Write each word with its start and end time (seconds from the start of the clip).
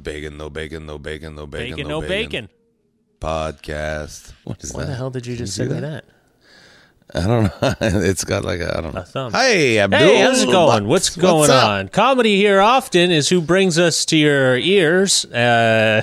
Bacon, 0.00 0.36
no 0.36 0.50
bacon, 0.50 0.86
no 0.86 0.98
bacon, 0.98 1.34
no 1.34 1.46
bacon, 1.46 1.76
Bacon, 1.76 1.88
no 1.88 2.00
bacon. 2.00 2.48
Podcast. 3.20 4.32
What 4.44 4.62
is 4.64 4.72
Why 4.72 4.80
that? 4.82 4.86
the 4.88 4.94
hell 4.96 5.10
did 5.10 5.26
you 5.26 5.36
just 5.36 5.54
send 5.54 5.70
me 5.72 5.80
that? 5.80 6.04
I 7.14 7.26
don't 7.26 7.44
know. 7.44 7.74
it's 7.80 8.24
got 8.24 8.44
like 8.44 8.60
a, 8.60 8.76
I 8.76 8.80
don't 8.80 8.94
know. 8.94 9.00
A 9.00 9.04
thumb. 9.04 9.32
Hey, 9.32 9.78
Abdul. 9.78 9.98
Hey, 9.98 10.20
how's 10.20 10.42
it 10.42 10.50
going? 10.50 10.86
What's 10.86 11.10
going 11.16 11.50
up? 11.50 11.68
on? 11.68 11.88
Comedy 11.88 12.36
here 12.36 12.60
often 12.60 13.10
is 13.10 13.28
who 13.28 13.40
brings 13.40 13.78
us 13.78 14.04
to 14.06 14.16
your 14.16 14.56
ears. 14.56 15.24
Uh, 15.26 16.02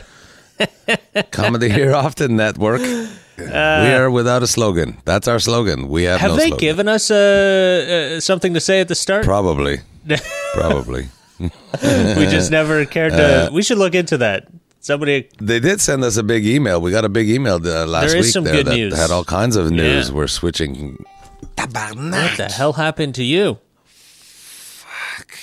Comedy 1.31 1.69
here 1.69 1.93
often 1.95 2.35
network. 2.35 2.81
we 2.81 3.45
are 3.45 4.11
without 4.11 4.43
a 4.43 4.47
slogan. 4.47 4.97
That's 5.05 5.27
our 5.27 5.39
slogan. 5.39 5.87
We 5.87 6.03
have, 6.03 6.19
have 6.19 6.31
no 6.31 6.37
they 6.37 6.47
slogan. 6.49 6.59
given 6.59 6.87
us 6.87 7.09
uh, 7.09 8.15
uh, 8.17 8.19
something 8.19 8.53
to 8.53 8.59
say 8.59 8.81
at 8.81 8.87
the 8.87 8.95
start? 8.95 9.23
Probably. 9.23 9.77
Probably. 10.53 11.07
We 11.39 12.25
just 12.27 12.51
never 12.51 12.85
cared 12.85 13.13
Uh, 13.13 13.47
to. 13.47 13.53
we 13.53 13.61
should 13.63 13.77
look 13.77 13.95
into 13.95 14.17
that. 14.19 14.47
Somebody, 14.79 15.27
They 15.41 15.59
did 15.59 15.81
send 15.81 16.03
us 16.03 16.17
a 16.17 16.23
big 16.23 16.45
email. 16.45 16.79
We 16.79 16.91
got 16.91 17.03
a 17.03 17.09
big 17.09 17.29
email 17.29 17.55
uh, 17.55 17.85
last 17.85 18.11
There 18.11 18.19
is 18.19 18.27
week 18.27 18.33
some 18.33 18.43
there 18.45 18.53
good 18.55 18.67
that 18.67 18.75
news. 18.75 18.95
had 18.95 19.11
all 19.11 19.23
kinds 19.25 19.55
of 19.55 19.69
news. 19.71 20.09
Yeah. 20.09 20.15
We're 20.15 20.27
switching. 20.27 21.03
what 21.57 21.73
the 21.73 22.51
hell 22.55 22.73
happened 22.73 23.15
to 23.15 23.23
you? 23.23 23.57
Fuck. 23.85 25.37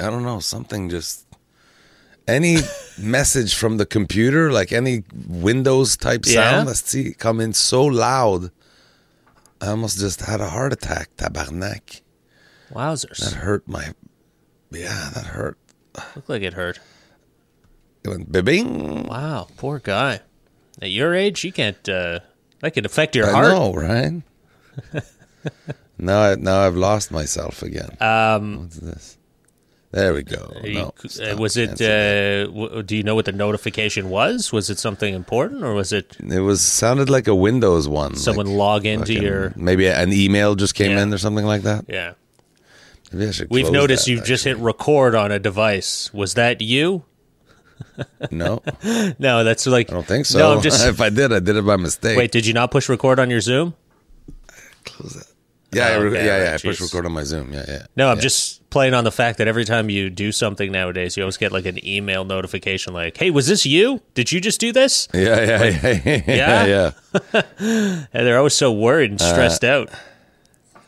I 0.00 0.10
don't 0.10 0.22
know. 0.22 0.38
Something 0.40 0.88
just 0.90 1.26
any 2.28 2.58
message 2.98 3.54
from 3.54 3.78
the 3.78 3.86
computer, 3.86 4.52
like 4.52 4.72
any 4.72 5.02
Windows 5.26 5.96
type 5.96 6.22
Yeah. 6.26 6.34
sound, 6.34 6.66
let's 6.68 6.84
see, 6.88 7.14
come 7.14 7.40
in 7.40 7.52
so 7.52 7.84
loud. 7.84 8.50
I 9.60 9.68
almost 9.68 9.98
just 9.98 10.20
had 10.20 10.40
a 10.40 10.48
heart 10.50 10.72
attack. 10.72 11.08
Tabarnak. 11.16 12.00
Wowzers. 12.72 13.18
That 13.18 13.34
hurt 13.34 13.66
my. 13.68 13.92
Yeah, 14.72 15.10
that 15.14 15.26
hurt. 15.26 15.58
Looked 16.16 16.28
like 16.28 16.42
it 16.42 16.54
hurt. 16.54 16.80
It 18.04 18.08
went 18.08 18.32
bing. 18.32 19.04
Wow, 19.06 19.48
poor 19.56 19.78
guy. 19.78 20.20
At 20.80 20.90
your 20.90 21.14
age, 21.14 21.44
you 21.44 21.52
can't. 21.52 21.86
Uh, 21.88 22.20
that 22.60 22.72
could 22.72 22.86
affect 22.86 23.14
your 23.14 23.30
heart. 23.30 23.44
I 23.46 23.50
heart. 23.50 23.58
know, 23.58 23.74
right? 23.74 24.22
now, 25.98 26.22
I, 26.22 26.34
now 26.36 26.60
I've 26.66 26.76
lost 26.76 27.10
myself 27.10 27.62
again. 27.62 27.96
Um, 28.00 28.62
What's 28.62 28.76
this? 28.76 29.18
There 29.90 30.14
we 30.14 30.22
go. 30.22 30.50
No, 30.64 30.94
uh, 31.22 31.36
was 31.36 31.58
it? 31.58 31.78
Uh, 31.78 32.46
w- 32.46 32.82
do 32.82 32.96
you 32.96 33.02
know 33.02 33.14
what 33.14 33.26
the 33.26 33.32
notification 33.32 34.08
was? 34.08 34.50
Was 34.50 34.70
it 34.70 34.78
something 34.78 35.12
important, 35.14 35.62
or 35.62 35.74
was 35.74 35.92
it 35.92 36.16
It 36.18 36.40
was 36.40 36.62
sounded 36.62 37.10
like 37.10 37.28
a 37.28 37.34
Windows 37.34 37.88
one. 37.88 38.16
someone 38.16 38.46
like 38.46 38.56
log 38.56 38.86
into 38.86 39.04
fucking- 39.12 39.22
your? 39.22 39.52
maybe 39.54 39.86
an 39.88 40.10
email 40.14 40.54
just 40.54 40.74
came 40.74 40.92
Yeah. 40.92 41.02
in 41.02 41.12
or 41.12 41.18
something 41.18 41.44
like 41.44 41.62
that. 41.64 41.84
Yeah, 41.88 42.14
Maybe 43.12 43.46
we've 43.50 43.70
noticed 43.70 44.08
you've 44.08 44.24
just 44.24 44.44
hit 44.44 44.56
record 44.58 45.14
on 45.14 45.30
a 45.32 45.38
device. 45.38 46.12
Was 46.14 46.34
that 46.34 46.60
you? 46.60 47.04
No, 48.30 48.62
No, 49.18 49.44
that's 49.44 49.66
like. 49.66 49.90
I 49.90 49.94
don't 49.94 50.06
think 50.06 50.26
so. 50.26 50.38
No, 50.38 50.52
I'm 50.54 50.62
just. 50.62 50.86
if 50.86 51.00
I 51.00 51.10
did, 51.10 51.32
I 51.32 51.40
did 51.40 51.56
it 51.56 51.66
by 51.66 51.76
mistake. 51.76 52.16
wait, 52.16 52.32
did 52.32 52.46
you 52.46 52.54
not 52.54 52.70
push 52.70 52.88
record 52.88 53.18
on 53.18 53.28
your 53.30 53.40
Zoom? 53.40 53.74
close 54.84 55.16
it. 55.16 55.26
Yeah, 55.74 55.86
I 55.88 55.94
Oh, 55.94 56.02
re- 56.02 56.10
okay, 56.10 56.26
yeah, 56.26 56.36
right, 56.36 56.42
yeah. 56.44 56.54
I 56.54 56.58
push 56.58 56.80
record 56.80 57.06
on 57.06 57.12
my 57.12 57.24
Zoom. 57.24 57.52
Yeah, 57.52 57.64
yeah. 57.66 57.86
No, 57.96 58.08
I'm 58.10 58.16
Yeah. 58.18 58.22
just 58.22 58.68
playing 58.70 58.92
on 58.94 59.04
the 59.04 59.10
fact 59.12 59.38
that 59.38 59.48
every 59.48 59.64
time 59.64 59.88
you 59.88 60.10
do 60.10 60.30
something 60.30 60.70
nowadays, 60.70 61.16
you 61.16 61.22
always 61.22 61.38
get 61.38 61.50
like 61.50 61.64
an 61.66 61.84
email 61.86 62.24
notification 62.24 62.92
like, 62.92 63.16
"Hey, 63.16 63.30
was 63.30 63.46
this 63.46 63.64
you? 63.64 64.02
Did 64.14 64.30
you 64.32 64.40
just 64.40 64.60
do 64.60 64.70
this?" 64.72 65.08
Yeah, 65.14 65.20
yeah, 65.22 65.64
yeah, 66.04 66.22
yeah, 66.26 66.64
Yeah? 66.66 66.90
yeah. 67.32 67.42
And 68.12 68.26
they're 68.26 68.36
always 68.38 68.54
so 68.54 68.70
worried 68.72 69.12
and 69.12 69.20
Uh, 69.22 69.32
stressed 69.32 69.64
out. 69.64 69.88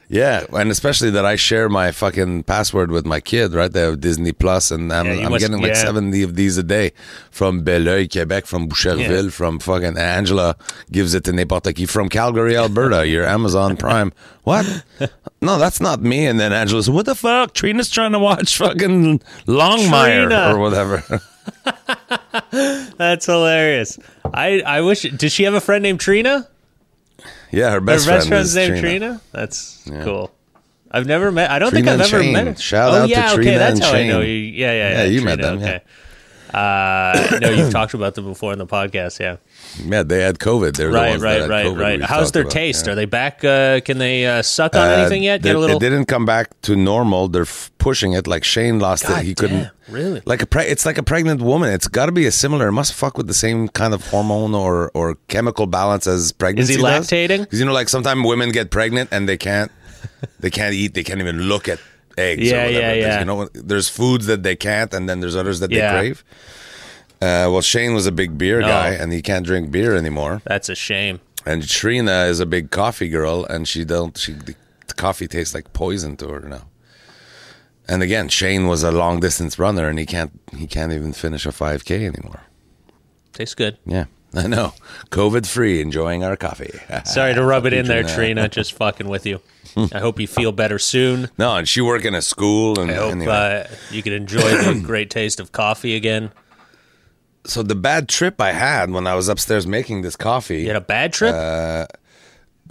Yeah, 0.08 0.44
and 0.52 0.70
especially 0.70 1.10
that 1.10 1.24
I 1.24 1.36
share 1.36 1.68
my 1.68 1.90
fucking 1.90 2.42
password 2.44 2.90
with 2.90 3.06
my 3.06 3.20
kid, 3.20 3.54
right? 3.54 3.72
They 3.72 3.80
have 3.80 4.00
Disney 4.00 4.32
Plus, 4.32 4.70
and 4.70 4.92
I'm, 4.92 5.06
Yeah, 5.06 5.24
I'm 5.26 5.32
must- 5.32 5.40
getting 5.40 5.60
like 5.62 5.72
yeah. 5.74 5.82
70 5.84 6.22
of 6.22 6.34
these 6.36 6.58
a 6.58 6.62
day 6.62 6.92
from 7.30 7.62
Beloeil, 7.64 8.06
Quebec, 8.12 8.44
from 8.46 8.68
Boucherville, 8.68 9.24
Yeah. 9.24 9.30
from 9.30 9.58
fucking 9.58 9.96
Angela 9.96 10.56
gives 10.92 11.14
it 11.14 11.24
to 11.24 11.32
n'importe 11.32 11.74
qui, 11.74 11.86
from 11.86 12.08
Calgary, 12.10 12.54
Alberta, 12.56 13.06
your 13.06 13.24
Amazon 13.26 13.76
Prime. 13.76 14.12
What? 14.42 14.66
No, 15.40 15.58
that's 15.58 15.80
not 15.80 16.02
me. 16.02 16.26
And 16.26 16.38
then 16.38 16.52
Angela 16.52 16.82
says, 16.82 16.90
What 16.90 17.06
the 17.06 17.14
fuck? 17.14 17.54
Trina's 17.54 17.88
trying 17.88 18.12
to 18.12 18.18
watch 18.18 18.56
fucking 18.58 19.20
Longmire 19.46 20.28
Trina. 20.28 20.54
or 20.54 20.58
whatever. 20.58 21.02
That's 22.96 23.26
hilarious. 23.26 23.98
I 24.32 24.60
I 24.60 24.80
wish. 24.80 25.02
Did 25.02 25.30
she 25.32 25.44
have 25.44 25.54
a 25.54 25.60
friend 25.60 25.82
named 25.82 26.00
Trina? 26.00 26.48
Yeah, 27.54 27.70
her 27.70 27.74
Her 27.74 27.80
best, 27.80 28.06
best 28.06 28.06
friend 28.06 28.28
friend's 28.28 28.48
is 28.50 28.56
named 28.56 28.80
Trina. 28.80 28.98
Trina. 29.06 29.20
That's 29.32 29.82
cool. 30.02 30.30
I've 30.90 31.06
never 31.06 31.32
met. 31.32 31.50
I 31.50 31.58
don't 31.58 31.70
Trina 31.70 31.90
think 31.90 32.00
I've 32.00 32.12
ever 32.12 32.22
Shane. 32.22 32.32
met. 32.32 32.46
her. 32.46 32.56
Shout 32.56 32.92
oh, 32.92 32.96
out 32.96 33.02
to 33.06 33.10
yeah, 33.10 33.26
okay, 33.32 33.34
Trina 33.42 33.58
that's 33.58 33.80
and 33.80 33.84
how 33.84 33.92
I 33.94 34.06
know 34.06 34.20
you. 34.20 34.32
Yeah, 34.32 34.72
yeah, 34.72 34.90
Yeah, 34.90 35.02
yeah. 35.02 35.04
you 35.04 35.22
met 35.22 35.40
Trina, 35.40 35.56
them, 35.56 35.60
yeah. 35.60 35.78
Uh, 36.54 37.38
no, 37.40 37.50
you've 37.50 37.72
talked 37.78 37.94
about 37.94 38.14
them 38.14 38.24
before 38.26 38.52
in 38.52 38.58
the 38.58 38.66
podcast. 38.66 39.18
Yeah. 39.18 39.36
Yeah, 39.84 40.02
they 40.04 40.22
had 40.22 40.38
COVID. 40.38 40.76
They 40.76 40.84
were 40.86 40.92
the 40.92 40.96
Right, 40.98 41.20
right, 41.20 41.48
right, 41.48 41.66
COVID 41.66 41.80
right. 41.80 42.00
How's 42.02 42.32
their 42.32 42.42
about. 42.42 42.52
taste? 42.52 42.86
Yeah. 42.86 42.92
Are 42.92 42.94
they 42.94 43.04
back? 43.06 43.44
Uh, 43.44 43.80
can 43.80 43.98
they 43.98 44.26
uh, 44.26 44.42
suck 44.42 44.76
on 44.76 44.88
anything 44.88 45.22
yet? 45.22 45.42
they- 45.42 45.48
Get 45.50 45.56
a 45.56 45.58
little. 45.58 45.76
It 45.76 45.80
didn't 45.80 46.06
come 46.06 46.24
back 46.24 46.60
to 46.62 46.76
normal. 46.76 47.28
They're 47.28 47.42
f- 47.42 47.70
pushing 47.78 48.12
it 48.12 48.26
like 48.26 48.44
Shane 48.44 48.78
lost 48.78 49.02
God 49.06 49.20
it. 49.22 49.26
He 49.26 49.34
couldn't. 49.34 49.68
really? 49.88 50.22
Like 50.24 50.42
a 50.42 50.46
pre- 50.46 50.64
it's 50.66 50.86
like 50.86 50.98
a 50.98 51.02
pregnant 51.02 51.42
woman. 51.42 51.70
It's 51.72 51.88
got 51.88 52.06
to 52.06 52.12
be 52.12 52.26
a 52.26 52.30
similar. 52.32 52.68
It 52.68 52.72
must 52.72 52.92
fuck 52.94 53.18
with 53.18 53.26
the 53.26 53.34
same 53.34 53.68
kind 53.68 53.92
of 53.92 54.06
hormone 54.08 54.54
or 54.54 54.90
or 54.94 55.16
chemical 55.28 55.66
balance 55.66 56.06
as 56.06 56.32
pregnancy. 56.32 56.74
Is 56.74 56.78
he 56.78 56.84
lactating? 56.84 57.40
Because 57.40 57.58
you 57.58 57.66
know, 57.66 57.72
like 57.72 57.88
sometimes 57.88 58.24
women 58.26 58.50
get 58.52 58.70
pregnant 58.70 59.10
and 59.12 59.28
they 59.28 59.36
can't 59.36 59.70
they 60.40 60.50
can't 60.50 60.74
eat. 60.74 60.94
They 60.94 61.02
can't 61.04 61.20
even 61.20 61.42
look 61.42 61.68
at 61.68 61.78
eggs. 62.18 62.42
Yeah, 62.50 62.62
or 62.62 62.66
whatever. 62.66 62.80
yeah, 62.80 62.92
yeah. 62.94 63.18
You 63.20 63.24
know, 63.24 63.48
there's 63.54 63.88
foods 63.88 64.26
that 64.26 64.42
they 64.42 64.56
can't, 64.56 64.92
and 64.94 65.08
then 65.08 65.20
there's 65.20 65.36
others 65.36 65.60
that 65.60 65.70
Yeah. 65.70 65.92
they 65.92 65.98
crave. 65.98 66.24
Uh, 67.22 67.48
well, 67.50 67.60
Shane 67.62 67.94
was 67.94 68.06
a 68.06 68.12
big 68.12 68.36
beer 68.36 68.60
No. 68.60 68.66
guy, 68.68 68.90
and 68.90 69.12
he 69.12 69.22
can't 69.22 69.46
drink 69.46 69.70
beer 69.70 69.94
anymore. 69.94 70.42
That's 70.44 70.68
a 70.68 70.74
shame. 70.74 71.20
And 71.46 71.66
Trina 71.68 72.24
is 72.24 72.40
a 72.40 72.46
big 72.46 72.70
coffee 72.70 73.08
girl, 73.08 73.44
and 73.44 73.66
she 73.68 73.84
don't. 73.84 74.16
She 74.18 74.32
the 74.32 74.54
coffee 74.96 75.26
tastes 75.28 75.54
like 75.54 75.72
poison 75.72 76.16
to 76.18 76.28
her 76.28 76.40
now. 76.40 76.66
And 77.88 78.02
again, 78.02 78.28
Shane 78.28 78.66
was 78.66 78.82
a 78.82 78.90
long 78.90 79.20
distance 79.20 79.58
runner, 79.58 79.88
and 79.88 79.98
he 79.98 80.06
can't. 80.06 80.32
He 80.56 80.66
can't 80.66 80.92
even 80.92 81.12
finish 81.12 81.44
a 81.46 81.52
five 81.52 81.84
k 81.84 82.06
anymore. 82.06 82.40
Tastes 83.32 83.54
good. 83.54 83.76
Yeah, 83.86 84.04
I 84.44 84.46
know. 84.46 84.72
COVID 85.10 85.46
free, 85.46 85.80
enjoying 85.80 86.24
our 86.24 86.36
coffee. 86.36 86.78
Sorry 87.04 87.34
to 87.34 87.44
rub 87.44 87.66
it 87.66 87.72
in 87.72 87.86
there, 87.86 88.02
Trina. 88.02 88.14
Trina. 88.14 88.48
Just 88.48 88.72
fucking 88.74 89.08
with 89.08 89.26
you. 89.26 89.40
I 89.76 89.98
hope 89.98 90.20
you 90.20 90.26
feel 90.28 90.52
better 90.52 90.78
soon. 90.78 91.30
No, 91.38 91.56
and 91.56 91.68
she 91.68 91.80
work 91.80 92.04
in 92.04 92.14
a 92.14 92.22
school, 92.22 92.78
and 92.78 92.90
I 92.90 92.94
hope 92.94 93.12
anyway. 93.12 93.66
uh, 93.70 93.74
you 93.90 94.02
can 94.02 94.12
enjoy 94.12 94.40
the 94.40 94.80
great 94.86 95.10
taste 95.10 95.40
of 95.40 95.50
coffee 95.52 95.96
again. 95.96 96.30
so 97.44 97.62
the 97.62 97.74
bad 97.74 98.08
trip 98.08 98.40
I 98.40 98.52
had 98.52 98.90
when 98.90 99.06
I 99.06 99.14
was 99.14 99.28
upstairs 99.28 99.66
making 99.66 100.02
this 100.02 100.16
coffee. 100.16 100.60
You 100.62 100.68
had 100.68 100.76
a 100.76 100.80
bad 100.80 101.12
trip? 101.12 101.34
Uh, 101.34 101.86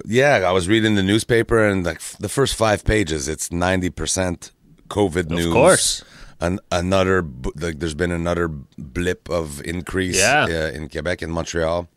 Yeah, 0.06 0.44
I 0.48 0.52
was 0.52 0.68
reading 0.68 0.96
the 0.96 1.04
newspaper, 1.04 1.68
and 1.68 1.86
like 1.86 2.00
the 2.20 2.30
first 2.30 2.56
five 2.56 2.84
pages, 2.86 3.28
it's 3.28 3.52
ninety 3.52 3.90
percent 3.90 4.52
COVID 4.88 5.30
news. 5.30 5.46
Of 5.48 5.52
course. 5.54 6.04
An, 6.44 6.60
another 6.72 7.26
like, 7.56 7.80
there's 7.80 7.94
been 8.04 8.12
another 8.12 8.48
blip 8.78 9.30
of 9.30 9.66
increase. 9.66 10.20
Yeah. 10.20 10.46
uh, 10.50 10.78
in 10.78 10.90
Quebec 10.90 11.22
and 11.22 11.32
Montreal. 11.32 11.88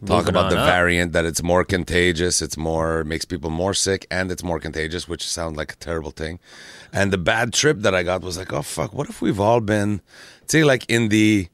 Talk 0.00 0.24
Moving 0.24 0.28
about 0.30 0.50
the 0.50 0.58
up. 0.58 0.66
variant 0.66 1.12
that 1.12 1.24
it's 1.24 1.42
more 1.42 1.62
contagious, 1.62 2.42
it's 2.42 2.56
more 2.56 3.04
makes 3.04 3.24
people 3.24 3.50
more 3.50 3.74
sick, 3.74 4.06
and 4.10 4.32
it's 4.32 4.42
more 4.42 4.58
contagious, 4.58 5.06
which 5.06 5.24
sounds 5.26 5.56
like 5.56 5.72
a 5.72 5.76
terrible 5.76 6.10
thing. 6.10 6.40
And 6.92 7.12
the 7.12 7.18
bad 7.18 7.52
trip 7.52 7.80
that 7.80 7.94
I 7.94 8.02
got 8.02 8.22
was 8.22 8.36
like, 8.36 8.52
oh 8.52 8.62
fuck, 8.62 8.92
what 8.94 9.08
if 9.08 9.20
we've 9.22 9.38
all 9.38 9.60
been, 9.60 10.00
say, 10.48 10.64
like 10.64 10.84
in 10.88 11.08
the 11.10 11.48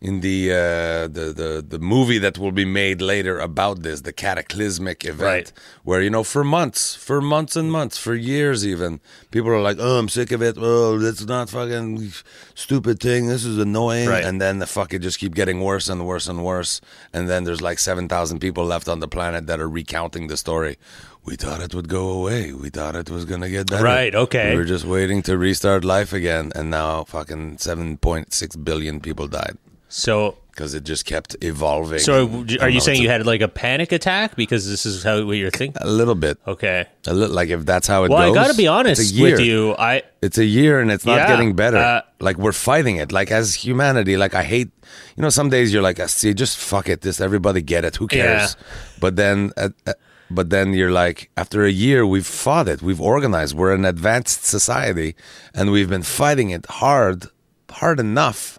in 0.00 0.20
the 0.20 0.50
uh, 0.50 1.08
the 1.08 1.26
the 1.40 1.64
the 1.68 1.78
movie 1.78 2.18
that 2.18 2.38
will 2.38 2.52
be 2.52 2.64
made 2.64 3.02
later 3.02 3.38
about 3.38 3.82
this, 3.82 4.00
the 4.00 4.12
cataclysmic 4.14 5.04
event, 5.04 5.20
Right. 5.20 5.52
where 5.84 6.00
you 6.00 6.08
know 6.08 6.24
for 6.24 6.42
months, 6.42 6.94
for 6.94 7.20
months 7.20 7.54
and 7.54 7.70
months, 7.70 7.98
for 7.98 8.14
years 8.14 8.66
even, 8.66 9.00
people 9.30 9.50
are 9.50 9.60
like, 9.60 9.76
"Oh, 9.78 9.98
I'm 9.98 10.08
sick 10.08 10.32
of 10.32 10.40
it. 10.42 10.56
Oh, 10.58 10.98
that's 10.98 11.26
not 11.26 11.50
fucking 11.50 12.12
stupid 12.54 12.98
thing. 13.00 13.26
This 13.26 13.44
is 13.44 13.58
annoying." 13.58 14.08
Right. 14.08 14.24
And 14.24 14.40
then 14.40 14.58
the 14.58 14.66
fuck 14.66 14.94
it 14.94 15.00
just 15.00 15.18
keep 15.18 15.34
getting 15.34 15.60
worse 15.60 15.88
and 15.90 16.06
worse 16.06 16.26
and 16.28 16.44
worse, 16.44 16.80
and 17.12 17.28
then 17.28 17.44
there's 17.44 17.60
like 17.60 17.78
seven 17.78 18.08
thousand 18.08 18.38
people 18.40 18.64
left 18.64 18.88
on 18.88 19.00
the 19.00 19.08
planet 19.08 19.46
that 19.48 19.60
are 19.60 19.68
recounting 19.68 20.28
the 20.28 20.36
story. 20.38 20.78
We 21.26 21.36
thought 21.36 21.60
it 21.60 21.74
would 21.74 21.88
go 21.90 22.08
away. 22.08 22.54
We 22.54 22.70
thought 22.70 22.96
it 22.96 23.10
was 23.10 23.26
gonna 23.26 23.50
get 23.50 23.68
better. 23.68 23.84
Right, 23.84 24.14
okay. 24.14 24.52
We 24.52 24.56
were 24.56 24.64
just 24.64 24.86
waiting 24.86 25.20
to 25.24 25.36
restart 25.36 25.84
life 25.84 26.14
again, 26.14 26.52
and 26.54 26.70
now 26.70 27.04
fucking 27.04 27.58
seven 27.58 27.98
point 27.98 28.32
six 28.32 28.56
billion 28.56 29.00
people 29.00 29.28
died 29.28 29.58
so, 29.90 30.38
because 30.50 30.72
it 30.74 30.84
just 30.84 31.04
kept 31.04 31.36
evolving. 31.42 31.98
so 31.98 32.44
are 32.60 32.68
you 32.68 32.80
saying 32.80 33.02
you 33.02 33.08
had 33.08 33.26
like 33.26 33.40
a 33.40 33.48
panic 33.48 33.92
attack 33.92 34.36
because 34.36 34.68
this 34.68 34.86
is 34.86 35.02
how 35.02 35.24
what 35.24 35.36
you're 35.36 35.50
thinking? 35.50 35.80
a 35.82 35.88
little 35.90 36.14
bit? 36.14 36.38
Okay. 36.46 36.86
A 37.06 37.12
little, 37.14 37.34
like 37.34 37.48
if 37.50 37.66
that's 37.66 37.86
how 37.86 38.04
it 38.04 38.10
Well, 38.10 38.28
goes. 38.28 38.36
I 38.36 38.42
got 38.42 38.50
to 38.50 38.56
be 38.56 38.66
honest 38.66 39.20
with 39.20 39.40
you. 39.40 39.74
I 39.78 40.02
It's 40.22 40.38
a 40.38 40.44
year 40.44 40.80
and 40.80 40.90
it's 40.90 41.04
not 41.04 41.16
Yeah, 41.16 41.28
getting 41.28 41.54
better. 41.54 41.76
uh, 41.78 42.02
like 42.20 42.38
we're 42.38 42.52
fighting 42.52 42.96
it. 42.96 43.10
Like 43.12 43.30
as 43.30 43.54
humanity, 43.54 44.16
like 44.16 44.34
I 44.34 44.42
hate. 44.44 44.70
You 45.16 45.22
know, 45.22 45.30
some 45.30 45.50
days 45.50 45.72
you're 45.72 45.82
like, 45.82 45.98
"I 46.00 46.06
see, 46.06 46.32
just 46.34 46.56
fuck 46.58 46.88
it. 46.88 47.02
Just 47.02 47.20
everybody 47.20 47.62
get 47.62 47.84
it. 47.84 47.96
Who 47.96 48.06
cares? 48.06 48.56
But 49.00 49.16
then, 49.16 49.52
uh, 49.56 49.70
uh, 49.86 49.92
but 50.30 50.50
then 50.50 50.72
you're 50.72 50.92
like, 50.92 51.30
after 51.36 51.64
a 51.64 51.70
year, 51.70 52.06
we've 52.06 52.26
fought 52.26 52.68
it. 52.68 52.82
We've 52.82 53.00
organized. 53.00 53.54
We're 53.56 53.74
an 53.74 53.84
advanced 53.84 54.44
society, 54.44 55.16
and 55.54 55.72
we've 55.72 55.88
been 55.88 56.04
fighting 56.04 56.50
it 56.50 56.66
hard, 56.66 57.26
hard 57.70 57.98
enough 57.98 58.58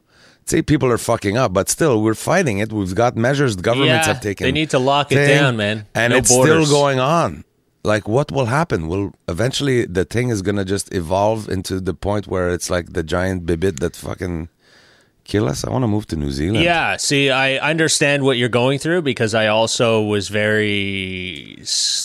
say 0.51 0.61
people 0.73 0.89
are 0.95 0.97
fucking 1.11 1.35
up, 1.43 1.49
but 1.59 1.65
still 1.77 1.95
we're 2.03 2.21
fighting 2.31 2.57
it. 2.63 2.69
We've 2.79 2.95
got 3.03 3.11
measures 3.27 3.51
the 3.59 3.63
governments 3.69 4.05
Yeah, 4.07 4.13
have 4.13 4.21
taken. 4.29 4.43
they 4.45 4.51
need 4.61 4.69
to 4.77 4.79
lock 4.91 5.07
it 5.11 5.15
thing, 5.15 5.37
down, 5.37 5.53
man. 5.63 5.77
And 6.01 6.11
No 6.11 6.17
it's 6.19 6.29
borders. 6.33 6.67
still 6.67 6.77
going 6.79 6.99
on. 6.99 7.29
Like 7.93 8.05
what 8.15 8.27
will 8.35 8.49
happen? 8.59 8.79
Will 8.91 9.05
eventually 9.35 9.77
the 9.97 10.05
thing 10.13 10.27
is 10.33 10.39
gonna 10.47 10.65
just 10.75 10.87
evolve 11.01 11.41
into 11.55 11.73
the 11.89 11.95
point 12.07 12.23
where 12.33 12.47
it's 12.55 12.69
like 12.75 12.85
the 12.97 13.03
giant 13.15 13.39
bibit 13.49 13.75
that 13.83 13.95
fucking 14.07 14.35
kill 15.23 15.47
us? 15.47 15.63
I 15.63 15.69
want 15.69 15.83
to 15.83 15.87
move 15.87 16.07
to 16.07 16.15
New 16.15 16.31
Zealand. 16.31 16.63
Yeah, 16.63 16.97
see, 16.97 17.29
I 17.29 17.57
understand 17.57 18.23
what 18.23 18.37
you're 18.37 18.49
going 18.49 18.79
through 18.79 19.01
because 19.03 19.33
I 19.33 19.47
also 19.47 20.01
was 20.01 20.27
very, 20.27 21.63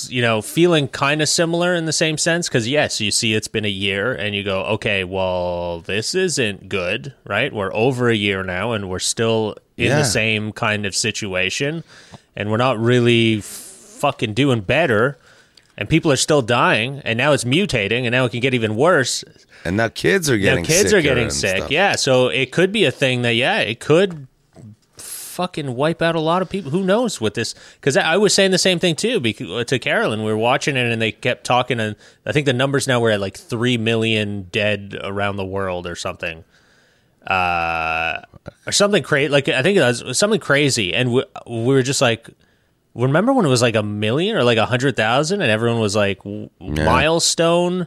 you 0.09 0.23
know, 0.23 0.43
feeling 0.43 0.89
kind 0.89 1.21
of 1.23 1.29
similar 1.29 1.75
in 1.75 1.87
the 1.87 1.93
same 1.93 2.19
sense. 2.19 2.49
Because, 2.49 2.69
yes, 2.69 3.01
you 3.01 3.11
see, 3.11 3.35
it's 3.35 3.49
been 3.49 3.65
a 3.65 3.69
year 3.69 4.13
and 4.15 4.35
you 4.35 4.45
go, 4.45 4.63
okay, 4.65 5.05
well, 5.05 5.81
this 5.81 6.15
isn't 6.15 6.69
good, 6.69 7.15
right? 7.25 7.53
We're 7.53 7.75
over 7.75 8.09
a 8.09 8.15
year 8.17 8.43
now 8.45 8.73
and 8.73 8.89
we're 8.89 8.99
still 8.99 9.57
in 9.77 9.87
Yeah. 9.87 9.99
the 9.99 10.05
same 10.05 10.53
kind 10.53 10.87
of 10.87 10.95
situation 10.95 11.85
and 12.35 12.51
we're 12.51 12.57
not 12.59 12.79
really 12.79 13.41
fucking 13.41 14.35
doing 14.35 14.61
better. 14.61 15.19
And 15.79 15.89
people 15.89 16.11
are 16.11 16.17
still 16.17 16.41
dying, 16.41 17.03
and 17.05 17.19
now 17.19 17.33
it's 17.33 17.45
mutating, 17.45 18.05
and 18.05 18.13
now 18.13 18.25
it 18.25 18.31
can 18.31 18.41
get 18.41 18.55
even 18.55 18.77
worse. 18.77 19.25
And 19.65 19.77
now 19.77 19.89
kids 19.89 20.31
are 20.31 20.39
getting 20.39 20.63
Now 20.63 20.67
kids 20.67 20.95
are 20.95 21.03
getting 21.03 21.29
sick. 21.29 21.59
stuff. 21.59 21.71
Yeah, 21.71 21.97
so 21.97 22.29
it 22.29 22.51
could 22.51 22.73
be 22.73 22.85
a 22.85 22.91
thing 22.91 23.23
that 23.23 23.35
yeah, 23.35 23.59
it 23.59 23.79
could 23.79 24.27
fucking 24.97 25.77
wipe 25.77 26.01
out 26.01 26.15
a 26.15 26.21
lot 26.21 26.41
of 26.41 26.49
people. 26.49 26.71
Who 26.71 26.83
knows 26.83 27.21
what 27.21 27.35
this? 27.35 27.55
Because 27.75 27.97
I, 27.97 28.15
I 28.15 28.17
was 28.17 28.33
saying 28.33 28.53
the 28.53 28.59
same 28.59 28.79
thing 28.79 28.97
too 28.97 29.21
because, 29.21 29.67
to 29.67 29.79
Carolyn. 29.79 30.21
We 30.25 30.33
were 30.33 30.39
watching 30.39 30.77
it 30.77 30.91
and 30.91 31.01
they 31.01 31.13
kept 31.13 31.45
talking, 31.45 31.79
and 31.79 31.95
I 32.25 32.33
think 32.33 32.47
the 32.47 32.55
numbers 32.55 32.89
now 32.89 33.01
were 33.01 33.11
at 33.11 33.21
like 33.21 33.37
three 33.37 33.77
million 33.77 34.45
dead 34.51 34.99
around 35.05 35.37
the 35.37 35.45
world 35.45 35.87
or 35.87 35.95
something. 35.95 36.45
Uh, 37.27 38.23
or 38.67 38.73
something 38.73 39.03
crazy. 39.03 39.29
Like 39.29 39.49
I 39.49 39.63
think 39.63 39.77
it 39.77 39.83
was 39.83 40.17
something 40.19 40.41
crazy, 40.41 40.95
and 40.95 41.13
we, 41.13 41.25
we 41.47 41.67
were 41.67 41.83
just 41.83 42.01
like, 42.01 42.31
remember 43.05 43.33
when 43.33 43.45
it 43.45 43.49
was 43.49 43.63
like 43.63 43.77
a 43.77 43.83
million 43.83 44.37
or 44.37 44.45
like 44.45 44.59
a 44.59 44.67
hundred 44.67 44.97
thousand, 44.97 45.41
and 45.43 45.51
everyone 45.51 45.81
was 45.81 45.95
like 45.97 46.19
w- 46.19 46.49
milestone, 46.61 47.87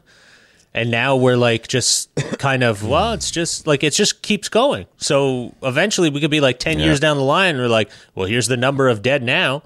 and 0.73 0.91
now 0.91 1.15
we're 1.15 1.38
like 1.38 1.67
just 1.67 2.13
kind 2.39 2.63
of 2.63 2.83
well, 2.88 3.13
it's 3.13 3.31
just 3.31 3.67
like 3.67 3.83
it 3.83 3.94
just 3.94 4.21
keeps 4.21 4.50
going. 4.50 4.85
So 4.97 5.53
eventually, 5.63 6.09
we 6.09 6.19
could 6.21 6.31
be 6.31 6.41
like 6.41 6.59
ten 6.59 6.79
Yeah. 6.79 6.85
years 6.85 7.00
down 7.00 7.17
the 7.17 7.23
line, 7.23 7.56
and 7.56 7.59
we're 7.63 7.69
like, 7.69 7.89
well, 8.15 8.27
here's 8.27 8.47
the 8.47 8.57
number 8.57 8.88
of 8.88 9.01
dead 9.01 9.23
now, 9.23 9.63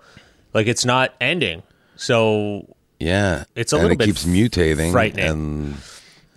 like 0.53 0.67
it's 0.67 0.85
not 0.85 1.13
ending. 1.21 1.63
So 1.95 2.75
Yeah, 2.99 3.43
It's 3.55 3.73
a 3.73 3.75
and 3.75 3.83
little 3.83 3.95
it 3.95 3.99
bit 3.99 4.05
keeps 4.05 4.25
mutating, 4.25 4.91
frightening. 4.91 5.25
and 5.25 5.75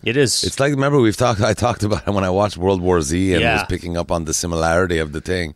it 0.04 0.16
is. 0.16 0.44
it's 0.44 0.60
like 0.60 0.70
remember 0.72 0.98
we've 1.00 1.16
talked. 1.16 1.40
I 1.40 1.54
talked 1.54 1.82
about 1.82 2.06
it 2.06 2.10
when 2.12 2.24
I 2.24 2.30
watched 2.30 2.56
World 2.56 2.80
War 2.82 3.00
Z 3.02 3.32
and 3.32 3.40
Yeah. 3.42 3.54
was 3.54 3.64
picking 3.68 3.96
up 3.96 4.10
on 4.12 4.24
the 4.24 4.34
similarity 4.34 4.98
of 4.98 5.12
the 5.12 5.20
thing. 5.20 5.54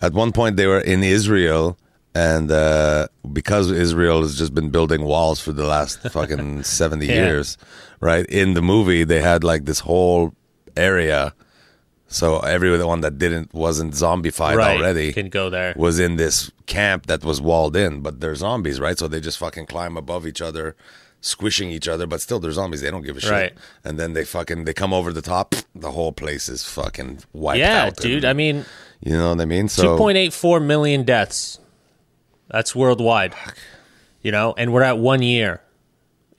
At 0.00 0.12
one 0.12 0.30
point, 0.32 0.56
they 0.56 0.66
were 0.66 0.78
in 0.80 1.02
Israel, 1.02 1.76
and 2.26 2.46
uh, 2.50 3.06
because 3.38 3.66
Israel 3.86 4.18
has 4.26 4.34
just 4.42 4.52
been 4.58 4.70
building 4.76 5.02
walls 5.12 5.38
for 5.44 5.52
the 5.60 5.66
last 5.74 5.96
fucking 6.16 6.64
seventy 6.64 7.06
Yeah. 7.06 7.20
years, 7.24 7.46
right? 8.08 8.26
In 8.42 8.48
the 8.58 8.62
movie, 8.72 9.04
they 9.12 9.20
had 9.30 9.40
like 9.52 9.62
this 9.70 9.80
whole 9.90 10.22
area. 10.76 11.22
So 12.10 12.38
everyone 12.40 13.00
that 13.02 13.18
didn't 13.24 13.48
wasn't 13.52 13.92
zombified 14.04 14.56
right, 14.56 14.78
already 14.78 15.12
can 15.12 15.28
go 15.40 15.50
there. 15.50 15.74
was 15.76 15.98
in 16.06 16.16
this 16.16 16.36
camp 16.66 17.00
that 17.10 17.20
was 17.22 17.38
walled 17.50 17.76
in, 17.76 18.00
but 18.06 18.20
they're 18.20 18.34
zombies, 18.46 18.78
right? 18.80 18.98
So 19.00 19.08
they 19.08 19.20
just 19.20 19.38
fucking 19.38 19.66
climb 19.66 19.94
above 20.04 20.26
each 20.30 20.40
other, 20.48 20.74
squishing 21.20 21.68
each 21.76 21.86
other, 21.86 22.06
but 22.12 22.18
still 22.26 22.40
they're 22.40 22.56
zombies. 22.60 22.80
They 22.80 22.90
don't 22.90 23.02
give 23.08 23.18
a 23.18 23.20
shit. 23.20 23.30
Right. 23.30 23.52
And 23.84 23.94
then 24.00 24.10
they 24.16 24.24
fucking 24.24 24.64
they 24.66 24.72
come 24.82 24.92
over 24.98 25.10
the 25.12 25.26
top. 25.36 25.48
The 25.88 25.92
whole 25.98 26.12
place 26.12 26.48
is 26.54 26.60
fucking 26.78 27.10
wiped 27.32 27.58
Yeah, 27.60 27.84
out. 27.84 27.96
dude. 27.98 28.24
and- 28.24 28.30
I 28.30 28.34
mean, 28.42 28.56
you 29.08 29.12
know 29.20 29.28
what 29.32 29.40
I 29.40 29.44
mean? 29.54 29.68
So 29.68 29.82
two 29.82 29.96
point 30.04 30.16
eight 30.22 30.32
four 30.32 30.58
million 30.72 31.00
deaths. 31.04 31.60
That's 32.50 32.74
worldwide. 32.74 33.34
You 34.22 34.32
know, 34.32 34.54
and 34.56 34.72
we're 34.72 34.82
at 34.82 34.98
one 34.98 35.22
year, 35.22 35.60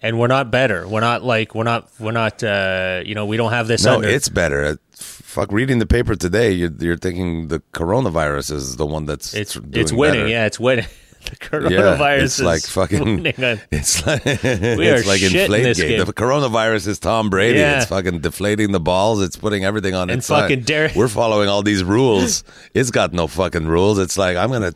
and 0.01 0.19
we're 0.19 0.27
not 0.27 0.51
better. 0.51 0.87
We're 0.87 0.99
not 1.01 1.23
like 1.23 1.55
we're 1.55 1.63
not 1.63 1.89
we're 1.99 2.11
not. 2.11 2.43
uh 2.43 3.01
You 3.05 3.15
know, 3.15 3.25
we 3.25 3.37
don't 3.37 3.51
have 3.51 3.67
this. 3.67 3.85
no, 3.85 3.95
under- 3.95 4.09
it's 4.09 4.29
better. 4.29 4.63
Uh, 4.65 4.75
Fuck, 5.01 5.51
reading 5.51 5.77
the 5.79 5.85
paper 5.85 6.15
today, 6.15 6.51
you're, 6.51 6.71
you're 6.79 6.97
thinking 6.97 7.49
the 7.49 7.61
coronavirus 7.71 8.51
is 8.51 8.75
the 8.77 8.85
one 8.85 9.05
that's 9.05 9.33
it's 9.35 9.55
it's 9.71 9.93
winning. 9.93 10.21
better. 10.21 10.27
Yeah, 10.27 10.45
it's 10.47 10.59
winning. 10.59 10.85
the 11.25 11.31
Yeah, 11.69 11.79
coronavirus 11.97 12.21
it's 12.23 12.39
is 12.39 12.45
like 12.45 12.63
fucking. 12.63 13.25
It's 13.71 14.05
like 14.07 14.25
are 14.25 14.39
it's 14.43 15.07
like 15.07 15.19
shit 15.19 15.49
in 15.51 15.63
this 15.63 15.79
game. 15.79 16.03
The 16.05 16.11
coronavirus 16.13 16.87
is 16.87 16.97
Tom 16.99 17.29
Brady. 17.29 17.59
Yeah. 17.59 17.77
It's 17.77 17.85
fucking 17.85 18.19
deflating 18.21 18.71
the 18.71 18.79
balls. 18.79 19.21
It's 19.21 19.35
putting 19.37 19.63
everything 19.63 19.93
on 19.93 20.09
And 20.09 20.17
its 20.17 20.27
fucking 20.27 20.61
Derek- 20.61 20.95
We're 20.95 21.07
following 21.07 21.47
all 21.47 21.61
these 21.61 21.83
rules. 21.83 22.43
it's 22.73 22.89
got 22.91 23.13
no 23.13 23.27
fucking 23.27 23.67
rules. 23.67 23.99
It's 23.99 24.17
like 24.17 24.35
I'm 24.35 24.49
gonna 24.51 24.73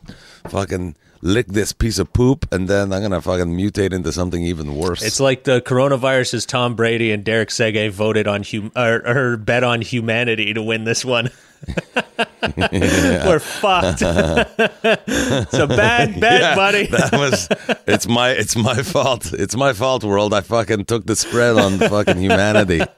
fucking 0.48 0.94
lick 1.24 1.46
this 1.48 1.72
piece 1.72 1.98
of 1.98 2.12
poop 2.12 2.46
and 2.52 2.68
then 2.68 2.92
I'm 2.92 3.00
gonna 3.00 3.22
fucking 3.22 3.56
mutate 3.56 3.94
into 3.94 4.12
something 4.12 4.44
even 4.44 4.74
worse. 4.76 5.02
It's 5.02 5.18
like 5.20 5.44
the 5.44 5.62
coronavirus 5.62 6.34
is 6.34 6.44
Tom 6.46 6.76
Brady 6.76 7.10
and 7.12 7.24
Derek 7.24 7.48
Sege 7.48 7.90
voted 7.90 8.28
on 8.28 8.42
hum- 8.44 8.70
or, 8.76 9.02
or 9.06 9.36
bet 9.38 9.64
on 9.64 9.80
humanity 9.80 10.52
to 10.52 10.62
win 10.62 10.84
this 10.84 11.02
one. 11.04 11.30
We're 12.58 13.38
fucked. 13.38 14.02
it's 14.02 15.54
a 15.54 15.66
bad 15.66 16.20
bet, 16.24 16.40
Yeah, 16.42 16.54
buddy. 16.54 16.86
That 16.88 17.12
was 17.12 17.48
it's 17.86 18.06
my 18.06 18.30
it's 18.32 18.54
my 18.54 18.82
fault. 18.82 19.32
It's 19.32 19.56
my 19.56 19.72
fault, 19.72 20.04
world. 20.04 20.34
I 20.34 20.42
fucking 20.42 20.84
took 20.84 21.06
the 21.06 21.16
spread 21.16 21.56
on 21.56 21.78
fucking 21.78 22.18
humanity. 22.18 22.78
God 22.78 22.90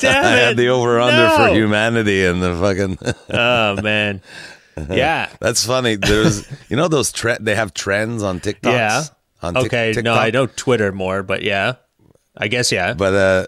damn 0.00 0.24
it! 0.24 0.28
I 0.28 0.36
had 0.46 0.56
the 0.56 0.68
over 0.68 1.00
under 1.00 1.26
No. 1.26 1.36
for 1.36 1.48
humanity 1.54 2.24
and 2.24 2.40
the 2.40 2.54
fucking 2.54 2.98
Oh 3.30 3.82
man, 3.82 4.22
yeah, 4.90 5.28
That's 5.40 5.64
funny. 5.66 5.96
There's, 5.96 6.46
you 6.68 6.76
know, 6.76 6.88
those 6.88 7.12
tre- 7.12 7.38
they 7.40 7.54
have 7.54 7.74
trends 7.74 8.22
on 8.22 8.40
TikTok. 8.40 8.72
yeah. 8.72 9.02
On 9.42 9.56
okay, 9.56 9.92
TikTok. 9.92 10.04
no, 10.04 10.14
I 10.14 10.30
know 10.30 10.46
Twitter 10.46 10.90
more, 10.92 11.22
but 11.22 11.42
yeah, 11.42 11.74
I 12.36 12.48
guess 12.48 12.72
yeah. 12.72 12.94
But 12.94 13.14
uh, 13.14 13.46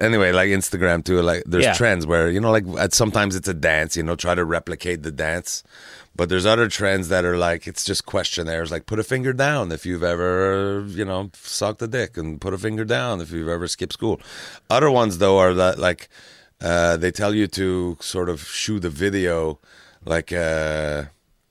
anyway, 0.00 0.30
like 0.32 0.48
Instagram 0.48 1.04
too. 1.04 1.20
Like 1.22 1.42
there's 1.44 1.64
Yeah. 1.64 1.74
trends 1.74 2.06
where 2.06 2.30
you 2.30 2.40
know, 2.40 2.52
like 2.52 2.64
at, 2.78 2.94
sometimes 2.94 3.34
it's 3.34 3.48
a 3.48 3.54
dance. 3.54 3.96
You 3.96 4.04
know, 4.04 4.14
try 4.16 4.34
to 4.36 4.44
replicate 4.44 5.02
the 5.02 5.10
dance. 5.10 5.64
But 6.16 6.28
there's 6.28 6.46
other 6.46 6.68
trends 6.68 7.08
that 7.08 7.24
are 7.24 7.36
like 7.36 7.66
it's 7.66 7.82
just 7.84 8.06
questionnaires. 8.06 8.70
Like 8.70 8.86
put 8.86 9.00
a 9.00 9.02
finger 9.02 9.32
down 9.32 9.72
if 9.72 9.84
you've 9.84 10.04
ever, 10.04 10.84
you 10.86 11.04
know, 11.04 11.30
sucked 11.34 11.82
a 11.82 11.88
dick, 11.88 12.16
and 12.16 12.40
put 12.40 12.54
a 12.54 12.58
finger 12.58 12.84
down 12.84 13.20
if 13.20 13.32
you've 13.32 13.48
ever 13.48 13.66
skipped 13.66 13.94
school. 13.94 14.20
Other 14.70 14.88
ones 14.92 15.18
though 15.18 15.38
are 15.38 15.52
that 15.54 15.80
like 15.80 16.08
uh, 16.60 16.96
they 16.96 17.10
tell 17.10 17.34
you 17.34 17.48
to 17.48 17.96
sort 18.00 18.28
of 18.28 18.40
shoot 18.46 18.84
a 18.84 18.90
video, 18.90 19.58
like 20.04 20.32
uh, 20.32 21.04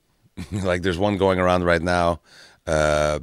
like 0.52 0.82
there's 0.82 0.98
one 0.98 1.16
going 1.16 1.38
around 1.38 1.64
right 1.64 1.82
now. 1.82 2.20
Uh, 2.66 3.20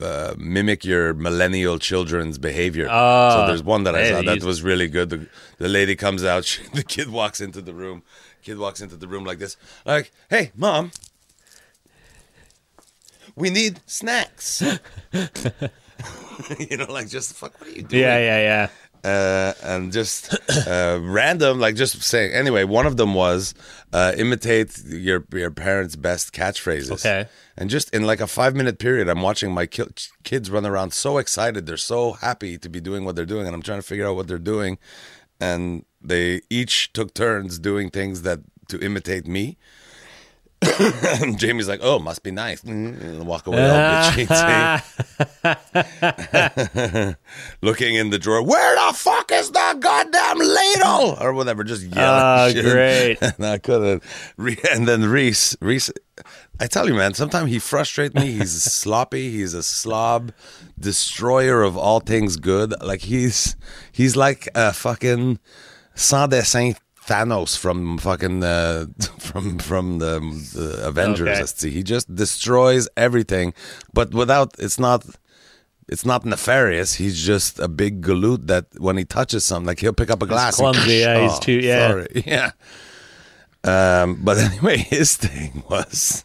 uh, 0.00 0.34
mimic 0.38 0.84
your 0.84 1.14
millennial 1.14 1.78
children's 1.78 2.38
behavior. 2.38 2.86
so 2.86 3.46
there's 3.46 3.62
one 3.62 3.84
that 3.84 3.94
I 3.94 4.10
saw 4.10 4.22
that 4.22 4.42
was 4.44 4.62
really 4.62 4.88
good. 4.88 5.10
The, 5.10 5.26
the 5.58 5.68
lady 5.68 5.96
comes 5.96 6.24
out, 6.24 6.44
she, 6.50 6.62
the 6.68 6.82
kid 6.82 7.08
walks 7.10 7.40
into 7.40 7.60
the 7.60 7.74
room. 7.74 8.02
Kid 8.42 8.58
walks 8.58 8.80
into 8.80 8.96
the 8.96 9.08
room 9.08 9.24
like 9.24 9.38
this, 9.38 9.56
like, 9.86 10.12
"Hey, 10.28 10.52
mom, 10.54 10.90
we 13.34 13.48
need 13.50 13.80
snacks." 13.86 14.62
you 15.12 16.76
know, 16.76 16.86
like 16.92 17.08
just 17.08 17.34
fuck. 17.34 17.58
What 17.58 17.70
are 17.70 17.72
you 17.72 17.82
doing? 17.82 18.02
Yeah, 18.02 18.18
yeah, 18.18 18.38
yeah. 18.38 18.68
Uh, 19.04 19.52
and 19.62 19.92
just 19.92 20.34
uh, 20.66 20.98
random, 21.02 21.60
like 21.60 21.76
just 21.76 22.02
saying. 22.02 22.32
Anyway, 22.32 22.64
one 22.64 22.86
of 22.86 22.96
them 22.96 23.14
was 23.14 23.54
uh, 23.92 24.12
imitate 24.16 24.82
your 24.86 25.24
your 25.32 25.50
parents' 25.50 25.94
best 25.94 26.32
catchphrases. 26.32 26.92
Okay. 26.92 27.28
And 27.56 27.70
just 27.70 27.94
in 27.94 28.04
like 28.04 28.20
a 28.20 28.26
five 28.26 28.56
minute 28.56 28.78
period, 28.78 29.08
I'm 29.08 29.20
watching 29.20 29.52
my 29.52 29.66
ki- 29.66 29.84
kids 30.24 30.50
run 30.50 30.66
around 30.66 30.92
so 30.92 31.18
excited. 31.18 31.66
They're 31.66 31.76
so 31.76 32.12
happy 32.12 32.56
to 32.58 32.68
be 32.68 32.80
doing 32.80 33.04
what 33.04 33.14
they're 33.14 33.26
doing, 33.26 33.46
and 33.46 33.54
I'm 33.54 33.62
trying 33.62 33.78
to 33.78 33.86
figure 33.86 34.06
out 34.06 34.16
what 34.16 34.26
they're 34.26 34.38
doing. 34.38 34.78
And 35.40 35.84
they 36.00 36.40
each 36.48 36.92
took 36.92 37.12
turns 37.12 37.58
doing 37.58 37.90
things 37.90 38.22
that 38.22 38.40
to 38.68 38.78
imitate 38.80 39.26
me. 39.26 39.58
And 40.62 41.38
Jamie's 41.38 41.68
like, 41.68 41.80
"Oh, 41.82 41.98
must 41.98 42.22
be 42.22 42.30
nice," 42.30 42.62
and 42.62 43.26
walk 43.26 43.46
away 43.46 43.68
all 43.68 44.10
bitchy. 44.12 44.26
looking 47.62 47.94
in 47.94 48.10
the 48.10 48.18
drawer. 48.18 48.42
Where 48.42 48.74
the 48.74 48.94
fuck 48.94 49.30
is 49.32 49.50
the 49.50 49.76
goddamn 49.78 50.38
ladle 50.38 51.16
or 51.20 51.32
whatever? 51.32 51.64
Just 51.64 51.86
ah, 51.96 52.46
yelling. 52.46 52.56
Oh, 52.56 52.62
shit. 52.62 52.72
great. 52.72 53.18
and 53.36 53.46
I 53.46 53.58
couldn't. 53.58 54.02
And 54.70 54.88
then 54.88 55.08
Reese, 55.08 55.56
Reese, 55.60 55.90
I 56.60 56.66
tell 56.66 56.88
you, 56.88 56.94
man. 56.94 57.14
Sometimes 57.14 57.50
he 57.50 57.58
frustrates 57.58 58.14
me. 58.14 58.32
He's 58.32 58.62
sloppy. 58.62 59.30
He's 59.30 59.54
a 59.54 59.62
slob, 59.62 60.32
destroyer 60.78 61.62
of 61.62 61.76
all 61.76 62.00
things 62.00 62.36
good. 62.36 62.74
Like 62.82 63.02
he's 63.02 63.56
he's 63.92 64.16
like 64.16 64.48
a 64.54 64.72
fucking 64.72 65.38
sans 65.94 66.30
dessin 66.32 66.76
Thanos 67.06 67.56
from 67.58 67.98
fucking 67.98 68.42
uh, 68.42 68.86
from 69.18 69.58
from 69.58 69.98
the, 69.98 70.20
the 70.54 70.86
Avengers. 70.88 71.28
Okay. 71.28 71.38
Let's 71.40 71.58
see. 71.60 71.70
He 71.70 71.82
just 71.82 72.14
destroys 72.14 72.88
everything, 72.96 73.52
but 73.92 74.12
without. 74.14 74.54
It's 74.58 74.78
not 74.78 75.04
it's 75.88 76.06
not 76.06 76.24
nefarious. 76.24 76.94
He's 76.94 77.20
just 77.22 77.58
a 77.58 77.68
big 77.68 78.00
galoot 78.02 78.46
that 78.46 78.66
when 78.78 78.96
he 78.96 79.04
touches 79.04 79.44
something, 79.44 79.66
like 79.66 79.80
he'll 79.80 79.92
pick 79.92 80.10
up 80.10 80.22
a 80.22 80.26
glass. 80.26 80.58
and- 80.58 80.74
clumsy, 80.74 80.96
yeah, 80.96 81.28
he's 81.28 81.38
too- 81.46 81.60
yeah. 81.60 81.88
sorry. 81.88 82.06
yeah. 82.26 82.50
Um, 83.64 84.20
but 84.22 84.38
anyway, 84.52 84.76
his 84.76 85.16
thing 85.16 85.62
was, 85.70 86.24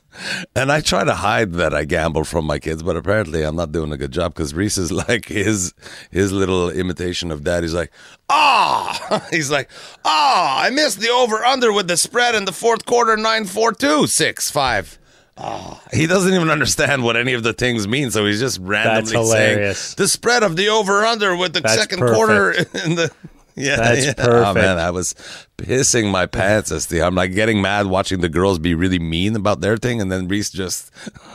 and 0.56 0.72
I 0.72 0.82
try 0.82 1.04
to 1.06 1.16
hide 1.16 1.54
that 1.54 1.74
I 1.74 1.86
gamble 1.86 2.26
from 2.26 2.46
my 2.46 2.60
kids, 2.60 2.84
but 2.84 2.98
apparently 2.98 3.44
I'm 3.44 3.56
not 3.56 3.72
doing 3.72 3.92
a 3.94 3.98
good 3.98 4.12
job 4.12 4.34
because 4.34 4.54
Reese 4.54 4.78
is 4.78 4.92
like 5.10 5.26
his 5.28 5.74
his 6.12 6.32
little 6.32 6.70
imitation 6.70 7.32
of 7.32 7.44
dad. 7.44 7.64
He's 7.64 7.74
like, 7.74 7.92
ah, 8.30 9.26
he's 9.32 9.50
like, 9.50 9.70
ah, 10.04 10.62
I 10.62 10.70
missed 10.70 11.00
the 11.00 11.10
over 11.10 11.44
under 11.46 11.72
with 11.72 11.88
the 11.88 11.98
spread 11.98 12.36
in 12.36 12.46
the 12.46 12.52
fourth 12.52 12.86
quarter, 12.86 13.16
nine 13.16 13.46
four 13.46 13.72
two 13.72 14.06
six 14.08 14.52
five. 14.52 14.98
Ah, 15.42 15.82
he 15.94 16.06
doesn't 16.06 16.34
even 16.34 16.50
understand 16.50 17.02
what 17.06 17.16
any 17.16 17.32
of 17.32 17.44
the 17.44 17.54
things 17.54 17.88
mean, 17.88 18.12
so 18.12 18.26
he's 18.26 18.42
just 18.42 18.60
randomly 18.60 19.12
saying 19.12 19.26
hilarious. 19.26 19.96
the 19.96 20.06
spread 20.06 20.44
of 20.44 20.58
the 20.58 20.68
over 20.68 21.06
under 21.06 21.34
with 21.38 21.54
the 21.54 21.62
That's 21.62 21.80
second 21.80 22.00
quarter 22.00 22.52
in 22.52 22.96
the. 22.96 23.10
Yeah, 23.60 23.76
That's 23.76 24.06
yeah. 24.06 24.14
Oh 24.20 24.54
man, 24.54 24.80
I 24.80 24.90
was 24.92 25.14
pissing 25.58 26.10
my 26.12 26.26
pants 26.26 26.72
as 26.72 26.88
the 26.88 27.02
I'm 27.02 27.14
like 27.14 27.34
getting 27.34 27.62
mad 27.62 27.88
watching 27.88 28.22
the 28.22 28.30
girls 28.30 28.58
be 28.58 28.74
really 28.74 29.00
mean 29.00 29.36
about 29.36 29.60
their 29.60 29.76
thing, 29.76 30.00
and 30.00 30.10
then 30.10 30.30
Reese 30.30 30.50
just 30.50 30.92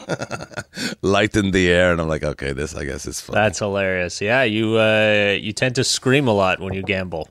lightened 1.02 1.52
the 1.52 1.68
air, 1.70 1.92
and 1.92 2.00
I'm 2.00 2.08
like, 2.08 2.24
okay, 2.24 2.52
this 2.52 2.74
I 2.74 2.86
guess 2.86 3.06
is 3.06 3.20
fun. 3.20 3.34
That's 3.34 3.58
hilarious. 3.58 4.22
Yeah, 4.22 4.42
you 4.42 4.78
uh, 4.78 5.36
you 5.38 5.52
tend 5.52 5.74
to 5.74 5.84
scream 5.84 6.26
a 6.26 6.32
lot 6.32 6.60
when 6.60 6.72
you 6.72 6.82
gamble. 6.82 7.28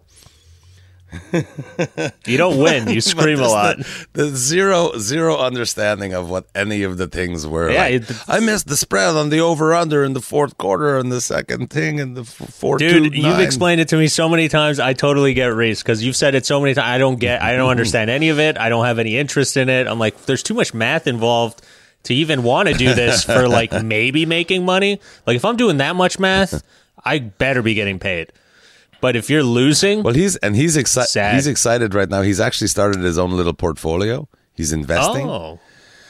you 2.26 2.38
don't 2.38 2.58
win, 2.60 2.88
you 2.90 3.02
scream 3.02 3.40
a 3.40 3.48
lot. 3.48 3.78
The, 4.14 4.26
the 4.26 4.36
zero 4.36 4.98
zero 4.98 5.38
understanding 5.38 6.14
of 6.14 6.30
what 6.30 6.48
any 6.56 6.84
of 6.84 6.98
the 6.98 7.08
things 7.08 7.46
were. 7.48 7.70
Yeah, 7.72 7.82
like, 7.84 7.94
it- 8.10 8.12
I 8.28 8.40
missed 8.40 8.68
the 8.68 8.78
spread 8.78 9.16
on 9.16 9.30
the 9.30 9.40
over 9.40 9.74
under 9.74 10.04
in 10.04 10.14
the 10.14 10.22
fourth 10.22 10.58
quarter 10.58 10.98
and 10.98 11.12
the 11.12 11.22
second 11.22 11.70
thing 11.70 12.00
and 12.00 12.16
the 12.18 12.22
f- 12.22 12.28
four 12.28 12.78
Dude, 12.78 13.14
two, 13.14 13.20
you've 13.20 13.40
explained 13.40 13.82
it 13.82 13.88
to 13.90 13.98
me 13.98 14.08
so 14.08 14.28
many 14.30 14.48
times. 14.50 14.80
I 14.80 14.94
totally 14.94 15.34
get 15.34 15.54
Reese 15.54 15.82
because 15.84 16.04
you've 16.04 16.16
said 16.16 16.36
it 16.36 16.46
so 16.46 16.60
many 16.62 16.74
times. 16.74 16.88
I 16.88 16.98
don't 16.98 17.20
get. 17.20 17.42
I 17.42 17.56
don't 17.56 17.70
understand 17.70 18.10
any 18.10 18.30
of 18.30 18.40
it. 18.40 18.58
I 18.58 18.70
don't 18.70 18.86
have 18.86 19.00
any 19.00 19.18
interest 19.18 19.58
in 19.58 19.70
it. 19.70 19.88
I'm 19.88 20.00
like, 20.00 20.26
there's 20.26 20.44
too 20.44 20.54
much 20.54 20.74
math 20.74 21.08
involved 21.08 21.62
to 22.04 22.14
even 22.14 22.44
want 22.44 22.68
to 22.68 22.74
do 22.76 22.94
this 22.94 23.24
for 23.24 23.48
like 23.48 23.72
maybe 23.84 24.26
making 24.26 24.66
money. 24.66 25.00
Like 25.26 25.36
if 25.38 25.46
I'm 25.46 25.56
doing 25.58 25.78
that 25.78 25.96
much 25.96 26.20
math, 26.20 26.62
I 27.04 27.20
better 27.20 27.62
be 27.62 27.74
getting 27.74 28.00
paid. 28.00 28.32
But 29.04 29.18
if 29.18 29.30
you're 29.30 29.44
losing, 29.44 30.02
Well, 30.02 30.14
he's 30.14 30.38
and 30.38 30.56
he's 30.56 30.78
excited. 30.78 31.36
He's 31.36 31.46
excited 31.46 31.94
right 31.94 32.10
now. 32.10 32.22
He's 32.22 32.40
actually 32.40 32.70
started 32.70 33.02
his 33.02 33.18
own 33.18 33.32
little 33.32 33.54
portfolio. 33.54 34.30
He's 34.56 34.72
investing. 34.72 35.28
oh, 35.28 35.60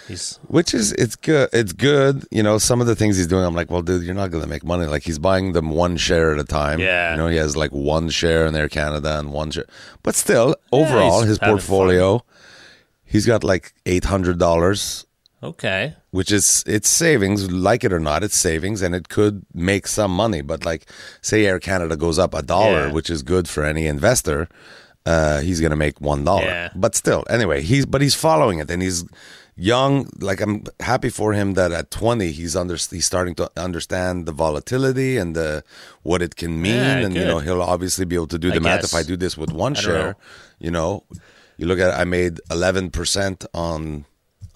he's 0.07 0.38
Which 0.47 0.75
is 0.75 0.91
it's 1.03 1.15
good. 1.15 1.50
It's 1.53 1.73
good. 1.73 2.15
You 2.29 2.43
know, 2.43 2.59
some 2.59 2.81
of 2.81 2.85
the 2.85 2.95
things 2.95 3.17
he's 3.17 3.25
doing, 3.25 3.43
I'm 3.43 3.55
like, 3.55 3.71
well, 3.71 3.81
dude, 3.81 4.03
you're 4.03 4.13
not 4.13 4.29
going 4.29 4.43
to 4.43 4.50
make 4.55 4.63
money. 4.63 4.85
Like 4.85 5.01
he's 5.09 5.17
buying 5.17 5.53
them 5.53 5.71
one 5.71 5.97
share 5.97 6.33
at 6.33 6.39
a 6.39 6.43
time. 6.43 6.79
Yeah. 6.79 7.12
You 7.13 7.17
know, 7.17 7.27
he 7.29 7.38
has 7.38 7.57
like 7.57 7.71
one 7.71 8.12
share 8.12 8.45
in 8.45 8.55
Air 8.55 8.69
Canada 8.69 9.17
and 9.17 9.33
one 9.33 9.50
share, 9.50 9.65
but 10.03 10.13
still, 10.13 10.55
overall, 10.71 11.21
he's 11.21 11.29
his 11.29 11.39
portfolio, 11.39 12.23
he's 13.05 13.25
got 13.25 13.43
like 13.43 13.73
eight 13.88 14.05
hundred 14.05 14.38
dollars, 14.38 15.07
okay. 15.43 15.95
which 16.12 16.31
is 16.31 16.63
it's 16.65 16.89
savings. 16.89 17.51
Like 17.51 17.83
it 17.83 17.93
or 17.93 18.00
not, 18.00 18.23
it's 18.23 18.38
savings, 18.38 18.81
and 18.81 18.93
it 18.95 19.09
could 19.09 19.45
make 19.53 19.85
some 19.88 20.12
money. 20.12 20.41
But 20.41 20.65
like, 20.65 20.83
say 21.21 21.45
Air 21.45 21.59
Canada 21.59 21.95
goes 21.97 22.17
up 22.19 22.33
a 22.33 22.41
dollar, 22.41 22.88
Yeah. 22.88 22.91
which 22.93 23.09
is 23.09 23.23
good 23.23 23.47
for 23.47 23.63
any 23.63 23.85
investor. 23.88 24.47
Uh, 25.05 25.41
he's 25.41 25.59
gonna 25.59 25.75
make 25.75 26.00
one 26.00 26.23
dollar, 26.23 26.45
Yeah. 26.45 26.69
but 26.75 26.95
still, 26.95 27.23
anyway, 27.29 27.62
he's 27.62 27.85
but 27.85 28.01
he's 28.01 28.15
following 28.15 28.59
it, 28.59 28.71
and 28.71 28.81
he's 28.81 29.03
young. 29.55 30.07
Like 30.19 30.39
I'm 30.41 30.63
happy 30.79 31.09
for 31.09 31.33
him 31.33 31.53
that 31.55 31.71
at 31.71 31.91
20 31.91 32.31
he's 32.31 32.55
under 32.55 32.75
he's 32.77 33.05
starting 33.05 33.35
to 33.35 33.51
understand 33.57 34.25
the 34.25 34.31
volatility 34.31 35.17
and 35.17 35.35
the 35.35 35.63
what 36.03 36.21
it 36.21 36.35
can 36.38 36.62
mean, 36.62 36.75
Yeah, 36.75 37.05
and 37.05 37.13
you 37.15 37.25
know 37.25 37.39
he'll 37.39 37.62
obviously 37.62 38.05
be 38.05 38.15
able 38.15 38.27
to 38.27 38.39
do 38.39 38.50
the 38.50 38.55
I 38.55 38.59
math 38.69 38.81
guess. 38.81 38.93
if 38.93 39.00
I 39.00 39.03
do 39.03 39.17
this 39.17 39.38
with 39.38 39.51
one 39.51 39.73
don't 39.73 39.83
share. 39.83 40.03
know. 40.03 40.13
You 40.59 40.71
know, 40.71 41.03
you 41.57 41.67
look 41.67 41.79
at 41.79 41.91
I 42.00 42.05
made 42.05 42.39
11 42.50 42.89
percent 42.91 43.45
on 43.53 44.05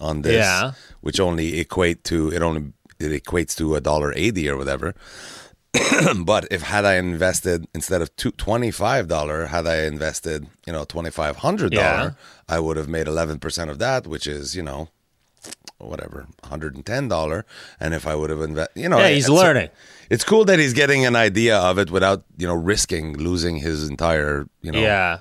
on 0.00 0.22
this, 0.22 0.34
Yeah. 0.34 0.72
which 1.00 1.18
only 1.20 1.58
equate 1.60 2.04
to 2.04 2.30
it 2.32 2.42
only 2.42 2.72
it 2.98 3.12
equates 3.24 3.56
to 3.56 3.74
a 3.76 3.80
dollar 3.80 4.12
eighty 4.16 4.48
or 4.48 4.56
whatever. 4.56 4.94
but 6.24 6.46
if 6.50 6.62
had 6.62 6.84
I 6.84 6.94
invested 6.96 7.66
instead 7.74 8.00
of 8.02 8.14
two, 8.16 8.32
$25, 8.32 9.48
had 9.48 9.66
I 9.66 9.82
invested, 9.82 10.46
you 10.66 10.72
know, 10.72 10.84
$2,500, 10.84 11.72
Yeah. 11.72 12.12
I 12.48 12.58
would 12.58 12.76
have 12.78 12.88
made 12.88 13.06
11% 13.06 13.68
of 13.70 13.78
that, 13.78 14.06
which 14.06 14.26
is, 14.26 14.56
you 14.56 14.62
know, 14.62 14.88
whatever, 15.76 16.26
$110. 16.42 17.44
And 17.78 17.94
if 17.94 18.06
I 18.06 18.14
would 18.14 18.30
have 18.30 18.40
invested, 18.40 18.80
you 18.80 18.88
know, 18.88 18.98
Yeah, 18.98 19.08
he's 19.10 19.28
learning. 19.28 19.68
It's 20.10 20.24
cool 20.24 20.44
that 20.46 20.58
he's 20.58 20.72
getting 20.72 21.04
an 21.04 21.14
idea 21.14 21.58
of 21.58 21.78
it 21.78 21.90
without, 21.90 22.24
you 22.38 22.46
know, 22.46 22.54
risking 22.54 23.16
losing 23.18 23.56
his 23.58 23.86
entire, 23.88 24.48
you 24.62 24.72
know, 24.72 24.80
Yeah. 24.80 25.18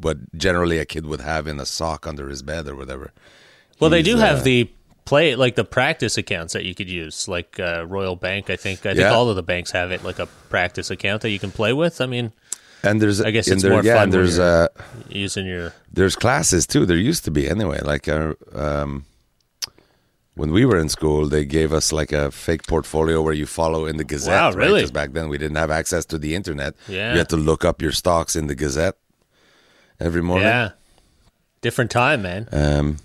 what 0.00 0.16
generally 0.38 0.78
a 0.78 0.84
kid 0.84 1.06
would 1.06 1.20
have 1.20 1.48
in 1.48 1.58
a 1.58 1.66
sock 1.66 2.06
under 2.06 2.28
his 2.28 2.42
bed 2.42 2.68
or 2.68 2.76
whatever. 2.76 3.10
Well, 3.80 3.90
they 3.90 4.02
do 4.02 4.16
uh, 4.16 4.20
have 4.20 4.44
the 4.44 4.70
play 5.04 5.34
like 5.36 5.54
the 5.54 5.64
practice 5.64 6.18
accounts 6.18 6.52
that 6.52 6.64
you 6.64 6.74
could 6.74 6.90
use, 6.90 7.28
like 7.28 7.58
uh, 7.60 7.84
Royal 7.86 8.16
Bank. 8.16 8.50
I 8.50 8.56
think 8.56 8.80
I 8.80 8.90
think 8.90 9.00
Yeah. 9.00 9.14
all 9.14 9.28
of 9.30 9.36
the 9.36 9.42
banks 9.42 9.70
have 9.72 9.90
it, 9.92 10.04
like 10.04 10.18
a 10.18 10.26
practice 10.50 10.90
account 10.90 11.22
that 11.22 11.30
you 11.30 11.38
can 11.38 11.50
play 11.50 11.72
with. 11.72 12.00
I 12.00 12.06
mean, 12.06 12.32
And 12.82 13.00
there's, 13.00 13.20
I 13.20 13.30
guess 13.30 13.48
it's 13.48 13.62
there, 13.62 13.72
more 13.72 13.82
yeah, 13.82 13.96
fun 13.96 14.10
there's, 14.10 14.38
uh, 14.38 14.68
using 15.08 15.46
your 15.46 15.72
there's 15.92 16.14
classes 16.16 16.66
too. 16.66 16.84
There 16.86 16.96
used 16.96 17.24
to 17.24 17.30
be 17.30 17.48
anyway. 17.48 17.80
Like 17.80 18.06
uh, 18.08 18.34
um, 18.54 19.04
when 20.34 20.52
we 20.52 20.64
were 20.64 20.78
in 20.78 20.88
school, 20.88 21.26
they 21.26 21.44
gave 21.44 21.72
us 21.72 21.90
like 21.92 22.12
a 22.12 22.30
fake 22.30 22.66
portfolio 22.66 23.20
where 23.22 23.34
you 23.34 23.46
follow 23.46 23.86
in 23.86 23.96
the 23.96 24.04
Gazette. 24.04 24.32
Wow, 24.34 24.52
really? 24.52 24.80
Because 24.80 24.92
back 24.92 25.12
then 25.12 25.28
we 25.28 25.38
didn't 25.38 25.56
have 25.56 25.70
access 25.70 26.04
to 26.06 26.18
the 26.18 26.34
internet. 26.34 26.74
Yeah. 26.86 27.12
you 27.12 27.18
had 27.18 27.28
to 27.30 27.36
look 27.36 27.64
up 27.64 27.82
your 27.82 27.92
stocks 27.92 28.36
in 28.36 28.46
the 28.46 28.54
Gazette 28.54 28.96
every 29.98 30.22
morning. 30.22 30.46
yeah, 30.46 30.70
different 31.60 31.90
time, 31.90 32.22
man. 32.22 32.48
Um, 32.52 32.96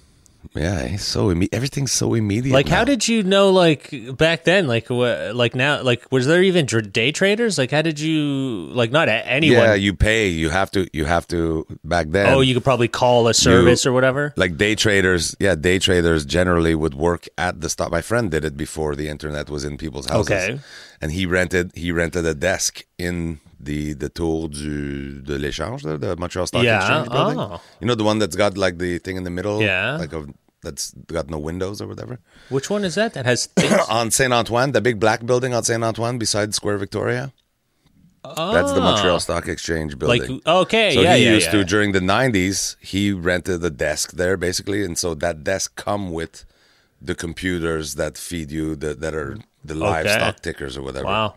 yeah, 0.56 0.98
so 0.98 1.28
imme- 1.34 1.50
everything's 1.52 1.92
so 1.92 2.14
immediate. 2.14 2.54
Like, 2.54 2.68
how 2.68 2.84
did 2.84 3.08
you 3.08 3.24
know? 3.24 3.52
Like 3.52 3.94
back 4.18 4.44
then, 4.44 4.68
like 4.68 4.90
wha- 4.90 5.32
like 5.34 5.56
now, 5.56 5.82
like 5.82 6.06
was 6.12 6.28
there 6.28 6.44
even 6.44 6.66
day 6.66 7.12
traders? 7.12 7.58
Like, 7.58 7.72
how 7.72 7.82
did 7.82 8.00
you 8.00 8.70
like 8.74 8.92
not 8.92 9.10
anyone? 9.10 9.64
Yeah, 9.64 9.74
you 9.74 9.94
pay. 9.94 10.28
You 10.28 10.50
have 10.50 10.70
to. 10.72 10.88
You 10.94 11.06
have 11.06 11.28
to. 11.30 11.66
Back 11.84 12.08
then, 12.10 12.34
oh, 12.34 12.42
you 12.42 12.54
could 12.54 12.64
probably 12.64 12.88
call 12.88 13.28
a 13.28 13.34
service 13.34 13.86
or 13.86 13.94
whatever. 13.94 14.34
like 14.38 14.58
day 14.58 14.76
traders 14.76 15.36
yeah 15.40 15.56
day 15.56 15.80
traders 15.80 16.26
generally 16.26 16.76
would 16.76 16.94
work 16.94 17.28
at 17.38 17.62
the 17.62 17.70
stock 17.70 17.92
my 17.92 18.02
friend 18.02 18.32
did 18.32 18.44
it 18.46 18.56
before 18.58 18.96
the 18.96 19.08
internet 19.10 19.50
was 19.50 19.64
in 19.64 19.78
people's 19.78 20.08
houses 20.08 20.32
Okay. 20.32 20.60
and 21.02 21.12
he 21.12 21.26
rented 21.26 21.72
he 21.76 21.92
rented 21.92 22.26
a 22.26 22.34
desk 22.34 22.84
in 22.98 23.40
the 23.66 23.94
the 23.94 24.10
tour 24.10 24.48
du 24.50 25.22
de 25.22 25.38
l'échange 25.38 25.82
the, 25.84 25.98
the 25.98 26.16
montreal 26.18 26.48
stock 26.48 26.64
Yeah, 26.64 26.78
exchange 26.78 27.08
uh-huh. 27.08 27.18
building 27.18 27.40
oh. 27.40 27.62
you 27.80 27.88
know 27.88 27.96
the 27.96 28.04
one 28.04 28.20
that's 28.20 28.36
got 28.36 28.58
like 28.58 28.78
the 28.78 29.00
thing 29.00 29.18
in 29.18 29.24
the 29.24 29.30
middle 29.30 29.62
Yeah. 29.62 29.98
like 29.98 30.14
a 30.14 30.26
that's 30.62 30.94
got 31.08 31.30
no 31.30 31.40
windows 31.40 31.82
or 31.82 31.88
whatever 31.88 32.20
Which 32.50 32.70
one 32.70 32.86
is 32.86 32.96
that? 32.96 33.14
That 33.16 33.26
has 33.26 33.50
on 33.90 34.12
saint 34.12 34.32
antoine 34.34 34.72
the 34.72 34.82
big 34.82 35.00
black 35.00 35.26
building 35.26 35.54
on 35.54 35.64
saint 35.64 35.84
antoine 35.84 36.18
beside 36.18 36.54
square 36.56 36.78
victoria 36.78 37.34
that's 38.24 38.72
the 38.72 38.80
montreal 38.80 39.16
ah. 39.16 39.20
stock 39.20 39.48
exchange 39.48 39.94
like 40.00 40.22
building 40.22 40.42
okay, 40.48 40.94
so 40.94 41.02
yeah, 41.02 41.16
he 41.16 41.26
yeah, 41.26 41.32
used 41.32 41.48
yeah. 41.48 41.60
to 41.60 41.66
during 41.66 41.92
the 41.92 42.00
'90s. 42.00 42.78
He 42.80 43.12
rented 43.12 43.64
a 43.66 43.70
desk 43.70 44.14
there, 44.14 44.38
basically, 44.38 44.84
and 44.86 44.98
so 44.98 45.14
that 45.16 45.44
desk 45.44 45.76
come 45.76 46.12
with 46.12 46.46
the 47.02 47.16
computers 47.16 47.96
that 47.96 48.18
feed 48.18 48.50
you 48.50 48.76
the, 48.78 48.94
that 48.96 49.14
are 49.14 49.38
the 49.64 49.76
live 49.76 50.06
Okay. 50.06 50.16
stock 50.16 50.40
tickers 50.40 50.78
or 50.78 50.84
whatever. 50.84 51.06
Wow, 51.06 51.36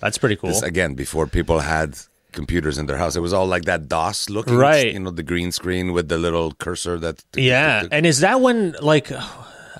that's 0.00 0.18
pretty 0.18 0.36
cool. 0.36 0.50
This, 0.50 0.62
again, 0.62 0.94
before 0.94 1.26
people 1.26 1.60
had 1.60 1.96
computers 2.32 2.78
in 2.78 2.86
their 2.86 2.96
house, 2.96 3.16
it 3.16 3.20
was 3.20 3.32
all 3.32 3.46
like 3.46 3.64
that 3.64 3.88
DOS 3.88 4.30
looking, 4.30 4.56
Right. 4.56 4.92
You 4.92 5.00
know, 5.00 5.10
the 5.10 5.22
green 5.22 5.52
screen 5.52 5.92
with 5.92 6.08
the 6.08 6.18
little 6.18 6.52
cursor 6.52 6.98
that. 6.98 7.24
Yeah, 7.36 7.84
and 7.90 8.06
is 8.06 8.20
that 8.20 8.40
when 8.40 8.76
like 8.80 9.10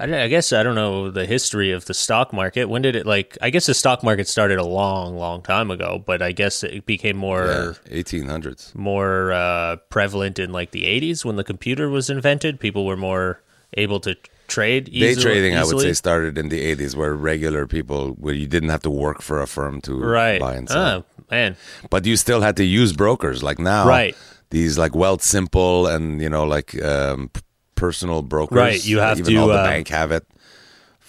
I, 0.00 0.28
guess 0.28 0.52
I 0.52 0.62
don't 0.62 0.74
know 0.74 1.10
the 1.10 1.26
history 1.26 1.72
of 1.72 1.84
the 1.84 1.92
stock 1.92 2.32
market. 2.32 2.66
When 2.70 2.80
did 2.80 2.96
it 2.96 3.04
like? 3.06 3.36
I 3.42 3.50
guess 3.50 3.66
the 3.66 3.74
stock 3.74 4.02
market 4.02 4.28
started 4.28 4.58
a 4.58 4.64
long, 4.64 5.16
long 5.16 5.42
time 5.42 5.70
ago, 5.70 6.02
but 6.04 6.22
I 6.22 6.32
guess 6.32 6.64
it 6.64 6.86
became 6.86 7.16
more 7.16 7.76
eighteen 7.90 8.26
hundreds. 8.26 8.72
more 8.74 9.32
uh, 9.32 9.76
prevalent 9.90 10.38
in 10.38 10.52
like 10.52 10.70
the 10.70 10.84
'80s 10.84 11.24
when 11.24 11.36
the 11.36 11.44
computer 11.44 11.90
was 11.90 12.08
invented. 12.08 12.60
People 12.60 12.86
were 12.86 12.96
more 12.96 13.42
able 13.74 14.00
to 14.00 14.16
trade. 14.50 14.84
Day 14.92 15.12
easily, 15.12 15.22
trading, 15.22 15.56
I 15.56 15.64
would 15.64 15.80
say, 15.80 15.92
started 15.94 16.36
in 16.36 16.48
the 16.50 16.60
'80s, 16.76 16.94
where 16.94 17.14
regular 17.14 17.66
people, 17.66 18.12
where 18.18 18.34
you 18.34 18.46
didn't 18.46 18.68
have 18.68 18.82
to 18.82 18.90
work 18.90 19.22
for 19.22 19.40
a 19.40 19.46
firm 19.46 19.80
to 19.82 19.92
right? 19.98 20.40
buy 20.40 20.54
and 20.56 20.68
sell. 20.68 21.06
Oh 21.08 21.24
man, 21.30 21.56
but 21.88 22.04
you 22.04 22.16
still 22.16 22.40
had 22.42 22.56
to 22.56 22.64
use 22.64 22.92
brokers 22.92 23.42
like 23.42 23.58
now 23.58 23.86
Right. 23.88 24.14
these 24.50 24.76
like 24.76 24.92
Wealthsimple 24.92 25.88
and 25.94 26.20
you 26.20 26.28
know 26.28 26.44
like 26.44 26.74
um, 26.82 27.30
personal 27.74 28.22
brokers 28.22 28.56
Right, 28.58 28.84
you 28.84 28.98
have 28.98 29.18
even 29.18 29.32
to, 29.34 29.38
all 29.40 29.48
the 29.48 29.54
uh, 29.54 29.64
bank 29.64 29.88
have 29.88 30.10
it 30.12 30.26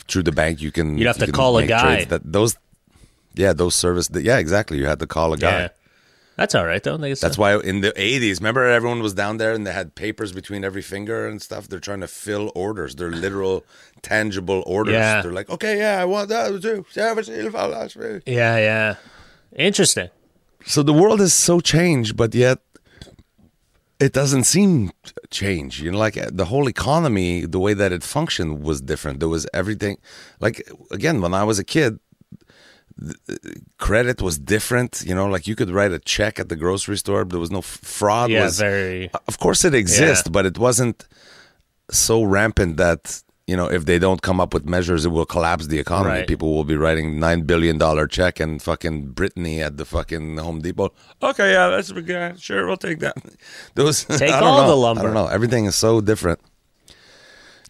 through 0.08 0.24
the 0.24 0.32
bank 0.32 0.62
you 0.62 0.72
can 0.72 0.98
You'd 0.98 1.08
have 1.08 1.18
you 1.20 1.26
to 1.28 1.32
call 1.32 1.58
a 1.58 1.66
guy. 1.66 2.06
that 2.06 2.22
those 2.24 2.56
yeah 3.36 3.54
those 3.54 3.76
service 3.76 4.10
yeah 4.14 4.38
exactly 4.38 4.78
you 4.78 4.86
had 4.86 5.00
to 5.00 5.08
call 5.08 5.34
a 5.34 5.38
guy 5.38 5.60
yeah. 5.62 5.68
That's 6.38 6.56
all 6.56 6.66
right 6.66 6.82
though. 6.82 6.96
I 6.96 7.10
guess 7.10 7.20
That's 7.20 7.38
why 7.38 7.60
in 7.60 7.82
the 7.82 7.92
80s, 7.92 8.40
remember 8.40 8.66
everyone 8.66 9.02
was 9.02 9.14
down 9.14 9.38
there 9.38 9.54
and 9.54 9.68
they 9.68 9.74
had 9.74 9.96
papers 9.96 10.32
between 10.32 10.64
every 10.64 10.82
finger 10.82 11.28
and 11.28 11.42
stuff? 11.42 11.68
They're 11.68 11.80
trying 11.80 12.00
to 12.02 12.08
fill 12.08 12.52
orders. 12.56 12.96
They're 12.96 13.12
literal, 13.12 13.66
tangible 14.02 14.64
orders. 14.66 14.94
Yeah. 14.94 15.22
They're 15.22 15.34
like, 15.34 15.50
okay, 15.50 15.78
yeah, 15.78 16.02
I 16.02 16.06
want 16.06 16.30
that 16.30 16.62
too. 16.62 16.86
Yeah, 18.26 18.58
yeah. 18.58 18.96
Interesting. 19.56 20.10
So 20.66 20.84
the 20.84 20.94
world 20.94 21.22
is 21.22 21.34
so 21.34 21.60
changed, 21.60 22.16
but 22.16 22.34
yet 22.34 22.60
it 24.00 24.14
doesn't 24.14 24.46
seem 24.46 24.92
change. 25.30 25.82
You 25.82 25.92
know, 25.92 26.00
like 26.00 26.18
uh, 26.18 26.30
the 26.32 26.46
whole 26.46 26.68
economy, 26.68 27.46
the 27.46 27.60
way 27.60 27.74
that 27.76 27.92
it 27.92 28.04
functioned 28.04 28.64
was 28.64 28.82
different. 28.82 29.20
There 29.20 29.30
was 29.30 29.48
everything. 29.54 29.98
Like, 30.40 30.68
again, 30.92 31.22
when 31.22 31.34
I 31.34 31.44
was 31.44 31.60
a 31.60 31.64
kid, 31.64 32.00
credit 33.78 34.22
was 34.22 34.38
different. 34.38 35.04
You 35.06 35.16
know, 35.16 35.28
like 35.28 35.48
you 35.48 35.56
could 35.56 35.70
write 35.70 35.92
a 35.92 36.00
check 36.00 36.40
at 36.40 36.50
the 36.50 36.56
grocery 36.56 36.98
store. 36.98 37.24
There 37.26 37.40
was 37.40 37.52
no 37.52 37.60
f- 37.60 37.80
fraud. 37.82 38.30
Yeah, 38.30 38.46
was, 38.46 38.60
very. 38.60 39.10
Of 39.28 39.40
course, 39.40 39.66
it 39.66 39.74
exists, 39.74 40.28
Yeah. 40.28 40.32
but 40.32 40.46
it 40.46 40.58
wasn't 40.58 41.08
so 41.90 42.24
rampant 42.24 42.78
that 42.78 43.22
you 43.48 43.56
know 43.58 43.66
if 43.66 43.86
they 43.86 44.00
don't 44.00 44.22
come 44.22 44.40
up 44.40 44.54
with 44.54 44.66
measures, 44.66 45.06
it 45.06 45.10
will 45.10 45.26
collapse 45.26 45.68
the 45.68 45.80
economy. 45.80 46.20
Right. 46.20 46.28
People 46.28 46.54
will 46.56 46.64
be 46.64 46.76
writing 46.78 47.20
nine 47.20 47.42
billion 47.42 47.78
dollar 47.78 48.08
check 48.08 48.40
and 48.40 48.62
fucking 48.62 49.08
Brittany 49.14 49.62
at 49.62 49.78
the 49.78 49.86
fucking 49.86 50.38
Home 50.38 50.62
Depot. 50.62 50.94
Okay, 51.22 51.52
yeah, 51.52 51.68
that's 51.70 51.92
yeah, 51.92 52.36
sure, 52.36 52.66
we'll 52.68 52.78
take 52.78 53.00
that. 53.00 53.16
Those 53.76 54.06
Take 54.06 54.32
all 54.34 54.62
know. 54.62 54.68
the 54.68 54.76
lumber. 54.76 55.02
I 55.02 55.04
don't 55.06 55.14
know. 55.14 55.28
Everything 55.28 55.66
is 55.66 55.76
so 55.76 56.02
different. 56.02 56.40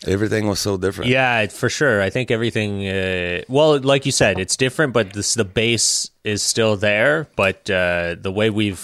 Everything 0.08 0.48
was 0.48 0.60
so 0.60 0.78
different. 0.78 1.12
Yeah, 1.12 1.46
for 1.48 1.70
sure. 1.70 2.02
I 2.02 2.10
think 2.10 2.32
everything. 2.32 2.88
Uh, 2.88 3.44
well, 3.48 3.80
like 3.80 4.06
you 4.06 4.12
said, 4.12 4.40
it's 4.40 4.58
different, 4.58 4.94
but 4.94 5.14
this, 5.14 5.36
the 5.36 5.46
base 5.46 6.10
is 6.24 6.42
still 6.42 6.76
there. 6.76 7.28
But 7.36 7.70
uh, 7.70 8.16
the 8.20 8.32
way 8.32 8.50
we've 8.50 8.80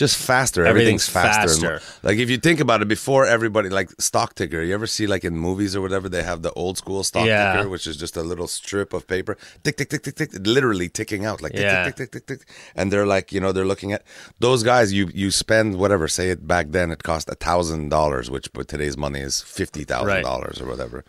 just 0.00 0.16
faster. 0.16 0.62
Everything's 0.66 1.06
Everything's, 1.08 1.08
faster. 1.08 1.52
and 1.54 1.62
more- 1.62 1.78
faster. 1.80 2.06
Like 2.08 2.18
if 2.18 2.28
you 2.32 2.38
think 2.38 2.58
about 2.60 2.82
it, 2.82 2.88
before 2.88 3.24
everybody 3.36 3.68
like 3.68 3.88
stock 4.00 4.34
ticker. 4.34 4.60
You 4.62 4.74
ever 4.74 4.86
see 4.96 5.06
like 5.06 5.24
in 5.28 5.36
movies 5.36 5.76
or 5.76 5.80
whatever 5.86 6.08
they 6.08 6.22
have 6.30 6.40
the 6.42 6.52
old 6.62 6.76
school 6.78 7.04
stock 7.04 7.26
Yeah. 7.26 7.52
ticker, 7.56 7.68
which 7.68 7.86
is 7.86 7.96
just 7.96 8.16
a 8.16 8.22
little 8.22 8.48
strip 8.48 8.92
of 8.92 9.06
paper, 9.06 9.36
tick 9.62 9.76
tick 9.76 9.88
tick 9.90 10.02
tick 10.02 10.16
tick, 10.16 10.30
literally 10.56 10.88
ticking 10.88 11.24
out 11.28 11.38
like 11.42 11.52
tick, 11.52 11.62
Yeah. 11.62 11.84
tick 11.84 11.96
tick 11.96 12.10
tick 12.12 12.26
tick 12.26 12.38
tick. 12.40 12.48
And 12.74 12.90
they're 12.92 13.06
like, 13.06 13.30
you 13.34 13.40
know, 13.40 13.52
they're 13.52 13.70
looking 13.72 13.92
at 13.92 14.02
those 14.40 14.62
guys. 14.62 14.92
You 14.92 15.10
you 15.22 15.30
spend 15.30 15.76
whatever. 15.82 16.08
Say 16.08 16.30
it 16.30 16.40
back 16.54 16.66
then, 16.76 16.90
it 16.90 17.02
cost 17.02 17.28
a 17.28 17.34
thousand 17.48 17.90
dollars, 17.90 18.26
which 18.34 18.52
but 18.54 18.66
today's 18.68 18.96
money 18.96 19.20
is 19.20 19.42
fifty 19.42 19.84
thousand 19.84 20.22
dollars 20.22 20.60
or 20.62 20.66
whatever. 20.72 21.04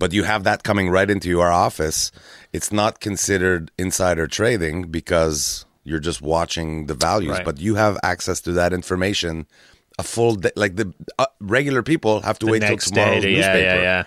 But 0.00 0.12
you 0.12 0.22
have 0.24 0.44
that 0.44 0.62
coming 0.62 0.90
right 0.90 1.10
into 1.10 1.28
your 1.28 1.50
office. 1.50 2.12
It's 2.52 2.70
not 2.70 3.00
considered 3.00 3.72
insider 3.76 4.26
trading 4.28 4.76
because 4.98 5.64
you're 5.88 6.04
just 6.10 6.20
watching 6.22 6.86
the 6.90 6.94
values, 6.94 7.36
Right. 7.36 7.44
but 7.48 7.56
you 7.66 7.74
have 7.84 7.94
access 8.02 8.38
to 8.46 8.52
that 8.60 8.72
information 8.72 9.46
a 9.98 10.02
full 10.14 10.34
day. 10.44 10.50
Like 10.64 10.74
the 10.76 10.86
uh, 11.18 11.26
regular 11.56 11.82
people 11.82 12.20
have 12.28 12.38
to 12.40 12.46
the 12.46 12.52
wait 12.52 12.62
till 12.62 12.76
tomorrow's. 12.78 13.22
To, 13.22 13.30
yeah, 13.30 13.36
newspaper 13.36 13.58
yeah, 13.58 13.82
yeah. 13.88 14.02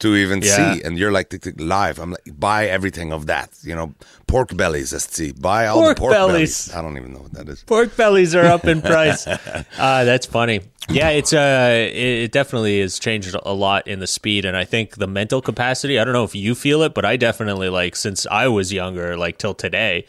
to 0.00 0.08
even 0.16 0.40
Yeah. 0.42 0.56
see, 0.74 0.82
and 0.84 0.98
you're 0.98 1.12
like 1.18 1.28
live. 1.58 1.98
I'm 2.02 2.10
like 2.16 2.28
buy 2.48 2.66
everything 2.76 3.12
of 3.12 3.26
that. 3.26 3.50
You 3.62 3.74
know, 3.78 3.94
pork 4.26 4.56
bellies. 4.56 4.92
Let's 4.92 5.12
see, 5.14 5.32
buy 5.32 5.66
all 5.66 5.80
Pork 5.82 5.96
the 5.96 6.00
pork 6.00 6.12
bellies. 6.12 6.68
bellies. 6.68 6.74
I 6.76 6.82
don't 6.82 6.96
even 6.96 7.12
know 7.14 7.20
what 7.26 7.32
that 7.34 7.48
is. 7.48 7.62
Pork 7.64 7.96
bellies 7.96 8.34
are 8.34 8.46
up 8.56 8.64
in 8.64 8.80
price. 8.82 9.26
uh, 9.26 9.34
that's 9.78 10.26
funny. 10.26 10.60
Yeah, 10.90 11.10
it's 11.10 11.32
uh, 11.32 11.88
it 11.92 12.30
definitely 12.32 12.80
has 12.80 12.98
changed 12.98 13.34
a 13.34 13.52
lot 13.54 13.86
in 13.88 14.00
the 14.00 14.06
speed, 14.06 14.44
and 14.44 14.56
I 14.56 14.64
think 14.64 14.96
the 14.96 15.06
mental 15.06 15.40
capacity. 15.40 15.98
I 15.98 16.04
don't 16.04 16.12
know 16.12 16.24
if 16.24 16.34
you 16.34 16.54
feel 16.54 16.82
it, 16.82 16.92
but 16.94 17.04
I 17.04 17.16
definitely 17.16 17.68
like 17.70 17.96
since 17.96 18.26
I 18.30 18.48
was 18.48 18.72
younger, 18.72 19.16
like 19.16 19.38
till 19.38 19.54
today, 19.54 20.04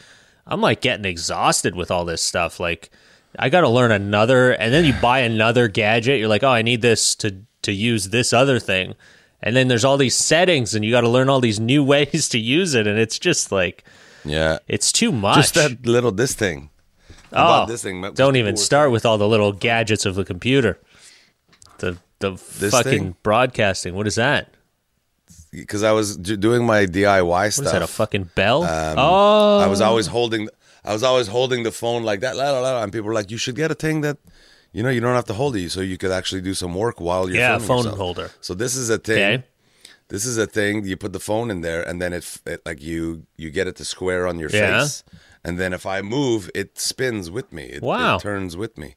I'm 0.48 0.62
like 0.62 0.82
getting 0.82 1.06
exhausted 1.06 1.76
with 1.76 1.90
all 1.92 2.06
this 2.06 2.22
stuff. 2.22 2.60
Like, 2.60 2.90
I 3.38 3.50
got 3.50 3.62
to 3.62 3.70
learn 3.70 3.92
another, 3.92 4.52
and 4.52 4.74
then 4.74 4.86
you 4.86 4.94
buy 5.02 5.20
another 5.20 5.68
gadget. 5.68 6.20
You're 6.20 6.28
like, 6.30 6.44
oh, 6.44 6.50
I 6.50 6.62
need 6.62 6.82
this 6.82 7.16
to 7.16 7.42
to 7.64 7.72
use 7.72 8.10
this 8.10 8.32
other 8.32 8.60
thing, 8.60 8.94
and 9.42 9.56
then 9.56 9.68
there's 9.68 9.84
all 9.84 9.98
these 9.98 10.16
settings, 10.16 10.76
and 10.76 10.86
you 10.86 10.92
got 10.92 11.02
to 11.02 11.10
learn 11.10 11.30
all 11.30 11.42
these 11.42 11.60
new 11.60 11.84
ways 11.94 12.30
to 12.30 12.38
use 12.40 12.76
it, 12.76 12.86
and 12.88 13.00
it's 13.00 13.18
just 13.18 13.52
like 13.52 13.84
Yeah, 14.24 14.60
it's 14.68 14.92
too 14.92 15.12
much. 15.12 15.38
just 15.38 15.56
that 15.56 15.86
little 15.86 16.12
this 16.12 16.34
thing. 16.36 16.70
Oh, 17.34 17.66
this 17.66 17.82
thing. 17.84 18.02
don't 18.14 18.36
even 18.38 18.56
start 18.56 18.92
with 18.92 19.06
all 19.06 19.18
the 19.18 19.28
little 19.28 19.52
gadgets 19.52 20.06
of 20.06 20.16
the 20.16 20.24
computer. 20.24 20.80
The 21.80 21.98
the 22.20 22.32
This 22.60 22.72
fucking 22.72 22.92
thing? 22.92 23.16
broadcasting. 23.24 23.94
What 23.96 24.08
is 24.08 24.16
that? 24.16 24.54
Because 25.56 25.84
I 25.84 25.92
was 25.92 26.18
d- 26.18 26.38
doing 26.38 26.66
my 26.66 26.86
DIY 26.86 27.54
stuff. 27.54 27.66
is 27.66 27.72
that? 27.72 27.82
A 27.82 27.88
fucking 27.88 28.30
bell? 28.36 28.64
Um, 28.64 28.96
oh, 28.98 29.60
I 29.60 29.68
was 29.68 29.82
always 29.82 30.08
holding, 30.08 30.50
I 30.84 30.94
was 30.94 31.04
always 31.04 31.28
holding 31.28 31.64
the 31.64 31.72
phone 31.72 32.04
like 32.04 32.20
that, 32.22 32.36
la, 32.36 32.52
la, 32.52 32.60
la, 32.60 32.84
and 32.84 32.92
people 32.92 33.08
were 33.08 33.14
like, 33.14 33.32
"You 33.32 33.38
should 33.38 33.56
get 33.56 33.72
a 33.72 33.76
thing 33.76 34.02
that, 34.02 34.18
you 34.74 34.84
know, 34.84 34.90
you 34.90 35.02
don't 35.02 35.16
have 35.16 35.26
to 35.26 35.34
hold 35.34 35.56
it, 35.56 35.72
so 35.72 35.82
you 35.82 35.98
could 35.98 36.12
actually 36.12 36.42
do 36.42 36.54
some 36.54 36.74
work 36.76 37.00
while 37.00 37.28
you're 37.30 37.38
Yeah, 37.40 37.58
phone 37.60 37.78
yourself." 37.78 37.98
holder. 37.98 38.32
So 38.42 38.54
this 38.54 38.76
is 38.76 38.90
a 38.90 38.98
thing. 38.98 39.18
Okay. 39.40 39.44
This 40.10 40.24
is 40.26 40.38
a 40.38 40.46
thing. 40.46 40.86
You 40.86 40.98
put 40.98 41.14
the 41.14 41.20
phone 41.20 41.50
in 41.50 41.62
there, 41.62 41.82
and 41.82 42.00
then 42.02 42.14
it, 42.14 42.24
it 42.46 42.62
like 42.66 42.82
you 42.82 43.26
you 43.38 43.50
get 43.50 43.66
it 43.68 43.76
to 43.78 43.86
square 43.86 44.28
on 44.28 44.38
your 44.38 44.50
Yeah. 44.52 44.82
face, 44.82 45.04
and 45.44 45.58
then 45.58 45.74
if 45.74 45.86
I 45.86 46.02
move, 46.02 46.50
it 46.54 46.78
spins 46.78 47.32
with 47.32 47.52
me. 47.52 47.64
It, 47.64 47.82
Wow. 47.82 48.18
it 48.18 48.22
turns 48.22 48.56
with 48.56 48.78
me. 48.78 48.96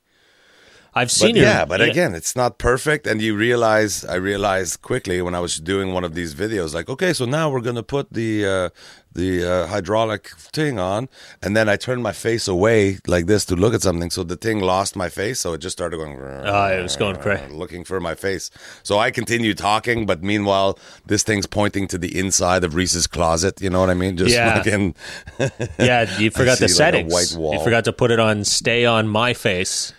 I've 1.01 1.11
seen 1.11 1.35
But 1.35 1.41
yeah, 1.43 1.65
but 1.65 1.81
again, 1.81 2.15
it's 2.15 2.35
not 2.37 2.59
perfect, 2.59 3.07
and 3.07 3.21
you 3.23 3.37
realize 3.37 4.05
I 4.05 4.17
realized 4.17 4.83
quickly 4.83 5.23
when 5.23 5.35
I 5.35 5.41
was 5.41 5.59
doing 5.73 5.93
one 5.93 6.05
of 6.05 6.13
these 6.15 6.35
videos, 6.35 6.75
like, 6.75 6.89
okay, 6.95 7.13
so 7.13 7.25
now 7.25 7.51
we're 7.51 7.61
gonna 7.69 7.83
put 7.97 8.13
the 8.13 8.31
uh, 8.47 8.69
the 9.15 9.31
uh, 9.53 9.67
hydraulic 9.67 10.29
thing 10.59 10.79
on, 10.79 11.09
and 11.43 11.57
then 11.57 11.69
I 11.69 11.77
turned 11.77 12.03
my 12.03 12.13
face 12.13 12.47
away 12.47 12.99
like 13.07 13.27
this 13.27 13.45
to 13.47 13.57
look 13.57 13.75
at 13.75 13.83
something, 13.83 14.11
so 14.11 14.23
the 14.23 14.37
thing 14.37 14.61
lost 14.61 14.95
my 14.97 15.09
face, 15.09 15.41
so 15.41 15.55
it 15.55 15.59
just 15.59 15.77
started 15.79 15.97
going. 15.97 16.19
Oh, 16.21 16.67
it 16.79 16.83
was 16.83 16.97
going 16.97 17.17
crazy. 17.17 17.53
looking 17.53 17.85
for 17.85 17.99
my 18.01 18.15
face. 18.15 18.51
So 18.83 18.99
I 18.99 19.11
continued 19.11 19.59
talking, 19.59 20.07
but 20.07 20.23
meanwhile, 20.23 20.79
this 21.07 21.23
thing's 21.23 21.47
pointing 21.47 21.89
to 21.89 21.99
the 21.99 22.17
inside 22.19 22.63
of 22.65 22.75
Reese's 22.75 23.07
closet. 23.07 23.61
You 23.61 23.71
know 23.71 23.81
what 23.81 23.91
I 23.91 23.95
mean? 23.95 24.17
Just 24.17 24.35
Yeah. 24.35 24.55
fucking. 24.57 24.95
yeah, 25.79 26.19
you 26.19 26.31
forgot 26.41 26.59
the 26.59 26.67
like, 26.67 26.75
settings. 26.83 27.13
white 27.13 27.35
wall. 27.39 27.55
You 27.55 27.61
forgot 27.65 27.85
to 27.85 27.93
put 27.93 28.11
it 28.11 28.21
on 28.21 28.45
stay 28.45 28.85
on 28.85 29.09
my 29.09 29.33
face. 29.35 29.93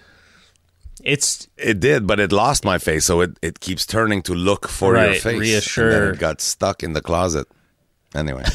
It's 1.04 1.48
It 1.58 1.80
did, 1.80 2.06
but 2.08 2.20
it 2.20 2.32
lost 2.32 2.64
my 2.66 2.78
face, 2.78 3.06
so 3.06 3.22
it, 3.22 3.38
it 3.42 3.60
keeps 3.60 3.86
turning 3.86 4.22
to 4.24 4.34
look 4.34 4.68
for 4.68 4.96
your 4.96 5.06
Right, 5.08 5.22
face. 5.22 5.26
and 5.26 5.40
reassure. 5.40 5.92
then 5.92 6.14
it 6.16 6.20
got 6.20 6.42
stuck 6.42 6.84
in 6.84 6.94
the 6.94 7.02
closet. 7.02 7.48
Anyway. 8.16 8.44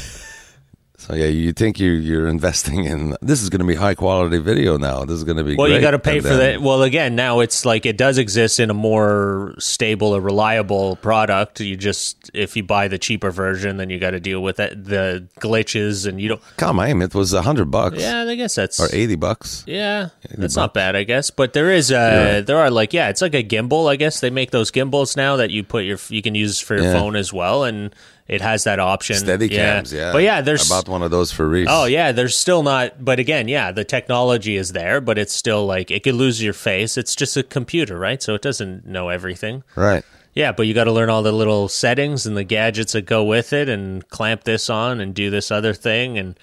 so 1.07 1.13
yeah, 1.13 1.27
you 1.27 1.53
think 1.53 1.79
you 1.79 1.91
you're 1.91 2.27
investing 2.27 2.85
in 2.85 3.15
this 3.21 3.41
is 3.43 3.49
going 3.49 3.59
to 3.59 3.65
be 3.65 3.75
high 3.75 3.95
quality 3.95 4.39
video 4.39 4.77
now. 4.77 5.05
This 5.05 5.17
is 5.17 5.23
going 5.23 5.37
to 5.37 5.43
be 5.43 5.55
well, 5.55 5.67
you 5.67 5.79
got 5.79 5.91
to 5.91 5.99
pay 5.99 6.17
And 6.17 6.25
for 6.25 6.35
that. 6.35 6.61
Well, 6.61 6.83
again, 6.83 7.15
now 7.15 7.41
it's 7.41 7.65
like 7.65 7.85
it 7.85 7.97
does 7.97 8.17
exist 8.17 8.59
in 8.59 8.69
a 8.69 8.73
more 8.73 9.53
stable 9.59 10.15
or 10.15 10.21
reliable 10.21 10.95
product. 10.97 11.59
You 11.59 11.75
just 11.75 12.31
if 12.33 12.55
you 12.57 12.63
buy 12.63 12.87
the 12.87 12.97
cheaper 12.97 13.29
version, 13.31 13.77
then 13.77 13.89
you 13.89 13.99
got 13.99 14.11
to 14.11 14.19
deal 14.19 14.41
with 14.41 14.59
it, 14.59 14.83
the 14.83 15.27
glitches, 15.39 16.07
and 16.07 16.19
you 16.19 16.29
don't. 16.29 16.41
Come 16.57 16.79
on, 16.79 17.01
it 17.01 17.13
was 17.13 17.33
a 17.33 17.41
hundred 17.43 17.69
bucks 17.69 17.99
Yeah, 17.99 18.23
I 18.23 18.35
guess 18.35 18.55
that's 18.55 18.79
or 18.79 18.87
eighty 18.91 19.15
bucks. 19.15 19.63
Yeah, 19.67 20.09
that's 20.37 20.55
not 20.55 20.73
bad, 20.73 20.95
I 20.95 21.03
guess. 21.03 21.29
But 21.29 21.53
there 21.53 21.69
is, 21.71 21.91
uh, 21.91 22.41
there 22.45 22.57
are 22.57 22.71
like, 22.71 22.93
yeah, 22.93 23.09
it's 23.09 23.21
like 23.21 23.35
a 23.35 23.43
gimbal. 23.43 23.91
I 23.91 23.95
guess 23.95 24.19
they 24.21 24.29
make 24.29 24.51
those 24.51 24.71
gimbals 24.71 25.15
now 25.15 25.35
that 25.35 25.51
you 25.51 25.63
put 25.63 25.83
your, 25.85 25.99
you 26.09 26.21
can 26.21 26.35
use 26.35 26.59
for 26.59 26.75
your 26.75 26.85
Yeah. 26.85 26.93
phone 26.93 27.15
as 27.15 27.31
well, 27.31 27.63
and 27.63 27.93
it 28.27 28.41
has 28.41 28.63
that 28.63 28.79
option. 28.79 29.15
Steady 29.17 29.47
yeah. 29.47 29.75
cams, 29.75 29.93
yeah. 29.93 30.11
But 30.11 30.23
yeah, 30.23 30.41
there's. 30.41 30.71
I 30.71 30.75
bought 30.75 30.89
one 30.89 31.03
of 31.03 31.11
those 31.11 31.31
for 31.31 31.47
Reese. 31.47 31.67
Oh 31.69 31.85
yeah, 31.85 32.11
there's 32.11 32.35
still 32.35 32.63
not. 32.63 33.03
But 33.03 33.19
again, 33.19 33.47
yeah, 33.47 33.71
the 33.71 33.83
technology 33.83 34.55
is 34.55 34.71
there, 34.71 34.99
but 35.01 35.17
it's 35.17 35.33
still 35.33 35.65
like 35.65 35.91
it 35.91 36.03
could 36.03 36.15
lose 36.15 36.41
your 36.43 36.53
face. 36.53 36.97
It's 36.97 37.15
just 37.15 37.37
a 37.37 37.43
computer, 37.43 37.97
right? 37.99 38.21
So 38.23 38.33
it 38.33 38.41
doesn't 38.41 38.85
know 38.85 39.09
everything. 39.09 39.63
right. 39.75 40.03
Yeah, 40.33 40.51
but 40.51 40.63
you 40.67 40.73
got 40.73 40.83
to 40.83 40.91
learn 40.91 41.09
all 41.09 41.23
the 41.23 41.31
little 41.31 41.69
settings 41.69 42.25
and 42.25 42.35
the 42.35 42.43
gadgets 42.43 42.91
that 42.91 43.05
go 43.05 43.23
with 43.23 43.53
it, 43.53 43.69
and 43.69 44.05
clamp 44.09 44.43
this 44.43 44.69
on 44.69 44.99
and 44.99 45.13
do 45.15 45.29
this 45.29 45.49
other 45.49 45.73
thing, 45.73 46.17
and 46.17 46.37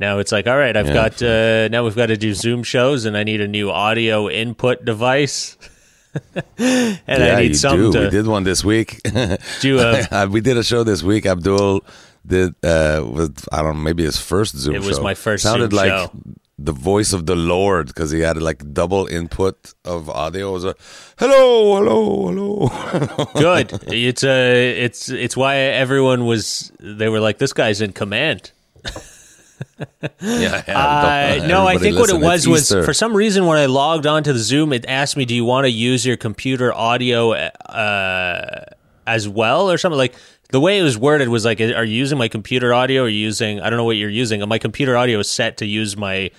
now 0.00 0.18
it's 0.18 0.32
like, 0.32 0.48
all 0.48 0.56
right, 0.56 0.76
I've 0.76 0.88
Yeah. 0.88 0.94
got 0.94 1.22
uh, 1.22 1.68
now 1.68 1.84
we've 1.84 1.94
got 1.94 2.06
to 2.06 2.16
do 2.16 2.34
Zoom 2.34 2.64
shows, 2.64 3.04
and 3.04 3.16
I 3.16 3.22
need 3.22 3.40
a 3.40 3.46
new 3.46 3.70
audio 3.70 4.28
input 4.28 4.84
device, 4.84 5.56
and 6.34 6.98
yeah, 7.06 7.36
I 7.36 7.42
need 7.42 7.48
you 7.48 7.54
something 7.54 7.90
do. 7.90 7.98
to 7.98 8.04
We 8.04 8.10
did 8.10 8.26
one 8.26 8.44
this 8.44 8.64
week. 8.64 9.00
do 9.60 9.78
a. 9.78 10.06
Uh, 10.10 10.26
we 10.30 10.40
did 10.40 10.56
a 10.56 10.64
show 10.64 10.82
this 10.82 11.02
week. 11.02 11.26
Abdul 11.26 11.84
did 12.26 12.54
uh 12.64 13.02
with 13.10 13.48
I 13.52 13.62
don't 13.62 13.76
know 13.76 13.82
maybe 13.82 14.04
his 14.04 14.18
first 14.18 14.56
Zoom. 14.56 14.74
It 14.74 14.82
was 14.82 14.96
show. 14.96 15.02
my 15.02 15.14
first 15.14 15.42
Sounded 15.42 15.70
Zoom 15.70 15.76
like 15.78 15.88
show. 15.88 16.10
the 16.58 16.72
voice 16.72 17.12
of 17.12 17.26
the 17.26 17.36
Lord 17.36 17.86
because 17.86 18.10
he 18.10 18.20
had 18.20 18.40
like 18.42 18.74
double 18.74 19.06
input 19.06 19.72
of 19.84 20.10
audio. 20.10 20.50
It 20.50 20.52
was 20.52 20.64
a 20.64 20.74
hello, 21.18 21.76
hello, 21.76 22.68
hello. 22.68 23.24
Good. 23.34 23.72
It's 23.88 24.24
uh, 24.24 24.52
it's 24.86 25.08
it's 25.08 25.36
why 25.36 25.56
everyone 25.56 26.26
was. 26.26 26.72
They 26.80 27.08
were 27.08 27.20
like, 27.20 27.38
this 27.38 27.52
guy's 27.52 27.80
in 27.80 27.92
command. 27.92 28.52
Yeah, 30.20 30.62
Uh, 30.68 31.46
no, 31.46 31.66
I 31.66 31.78
think 31.78 31.98
what 31.98 32.10
it 32.10 32.20
was 32.20 32.46
was 32.46 32.62
Easter. 32.62 32.82
for 32.82 32.92
some 32.94 33.14
reason 33.14 33.46
when 33.46 33.58
I 33.58 33.66
logged 33.66 34.06
onto 34.06 34.32
the 34.32 34.38
Zoom, 34.38 34.72
it 34.72 34.84
asked 34.88 35.16
me, 35.16 35.24
"Do 35.24 35.34
you 35.34 35.44
want 35.44 35.64
to 35.64 35.70
use 35.70 36.04
your 36.06 36.16
computer 36.16 36.72
audio 36.74 37.32
uh, 37.32 38.64
as 39.06 39.28
well, 39.28 39.70
or 39.70 39.78
something?" 39.78 39.98
Like 39.98 40.14
the 40.50 40.60
way 40.60 40.78
it 40.78 40.82
was 40.82 40.98
worded 40.98 41.28
was 41.28 41.44
like, 41.44 41.60
"Are 41.60 41.84
you 41.84 41.94
using 41.96 42.18
my 42.18 42.28
computer 42.28 42.72
audio? 42.74 43.02
Or 43.02 43.06
are 43.06 43.08
you 43.08 43.18
using? 43.18 43.60
I 43.60 43.70
don't 43.70 43.76
know 43.76 43.84
what 43.84 43.96
you're 43.96 44.10
using. 44.10 44.46
My 44.48 44.58
computer 44.58 44.96
audio 44.96 45.18
is 45.20 45.28
set 45.30 45.56
to 45.58 45.66
use 45.66 45.96
my 45.96 46.30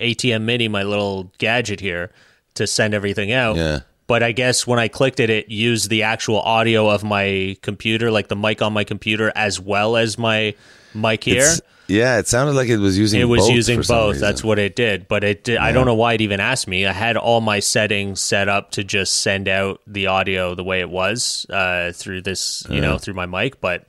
ATEM 0.00 0.42
Mini, 0.42 0.68
my 0.68 0.82
little 0.82 1.30
gadget 1.38 1.80
here, 1.80 2.10
to 2.54 2.66
send 2.66 2.94
everything 2.94 3.32
out. 3.32 3.56
Yeah. 3.56 3.80
But 4.08 4.22
I 4.22 4.30
guess 4.30 4.66
when 4.68 4.78
I 4.78 4.86
clicked 4.86 5.18
it, 5.18 5.30
it 5.30 5.48
used 5.50 5.90
the 5.90 6.04
actual 6.04 6.40
audio 6.40 6.88
of 6.88 7.02
my 7.02 7.56
computer, 7.62 8.12
like 8.12 8.28
the 8.28 8.36
mic 8.36 8.62
on 8.62 8.72
my 8.72 8.84
computer, 8.84 9.32
as 9.34 9.58
well 9.60 9.96
as 9.96 10.16
my 10.16 10.54
mic 10.94 11.24
here. 11.24 11.38
It's- 11.38 11.60
yeah, 11.88 12.18
it 12.18 12.28
sounded 12.28 12.54
like 12.54 12.68
it 12.68 12.78
was 12.78 12.98
using. 12.98 13.20
It 13.20 13.24
was 13.24 13.48
using 13.48 13.80
both. 13.82 14.18
That's 14.18 14.42
what 14.42 14.58
it 14.58 14.74
did. 14.76 15.08
But 15.08 15.24
it 15.24 15.44
did, 15.44 15.58
I 15.58 15.72
don't 15.72 15.86
know 15.86 15.94
why 15.94 16.14
it 16.14 16.20
even 16.20 16.40
asked 16.40 16.66
me. 16.68 16.86
I 16.86 16.92
had 16.92 17.16
all 17.16 17.40
my 17.40 17.60
settings 17.60 18.20
set 18.20 18.48
up 18.48 18.72
to 18.72 18.84
just 18.84 19.20
send 19.20 19.48
out 19.48 19.80
the 19.86 20.08
audio 20.08 20.54
the 20.54 20.64
way 20.64 20.80
it 20.80 20.90
was 20.90 21.46
uh, 21.50 21.92
through 21.94 22.22
this, 22.22 22.66
you 22.68 22.80
know, 22.80 22.98
through 22.98 23.14
my 23.14 23.26
mic. 23.26 23.60
But 23.60 23.86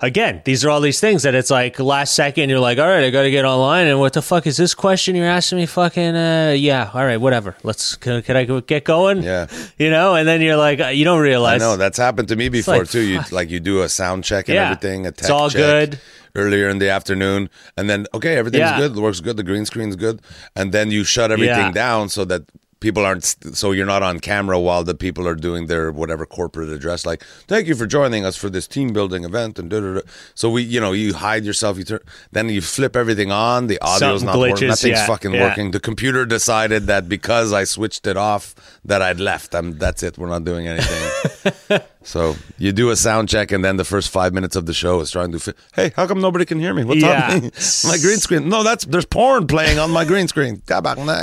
again, 0.00 0.42
these 0.44 0.64
are 0.64 0.70
all 0.70 0.80
these 0.80 1.00
things 1.00 1.24
that 1.24 1.34
it's 1.34 1.50
like 1.50 1.78
last 1.78 2.14
second 2.14 2.48
you're 2.50 2.60
like, 2.60 2.78
all 2.78 2.86
right, 2.88 3.04
I 3.04 3.10
got 3.10 3.22
to 3.22 3.30
get 3.30 3.44
online. 3.44 3.86
And 3.86 3.98
what 4.00 4.12
the 4.12 4.22
fuck 4.22 4.46
is 4.46 4.56
this 4.56 4.74
question 4.74 5.16
you're 5.16 5.26
asking 5.26 5.58
me? 5.58 5.66
Fucking 5.66 6.16
uh, 6.16 6.54
yeah, 6.56 6.90
all 6.92 7.04
right, 7.04 7.18
whatever. 7.18 7.56
Let's 7.62 7.96
can, 7.96 8.22
can 8.22 8.36
I 8.36 8.44
get 8.44 8.84
going? 8.84 9.22
Yeah. 9.22 9.46
you 9.78 9.90
know. 9.90 10.14
And 10.14 10.26
then 10.26 10.40
you're 10.40 10.56
like, 10.56 10.80
uh, 10.80 10.86
you 10.86 11.04
don't 11.04 11.20
realize. 11.20 11.60
I 11.60 11.64
know 11.64 11.76
that's 11.76 11.98
happened 11.98 12.28
to 12.28 12.36
me 12.36 12.48
before 12.48 12.78
like, 12.78 12.90
too. 12.90 13.00
You 13.00 13.20
like 13.30 13.50
you 13.50 13.60
do 13.60 13.82
a 13.82 13.88
sound 13.88 14.24
check 14.24 14.48
and 14.48 14.54
Yeah. 14.54 14.70
everything, 14.70 15.06
a 15.06 15.10
It's 15.10 15.30
all 15.30 15.50
check 15.50 15.58
good. 15.90 16.00
Earlier 16.38 16.68
in 16.68 16.78
the 16.78 16.88
afternoon, 16.88 17.50
and 17.76 17.84
then 17.90 18.06
okay, 18.14 18.36
everything's 18.36 18.60
Yeah. 18.70 18.78
good, 18.82 18.96
works 18.96 19.20
good, 19.20 19.36
the 19.36 19.42
green 19.50 19.66
screen's 19.66 19.96
good, 19.96 20.16
and 20.56 20.72
then 20.72 20.90
you 20.90 21.04
shut 21.04 21.30
everything 21.30 21.70
Yeah. 21.74 21.84
down 21.84 22.08
so 22.08 22.24
that 22.26 22.42
people 22.80 23.04
aren't 23.04 23.24
so 23.60 23.72
you're 23.72 23.84
not 23.94 24.04
on 24.04 24.20
camera 24.20 24.56
while 24.66 24.84
the 24.84 24.94
people 24.94 25.26
are 25.26 25.34
doing 25.34 25.66
their 25.66 25.90
whatever 25.90 26.24
corporate 26.24 26.68
address 26.68 27.04
like 27.04 27.24
thank 27.48 27.66
you 27.66 27.74
for 27.74 27.86
joining 27.86 28.24
us 28.24 28.36
for 28.36 28.48
this 28.48 28.68
team 28.68 28.92
building 28.92 29.24
event 29.24 29.58
and 29.58 29.68
da, 29.68 29.80
da, 29.80 29.94
da. 29.94 30.00
so 30.40 30.48
we 30.48 30.62
you 30.62 30.80
know 30.80 30.92
you 30.92 31.12
hide 31.12 31.44
yourself 31.44 31.76
you 31.76 31.82
turn 31.82 31.98
then 32.30 32.48
you 32.48 32.60
flip 32.60 32.94
everything 32.94 33.32
on 33.32 33.66
the 33.66 33.80
audio's 33.82 34.20
Something 34.20 34.26
not 34.26 34.38
working 34.38 34.68
nothing's 34.68 34.98
yeah, 34.98 35.06
fucking 35.08 35.34
yeah. 35.34 35.42
working 35.48 35.72
the 35.72 35.80
computer 35.80 36.24
decided 36.24 36.86
that 36.86 37.08
because 37.08 37.52
I 37.52 37.64
switched 37.64 38.06
it 38.06 38.16
off 38.16 38.54
that 38.84 39.02
I'd 39.02 39.18
left 39.18 39.56
I'm 39.56 39.76
that's 39.84 40.04
it 40.04 40.16
we're 40.16 40.28
not 40.36 40.44
doing 40.44 40.68
anything 40.68 41.80
So 42.08 42.36
you 42.56 42.72
do 42.72 42.88
a 42.88 42.96
sound 42.96 43.28
check, 43.28 43.52
and 43.52 43.62
then 43.62 43.76
the 43.76 43.84
first 43.84 44.08
five 44.08 44.32
minutes 44.32 44.56
of 44.56 44.64
the 44.64 44.72
show 44.72 44.98
is 45.00 45.10
trying 45.10 45.30
to. 45.32 45.38
Fi- 45.38 45.52
hey, 45.74 45.92
how 45.94 46.06
come 46.06 46.22
nobody 46.22 46.46
can 46.46 46.58
hear 46.58 46.72
me? 46.72 46.82
What's 46.82 47.02
Yeah. 47.02 47.20
happening? 47.20 47.52
my 47.84 47.98
green 47.98 48.16
screen. 48.16 48.48
No, 48.48 48.62
that's 48.62 48.86
there's 48.86 49.04
porn 49.04 49.46
playing 49.46 49.78
on 49.78 49.90
my 49.90 50.06
green 50.06 50.26
screen. 50.26 50.62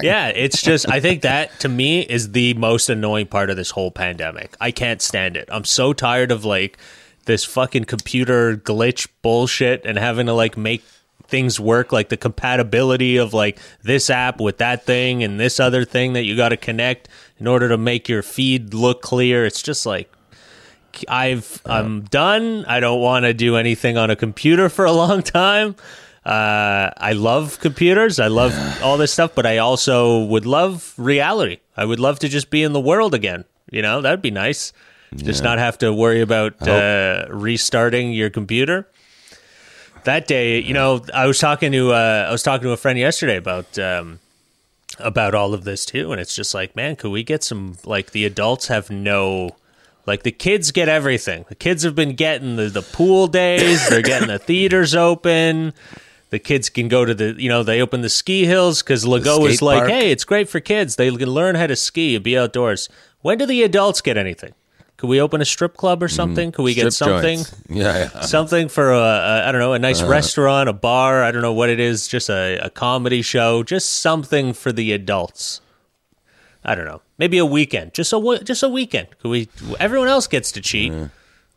Yeah, 0.03 0.27
it's 0.27 0.61
just 0.61 0.87
I 0.87 0.99
think 0.99 1.23
that 1.23 1.59
to 1.61 1.69
me 1.69 2.01
is 2.01 2.33
the 2.33 2.53
most 2.53 2.87
annoying 2.89 3.25
part 3.25 3.49
of 3.49 3.57
this 3.57 3.71
whole 3.71 3.89
pandemic. 3.89 4.55
I 4.61 4.69
can't 4.69 5.01
stand 5.01 5.35
it. 5.37 5.49
I'm 5.51 5.65
so 5.65 5.91
tired 5.91 6.31
of 6.31 6.45
like 6.45 6.77
this 7.25 7.43
fucking 7.43 7.85
computer 7.85 8.55
glitch 8.55 9.07
bullshit 9.23 9.81
and 9.85 9.97
having 9.97 10.27
to 10.27 10.33
like 10.33 10.55
make 10.55 10.83
things 11.27 11.59
work 11.59 11.91
like 11.91 12.09
the 12.09 12.17
compatibility 12.17 13.17
of 13.17 13.33
like 13.33 13.57
this 13.81 14.11
app 14.11 14.39
with 14.39 14.59
that 14.59 14.85
thing 14.85 15.23
and 15.23 15.39
this 15.39 15.59
other 15.59 15.83
thing 15.83 16.13
that 16.13 16.23
you 16.25 16.35
got 16.37 16.49
to 16.49 16.57
connect 16.57 17.09
in 17.39 17.47
order 17.47 17.67
to 17.69 17.77
make 17.77 18.07
your 18.07 18.21
feed 18.21 18.75
look 18.75 19.01
clear. 19.01 19.43
It's 19.45 19.63
just 19.63 19.87
like 19.87 20.11
I've 21.07 21.61
I'm 21.65 22.01
done. 22.01 22.65
I 22.65 22.79
don't 22.79 23.01
want 23.01 23.25
to 23.25 23.33
do 23.33 23.57
anything 23.57 23.97
on 23.97 24.09
a 24.09 24.15
computer 24.15 24.69
for 24.69 24.85
a 24.85 24.91
long 24.91 25.21
time. 25.23 25.75
Uh, 26.25 26.89
I 26.97 27.13
love 27.13 27.59
computers. 27.59 28.19
I 28.19 28.27
love 28.27 28.53
all 28.81 28.97
this 28.97 29.13
stuff, 29.13 29.35
but 29.35 29.45
I 29.45 29.59
also 29.59 30.23
would 30.25 30.45
love 30.45 30.93
reality. 30.97 31.59
I 31.77 31.85
would 31.85 31.99
love 31.99 32.17
to 32.19 32.29
just 32.29 32.49
be 32.49 32.63
in 32.63 32.73
the 32.73 32.79
world 32.79 33.13
again. 33.13 33.45
You 33.69 33.81
know, 33.81 34.01
that'd 34.01 34.21
be 34.21 34.31
nice. 34.31 34.73
Just 35.15 35.43
not 35.43 35.59
have 35.59 35.77
to 35.77 35.93
worry 35.93 36.21
about 36.21 36.67
uh, 36.67 37.25
restarting 37.29 38.11
your 38.11 38.29
computer. 38.29 38.87
That 40.03 40.27
day, 40.27 40.59
you 40.59 40.73
know, 40.73 41.05
I 41.13 41.25
was 41.25 41.39
talking 41.39 41.71
to 41.71 41.93
uh, 41.93 42.25
I 42.27 42.31
was 42.31 42.43
talking 42.43 42.63
to 42.63 42.71
a 42.71 42.77
friend 42.77 42.97
yesterday 42.99 43.37
about 43.37 43.77
um, 43.79 44.19
about 44.99 45.33
all 45.33 45.53
of 45.53 45.63
this 45.63 45.85
too, 45.85 46.11
and 46.11 46.19
it's 46.19 46.35
just 46.35 46.53
like, 46.53 46.75
man, 46.75 46.95
could 46.95 47.11
we 47.11 47.23
get 47.23 47.43
some 47.43 47.77
like 47.85 48.11
the 48.11 48.25
adults 48.25 48.67
have 48.67 48.89
no 48.89 49.55
like 50.05 50.23
the 50.23 50.31
kids 50.31 50.71
get 50.71 50.89
everything. 50.89 51.45
The 51.49 51.55
kids 51.55 51.83
have 51.83 51.95
been 51.95 52.15
getting 52.15 52.55
the, 52.55 52.69
the 52.69 52.81
pool 52.81 53.27
days, 53.27 53.87
they're 53.89 54.01
getting 54.01 54.27
the 54.27 54.39
theaters 54.39 54.95
open. 54.95 55.73
The 56.31 56.39
kids 56.39 56.69
can 56.69 56.87
go 56.87 57.05
to 57.05 57.13
the, 57.13 57.35
you 57.37 57.49
know, 57.49 57.63
they 57.63 57.81
open 57.81 58.01
the 58.01 58.09
ski 58.09 58.45
hills 58.45 58.81
because 58.81 59.05
Lego 59.05 59.45
is 59.45 59.61
like, 59.61 59.79
park. 59.79 59.89
hey, 59.89 60.11
it's 60.11 60.25
great 60.25 60.49
for 60.49 60.59
kids. 60.59 60.95
They 60.95 61.09
can 61.09 61.29
learn 61.29 61.55
how 61.55 61.67
to 61.67 61.75
ski 61.75 62.15
and 62.15 62.23
be 62.23 62.37
outdoors. 62.37 62.89
When 63.21 63.37
do 63.37 63.45
the 63.45 63.63
adults 63.63 64.01
get 64.01 64.17
anything? 64.17 64.53
Could 64.97 65.07
we 65.07 65.19
open 65.19 65.41
a 65.41 65.45
strip 65.45 65.75
club 65.75 66.01
or 66.01 66.07
mm, 66.07 66.11
something? 66.11 66.51
Could 66.51 66.63
we 66.63 66.73
get 66.73 66.91
something? 66.93 67.37
joints. 67.37 67.55
Yeah, 67.69 68.09
yeah. 68.13 68.21
something 68.21 68.69
for 68.69 68.91
a, 68.91 68.97
a 68.97 69.47
I 69.47 69.51
don't 69.51 69.59
know 69.59 69.73
a 69.73 69.79
nice 69.79 70.01
uh, 70.01 70.07
restaurant, 70.07 70.69
a 70.69 70.73
bar. 70.73 71.23
I 71.23 71.31
don't 71.31 71.41
know 71.41 71.53
what 71.53 71.69
it 71.69 71.79
is. 71.79 72.07
Just 72.07 72.29
a, 72.29 72.57
a 72.57 72.69
comedy 72.69 73.21
show. 73.21 73.63
Just 73.63 73.91
something 73.91 74.53
for 74.53 74.71
the 74.71 74.93
adults. 74.93 75.61
I 76.65 76.75
don't 76.75 76.85
know. 76.85 77.01
Maybe 77.17 77.37
a 77.37 77.45
weekend. 77.45 77.93
Just 77.93 78.11
a 78.11 78.41
just 78.43 78.63
a 78.63 78.69
weekend. 78.69 79.07
Could 79.19 79.29
we? 79.29 79.49
Everyone 79.79 80.07
else 80.07 80.27
gets 80.27 80.51
to 80.53 80.61
cheat. 80.61 80.91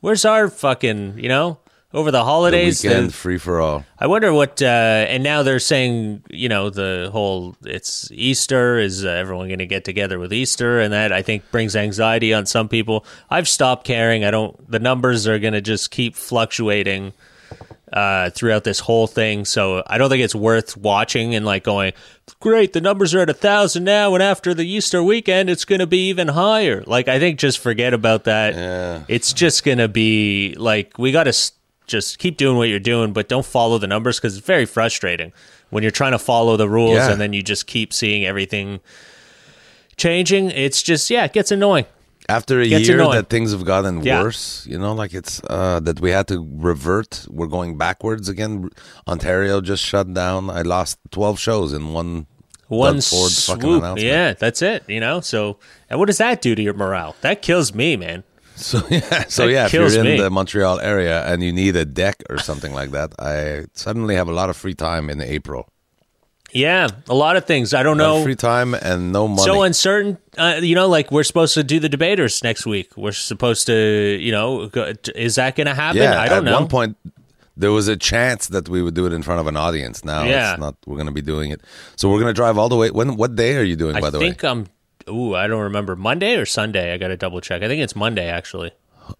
Where's 0.00 0.24
our 0.24 0.48
fucking 0.48 1.18
you 1.18 1.28
know 1.28 1.58
over 1.94 2.10
the 2.10 2.18
The 2.18 2.24
holidays? 2.24 2.84
weekend 2.84 3.08
the- 3.08 3.12
free 3.14 3.38
for 3.38 3.60
all. 3.60 3.84
I 3.98 4.06
wonder 4.06 4.32
what. 4.34 4.60
Uh, 4.60 4.66
and 4.66 5.22
now 5.24 5.42
they're 5.42 5.58
saying, 5.58 6.22
you 6.28 6.48
know, 6.50 6.68
the 6.70 7.08
whole 7.10 7.56
it's 7.64 8.10
Easter. 8.12 8.78
Is 8.78 9.04
uh, 9.04 9.08
everyone 9.08 9.48
going 9.48 9.58
to 9.60 9.66
get 9.66 9.84
together 9.84 10.18
with 10.18 10.32
Easter? 10.32 10.78
And 10.80 10.92
that 10.92 11.12
I 11.12 11.22
think 11.22 11.50
brings 11.50 11.74
anxiety 11.74 12.34
on 12.34 12.44
some 12.46 12.68
people. 12.68 13.06
I've 13.30 13.48
stopped 13.48 13.84
caring. 13.86 14.24
I 14.24 14.30
don't. 14.30 14.70
The 14.70 14.78
numbers 14.78 15.26
are 15.26 15.38
going 15.38 15.54
to 15.54 15.62
just 15.62 15.90
keep 15.90 16.14
fluctuating 16.14 17.14
uh, 17.92 18.30
throughout 18.30 18.64
this 18.64 18.80
whole 18.80 19.06
thing. 19.06 19.44
So 19.44 19.82
I 19.86 19.98
don't 19.98 20.08
think 20.10 20.22
it's 20.22 20.34
worth 20.34 20.76
watching 20.76 21.34
and 21.34 21.44
like 21.46 21.64
going, 21.64 21.92
great, 22.40 22.72
the 22.72 22.80
numbers 22.80 23.14
are 23.14 23.20
at 23.20 23.30
a 23.30 23.34
thousand 23.34 23.84
now, 23.84 24.14
and 24.14 24.22
after 24.22 24.54
the 24.54 24.66
Easter 24.66 25.02
weekend, 25.02 25.48
it's 25.50 25.64
going 25.64 25.80
to 25.80 25.86
be 25.86 26.08
even 26.08 26.28
higher. 26.28 26.82
Like 26.86 27.08
I 27.08 27.18
think 27.18 27.38
just 27.38 27.58
forget 27.58 27.94
about 27.94 28.24
that. 28.24 28.54
Yeah. 28.54 29.04
It's 29.08 29.32
just 29.32 29.64
going 29.64 29.78
to 29.78 29.88
be 29.88 30.54
like 30.58 30.98
we 30.98 31.12
got 31.12 31.24
to 31.24 31.30
s- 31.30 31.52
just 31.86 32.18
keep 32.18 32.36
doing 32.36 32.56
what 32.56 32.68
you're 32.68 32.78
doing, 32.78 33.12
but 33.12 33.28
don't 33.28 33.46
follow 33.46 33.78
the 33.78 33.86
numbers 33.86 34.18
because 34.18 34.36
it's 34.36 34.46
very 34.46 34.66
frustrating 34.66 35.32
when 35.70 35.82
you're 35.82 35.90
trying 35.90 36.12
to 36.12 36.18
follow 36.18 36.56
the 36.56 36.68
rules 36.68 36.96
Yeah. 36.96 37.10
and 37.12 37.20
then 37.20 37.32
you 37.32 37.42
just 37.42 37.66
keep 37.66 37.92
seeing 37.92 38.24
everything 38.26 38.80
changing. 39.96 40.50
It's 40.50 40.82
just 40.82 41.10
yeah, 41.10 41.24
it 41.24 41.32
gets 41.32 41.50
annoying. 41.50 41.86
After 42.28 42.60
a 42.60 42.68
Gets 42.68 42.86
year 42.88 42.98
annoying. 43.00 43.12
that 43.16 43.30
things 43.30 43.52
have 43.52 43.64
gotten 43.64 44.02
Yeah. 44.02 44.22
worse, 44.22 44.66
you 44.66 44.78
know, 44.78 44.92
like 44.92 45.14
it's 45.14 45.40
uh, 45.48 45.80
that 45.80 46.00
we 46.00 46.10
had 46.10 46.26
to 46.28 46.46
revert. 46.58 47.26
We're 47.30 47.46
going 47.46 47.78
backwards 47.78 48.28
again. 48.28 48.68
Ontario 49.06 49.60
just 49.62 49.82
shut 49.82 50.12
down. 50.12 50.50
I 50.50 50.62
lost 50.62 50.98
twelve 51.10 51.38
shows 51.40 51.72
in 51.72 51.92
one. 51.94 52.26
one 52.68 53.00
swoop. 53.00 53.60
announcement. 53.62 54.00
Yeah, 54.00 54.34
that's 54.34 54.60
it. 54.60 54.84
You 54.88 55.00
know, 55.00 55.20
so 55.22 55.56
and 55.88 55.98
what 55.98 56.06
does 56.06 56.18
that 56.18 56.42
do 56.42 56.54
to 56.54 56.62
your 56.62 56.74
morale? 56.74 57.16
That 57.22 57.40
kills 57.42 57.74
me, 57.74 57.96
man. 57.96 58.24
So 58.58 58.82
yeah, 58.90 59.24
so 59.28 59.46
That 59.46 59.52
yeah, 59.52 59.66
if 59.66 59.72
you're 59.72 59.86
in 60.00 60.04
me. 60.04 60.20
the 60.20 60.30
Montreal 60.30 60.80
area 60.80 61.24
and 61.32 61.44
you 61.44 61.52
need 61.52 61.76
a 61.76 61.84
deck 61.84 62.24
or 62.28 62.38
something 62.38 62.74
like 62.74 62.90
that, 62.90 63.14
I 63.16 63.66
suddenly 63.72 64.16
have 64.16 64.26
a 64.28 64.32
lot 64.32 64.50
of 64.50 64.56
free 64.56 64.74
time 64.74 65.08
in 65.08 65.20
April. 65.22 65.68
Yeah, 66.52 66.88
a 67.08 67.14
lot 67.14 67.36
of 67.36 67.44
things. 67.44 67.74
I 67.74 67.82
don't 67.82 67.98
know. 67.98 68.22
free 68.22 68.34
time 68.34 68.74
and 68.74 69.12
no 69.12 69.28
money. 69.28 69.42
So 69.42 69.62
uncertain. 69.62 70.16
Uh, 70.36 70.60
you 70.62 70.74
know, 70.74 70.88
like 70.88 71.10
we're 71.10 71.22
supposed 71.24 71.54
to 71.54 71.62
do 71.64 71.78
the 71.78 71.88
debaters 71.88 72.42
next 72.42 72.64
week. 72.64 72.96
We're 72.96 73.12
supposed 73.12 73.66
to, 73.66 74.18
you 74.20 74.32
know, 74.32 74.68
go, 74.68 74.92
is 75.14 75.34
that 75.34 75.56
going 75.56 75.66
to 75.66 75.74
happen? 75.74 76.00
yeah, 76.02 76.18
I 76.20 76.28
don't 76.28 76.38
at 76.38 76.50
know. 76.50 76.60
one 76.60 76.68
point 76.68 76.96
there 77.56 77.72
was 77.72 77.88
a 77.88 77.96
chance 77.96 78.46
that 78.48 78.68
we 78.68 78.80
would 78.82 78.94
do 78.94 79.04
it 79.04 79.12
in 79.12 79.22
front 79.22 79.40
of 79.40 79.46
an 79.46 79.56
audience. 79.56 80.04
Now 80.04 80.22
Yeah. 80.22 80.52
it's 80.52 80.60
not. 80.60 80.76
We're 80.86 80.96
going 80.96 81.06
to 81.06 81.12
be 81.12 81.20
doing 81.22 81.50
it. 81.50 81.60
So 81.96 82.08
we're 82.08 82.20
going 82.20 82.28
to 82.30 82.32
drive 82.34 82.56
all 82.56 82.68
the 82.68 82.76
way. 82.76 82.90
When? 82.90 83.16
What 83.16 83.34
day 83.34 83.56
are 83.56 83.62
you 83.64 83.76
doing? 83.76 83.96
I 83.96 84.00
by 84.00 84.10
the 84.10 84.18
way, 84.18 84.26
I 84.26 84.28
think 84.30 84.44
I'm. 84.44 84.66
Ooh, 85.08 85.34
I 85.34 85.46
don't 85.48 85.62
remember. 85.62 85.96
Monday 85.96 86.36
or 86.36 86.46
Sunday? 86.46 86.92
I 86.94 86.98
got 86.98 87.08
to 87.08 87.16
double 87.16 87.40
check. 87.40 87.62
I 87.62 87.68
think 87.68 87.82
it's 87.82 87.96
Monday 87.96 88.28
actually. 88.28 88.70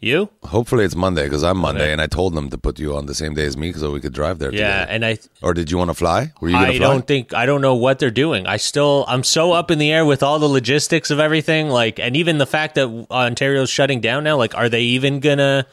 You? 0.01 0.29
hopefully 0.45 0.85
it's 0.85 0.95
Monday 0.95 1.25
because 1.25 1.43
I'm 1.43 1.59
Monday, 1.59 1.83
Okay. 1.85 1.93
and 1.93 2.01
I 2.01 2.07
told 2.07 2.35
them 2.35 2.51
to 2.51 2.59
put 2.59 2.79
you 2.79 2.97
on 2.97 3.07
the 3.07 3.15
same 3.15 3.35
day 3.35 3.45
as 3.47 3.57
me 3.57 3.73
so 3.73 3.91
we 3.93 4.01
could 4.01 4.13
drive 4.13 4.39
there. 4.39 4.53
Yeah, 4.55 4.87
and 4.89 5.05
I 5.05 5.19
Or 5.43 5.55
did 5.55 5.71
you 5.71 5.79
want 5.79 5.91
to 5.91 5.95
fly? 5.95 6.33
Were 6.41 6.49
you 6.51 6.57
I 6.57 6.77
fly? 6.77 6.79
don't 6.79 7.07
think 7.07 7.33
I 7.35 7.47
don't 7.47 7.61
know 7.61 7.75
what 7.75 7.99
they're 7.99 8.11
doing. 8.11 8.47
I 8.47 8.57
still 8.59 9.05
I'm 9.09 9.25
so 9.25 9.53
up 9.53 9.71
in 9.71 9.79
the 9.79 9.91
air 9.93 10.05
with 10.05 10.23
all 10.23 10.39
the 10.39 10.49
logistics 10.49 11.11
of 11.11 11.19
everything 11.21 11.69
like 11.69 11.99
and 11.99 12.17
even 12.17 12.39
the 12.39 12.47
fact 12.47 12.75
that 12.77 12.89
Ontario's 13.11 13.71
shutting 13.71 14.01
down 14.01 14.25
now 14.25 14.37
like 14.37 14.55
are 14.55 14.69
they 14.69 14.83
even 14.83 15.21
to 15.21 15.67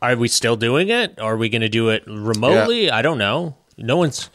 are 0.00 0.16
we 0.16 0.28
still 0.28 0.56
doing 0.56 0.88
it? 0.88 1.18
Are 1.20 1.36
we 1.36 1.48
going 1.48 1.62
to 1.62 1.68
do 1.68 1.90
it 1.90 2.02
remotely? 2.06 2.90
I 2.90 3.02
don't 3.02 3.18
know. 3.18 3.54
No 3.78 3.96
one's 3.96 4.30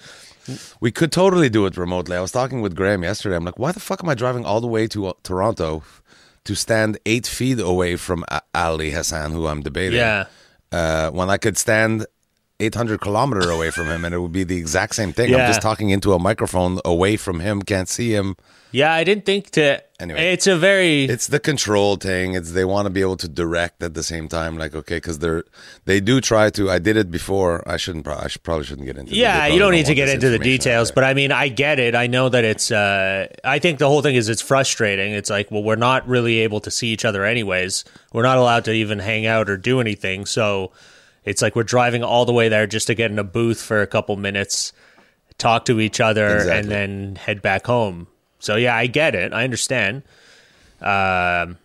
We 0.80 0.92
could 0.92 1.12
totally 1.12 1.50
do 1.50 1.66
it 1.66 1.76
remotely. 1.76 2.16
I 2.16 2.22
was 2.22 2.32
talking 2.32 2.62
with 2.62 2.74
Graham 2.74 3.04
yesterday. 3.04 3.36
I'm 3.36 3.44
like, 3.44 3.60
why 3.60 3.74
the 3.74 3.82
fuck 3.82 4.02
am 4.02 4.10
I 4.10 4.16
driving 4.16 4.46
all 4.46 4.62
the 4.62 4.68
way 4.68 4.88
to 4.88 5.08
uh, 5.08 5.14
Toronto 5.24 5.84
to 6.48 6.56
stand 6.56 6.98
eight 7.06 7.28
feet 7.28 7.60
away 7.60 7.98
from 7.98 8.24
Ali 8.56 8.92
Hassan, 8.92 9.32
who 9.32 9.48
I'm 9.48 9.62
debating? 9.62 10.00
Yeah. 10.00 10.26
Uh, 10.72 11.12
when 11.12 11.30
I 11.30 11.38
could 11.38 11.58
stand 11.58 12.06
800 12.60 13.02
kilometer 13.02 13.52
away 13.52 13.70
from 13.70 13.88
him, 13.88 14.04
and 14.04 14.16
it 14.16 14.20
would 14.20 14.32
be 14.32 14.44
the 14.44 14.58
exact 14.58 14.96
same 14.96 15.14
thing. 15.14 15.34
I'm 15.34 15.48
just 15.48 15.62
talking 15.62 15.92
into 15.92 16.14
a 16.14 16.20
microphone 16.20 16.80
away 16.84 17.16
from 17.16 17.40
him, 17.40 17.62
can't 17.62 17.88
see 17.88 18.14
him. 18.14 18.36
Yeah, 18.72 18.94
I 18.94 19.04
didn't 19.04 19.26
think 19.26 19.52
to. 19.52 19.82
Anyway. 20.00 20.34
it's 20.34 20.46
a 20.46 20.58
very. 20.58 21.06
It's 21.06 21.28
the 21.28 21.40
control 21.40 21.96
thing. 21.96 22.34
It's 22.34 22.52
they 22.52 22.66
want 22.66 22.86
to 22.86 22.90
be 22.90 23.02
able 23.02 23.18
to 23.18 23.28
direct 23.28 23.82
at 23.82 23.94
the 23.94 24.04
same 24.04 24.28
time. 24.28 24.58
Like 24.58 24.76
okay, 24.76 24.98
because 24.98 25.20
they're 25.20 25.44
they 25.86 26.00
do 26.00 26.20
try 26.20 26.50
to. 26.52 26.70
I 26.70 26.78
did 26.78 26.98
it 26.98 27.10
before. 27.10 27.68
I 27.68 27.78
shouldn't. 27.78 28.04
pro- 28.04 28.18
I 28.18 28.28
should, 28.28 28.44
probably 28.44 28.66
shouldn't 28.66 28.86
get 28.86 28.98
into. 28.98 29.16
yeah, 29.16 29.48
you 29.48 29.58
don't 29.58 29.72
need 29.72 29.86
to 29.86 29.96
get 29.96 30.10
into 30.10 30.30
the 30.30 30.40
details, 30.40 30.92
but 30.92 31.04
I 31.04 31.14
mean, 31.14 31.32
I 31.32 31.48
get 31.48 31.80
it. 31.80 31.96
I 31.96 32.08
know 32.08 32.28
that 32.30 32.44
it's. 32.44 32.72
Uh, 32.72 33.28
I 33.44 33.60
think 33.60 33.80
the 33.80 33.88
whole 33.88 34.02
thing 34.02 34.16
is 34.16 34.30
it's 34.30 34.42
frustrating. 34.42 35.14
It's 35.14 35.30
like, 35.30 35.50
well, 35.50 35.64
we're 35.64 35.76
not 35.76 36.08
really 36.08 36.40
able 36.40 36.60
to 36.62 36.72
see 36.72 36.90
each 36.90 37.06
other 37.06 37.24
anyways. 37.24 37.86
We're 38.14 38.24
not 38.24 38.38
allowed 38.38 38.66
to 38.66 38.74
even 38.74 39.00
hang 39.00 39.26
out 39.26 39.50
or 39.50 39.58
do 39.58 39.80
anything. 39.80 40.26
So 40.26 40.72
it's 41.28 41.42
like 41.42 41.58
we're 41.58 41.64
driving 41.64 42.04
all 42.04 42.24
the 42.24 42.32
way 42.32 42.48
there 42.48 42.66
just 42.66 42.88
to 42.88 42.96
get 42.96 43.12
in 43.12 43.20
a 43.20 43.24
booth 43.24 43.62
for 43.62 43.82
a 43.82 43.88
couple 43.88 44.16
minutes, 44.16 44.72
talk 45.38 45.66
to 45.66 45.82
each 45.82 46.00
other, 46.00 46.50
and 46.50 46.72
then 46.72 47.16
head 47.18 47.42
back 47.42 47.66
home. 47.66 48.08
So 48.40 48.56
yeah, 48.56 48.76
I 48.76 48.88
get 48.88 49.14
it. 49.14 49.34
I 49.34 49.44
understand. 49.44 50.04
Um, 50.80 51.58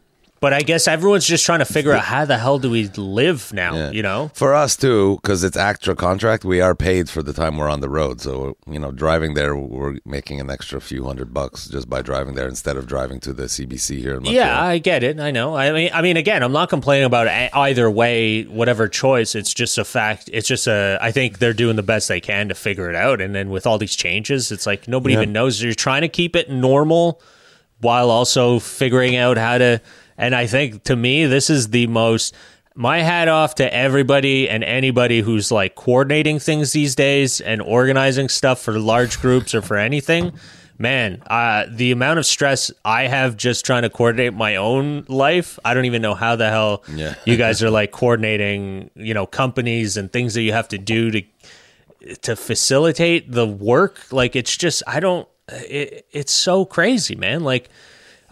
but 0.42 0.52
I 0.52 0.60
guess 0.60 0.88
everyone's 0.88 1.24
just 1.24 1.46
trying 1.46 1.60
to 1.60 1.64
figure 1.64 1.92
out 1.92 2.02
how 2.02 2.24
the 2.24 2.36
hell 2.36 2.58
do 2.58 2.68
we 2.68 2.88
live 2.88 3.52
now? 3.54 3.74
Yeah. 3.76 3.90
You 3.92 4.02
know? 4.02 4.30
For 4.34 4.54
us 4.54 4.76
too, 4.76 5.16
because 5.22 5.44
it's 5.44 5.56
extra 5.56 5.94
contract, 5.94 6.44
we 6.44 6.60
are 6.60 6.74
paid 6.74 7.08
for 7.08 7.22
the 7.22 7.32
time 7.32 7.56
we're 7.56 7.68
on 7.70 7.80
the 7.80 7.88
road. 7.88 8.20
So 8.20 8.56
you 8.66 8.80
know, 8.80 8.90
driving 8.90 9.34
there, 9.34 9.56
we're 9.56 9.98
making 10.04 10.40
an 10.40 10.50
extra 10.50 10.80
few 10.80 11.04
hundred 11.04 11.32
bucks 11.32 11.68
just 11.68 11.88
by 11.88 12.02
driving 12.02 12.34
there 12.34 12.48
instead 12.48 12.76
of 12.76 12.86
driving 12.88 13.20
to 13.20 13.32
the 13.32 13.44
CBC 13.44 13.98
here 13.98 14.14
in 14.16 14.24
Montreal. 14.24 14.34
Yeah, 14.34 14.60
I 14.62 14.78
get 14.78 15.04
it. 15.04 15.20
I 15.20 15.30
know. 15.30 15.54
I 15.56 15.70
mean, 15.70 15.90
I 15.94 16.02
mean, 16.02 16.16
again, 16.16 16.42
I'm 16.42 16.52
not 16.52 16.68
complaining 16.68 17.04
about 17.06 17.28
either 17.54 17.88
way, 17.88 18.42
whatever 18.42 18.88
choice. 18.88 19.36
It's 19.36 19.54
just 19.54 19.78
a 19.78 19.84
fact. 19.84 20.28
It's 20.32 20.48
just 20.48 20.66
a. 20.66 20.98
I 21.00 21.12
think 21.12 21.38
they're 21.38 21.52
doing 21.54 21.76
the 21.76 21.84
best 21.84 22.08
they 22.08 22.20
can 22.20 22.48
to 22.48 22.56
figure 22.56 22.90
it 22.90 22.96
out. 22.96 23.20
And 23.20 23.32
then 23.32 23.50
with 23.50 23.64
all 23.64 23.78
these 23.78 23.94
changes, 23.94 24.50
it's 24.50 24.66
like 24.66 24.88
nobody 24.88 25.14
Yeah. 25.14 25.20
even 25.20 25.32
knows. 25.32 25.62
You're 25.62 25.72
trying 25.74 26.02
to 26.02 26.08
keep 26.08 26.34
it 26.34 26.50
normal 26.50 27.20
while 27.80 28.10
also 28.10 28.58
figuring 28.58 29.14
out 29.14 29.36
how 29.38 29.58
to. 29.58 29.80
And 30.18 30.34
I 30.34 30.46
think 30.46 30.84
to 30.84 30.96
me, 30.96 31.26
this 31.26 31.50
is 31.50 31.70
the 31.70 31.86
most. 31.86 32.34
My 32.74 33.00
hat 33.02 33.28
off 33.28 33.56
to 33.56 33.74
everybody 33.74 34.48
and 34.48 34.64
anybody 34.64 35.20
who's 35.20 35.52
like 35.52 35.74
coordinating 35.74 36.38
things 36.38 36.72
these 36.72 36.94
days 36.94 37.40
and 37.40 37.60
organizing 37.60 38.30
stuff 38.30 38.60
for 38.62 38.78
large 38.78 39.20
groups 39.20 39.54
or 39.54 39.60
for 39.60 39.76
anything. 39.76 40.32
Man, 40.78 41.22
uh, 41.26 41.66
the 41.70 41.92
amount 41.92 42.18
of 42.18 42.24
stress 42.26 42.72
I 42.82 43.02
have 43.08 43.36
just 43.36 43.66
trying 43.66 43.82
to 43.82 43.90
coordinate 43.90 44.32
my 44.32 44.56
own 44.56 45.04
life, 45.06 45.58
I 45.64 45.74
don't 45.74 45.84
even 45.84 46.00
know 46.00 46.14
how 46.14 46.34
the 46.34 46.48
hell 46.48 46.82
Yeah. 46.92 47.14
you 47.26 47.36
guys 47.36 47.62
are 47.62 47.70
like 47.70 47.92
coordinating, 47.92 48.90
you 48.94 49.12
know, 49.12 49.26
companies 49.26 49.98
and 49.98 50.10
things 50.10 50.32
that 50.34 50.42
you 50.42 50.52
have 50.52 50.68
to 50.68 50.78
do 50.78 51.10
to 51.10 51.22
to 52.22 52.34
facilitate 52.36 53.30
the 53.30 53.46
work. 53.46 54.00
Like 54.10 54.34
it's 54.34 54.56
just 54.56 54.82
I 54.86 54.98
don't. 54.98 55.28
It, 55.48 56.06
it's 56.10 56.32
so 56.32 56.64
crazy, 56.64 57.14
man. 57.16 57.44
Like 57.44 57.68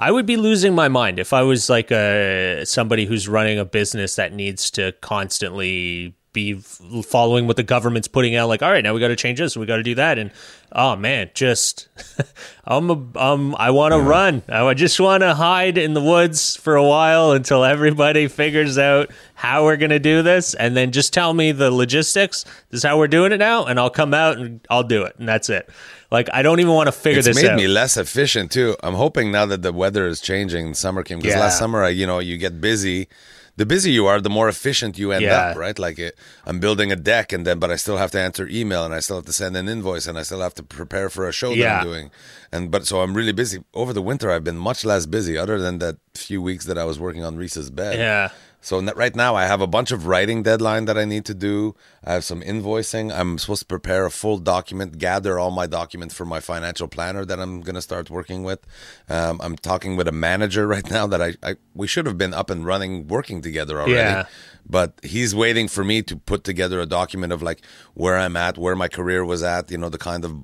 I 0.01 0.11
would 0.11 0.25
be 0.25 0.39
losing 0.39 0.75
my 0.75 0.89
mind 0.89 1.19
if 1.19 1.35
I 1.35 1.43
was 1.43 1.69
like 1.69 1.93
a 1.93 2.65
somebody 2.65 3.05
who's 3.05 3.29
running 3.29 3.59
a 3.59 3.67
business 3.67 4.17
that 4.17 4.33
needs 4.33 4.71
to 4.73 4.93
constantly 5.03 6.15
be 6.33 6.55
following 6.55 7.47
what 7.47 7.57
the 7.57 7.63
government's 7.63 8.09
putting 8.09 8.35
out. 8.35 8.49
Like, 8.49 8.63
all 8.63 8.71
right, 8.71 8.83
now 8.83 8.95
we 8.95 9.01
got 9.01 9.09
to 9.09 9.17
change 9.17 9.39
this, 9.39 9.59
we 9.59 9.67
got 9.67 9.77
to 9.77 9.83
do 9.83 9.97
that, 9.97 10.19
and 10.19 10.31
oh 10.73 10.97
man, 10.97 11.31
just 11.35 11.89
I'm 12.65 12.89
a, 12.89 13.19
um 13.19 13.55
I 13.59 13.73
want 13.73 13.93
to 13.93 14.01
run. 14.01 14.43
I 14.49 14.73
just 14.73 14.99
want 14.99 15.23
to 15.23 15.35
hide 15.35 15.77
in 15.77 15.93
the 15.93 16.01
woods 16.01 16.57
for 16.57 16.77
a 16.77 16.85
while 16.85 17.33
until 17.33 17.63
everybody 17.63 18.27
figures 18.27 18.79
out 18.79 19.11
how 19.35 19.65
we're 19.65 19.77
gonna 19.77 19.99
do 19.99 20.23
this, 20.23 20.55
and 20.55 20.75
then 20.75 20.93
just 20.93 21.13
tell 21.13 21.35
me 21.35 21.53
the 21.53 21.71
logistics. 21.71 22.45
This 22.71 22.79
is 22.79 22.85
how 22.85 22.97
we're 22.97 23.09
doing 23.09 23.33
it 23.33 23.39
now, 23.39 23.67
and 23.67 23.79
I'll 23.79 23.91
come 23.91 24.15
out 24.15 24.39
and 24.39 24.67
I'll 24.71 24.83
do 24.83 25.03
it, 25.03 25.17
and 25.19 25.29
that's 25.29 25.51
it. 25.51 25.69
Like 26.11 26.29
I 26.33 26.42
don't 26.42 26.61
even 26.61 26.73
want 26.75 26.88
to 26.88 26.92
figure 26.92 27.18
It's 27.20 27.29
this 27.29 27.37
made 27.37 27.46
out. 27.46 27.57
Made 27.57 27.62
me 27.62 27.68
less 27.68 27.96
efficient 27.96 28.51
too. 28.51 28.77
I'm 28.83 28.94
hoping 28.94 29.31
now 29.31 29.46
that 29.46 29.62
the 29.62 29.73
weather 29.73 30.07
is 30.07 30.20
changing, 30.20 30.75
summer 30.75 31.03
came 31.03 31.18
because 31.18 31.35
Yeah. 31.35 31.40
last 31.40 31.59
summer, 31.59 31.85
I, 31.85 31.90
you 31.90 32.07
know, 32.07 32.18
you 32.18 32.37
get 32.37 32.61
busy. 32.61 33.09
The 33.57 33.66
busier 33.66 33.92
you 33.92 34.07
are, 34.07 34.20
the 34.23 34.31
more 34.31 34.49
efficient 34.49 34.96
you 34.99 35.12
end 35.12 35.23
Yeah. 35.25 35.38
up, 35.51 35.57
right? 35.57 35.79
Like 35.79 35.99
it, 35.99 36.16
I'm 36.46 36.61
building 36.61 36.90
a 36.90 36.96
deck, 36.96 37.33
and 37.33 37.46
then 37.46 37.59
but 37.59 37.70
I 37.70 37.77
still 37.77 37.99
have 37.99 38.11
to 38.12 38.18
answer 38.20 38.49
email, 38.49 38.85
and 38.87 38.94
I 38.94 39.01
still 39.01 39.16
have 39.16 39.27
to 39.27 39.33
send 39.35 39.55
an 39.57 39.68
invoice, 39.68 40.07
and 40.07 40.18
I 40.18 40.23
still 40.23 40.40
have 40.40 40.55
to 40.55 40.62
prepare 40.62 41.11
for 41.11 41.29
a 41.29 41.33
show 41.33 41.55
that 41.55 41.68
I'm 41.79 41.85
doing, 41.85 42.11
and 42.51 42.70
but 42.70 42.87
so 42.87 43.03
I'm 43.03 43.12
really 43.14 43.33
busy. 43.33 43.59
Over 43.75 43.92
the 43.92 44.01
winter, 44.03 44.31
I've 44.31 44.44
been 44.44 44.57
much 44.57 44.85
less 44.85 45.05
busy, 45.07 45.37
other 45.37 45.59
than 45.61 45.79
that 45.81 45.96
few 46.14 46.40
weeks 46.40 46.64
that 46.66 46.79
I 46.79 46.85
was 46.85 46.99
working 46.99 47.23
on 47.23 47.37
Reese's 47.37 47.70
bed. 47.70 47.99
yeah. 47.99 48.31
So 48.61 48.79
n- 48.79 48.90
right 48.94 49.16
now 49.16 49.35
I 49.35 49.46
have 49.46 49.61
a 49.61 49.66
bunch 49.66 49.90
of 49.90 50.07
writing 50.07 50.42
deadline 50.42 50.85
that 50.85 50.99
I 50.99 51.05
need 51.05 51.25
to 51.27 51.35
do. 51.35 51.75
I 52.05 52.12
have 52.12 52.25
some 52.25 52.42
invoicing. 52.42 53.12
I'm 53.12 53.38
supposed 53.38 53.61
to 53.62 53.66
prepare 53.66 54.05
a 54.05 54.11
full 54.11 54.38
document, 54.38 54.99
gather 54.99 55.38
all 55.38 55.51
my 55.51 55.66
documents 55.66 56.14
for 56.14 56.25
my 56.25 56.40
financial 56.40 56.87
planner 56.87 57.25
that 57.25 57.40
I'm 57.40 57.62
going 57.62 57.75
to 57.75 57.83
start 57.83 58.11
working 58.11 58.42
with. 58.42 58.61
Um, 59.09 59.40
I'm 59.42 59.57
talking 59.57 59.96
with 59.96 60.09
a 60.09 60.12
manager 60.12 60.66
right 60.66 60.88
now 60.90 61.07
that 61.07 61.23
I, 61.23 61.35
I 61.42 61.57
we 61.75 61.87
should 61.87 62.07
have 62.07 62.18
been 62.18 62.35
up 62.35 62.51
and 62.51 62.66
running, 62.66 63.09
working 63.09 63.40
together 63.40 63.81
already. 63.81 63.94
Yeah. 63.94 64.27
But 64.68 64.92
he's 65.03 65.35
waiting 65.35 65.66
for 65.66 65.83
me 65.83 66.03
to 66.03 66.16
put 66.16 66.44
together 66.44 66.81
a 66.81 66.87
document 66.87 67.33
of 67.33 67.42
like 67.42 67.62
where 67.94 68.16
I'm 68.16 68.37
at, 68.37 68.59
where 68.59 68.77
my 68.77 68.88
career 68.88 69.25
was 69.25 69.42
at, 69.42 69.70
you 69.70 69.79
know, 69.79 69.88
the 69.88 69.99
kind 69.99 70.25
of 70.25 70.37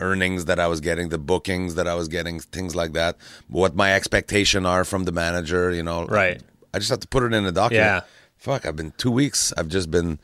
earnings 0.00 0.46
that 0.46 0.58
I 0.58 0.66
was 0.66 0.80
getting, 0.80 1.10
the 1.10 1.18
bookings 1.18 1.76
that 1.76 1.86
I 1.86 1.94
was 1.94 2.08
getting, 2.08 2.40
things 2.40 2.74
like 2.74 2.92
that. 2.94 3.16
What 3.48 3.76
my 3.76 3.94
expectation 3.94 4.66
are 4.66 4.84
from 4.84 5.04
the 5.04 5.12
manager, 5.12 5.70
you 5.70 5.82
know. 5.82 6.06
Right. 6.06 6.42
I 6.74 6.78
just 6.78 6.90
have 6.90 7.00
to 7.00 7.08
put 7.08 7.22
it 7.22 7.32
in 7.32 7.44
a 7.46 7.52
document. 7.52 7.86
Yeah. 7.86 8.00
Fuck, 8.36 8.66
I've 8.66 8.76
been 8.76 8.92
two 8.96 9.10
weeks. 9.10 9.52
I've 9.56 9.68
just 9.68 9.90
been 9.90 10.18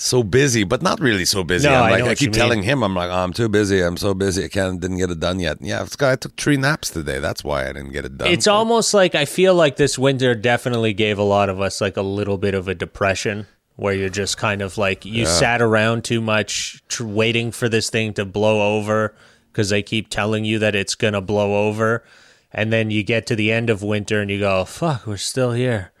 so 0.00 0.22
busy, 0.22 0.64
but 0.64 0.82
not 0.82 0.98
really 0.98 1.24
so 1.24 1.44
busy. 1.44 1.68
No, 1.68 1.74
I'm 1.74 1.84
I 1.84 1.90
like, 1.90 2.02
I, 2.04 2.10
you 2.10 2.16
keep 2.16 2.32
telling 2.32 2.62
him, 2.62 2.82
I'm 2.82 2.94
like, 2.94 3.10
oh, 3.10 3.22
I'm 3.22 3.32
too 3.32 3.48
busy. 3.48 3.82
I'm 3.82 3.98
so 3.98 4.14
busy. 4.14 4.44
I 4.44 4.48
can't, 4.48 4.80
didn't 4.80 4.96
get 4.96 5.10
it 5.10 5.20
done 5.20 5.38
yet. 5.38 5.58
Yeah, 5.60 5.86
I 6.00 6.16
took 6.16 6.36
three 6.36 6.56
naps 6.56 6.90
today. 6.90 7.18
That's 7.18 7.44
why 7.44 7.68
I 7.68 7.72
didn't 7.72 7.92
get 7.92 8.04
it 8.04 8.16
done. 8.16 8.28
It's 8.28 8.46
almost 8.46 8.94
like 8.94 9.14
I 9.14 9.26
feel 9.26 9.54
like 9.54 9.76
this 9.76 9.98
winter 9.98 10.34
definitely 10.34 10.94
gave 10.94 11.18
a 11.18 11.22
lot 11.22 11.50
of 11.50 11.60
us 11.60 11.80
like 11.80 11.96
a 11.96 12.02
little 12.02 12.38
bit 12.38 12.54
of 12.54 12.66
a 12.66 12.74
depression 12.74 13.46
where 13.76 13.94
you're 13.94 14.08
just 14.08 14.36
kind 14.36 14.62
of 14.62 14.76
like 14.76 15.04
you 15.04 15.24
sat 15.24 15.62
around 15.62 16.04
too 16.04 16.20
much 16.20 16.82
tr- 16.88 17.04
waiting 17.04 17.50
for 17.50 17.68
this 17.68 17.88
thing 17.90 18.12
to 18.14 18.24
blow 18.24 18.76
over 18.76 19.14
because 19.52 19.70
they 19.70 19.82
keep 19.82 20.08
telling 20.08 20.44
you 20.44 20.58
that 20.58 20.74
it's 20.74 20.94
going 20.94 21.14
to 21.14 21.20
blow 21.20 21.66
over. 21.68 22.04
And 22.52 22.72
then 22.72 22.90
you 22.90 23.02
get 23.02 23.26
to 23.28 23.36
the 23.36 23.52
end 23.52 23.70
of 23.70 23.82
winter 23.82 24.20
and 24.20 24.30
you 24.30 24.40
go, 24.40 24.64
fuck, 24.64 25.06
we're 25.06 25.16
still 25.16 25.52
here. 25.52 25.92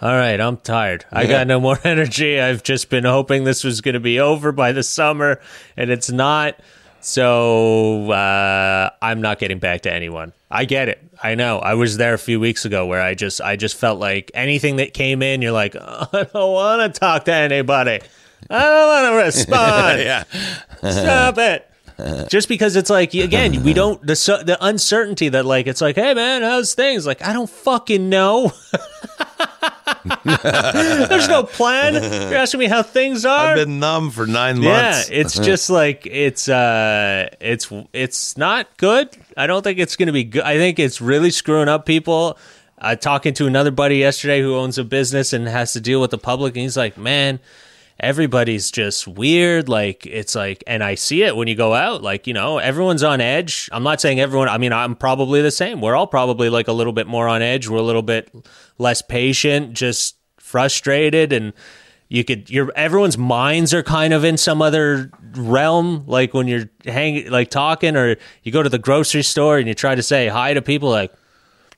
All 0.00 0.16
right, 0.16 0.40
I'm 0.40 0.56
tired. 0.56 1.04
I 1.12 1.26
got 1.26 1.46
no 1.46 1.60
more 1.60 1.78
energy. 1.84 2.40
I've 2.40 2.64
just 2.64 2.90
been 2.90 3.04
hoping 3.04 3.44
this 3.44 3.62
was 3.62 3.80
going 3.80 3.94
to 3.94 4.00
be 4.00 4.18
over 4.18 4.50
by 4.50 4.72
the 4.72 4.82
summer, 4.82 5.40
and 5.76 5.90
it's 5.90 6.10
not. 6.10 6.58
So 7.00 8.10
uh, 8.10 8.90
I'm 9.00 9.20
not 9.20 9.38
getting 9.38 9.60
back 9.60 9.82
to 9.82 9.92
anyone. 9.92 10.32
I 10.50 10.64
get 10.64 10.88
it. 10.88 11.02
I 11.22 11.36
know. 11.36 11.58
I 11.60 11.74
was 11.74 11.98
there 11.98 12.14
a 12.14 12.18
few 12.18 12.40
weeks 12.40 12.64
ago 12.64 12.86
where 12.86 13.00
I 13.00 13.14
just 13.14 13.40
I 13.40 13.54
just 13.54 13.76
felt 13.76 14.00
like 14.00 14.30
anything 14.34 14.76
that 14.76 14.92
came 14.92 15.22
in, 15.22 15.40
you're 15.40 15.52
like, 15.52 15.76
"Oh, 15.78 16.08
I 16.12 16.24
don't 16.24 16.52
want 16.52 16.94
to 16.94 17.00
talk 17.00 17.24
to 17.26 17.32
anybody. 17.32 18.00
I 18.50 18.58
don't 18.60 18.88
want 18.88 19.12
to 19.12 19.16
respond. 19.24 20.00
yeah. 20.00 20.24
Stop 20.78 21.38
it. 21.38 21.68
Just 22.28 22.48
because 22.48 22.76
it's 22.76 22.90
like 22.90 23.14
again, 23.14 23.62
we 23.62 23.72
don't 23.72 24.00
the 24.00 24.14
the 24.44 24.58
uncertainty 24.60 25.28
that 25.30 25.44
like 25.46 25.66
it's 25.66 25.80
like, 25.80 25.96
hey 25.96 26.14
man, 26.14 26.42
how's 26.42 26.74
things? 26.74 27.06
Like 27.06 27.22
I 27.22 27.32
don't 27.32 27.50
fucking 27.50 28.08
know. 28.08 28.52
There's 30.24 31.28
no 31.28 31.44
plan. 31.44 31.94
You're 31.94 32.38
asking 32.38 32.60
me 32.60 32.66
how 32.66 32.82
things 32.82 33.24
are. 33.24 33.48
I've 33.48 33.56
been 33.56 33.78
numb 33.78 34.10
for 34.10 34.26
nine 34.26 34.60
months. 34.60 35.10
yeah, 35.10 35.16
it's 35.20 35.38
just 35.38 35.70
like 35.70 36.06
it's 36.06 36.48
uh 36.48 37.28
it's 37.40 37.72
it's 37.92 38.36
not 38.36 38.76
good. 38.76 39.08
I 39.36 39.46
don't 39.46 39.62
think 39.62 39.78
it's 39.78 39.96
going 39.96 40.08
to 40.08 40.12
be 40.12 40.24
good. 40.24 40.42
I 40.42 40.56
think 40.56 40.78
it's 40.78 41.00
really 41.00 41.30
screwing 41.30 41.68
up 41.68 41.86
people. 41.86 42.38
Uh, 42.78 42.96
talking 42.96 43.32
to 43.32 43.46
another 43.46 43.70
buddy 43.70 43.98
yesterday 43.98 44.40
who 44.40 44.56
owns 44.56 44.76
a 44.76 44.82
business 44.82 45.32
and 45.32 45.46
has 45.46 45.72
to 45.72 45.80
deal 45.80 46.00
with 46.00 46.10
the 46.10 46.18
public, 46.18 46.56
and 46.56 46.62
he's 46.62 46.76
like, 46.76 46.98
"Man, 46.98 47.38
everybody's 48.02 48.70
just 48.70 49.06
weird. 49.06 49.68
Like 49.68 50.04
it's 50.04 50.34
like, 50.34 50.62
and 50.66 50.82
I 50.82 50.96
see 50.96 51.22
it 51.22 51.36
when 51.36 51.48
you 51.48 51.54
go 51.54 51.72
out. 51.72 52.02
Like 52.02 52.26
you 52.26 52.34
know, 52.34 52.58
everyone's 52.58 53.02
on 53.02 53.20
edge. 53.20 53.68
I'm 53.72 53.84
not 53.84 54.00
saying 54.00 54.20
everyone. 54.20 54.48
I 54.48 54.58
mean, 54.58 54.72
I'm 54.72 54.96
probably 54.96 55.40
the 55.40 55.50
same. 55.50 55.80
We're 55.80 55.94
all 55.94 56.06
probably 56.06 56.50
like 56.50 56.68
a 56.68 56.72
little 56.72 56.92
bit 56.92 57.06
more 57.06 57.28
on 57.28 57.40
edge. 57.40 57.68
We're 57.68 57.78
a 57.78 57.82
little 57.82 58.02
bit 58.02 58.34
less 58.78 59.00
patient, 59.00 59.74
just 59.74 60.16
frustrated, 60.38 61.32
and 61.32 61.52
you 62.08 62.24
could. 62.24 62.50
Your 62.50 62.72
everyone's 62.74 63.16
minds 63.16 63.72
are 63.72 63.82
kind 63.82 64.12
of 64.12 64.24
in 64.24 64.36
some 64.36 64.60
other 64.60 65.10
realm. 65.36 66.04
Like 66.06 66.34
when 66.34 66.48
you're 66.48 66.68
hanging, 66.84 67.30
like 67.30 67.50
talking, 67.50 67.96
or 67.96 68.16
you 68.42 68.52
go 68.52 68.62
to 68.62 68.68
the 68.68 68.78
grocery 68.78 69.22
store 69.22 69.58
and 69.58 69.68
you 69.68 69.74
try 69.74 69.94
to 69.94 70.02
say 70.02 70.28
hi 70.28 70.54
to 70.54 70.60
people, 70.60 70.90
like. 70.90 71.12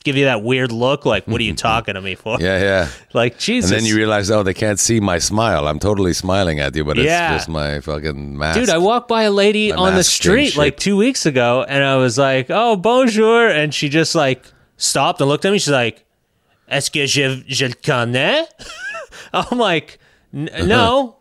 Give 0.05 0.17
you 0.17 0.27
that 0.27 0.43
weird 0.43 0.71
look, 0.71 1.05
like, 1.07 1.27
what 1.27 1.41
are 1.41 1.45
you 1.45 1.55
talking 1.71 1.95
to 1.95 2.01
me 2.01 2.15
for? 2.15 2.39
yeah, 2.41 2.61
yeah. 2.61 2.89
Like, 3.15 3.39
Jesus. 3.39 3.71
And 3.71 3.81
then 3.81 3.87
you 3.87 3.97
realize, 3.97 4.31
oh, 4.31 4.43
they 4.43 4.55
can't 4.55 4.79
see 4.79 5.01
my 5.01 5.19
smile. 5.19 5.67
I'm 5.67 5.79
totally 5.79 6.13
smiling 6.13 6.61
at 6.61 6.77
you, 6.77 6.85
but 6.85 6.99
it's 6.99 7.07
Yeah. 7.07 7.37
just 7.37 7.49
my 7.49 7.81
fucking 7.81 8.37
mask. 8.39 8.61
Dude, 8.61 8.69
I 8.71 8.79
walked 8.79 9.09
by 9.09 9.23
a 9.25 9.31
lady 9.31 9.73
My 9.73 9.79
on 9.79 9.95
the 9.95 10.05
street 10.05 10.57
like 10.57 10.77
two 10.77 10.97
weeks 10.97 11.27
ago, 11.27 11.65
and 11.67 11.83
I 11.83 11.97
was 11.97 12.17
like, 12.19 12.47
"Oh, 12.51 12.77
bonjour," 12.77 13.49
and 13.49 13.73
she 13.75 13.89
just 13.89 14.15
like 14.15 14.45
stopped 14.77 15.21
and 15.21 15.29
looked 15.29 15.45
at 15.45 15.53
me. 15.53 15.59
She's 15.59 15.71
like, 15.73 16.05
"Est-ce 16.69 16.91
que 16.91 17.07
je 17.07 17.43
je 17.49 17.67
le 17.69 17.75
connais?" 17.83 18.45
I'm 19.33 19.59
like, 19.59 19.99
"N- 20.35 20.49
uh-huh. 20.53 20.67
"No, 20.67 21.17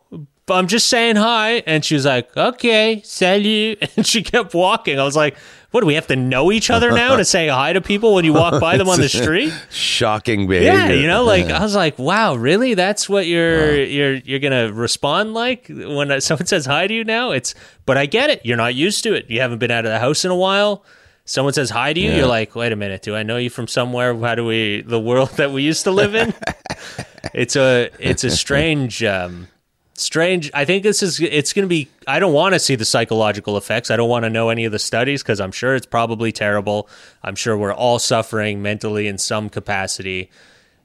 I'm 0.49 0.67
just 0.67 0.89
saying 0.89 1.15
hi. 1.15 1.63
And 1.65 1.85
she 1.85 1.95
was 1.95 2.05
like, 2.05 2.35
okay, 2.35 3.01
salut. 3.05 3.77
And 3.95 4.05
she 4.05 4.21
kept 4.23 4.53
walking. 4.53 4.99
I 4.99 5.03
was 5.03 5.15
like, 5.15 5.37
what 5.73 5.81
do 5.81 5.87
we 5.87 5.95
have 5.95 6.05
to 6.07 6.15
know 6.15 6.51
each 6.51 6.69
other 6.69 6.91
now 6.91 7.15
to 7.15 7.25
say 7.25 7.47
hi 7.47 7.73
to 7.73 7.81
people 7.81 8.13
when 8.13 8.25
you 8.25 8.31
walk 8.33 8.61
by 8.61 8.77
them 8.77 8.87
on 8.87 8.99
the 9.01 9.09
street? 9.21 9.51
Shocking 9.71 10.45
behavior. 10.47 10.71
Yeah, 10.71 10.89
you 10.91 11.07
know, 11.07 11.23
like 11.23 11.47
I 11.47 11.59
was 11.63 11.75
like, 11.75 11.97
wow, 11.97 12.35
really? 12.35 12.75
That's 12.75 13.09
what 13.09 13.25
you're 13.25 13.83
you're 13.83 14.13
you're 14.13 14.39
gonna 14.39 14.71
respond 14.71 15.33
like 15.33 15.65
when 15.69 16.21
someone 16.21 16.45
says 16.45 16.67
hi 16.67 16.85
to 16.85 16.93
you 16.93 17.03
now? 17.03 17.31
It's, 17.31 17.55
but 17.87 17.97
I 17.97 18.05
get 18.05 18.29
it. 18.29 18.45
You're 18.45 18.55
not 18.57 18.75
used 18.75 19.01
to 19.05 19.13
it. 19.15 19.29
You 19.31 19.41
haven't 19.41 19.57
been 19.57 19.71
out 19.71 19.83
of 19.85 19.91
the 19.91 19.97
house 19.99 20.23
in 20.23 20.29
a 20.29 20.35
while. 20.35 20.85
Someone 21.25 21.53
says 21.53 21.69
hi 21.71 21.91
to 21.93 21.99
you, 21.99 22.09
Yeah. 22.09 22.17
you're 22.17 22.27
like, 22.27 22.53
wait 22.53 22.71
a 22.71 22.75
minute, 22.75 23.01
do 23.01 23.15
I 23.15 23.23
know 23.23 23.37
you 23.37 23.49
from 23.49 23.67
somewhere? 23.67 24.15
How 24.15 24.35
do 24.35 24.45
we 24.45 24.83
the 24.83 24.99
world 24.99 25.29
that 25.37 25.51
we 25.51 25.63
used 25.63 25.85
to 25.85 25.91
live 25.91 26.13
in? 26.15 26.33
it's 27.33 27.55
a 27.55 27.89
it's 27.99 28.23
a 28.23 28.29
strange 28.29 29.03
um 29.03 29.47
strange 29.95 30.49
i 30.53 30.65
think 30.65 30.81
this 30.83 31.03
is 31.03 31.19
it's 31.19 31.53
going 31.53 31.63
to 31.63 31.69
be 31.69 31.87
i 32.07 32.17
don't 32.19 32.33
want 32.33 32.53
to 32.53 32.59
see 32.59 32.75
the 32.75 32.85
psychological 32.85 33.57
effects 33.57 33.91
i 33.91 33.95
don't 33.95 34.09
want 34.09 34.23
to 34.23 34.29
know 34.29 34.49
any 34.49 34.65
of 34.65 34.71
the 34.71 34.79
studies 34.79 35.21
because 35.21 35.39
i'm 35.39 35.51
sure 35.51 35.75
it's 35.75 35.85
probably 35.85 36.31
terrible 36.31 36.89
i'm 37.21 37.35
sure 37.35 37.55
we're 37.57 37.73
all 37.73 37.99
suffering 37.99 38.61
mentally 38.61 39.07
in 39.07 39.17
some 39.19 39.49
capacity 39.49 40.31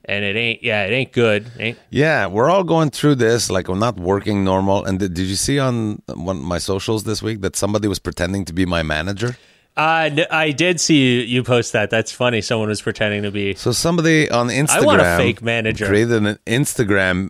and 0.05 0.25
it 0.25 0.37
ain't 0.37 0.62
yeah 0.62 0.85
it 0.85 0.92
ain't 0.92 1.12
good 1.12 1.47
It 1.59 1.61
ain't 1.62 1.79
Yeah, 1.90 2.27
we're 2.27 2.49
all 2.51 2.64
going 2.64 2.88
through 2.90 3.16
this. 3.16 3.51
Like, 3.51 3.68
I'm 3.68 3.79
not 3.79 3.99
working 3.99 4.42
normal. 4.42 4.83
And 4.87 4.99
did, 4.99 5.12
did 5.12 5.27
you 5.27 5.37
see 5.37 5.59
on 5.59 6.01
one 6.14 6.40
my 6.40 6.57
socials 6.57 7.05
this 7.05 7.23
week 7.23 7.42
that 7.42 7.57
somebody 7.57 7.88
was 7.88 7.99
pretending 7.99 8.47
to 8.47 8.55
be 8.55 8.64
my 8.64 8.83
manager? 8.83 9.37
uh, 9.77 10.09
n- 10.11 10.27
i 10.31 10.51
did 10.51 10.81
see 10.81 10.97
you, 10.97 11.21
you 11.21 11.42
post 11.44 11.73
that 11.75 11.88
that's 11.90 12.11
funny 12.11 12.40
someone 12.40 12.68
was 12.68 12.81
pretending 12.83 13.23
to 13.23 13.31
be 13.31 13.55
So 13.55 13.71
somebody 13.73 14.31
on 14.31 14.49
Instagram 14.49 14.83
I 14.83 14.87
want 14.87 15.01
a 15.03 15.16
fake 15.18 15.42
manager. 15.42 15.87
created 15.87 16.25
an 16.25 16.38
Instagram 16.47 17.29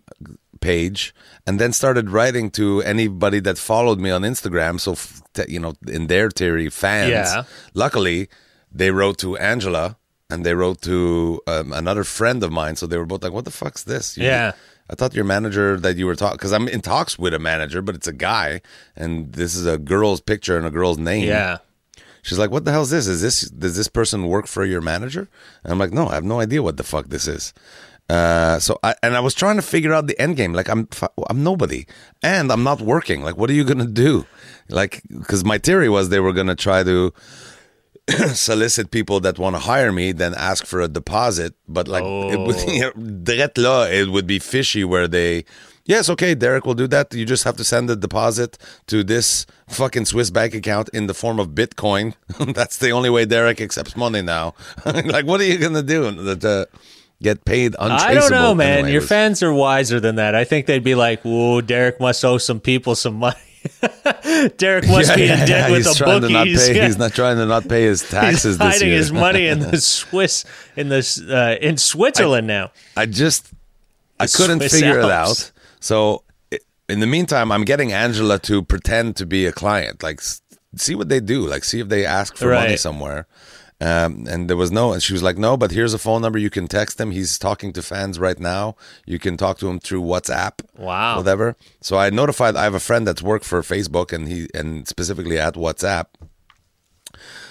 page 0.60 1.14
and 1.46 1.58
then 1.60 1.72
started 1.72 2.10
writing 2.10 2.50
to 2.52 2.82
anybody 2.82 3.40
that 3.40 3.58
followed 3.58 3.98
me 3.98 4.10
on 4.10 4.22
Instagram. 4.22 4.78
So 4.80 4.96
you 5.48 5.60
know, 5.60 5.74
in 5.86 6.06
their 6.08 6.30
theory, 6.30 6.68
fans. 6.70 7.10
Yeah. 7.10 7.44
Luckily, 7.74 8.28
they 8.72 8.90
wrote 8.90 9.18
to 9.18 9.36
Angela 9.38 9.96
and 10.30 10.44
they 10.44 10.54
wrote 10.54 10.82
to 10.82 11.40
um, 11.46 11.72
another 11.72 12.04
friend 12.04 12.42
of 12.42 12.50
mine. 12.52 12.76
So 12.76 12.86
they 12.86 12.98
were 12.98 13.06
both 13.06 13.22
like, 13.22 13.32
"What 13.32 13.44
the 13.44 13.50
fuck's 13.50 13.84
this?" 13.84 14.16
You- 14.16 14.24
Yeah. 14.24 14.52
I 14.90 14.94
thought 14.94 15.14
your 15.14 15.24
manager 15.24 15.78
that 15.78 15.96
you 15.98 16.06
were 16.06 16.14
talking 16.16 16.36
because 16.38 16.52
I'm 16.52 16.66
in 16.66 16.80
talks 16.80 17.18
with 17.18 17.34
a 17.34 17.38
manager, 17.38 17.82
but 17.82 17.94
it's 17.94 18.06
a 18.08 18.12
guy, 18.12 18.62
and 18.96 19.32
this 19.34 19.54
is 19.54 19.66
a 19.66 19.76
girl's 19.76 20.20
picture 20.22 20.56
and 20.56 20.66
a 20.66 20.70
girl's 20.70 20.96
name. 20.98 21.26
yeah 21.28 21.58
She's 22.22 22.38
like, 22.38 22.50
"What 22.50 22.64
the 22.64 22.72
hell 22.72 22.82
is 22.82 22.90
this? 22.90 23.06
Is 23.06 23.20
this 23.22 23.42
does 23.50 23.76
this 23.76 23.88
person 23.88 24.26
work 24.26 24.46
for 24.46 24.64
your 24.64 24.80
manager?" 24.80 25.28
And 25.62 25.72
I'm 25.72 25.78
like, 25.78 25.92
"No, 25.92 26.08
I 26.08 26.14
have 26.14 26.24
no 26.24 26.40
idea 26.40 26.62
what 26.62 26.76
the 26.78 26.82
fuck 26.84 27.08
this 27.08 27.26
is." 27.28 27.52
Uh, 28.08 28.58
so 28.58 28.78
I 28.82 28.94
and 29.02 29.14
I 29.14 29.20
was 29.20 29.34
trying 29.34 29.56
to 29.56 29.62
figure 29.62 29.92
out 29.92 30.06
the 30.06 30.18
end 30.20 30.36
game. 30.36 30.54
Like 30.54 30.68
I'm 30.68 30.88
I'm 31.28 31.42
nobody, 31.42 31.86
and 32.22 32.50
I'm 32.50 32.62
not 32.62 32.80
working. 32.80 33.22
Like, 33.22 33.36
what 33.36 33.50
are 33.50 33.52
you 33.54 33.64
gonna 33.64 33.86
do? 33.86 34.26
Like, 34.70 35.02
because 35.08 35.44
my 35.44 35.58
theory 35.58 35.88
was 35.88 36.08
they 36.08 36.20
were 36.20 36.32
gonna 36.32 36.56
try 36.56 36.82
to 36.84 37.12
solicit 38.32 38.90
people 38.90 39.20
that 39.20 39.38
want 39.38 39.56
to 39.56 39.60
hire 39.60 39.92
me, 39.92 40.12
then 40.12 40.34
ask 40.34 40.64
for 40.64 40.80
a 40.80 40.88
deposit. 40.88 41.54
But 41.68 41.88
like, 41.88 42.04
it 42.04 42.38
would, 42.38 42.56
you 42.62 43.62
know, 43.62 43.82
it 43.82 44.08
would 44.08 44.26
be 44.26 44.38
fishy 44.38 44.84
where 44.84 45.08
they. 45.08 45.44
Yes, 45.84 46.10
okay, 46.10 46.34
Derek 46.34 46.66
will 46.66 46.74
do 46.74 46.86
that. 46.88 47.14
You 47.14 47.24
just 47.24 47.44
have 47.44 47.56
to 47.56 47.64
send 47.64 47.88
a 47.88 47.96
deposit 47.96 48.58
to 48.88 49.02
this 49.02 49.46
fucking 49.68 50.04
Swiss 50.04 50.28
bank 50.28 50.54
account 50.54 50.90
in 50.90 51.06
the 51.06 51.14
form 51.14 51.40
of 51.40 51.48
Bitcoin. 51.48 52.14
That's 52.54 52.76
the 52.76 52.90
only 52.90 53.08
way 53.08 53.24
Derek 53.24 53.60
accepts 53.60 53.96
money 53.96 54.20
now. 54.20 54.54
like, 54.84 55.24
what 55.24 55.40
are 55.40 55.44
you 55.44 55.56
gonna 55.58 55.82
do 55.82 56.10
get 57.22 57.44
paid 57.44 57.74
untraceable? 57.78 58.08
I 58.10 58.14
don't 58.14 58.30
know, 58.30 58.54
man. 58.54 58.88
Your 58.88 59.00
fans 59.02 59.42
are 59.42 59.52
wiser 59.52 60.00
than 60.00 60.16
that. 60.16 60.34
I 60.34 60.44
think 60.44 60.66
they'd 60.66 60.84
be 60.84 60.94
like, 60.94 61.22
"Whoa, 61.22 61.60
Derek 61.60 62.00
must 62.00 62.24
owe 62.24 62.38
some 62.38 62.60
people 62.60 62.94
some 62.94 63.14
money. 63.14 63.36
Derek 64.56 64.86
must 64.88 65.14
be 65.14 65.24
in 65.24 65.46
debt 65.46 65.70
with 65.70 65.84
he's 65.86 65.98
the 65.98 66.04
trying 66.04 66.20
to 66.22 66.28
not 66.28 66.44
bookies. 66.46 66.68
pay. 66.68 66.76
Yeah. 66.76 66.86
He's 66.86 66.98
not 67.04 67.12
trying 67.12 67.36
to 67.36 67.46
not 67.46 67.68
pay 67.68 67.82
his 67.84 68.08
taxes 68.08 68.42
He's 68.42 68.58
this 68.58 68.74
hiding 68.74 68.88
year. 68.88 68.96
his 68.98 69.12
money 69.12 69.46
in 69.48 69.58
the 69.60 69.80
Swiss, 69.80 70.44
in 70.76 70.88
the 70.88 70.98
uh, 71.30 71.64
in 71.64 71.76
Switzerland 71.76 72.46
now. 72.46 72.70
I 72.96 73.06
just 73.06 73.50
I 74.20 74.26
The 74.26 74.34
couldn't 74.36 74.58
Swiss 74.60 74.72
figure 74.74 75.00
it 75.00 75.10
out. 75.10 75.50
So 75.80 76.22
in 76.88 77.00
the 77.00 77.06
meantime, 77.06 77.52
I'm 77.52 77.64
getting 77.64 77.92
Angela 77.92 78.38
to 78.40 78.62
pretend 78.62 79.16
to 79.16 79.26
be 79.26 79.44
a 79.46 79.52
client. 79.52 80.02
Like 80.02 80.20
see 80.76 80.94
what 80.94 81.08
they 81.08 81.20
do. 81.20 81.46
Like 81.46 81.64
see 81.64 81.80
if 81.80 81.88
they 81.88 82.06
ask 82.06 82.36
for 82.36 82.52
money 82.52 82.76
somewhere. 82.76 83.26
Um, 83.80 84.26
and 84.28 84.50
there 84.50 84.56
was 84.56 84.72
no, 84.72 84.92
and 84.92 85.00
she 85.00 85.12
was 85.12 85.22
like, 85.22 85.38
"No, 85.38 85.56
but 85.56 85.70
here's 85.70 85.94
a 85.94 85.98
phone 85.98 86.20
number. 86.22 86.36
You 86.38 86.50
can 86.50 86.66
text 86.66 87.00
him. 87.00 87.12
He's 87.12 87.38
talking 87.38 87.72
to 87.74 87.82
fans 87.82 88.18
right 88.18 88.38
now. 88.40 88.74
You 89.06 89.20
can 89.20 89.36
talk 89.36 89.58
to 89.58 89.68
him 89.68 89.78
through 89.78 90.02
WhatsApp, 90.02 90.54
Wow. 90.76 91.18
whatever." 91.18 91.54
So 91.80 91.96
I 91.96 92.10
notified. 92.10 92.56
I 92.56 92.64
have 92.64 92.74
a 92.74 92.80
friend 92.80 93.06
that's 93.06 93.22
worked 93.22 93.44
for 93.44 93.60
Facebook, 93.62 94.12
and 94.12 94.26
he 94.26 94.48
and 94.52 94.88
specifically 94.88 95.38
at 95.38 95.54
WhatsApp. 95.54 96.06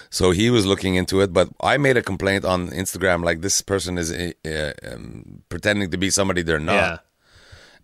So 0.10 0.32
he 0.32 0.50
was 0.50 0.66
looking 0.66 0.96
into 0.96 1.22
it, 1.22 1.32
but 1.34 1.50
I 1.62 1.78
made 1.78 1.98
a 1.98 2.02
complaint 2.02 2.46
on 2.46 2.70
Instagram 2.70 3.24
like 3.24 3.42
this 3.42 3.62
person 3.62 3.98
is 3.98 4.12
uh, 4.12 4.74
um, 4.92 5.44
pretending 5.50 5.92
to 5.92 5.98
be 5.98 6.10
somebody 6.10 6.42
they're 6.44 6.60
not. 6.60 7.04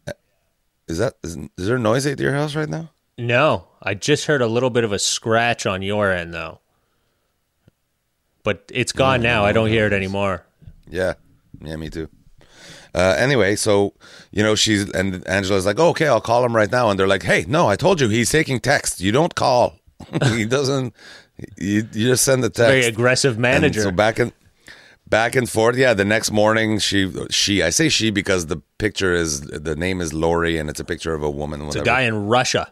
Yeah. 0.08 0.14
Is 0.88 0.98
that 0.98 1.14
is, 1.24 1.38
is 1.58 1.68
there 1.68 1.78
noise 1.80 2.06
at 2.06 2.20
your 2.20 2.34
house 2.34 2.56
right 2.56 2.68
now? 2.70 2.92
No, 3.18 3.68
I 3.82 3.94
just 3.94 4.26
heard 4.26 4.42
a 4.42 4.48
little 4.48 4.70
bit 4.70 4.84
of 4.84 4.92
a 4.92 5.00
scratch 5.00 5.66
on 5.66 5.82
your 5.82 6.12
end 6.12 6.34
though, 6.34 6.60
but 8.44 8.64
it's 8.74 8.92
gone 8.92 9.22
now. 9.22 9.46
I 9.46 9.52
don't 9.52 9.70
hear 9.70 9.86
it 9.88 9.94
anymore. 9.94 10.46
Yeah, 10.90 11.14
yeah, 11.62 11.76
me 11.78 11.90
too. 11.90 12.10
Uh, 12.96 13.16
anyway, 13.18 13.56
so 13.56 13.94
you 14.32 14.44
know 14.44 14.54
she's 14.56 14.90
and 14.92 15.28
Angela's 15.28 15.66
like, 15.66 15.80
oh, 15.80 15.90
okay, 15.90 16.08
I'll 16.08 16.22
call 16.22 16.46
him 16.46 16.56
right 16.56 16.72
now, 16.72 16.90
and 16.90 17.00
they're 17.00 17.08
like, 17.08 17.24
hey, 17.24 17.46
no, 17.48 17.68
I 17.68 17.76
told 17.76 18.00
you 18.00 18.08
he's 18.10 18.30
taking 18.32 18.60
text. 18.60 19.02
You 19.02 19.12
don't 19.12 19.34
call. 19.34 19.80
he 20.36 20.46
doesn't. 20.46 20.94
You, 21.58 21.88
you 21.94 22.08
just 22.10 22.24
send 22.24 22.44
the 22.44 22.50
text. 22.50 22.70
Very 22.70 22.86
aggressive 22.86 23.34
And 23.34 23.42
manager. 23.42 23.82
so 23.82 23.92
back 23.92 24.20
and 24.20 24.32
back 25.08 25.36
and 25.36 25.50
forth. 25.50 25.76
Yeah, 25.78 25.96
the 25.96 26.06
next 26.06 26.30
morning 26.30 26.78
she 26.78 27.12
she 27.32 27.64
I 27.64 27.72
say 27.72 27.90
she 27.90 28.12
because 28.12 28.46
the 28.48 28.58
picture 28.78 29.14
is 29.16 29.42
the 29.42 29.76
name 29.76 30.00
is 30.00 30.14
Lori 30.14 30.60
and 30.60 30.70
it's 30.70 30.80
a 30.80 30.86
picture 30.86 31.16
of 31.16 31.24
a 31.24 31.32
woman. 31.32 31.62
it's 31.62 31.70
Whatever. 31.70 31.84
a 31.84 31.86
guy 31.86 32.02
in 32.02 32.28
Russia, 32.28 32.72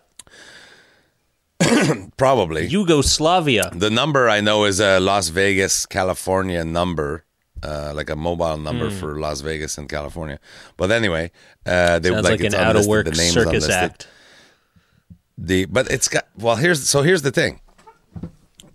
Probably. 2.18 2.66
Yugoslavia. 2.68 3.70
The 3.74 3.90
number 3.90 4.30
I 4.30 4.42
know 4.42 4.66
is 4.66 4.80
a 4.80 5.00
Las 5.00 5.30
Vegas, 5.30 5.86
California 5.86 6.64
number, 6.66 7.26
uh, 7.64 7.94
like 7.96 8.10
a 8.10 8.16
mobile 8.16 8.58
number 8.58 8.90
Hmm. 8.90 8.98
for 9.00 9.20
Las 9.20 9.42
Vegas 9.42 9.78
and 9.78 9.88
California. 9.90 10.40
But 10.78 10.92
anyway, 10.92 11.32
uh, 11.66 12.00
they 12.00 12.10
Sounds 12.10 12.24
like, 12.24 12.40
it's 12.42 12.56
an 12.56 12.62
out 12.62 12.76
of 12.76 12.86
work 12.88 13.14
circus 13.16 13.70
act. 13.70 14.08
The 15.38 15.66
but 15.66 15.90
it's 15.90 16.08
got 16.08 16.28
well. 16.38 16.56
Here's 16.56 16.88
so 16.88 17.02
here's 17.02 17.22
the 17.24 17.32
thing. 17.32 17.60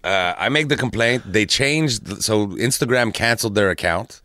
Uh, 0.02 0.34
I 0.38 0.48
make 0.48 0.68
the 0.68 0.76
complaint. 0.76 1.22
They 1.32 1.46
changed 1.46 2.22
so 2.22 2.48
Instagram 2.48 3.12
canceled 3.12 3.54
their 3.54 3.70
account, 3.70 4.20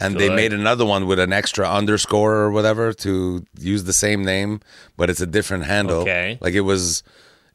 and 0.00 0.16
they 0.18 0.28
made 0.28 0.52
another 0.52 0.84
one 0.84 1.06
with 1.06 1.18
an 1.18 1.32
extra 1.32 1.68
underscore 1.68 2.34
or 2.34 2.50
whatever 2.50 2.92
to 2.94 3.44
use 3.58 3.84
the 3.84 3.92
same 3.92 4.24
name, 4.24 4.60
but 4.96 5.08
it's 5.10 5.20
a 5.20 5.26
different 5.26 5.64
handle. 5.64 6.00
Okay. 6.00 6.38
like 6.40 6.54
it 6.54 6.62
was, 6.62 7.02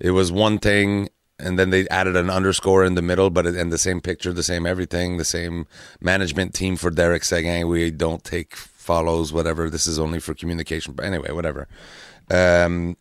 it 0.01 0.11
was 0.11 0.31
one 0.31 0.57
thing, 0.57 1.09
and 1.37 1.59
then 1.59 1.69
they 1.69 1.87
added 1.89 2.15
an 2.15 2.29
underscore 2.29 2.83
in 2.83 2.95
the 2.95 3.03
middle, 3.03 3.29
but 3.29 3.45
and 3.45 3.71
the 3.71 3.77
same 3.77 4.01
picture, 4.01 4.33
the 4.33 4.43
same 4.43 4.65
everything, 4.65 5.17
the 5.17 5.25
same 5.25 5.67
management 6.01 6.55
team 6.55 6.75
for 6.75 6.89
Derek 6.89 7.23
Seguin. 7.23 7.67
We 7.67 7.91
don't 7.91 8.23
take 8.23 8.55
follows, 8.55 9.31
whatever. 9.31 9.69
This 9.69 9.85
is 9.85 9.99
only 9.99 10.19
for 10.19 10.33
communication. 10.33 10.93
But 10.93 11.05
anyway, 11.05 11.31
whatever. 11.31 11.67
Um, 12.31 12.97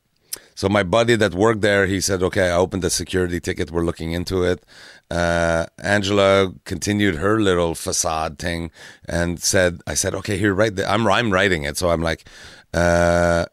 so 0.55 0.69
my 0.69 0.83
buddy 0.83 1.17
that 1.17 1.33
worked 1.33 1.63
there, 1.63 1.87
he 1.87 2.03
said, 2.03 2.23
"Okay, 2.23 2.51
I 2.51 2.57
opened 2.57 2.85
a 2.85 2.91
security 2.91 3.41
ticket. 3.41 3.71
We're 3.71 3.85
looking 3.85 4.13
into 4.13 4.45
it." 4.45 4.63
Uh, 5.11 5.65
Angela 5.83 6.53
continued 6.67 7.17
her 7.17 7.41
little 7.41 7.75
facade 7.75 8.39
thing 8.39 8.71
and 9.09 9.41
said, 9.41 9.81
"I 9.87 9.95
said, 9.95 10.15
okay, 10.17 10.37
here, 10.37 10.53
write. 10.53 10.77
The, 10.77 10.85
I'm 10.87 11.07
I'm 11.09 11.33
writing 11.33 11.63
it." 11.63 11.79
So 11.79 11.89
I'm 11.89 12.03
like, 12.03 12.29
uh, 12.75 13.47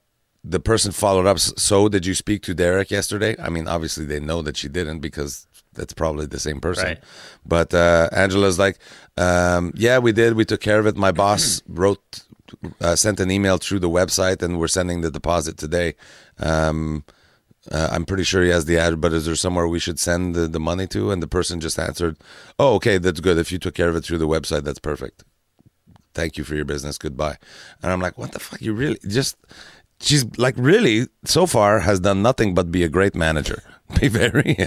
the 0.49 0.59
person 0.59 0.91
followed 0.91 1.25
up. 1.25 1.39
So, 1.39 1.89
did 1.89 2.05
you 2.05 2.13
speak 2.13 2.41
to 2.43 2.53
Derek 2.53 2.91
yesterday? 2.91 3.35
I 3.39 3.49
mean, 3.49 3.67
obviously 3.67 4.05
they 4.05 4.19
know 4.19 4.41
that 4.41 4.57
she 4.57 4.67
didn't 4.67 4.99
because 4.99 5.47
that's 5.73 5.93
probably 5.93 6.25
the 6.25 6.39
same 6.39 6.59
person. 6.59 6.85
Right. 6.85 7.03
But 7.45 7.73
uh, 7.73 8.09
Angela's 8.11 8.59
like, 8.59 8.79
um, 9.17 9.73
yeah, 9.75 9.99
we 9.99 10.11
did. 10.11 10.33
We 10.33 10.45
took 10.45 10.61
care 10.61 10.79
of 10.79 10.87
it. 10.87 10.95
My 10.95 11.11
boss 11.11 11.61
wrote, 11.67 12.23
uh, 12.81 12.95
sent 12.95 13.19
an 13.19 13.31
email 13.31 13.57
through 13.57 13.79
the 13.79 13.89
website, 13.89 14.41
and 14.41 14.59
we're 14.59 14.67
sending 14.67 15.01
the 15.01 15.11
deposit 15.11 15.57
today. 15.57 15.95
Um, 16.39 17.03
uh, 17.71 17.89
I'm 17.91 18.05
pretty 18.05 18.23
sure 18.23 18.43
he 18.43 18.49
has 18.49 18.65
the 18.65 18.77
ad, 18.77 19.01
but 19.01 19.13
is 19.13 19.25
there 19.25 19.35
somewhere 19.35 19.67
we 19.67 19.79
should 19.79 19.99
send 19.99 20.35
the, 20.35 20.47
the 20.47 20.59
money 20.59 20.87
to? 20.87 21.11
And 21.11 21.21
the 21.21 21.27
person 21.27 21.59
just 21.59 21.77
answered, 21.77 22.17
oh, 22.57 22.75
okay, 22.75 22.97
that's 22.97 23.19
good. 23.19 23.37
If 23.37 23.51
you 23.51 23.59
took 23.59 23.75
care 23.75 23.89
of 23.89 23.95
it 23.95 24.05
through 24.05 24.19
the 24.19 24.27
website, 24.27 24.63
that's 24.63 24.79
perfect. 24.79 25.23
Thank 26.13 26.37
you 26.37 26.43
for 26.43 26.55
your 26.55 26.65
business. 26.65 26.97
Goodbye. 26.97 27.37
And 27.83 27.91
I'm 27.91 27.99
like, 27.99 28.17
what 28.17 28.31
the 28.31 28.39
fuck? 28.39 28.61
You 28.61 28.73
really 28.73 28.97
just, 29.07 29.35
she's 29.99 30.25
like, 30.37 30.55
really, 30.57 31.07
so 31.25 31.45
far 31.45 31.79
has 31.79 31.99
done 31.99 32.21
nothing 32.21 32.53
but 32.53 32.71
be 32.71 32.83
a 32.83 32.89
great 32.89 33.15
manager. 33.15 33.61
Be 34.01 34.09
very. 34.09 34.57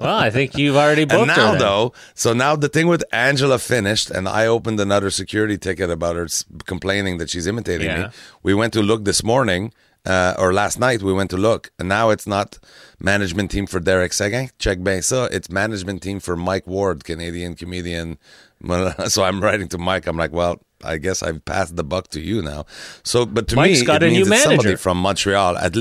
Well, 0.00 0.16
I 0.16 0.30
think 0.30 0.56
you've 0.56 0.76
already 0.76 1.04
booked 1.04 1.22
And 1.22 1.30
her. 1.32 1.36
now, 1.36 1.54
though, 1.58 1.92
so 2.14 2.32
now 2.32 2.54
the 2.54 2.68
thing 2.68 2.86
with 2.86 3.02
Angela 3.12 3.58
finished, 3.58 4.10
and 4.12 4.28
I 4.28 4.46
opened 4.46 4.78
another 4.78 5.10
security 5.10 5.58
ticket 5.58 5.90
about 5.90 6.14
her 6.14 6.28
complaining 6.64 7.18
that 7.18 7.30
she's 7.30 7.48
imitating 7.48 7.88
Yeah. 7.88 8.02
me. 8.02 8.08
We 8.44 8.54
went 8.54 8.72
to 8.74 8.80
look 8.82 9.04
this 9.04 9.24
morning, 9.24 9.72
uh, 10.06 10.34
or 10.38 10.52
last 10.52 10.78
night 10.78 11.02
we 11.02 11.12
went 11.12 11.30
to 11.30 11.36
look, 11.36 11.72
and 11.80 11.88
now 11.88 12.10
it's 12.10 12.26
not 12.26 12.60
management 13.00 13.50
team 13.50 13.66
for 13.66 13.80
Derek 13.80 14.12
Seguin, 14.12 14.50
check 14.58 14.84
bien 14.84 15.00
ça. 15.00 15.28
It's 15.32 15.50
management 15.50 16.00
team 16.00 16.20
for 16.20 16.36
Mike 16.36 16.66
Ward, 16.68 17.02
Canadian 17.02 17.56
comedian. 17.56 18.18
So 19.08 19.24
I'm 19.24 19.40
writing 19.40 19.66
to 19.70 19.78
Mike. 19.78 20.06
I'm 20.06 20.16
like, 20.16 20.30
well, 20.32 20.60
I 20.84 20.98
guess 20.98 21.22
I've 21.22 21.44
passed 21.44 21.76
the 21.76 21.84
buck 21.84 22.08
to 22.08 22.20
you 22.20 22.42
now. 22.42 22.66
So, 23.02 23.26
but 23.26 23.48
to 23.48 23.56
Mike's 23.56 23.80
me, 23.80 23.86
got 23.86 24.02
it 24.02 24.06
a 24.06 24.12
means 24.12 24.28
new 24.28 24.34
it's 24.34 24.42
somebody 24.42 24.76
from 24.76 24.98
Montreal. 24.98 25.56
At, 25.58 25.74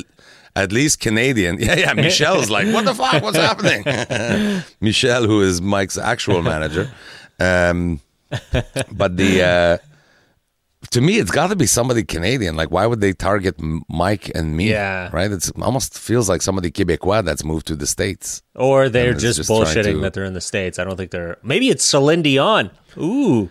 at 0.56 0.72
least 0.72 1.00
Canadian. 1.00 1.58
Yeah, 1.62 1.76
yeah. 1.76 1.94
Michelle's 1.94 2.50
like, 2.50 2.68
what 2.74 2.86
the 2.86 2.94
fuck? 2.96 3.24
What's 3.24 3.38
happening? 3.38 4.64
Michelle, 4.82 5.26
who 5.26 5.42
is 5.42 5.62
Mike's 5.62 5.98
actual 5.98 6.42
manager. 6.42 6.92
Um, 7.40 8.02
but 8.92 9.18
the 9.18 9.44
uh, 9.44 9.78
to 10.92 11.02
me, 11.02 11.20
it's 11.20 11.32
got 11.32 11.48
to 11.48 11.56
be 11.56 11.68
somebody 11.68 12.04
Canadian. 12.04 12.56
Like, 12.56 12.72
why 12.72 12.86
would 12.86 13.02
they 13.02 13.14
target 13.14 13.56
Mike 13.88 14.32
and 14.36 14.58
me? 14.58 14.72
Yeah. 14.72 15.10
right. 15.14 15.32
It's 15.32 15.52
almost 15.62 15.98
feels 15.98 16.28
like 16.28 16.42
somebody 16.42 16.72
Quebecois 16.72 17.24
that's 17.24 17.44
moved 17.44 17.68
to 17.68 17.76
the 17.76 17.88
states. 17.88 18.42
Or 18.56 18.90
they're 18.90 19.14
just, 19.14 19.38
just 19.38 19.50
bullshitting 19.50 19.94
to- 19.94 20.00
that 20.00 20.14
they're 20.14 20.26
in 20.26 20.34
the 20.34 20.42
states. 20.42 20.80
I 20.80 20.84
don't 20.84 20.98
think 20.98 21.12
they're. 21.12 21.38
Maybe 21.44 21.70
it's 21.70 21.84
Celine 21.84 22.24
Dion. 22.24 22.72
Ooh, 22.98 23.50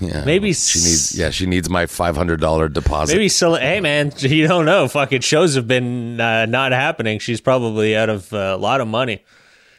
Yeah, 0.00 0.24
Maybe 0.24 0.52
she 0.52 0.78
needs. 0.80 1.16
Yeah, 1.18 1.30
she 1.30 1.46
needs 1.46 1.70
my 1.70 1.86
five 1.86 2.16
hundred 2.16 2.40
dollar 2.40 2.68
deposit. 2.68 3.14
maybe. 3.14 3.28
Hey 3.60 3.80
man, 3.80 4.12
you 4.18 4.46
don't 4.46 4.64
know. 4.66 4.88
Fucking 4.88 5.20
shows 5.22 5.54
have 5.54 5.66
been 5.68 6.20
uh, 6.20 6.46
not 6.46 6.72
happening. 6.72 7.18
She's 7.18 7.40
probably 7.40 7.96
out 7.96 8.08
of 8.08 8.32
uh, 8.32 8.54
a 8.54 8.56
lot 8.56 8.80
of 8.80 8.88
money. 8.88 9.24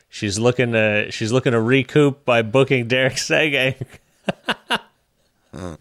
She's 0.10 0.40
looking 0.40 0.72
to. 0.72 1.12
She's 1.12 1.32
looking 1.32 1.52
to 1.52 1.62
recoup 1.62 2.24
by 2.26 2.42
booking 2.42 2.88
Derek 2.88 3.18
Seguin. 3.18 3.76
oh 5.54 5.78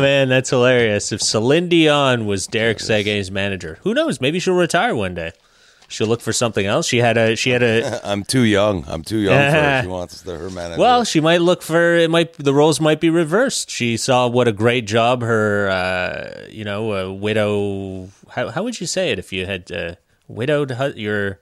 man, 0.00 0.28
that's 0.28 0.50
hilarious. 0.50 1.12
If 1.12 1.22
Celine 1.22 1.68
Dion 1.68 2.26
was 2.26 2.46
Derek 2.46 2.80
Seguin's 2.80 3.30
manager, 3.30 3.78
who 3.82 3.94
knows? 3.94 4.20
Maybe 4.20 4.38
she'll 4.38 4.54
retire 4.54 4.94
one 4.94 5.14
day. 5.14 5.32
She'll 5.88 6.06
look 6.06 6.20
for 6.20 6.32
something 6.32 6.66
else. 6.66 6.86
She 6.86 6.98
had 6.98 7.16
a. 7.16 7.36
She 7.36 7.50
had 7.50 7.62
a. 7.62 8.00
I'm 8.08 8.24
too 8.24 8.42
young. 8.42 8.84
I'm 8.88 9.02
too 9.02 9.18
young 9.18 9.34
for 9.34 9.56
her. 9.56 9.82
She 9.82 9.88
wants 9.98 10.22
the, 10.22 10.36
her 10.38 10.50
manager. 10.50 10.80
Well, 10.80 11.04
she 11.04 11.20
might 11.20 11.40
look 11.40 11.62
for 11.62 11.96
it. 11.96 12.10
Might 12.10 12.32
the 12.34 12.54
roles 12.54 12.80
might 12.80 13.00
be 13.00 13.10
reversed. 13.10 13.70
She 13.70 13.96
saw 13.96 14.26
what 14.26 14.48
a 14.48 14.52
great 14.52 14.86
job 14.86 15.22
her, 15.22 15.68
uh, 15.68 16.46
you 16.50 16.64
know, 16.64 16.92
uh, 16.92 17.12
widow. 17.12 18.08
How 18.30 18.50
how 18.50 18.62
would 18.64 18.80
you 18.80 18.86
say 18.86 19.10
it 19.10 19.18
if 19.18 19.32
you 19.32 19.46
had 19.46 19.70
uh, 19.70 19.94
widowed 20.26 20.72
hu- 20.72 20.94
your? 20.96 21.40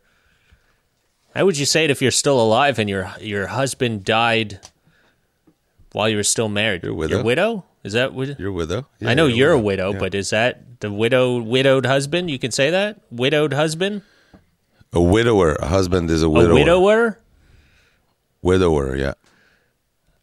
How 1.35 1.47
would 1.47 1.57
you 1.57 1.65
say 1.65 1.85
it 1.85 1.91
if 1.91 2.03
you're 2.03 2.11
still 2.11 2.41
alive 2.41 2.79
and 2.79 2.91
your 2.91 3.11
your 3.21 3.47
husband 3.47 4.05
died 4.05 4.61
while 5.93 6.09
you 6.09 6.17
were 6.17 6.23
still 6.25 6.49
married? 6.49 6.83
Your 6.83 6.95
widow? 6.95 7.17
Your 7.17 7.25
widow 7.25 7.65
is 7.85 7.95
that? 7.95 8.13
Wid- 8.13 8.37
you're 8.39 8.53
widow. 8.53 8.87
Yeah, 8.99 9.11
I 9.11 9.15
know 9.15 9.27
you're 9.27 9.53
a 9.53 9.59
widow. 9.59 9.89
widow, 9.89 10.01
but 10.01 10.15
is 10.15 10.31
that 10.31 10.81
the 10.81 10.93
widow 10.93 11.41
widowed 11.41 11.87
husband? 11.87 12.31
You 12.31 12.39
can 12.39 12.51
say 12.51 12.71
that 12.71 13.01
widowed 13.11 13.53
husband, 13.55 14.03
A 14.93 15.01
widower. 15.01 15.55
A 15.57 15.67
husband 15.67 16.11
is 16.11 16.23
a 16.23 16.27
a 16.27 16.31
widower. 16.31 16.55
widower. 16.55 17.19
Widower, 18.43 18.97
yeah. 18.97 19.15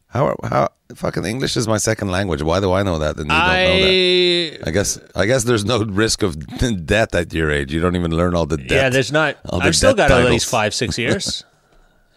How 0.08 0.36
how 0.42 0.68
fucking 0.94 1.24
English 1.24 1.56
is 1.56 1.68
my 1.68 1.78
second 1.78 2.10
language. 2.10 2.42
Why 2.42 2.60
do 2.60 2.72
I 2.72 2.82
know 2.82 2.98
that 2.98 3.16
and 3.16 3.26
you 3.26 3.30
don't 3.30 3.38
know 3.38 3.54
that? 3.78 4.58
I 4.64 4.68
I 4.68 4.70
guess 4.72 4.98
I 5.14 5.26
guess 5.26 5.44
there's 5.44 5.64
no 5.64 5.84
risk 5.84 6.22
of 6.22 6.36
death 6.86 7.14
at 7.14 7.32
your 7.32 7.50
age. 7.50 7.72
You 7.72 7.80
don't 7.80 7.96
even 7.96 8.10
learn 8.10 8.34
all 8.34 8.46
the 8.46 8.56
death. 8.56 8.70
Yeah, 8.70 8.88
there's 8.88 9.12
not. 9.12 9.36
I've 9.50 9.76
still 9.76 9.94
got 9.94 10.10
at 10.10 10.26
least 10.26 10.48
five, 10.50 10.74
six 10.74 10.98
years. 11.04 11.44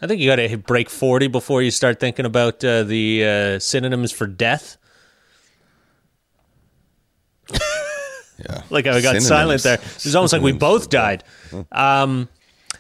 I 0.02 0.08
think 0.08 0.20
you 0.20 0.30
got 0.30 0.36
to 0.38 0.58
break 0.58 0.90
forty 0.90 1.28
before 1.28 1.62
you 1.62 1.72
start 1.72 2.00
thinking 2.00 2.26
about 2.26 2.64
uh, 2.64 2.84
the 2.84 3.26
uh, 3.26 3.60
synonyms 3.60 4.12
for 4.12 4.28
death. 4.28 4.78
yeah. 7.54 8.64
Like 8.70 8.88
I 8.88 9.02
got 9.02 9.22
Synonyms. 9.22 9.28
silent 9.28 9.64
there. 9.64 9.76
It 9.76 10.04
was 10.04 10.16
almost 10.16 10.34
like 10.34 10.42
we 10.42 10.52
both 10.52 10.90
died. 10.90 11.24
Um, 11.72 12.28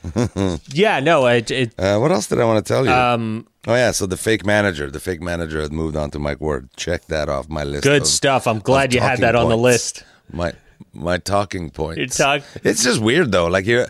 yeah, 0.73 0.99
no, 0.99 1.25
it, 1.27 1.49
it 1.51 1.73
Uh, 1.79 1.97
what 1.97 2.11
else 2.11 2.27
did 2.27 2.39
I 2.39 2.45
want 2.45 2.65
to 2.65 2.73
tell 2.73 2.85
you? 2.85 2.91
um, 2.91 3.47
oh 3.67 3.75
yeah, 3.75 3.91
so 3.91 4.05
the 4.05 4.17
fake 4.17 4.45
manager, 4.45 4.89
the 4.91 4.99
fake 4.99 5.21
manager 5.21 5.61
had 5.61 5.71
moved 5.71 5.95
on 5.95 6.11
to 6.11 6.19
Mike 6.19 6.41
Ward. 6.41 6.69
Check 6.75 7.05
that 7.07 7.29
off 7.29 7.49
my 7.49 7.63
list. 7.63 7.83
good 7.83 8.01
of- 8.01 8.07
stuff. 8.07 8.47
I'm 8.47 8.59
glad 8.59 8.93
you 8.93 8.99
had 9.01 9.19
that 9.19 9.35
on 9.35 9.49
the 9.49 9.57
list. 9.57 10.03
My 10.31 10.53
my 10.93 11.17
talking 11.17 11.69
points. 11.69 11.99
You 11.99 12.07
talk- 12.07 12.43
It's 12.63 12.83
just 12.83 12.99
weird 13.01 13.31
though. 13.31 13.47
Like 13.47 13.65
you, 13.65 13.85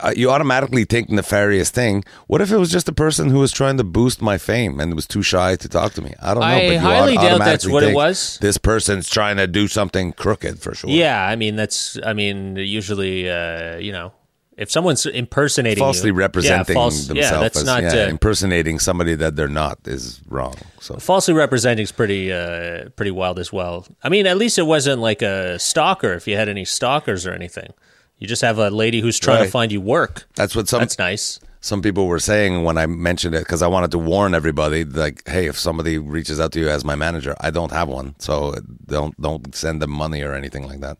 uh, 0.00 0.12
you 0.16 0.30
automatically 0.30 0.84
think 0.84 1.10
nefarious 1.10 1.70
thing. 1.70 2.04
What 2.28 2.40
if 2.40 2.52
it 2.52 2.56
was 2.56 2.70
just 2.70 2.88
a 2.88 2.92
person 2.92 3.30
who 3.30 3.40
was 3.40 3.50
trying 3.50 3.76
to 3.78 3.84
boost 3.84 4.22
my 4.22 4.38
fame 4.38 4.78
and 4.78 4.94
was 4.94 5.06
too 5.06 5.22
shy 5.22 5.56
to 5.56 5.68
talk 5.68 5.92
to 5.94 6.02
me? 6.02 6.14
I 6.22 6.34
don't 6.34 6.40
know. 6.40 6.46
I 6.46 6.66
but 6.68 6.72
you 6.74 6.78
highly 6.78 7.14
doubt 7.16 7.38
that's 7.40 7.66
what 7.66 7.82
it 7.82 7.94
was. 7.94 8.38
This 8.40 8.58
person's 8.58 9.08
trying 9.08 9.36
to 9.38 9.46
do 9.48 9.66
something 9.66 10.12
crooked 10.12 10.60
for 10.60 10.74
sure. 10.74 10.90
Yeah, 10.90 11.26
I 11.26 11.34
mean 11.36 11.56
that's. 11.56 11.98
I 12.06 12.12
mean 12.12 12.54
usually, 12.56 13.28
uh, 13.28 13.76
you 13.78 13.90
know, 13.92 14.12
if 14.58 14.70
someone's 14.70 15.06
impersonating 15.06 15.80
Falsely 15.80 16.08
you, 16.08 16.14
representing 16.14 16.74
yeah, 16.76 16.82
false, 16.82 17.06
themselves 17.06 17.30
yeah, 17.30 17.40
that's 17.40 17.58
as 17.58 17.64
not. 17.64 17.82
yeah, 17.84 18.04
uh, 18.04 18.08
impersonating 18.08 18.78
somebody 18.80 19.14
that 19.14 19.36
they're 19.36 19.48
not 19.48 19.78
is 19.86 20.20
wrong. 20.28 20.56
So 20.80 20.96
falsely 20.96 21.32
representing 21.34 21.84
is 21.84 21.92
pretty 21.92 22.32
uh, 22.32 22.88
pretty 22.96 23.12
wild 23.12 23.38
as 23.38 23.52
well. 23.52 23.86
I 24.02 24.08
mean, 24.08 24.26
at 24.26 24.36
least 24.36 24.58
it 24.58 24.64
wasn't 24.64 25.00
like 25.00 25.22
a 25.22 25.58
stalker. 25.58 26.12
If 26.12 26.26
you 26.26 26.36
had 26.36 26.48
any 26.48 26.64
stalkers 26.64 27.24
or 27.26 27.32
anything, 27.32 27.72
you 28.18 28.26
just 28.26 28.42
have 28.42 28.58
a 28.58 28.68
lady 28.70 29.00
who's 29.00 29.18
trying 29.18 29.44
to 29.44 29.50
find 29.50 29.70
you 29.70 29.80
work. 29.80 30.26
that's 30.34 30.56
what 30.56 30.68
some 30.68 30.80
That's 30.80 30.98
nice. 30.98 31.38
some 31.60 31.80
people 31.80 32.06
were 32.08 32.18
saying 32.18 32.64
when 32.64 32.76
I 32.78 32.86
mentioned 32.86 33.34
it 33.36 33.44
because 33.44 33.62
I 33.62 33.68
wanted 33.68 33.92
to 33.92 33.98
warn 33.98 34.34
everybody, 34.34 34.84
like, 34.84 35.26
hey, 35.28 35.46
if 35.46 35.56
somebody 35.58 35.98
reaches 35.98 36.40
out 36.40 36.50
to 36.52 36.60
you 36.60 36.68
as 36.68 36.84
my 36.84 36.96
manager, 36.96 37.36
I 37.40 37.50
don't 37.50 37.70
have 37.72 37.88
one, 37.88 38.16
so 38.18 38.54
don't 38.86 39.14
don't 39.20 39.54
send 39.54 39.80
them 39.80 39.90
money 39.90 40.22
or 40.22 40.34
anything 40.34 40.66
like 40.66 40.80
that. 40.80 40.98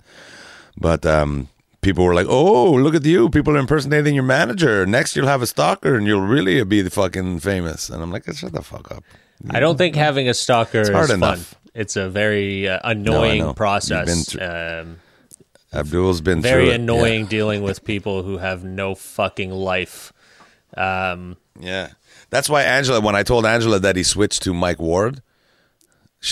But 0.77 1.05
um, 1.05 1.49
people 1.81 2.05
were 2.05 2.15
like, 2.15 2.27
oh, 2.29 2.73
look 2.73 2.95
at 2.95 3.05
you, 3.05 3.29
people 3.31 3.57
are 3.57 3.59
impersonating 3.59 4.15
your 4.15 4.25
manager. 4.25 4.87
Next, 4.87 5.17
you'll 5.17 5.27
have 5.27 5.43
a 5.43 5.47
stalker 5.47 5.95
and 5.97 6.07
you'll 6.07 6.27
really 6.27 6.63
be 6.65 6.83
the 6.83 6.91
fucking 6.91 7.41
famous. 7.41 7.89
And 7.89 8.03
I'm 8.03 8.11
like, 8.11 8.25
shut 8.35 8.53
the 8.53 8.63
fuck 8.63 8.91
up. 8.91 9.05
I 9.51 9.61
don't 9.61 9.79
think 9.79 9.95
having 9.95 10.29
a 10.29 10.35
stalker 10.35 10.81
is 10.81 10.89
hard 10.89 11.09
fun. 11.09 11.17
enough. 11.17 11.55
It's 11.75 11.95
a 11.97 12.09
very 12.09 12.69
uh, 12.69 12.81
annoying 12.83 13.43
know. 13.43 13.55
process. 13.55 14.35
Been 14.35 14.43
um, 14.43 14.97
Abdul's 15.73 16.21
been 16.21 16.41
very 16.41 16.67
through 16.67 16.75
annoying 16.75 17.27
dealing 17.27 17.63
with 17.63 17.85
people 17.85 18.23
who 18.25 18.39
have 18.39 18.65
no 18.65 18.95
fucking 18.95 19.53
life. 19.53 20.13
Um, 20.77 21.37
Yeah. 21.61 21.69
yeah, 21.69 21.89
that's 22.31 22.49
why 22.49 22.63
Angela. 22.63 23.01
When 23.01 23.15
I 23.15 23.23
told 23.23 23.47
Angela 23.47 23.79
that 23.79 23.95
he 23.95 24.03
switched 24.03 24.43
to 24.43 24.55
Mike 24.55 24.81
Ward. 24.81 25.23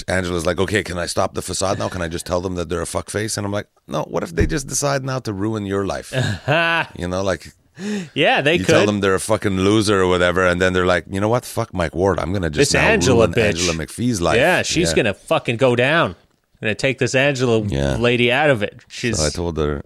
Angela's 0.08 0.44
like, 0.46 0.58
okay, 0.58 0.82
can 0.82 0.98
I 0.98 1.06
stop 1.06 1.34
the 1.34 1.42
facade 1.42 1.78
now? 1.78 1.88
Can 1.88 2.02
I 2.02 2.08
just 2.08 2.26
tell 2.26 2.40
them 2.40 2.56
that 2.56 2.68
they're 2.68 2.82
a 2.82 2.86
fuckface? 2.86 3.36
And 3.36 3.46
I'm 3.46 3.52
like, 3.52 3.68
no. 3.86 4.02
What 4.02 4.22
if 4.24 4.34
they 4.34 4.46
just 4.46 4.66
decide 4.66 5.04
now 5.04 5.20
to 5.20 5.32
ruin 5.32 5.64
your 5.64 5.86
life? 5.86 6.12
you 6.98 7.06
know, 7.08 7.22
like 7.22 7.52
yeah, 8.14 8.40
they 8.40 8.54
you 8.54 8.64
could. 8.64 8.72
tell 8.72 8.86
them 8.86 9.00
they're 9.00 9.14
a 9.14 9.20
fucking 9.20 9.58
loser 9.58 10.00
or 10.00 10.08
whatever, 10.08 10.44
and 10.46 10.60
then 10.60 10.72
they're 10.72 10.86
like, 10.86 11.04
you 11.10 11.20
know 11.20 11.28
what? 11.28 11.44
Fuck 11.44 11.72
Mike 11.74 11.94
Ward. 11.94 12.18
I'm 12.18 12.32
gonna 12.32 12.50
just 12.50 12.72
This 12.72 12.74
now 12.74 12.88
Angela 12.88 13.26
ruin 13.26 13.32
bitch. 13.34 13.44
Angela 13.48 13.72
McPhee's 13.74 14.20
life. 14.20 14.36
yeah, 14.38 14.62
she's 14.62 14.92
gonna 14.94 15.14
fucking 15.14 15.56
go 15.56 15.76
down. 15.76 16.16
Gonna 16.60 16.74
take 16.74 16.98
this 16.98 17.14
Angela 17.14 17.60
Yeah. 17.60 17.96
lady 17.96 18.32
out 18.32 18.50
of 18.50 18.62
it. 18.62 18.80
She's. 18.88 19.18
So 19.18 19.26
I 19.26 19.30
told 19.30 19.56
her, 19.58 19.82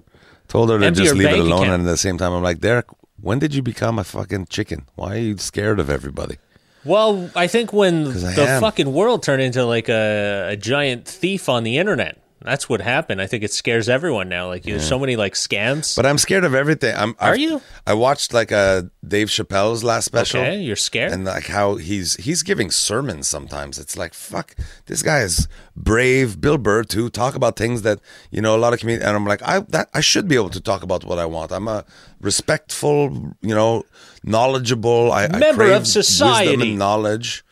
told 0.48 0.70
her 0.70 0.78
to 0.78 0.86
Empty 0.86 1.02
just 1.02 1.14
leave 1.16 1.26
it 1.28 1.32
bank 1.32 1.42
alone, 1.42 1.62
account. 1.64 1.80
and 1.80 1.88
at 1.88 1.90
the 1.90 1.96
same 1.96 2.16
time, 2.16 2.32
I'm 2.32 2.42
like, 2.44 2.60
Derek, 2.60 2.86
when 3.20 3.38
did 3.40 3.54
you 3.54 3.60
become 3.62 3.98
a 3.98 4.04
fucking 4.04 4.46
chicken? 4.46 4.86
Why 4.94 5.16
are 5.16 5.18
you 5.18 5.36
scared 5.38 5.80
of 5.80 5.90
everybody? 5.90 6.38
Well, 6.84 7.30
I 7.36 7.46
think 7.46 7.72
when 7.72 8.06
I 8.08 8.34
the 8.34 8.46
am. 8.48 8.60
fucking 8.60 8.92
world 8.92 9.22
turned 9.22 9.42
into 9.42 9.64
like 9.64 9.88
a, 9.88 10.50
a 10.52 10.56
giant 10.56 11.06
thief 11.06 11.48
on 11.48 11.62
the 11.62 11.76
internet, 11.78 12.16
that's 12.42 12.70
what 12.70 12.80
happened. 12.80 13.20
I 13.20 13.26
think 13.26 13.44
it 13.44 13.52
scares 13.52 13.86
everyone 13.90 14.30
now. 14.30 14.48
Like 14.48 14.62
there's 14.62 14.88
so 14.88 14.98
many 14.98 15.14
like 15.14 15.34
scams. 15.34 15.94
But 15.94 16.06
I'm 16.06 16.16
scared 16.16 16.42
of 16.44 16.54
everything. 16.54 16.96
I'm. 16.96 17.14
Are 17.18 17.32
I've- 17.34 17.42
you? 17.42 17.60
I 17.86 17.92
watched 17.92 18.32
like 18.32 18.50
uh, 18.50 18.84
Dave 19.06 19.26
Chappelle's 19.28 19.84
last 19.84 20.06
special. 20.06 20.40
okay, 20.40 20.58
you're 20.58 20.74
scared. 20.74 21.12
and 21.12 21.26
like 21.26 21.48
how 21.48 21.74
he's 21.76 22.14
he's 22.16 22.42
giving 22.42 22.70
sermons 22.70 23.28
sometimes 23.28 23.78
it's 23.78 23.94
like 23.98 24.14
fuck 24.14 24.54
this 24.86 25.02
guy 25.02 25.20
is 25.20 25.48
brave 25.76 26.40
bill 26.40 26.56
burr 26.56 26.82
to 26.84 27.08
talk 27.10 27.34
about 27.34 27.56
things 27.56 27.82
that 27.82 27.98
you 28.30 28.40
know 28.40 28.54
a 28.56 28.58
lot 28.58 28.72
of 28.72 28.78
comedians 28.80 29.04
and 29.04 29.16
i'm 29.16 29.24
like 29.24 29.42
i 29.42 29.60
that 29.60 29.88
i 29.94 30.00
should 30.00 30.28
be 30.28 30.34
able 30.34 30.50
to 30.50 30.60
talk 30.60 30.82
about 30.82 31.04
what 31.04 31.18
i 31.18 31.24
want 31.24 31.50
i'm 31.50 31.66
a 31.68 31.84
respectful 32.20 33.10
you 33.40 33.54
know 33.54 33.82
knowledgeable 34.22 35.12
i 35.12 35.24
I 35.24 35.28
Member 35.38 35.64
crave 35.64 35.76
of 35.82 35.86
society. 35.86 36.48
wisdom 36.48 36.62
and 36.62 36.78
knowledge 36.78 37.44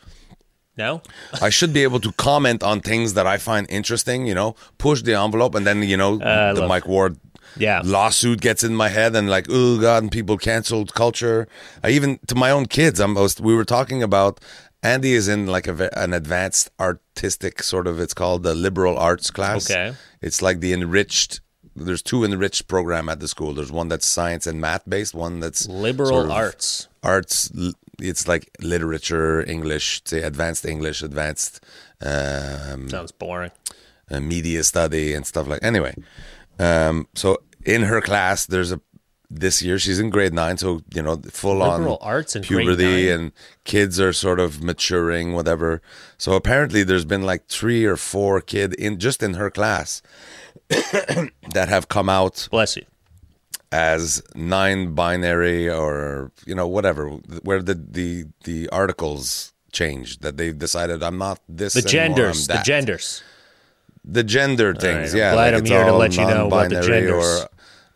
no, 0.77 1.01
I 1.41 1.49
should 1.49 1.73
be 1.73 1.83
able 1.83 1.99
to 1.99 2.11
comment 2.13 2.63
on 2.63 2.79
things 2.79 3.13
that 3.15 3.27
I 3.27 3.37
find 3.37 3.69
interesting, 3.69 4.25
you 4.25 4.33
know, 4.33 4.55
push 4.77 5.01
the 5.01 5.13
envelope, 5.13 5.53
and 5.53 5.67
then, 5.67 5.83
you 5.83 5.97
know, 5.97 6.21
Uh, 6.21 6.53
the 6.53 6.61
look. 6.61 6.69
Mike 6.69 6.87
Ward 6.87 7.17
Yeah. 7.57 7.81
lawsuit 7.83 8.39
gets 8.39 8.63
in 8.63 8.75
my 8.77 8.87
head, 8.87 9.13
and 9.13 9.29
like, 9.29 9.47
oh, 9.49 9.77
God, 9.77 10.03
and 10.03 10.09
people 10.09 10.37
canceled 10.37 10.93
culture. 10.93 11.49
I 11.83 11.89
even, 11.89 12.19
to 12.27 12.35
my 12.35 12.49
own 12.49 12.65
kids, 12.67 13.01
I'm, 13.01 13.17
I 13.17 13.21
was, 13.21 13.41
we 13.41 13.53
were 13.53 13.65
talking 13.65 14.01
about, 14.01 14.39
Andy 14.81 15.11
is 15.15 15.27
in 15.27 15.47
like 15.47 15.67
a, 15.67 15.89
an 15.99 16.13
advanced 16.13 16.69
artistic 16.79 17.61
sort 17.61 17.85
of, 17.85 17.99
it's 17.99 18.13
called 18.13 18.43
the 18.43 18.55
liberal 18.55 18.97
arts 18.97 19.29
class. 19.31 19.69
Okay. 19.69 19.93
It's 20.21 20.41
like 20.41 20.61
the 20.61 20.71
enriched, 20.71 21.41
there's 21.75 22.01
two 22.01 22.23
enriched 22.23 22.67
program 22.67 23.09
at 23.09 23.19
the 23.19 23.27
school. 23.27 23.53
There's 23.53 23.71
one 23.71 23.87
that's 23.89 24.05
science 24.05 24.45
and 24.47 24.59
math 24.59 24.87
based, 24.89 25.13
one 25.13 25.39
that's 25.39 25.67
liberal 25.67 26.09
sort 26.09 26.25
of 26.25 26.31
arts. 26.31 26.87
arts 27.03 27.51
it's 28.01 28.27
like 28.29 28.49
literature 28.61 29.41
english 29.45 30.01
say 30.05 30.21
advanced 30.21 30.63
english 30.65 31.01
advanced 31.03 31.61
um, 32.01 32.87
Sounds 32.89 33.11
boring. 33.11 33.51
uh, 34.09 34.21
media 34.21 34.63
study 34.63 35.13
and 35.13 35.25
stuff 35.27 35.47
like 35.47 35.59
anyway 35.63 35.93
Um, 36.59 37.07
so 37.15 37.37
in 37.65 37.83
her 37.83 38.01
class, 38.01 38.45
there's 38.45 38.71
a 38.71 38.79
this 39.29 39.61
year 39.61 39.77
she's 39.77 39.99
in 39.99 40.09
grade 40.09 40.33
nine, 40.33 40.57
so 40.57 40.81
you 40.93 41.01
know 41.01 41.17
full 41.29 41.61
on 41.61 41.81
Liberal 41.81 41.97
arts 42.01 42.35
and 42.35 42.43
puberty, 42.43 43.09
and 43.09 43.31
kids 43.63 43.99
are 43.99 44.11
sort 44.13 44.39
of 44.39 44.63
maturing, 44.63 45.33
whatever. 45.33 45.81
So 46.17 46.33
apparently, 46.33 46.83
there's 46.83 47.05
been 47.05 47.23
like 47.23 47.47
three 47.47 47.85
or 47.85 47.95
four 47.95 48.41
kid 48.41 48.73
in 48.73 48.97
just 48.99 49.21
in 49.21 49.35
her 49.35 49.51
class 49.51 50.01
that 50.69 51.67
have 51.69 51.87
come 51.89 52.09
out 52.09 52.47
Bless 52.51 52.75
you. 52.77 52.85
as 53.71 54.21
nine 54.35 54.93
binary 54.95 55.69
or 55.69 56.31
you 56.45 56.55
know 56.55 56.67
whatever 56.67 57.09
where 57.43 57.61
the 57.61 57.75
the 57.75 58.25
the 58.43 58.67
articles 58.69 59.53
changed 59.71 60.21
that 60.23 60.37
they 60.37 60.51
decided 60.51 61.03
I'm 61.03 61.17
not 61.19 61.39
this 61.47 61.73
The 61.73 61.79
anymore, 61.79 61.91
genders. 62.31 62.47
The 62.47 62.61
genders. 62.63 63.23
the 64.03 64.23
gender 64.23 64.73
things 64.73 65.13
I'm 65.13 65.19
yeah 65.19 65.33
glad 65.33 65.45
like 65.45 65.53
I'm 65.53 65.59
it's 65.61 65.69
here 65.69 65.85
to 65.85 65.93
let 65.93 66.17
you 66.17 66.25
know 66.25 66.47
about 66.47 66.69
the 66.69 66.81
genders. 66.81 67.13
or 67.43 67.47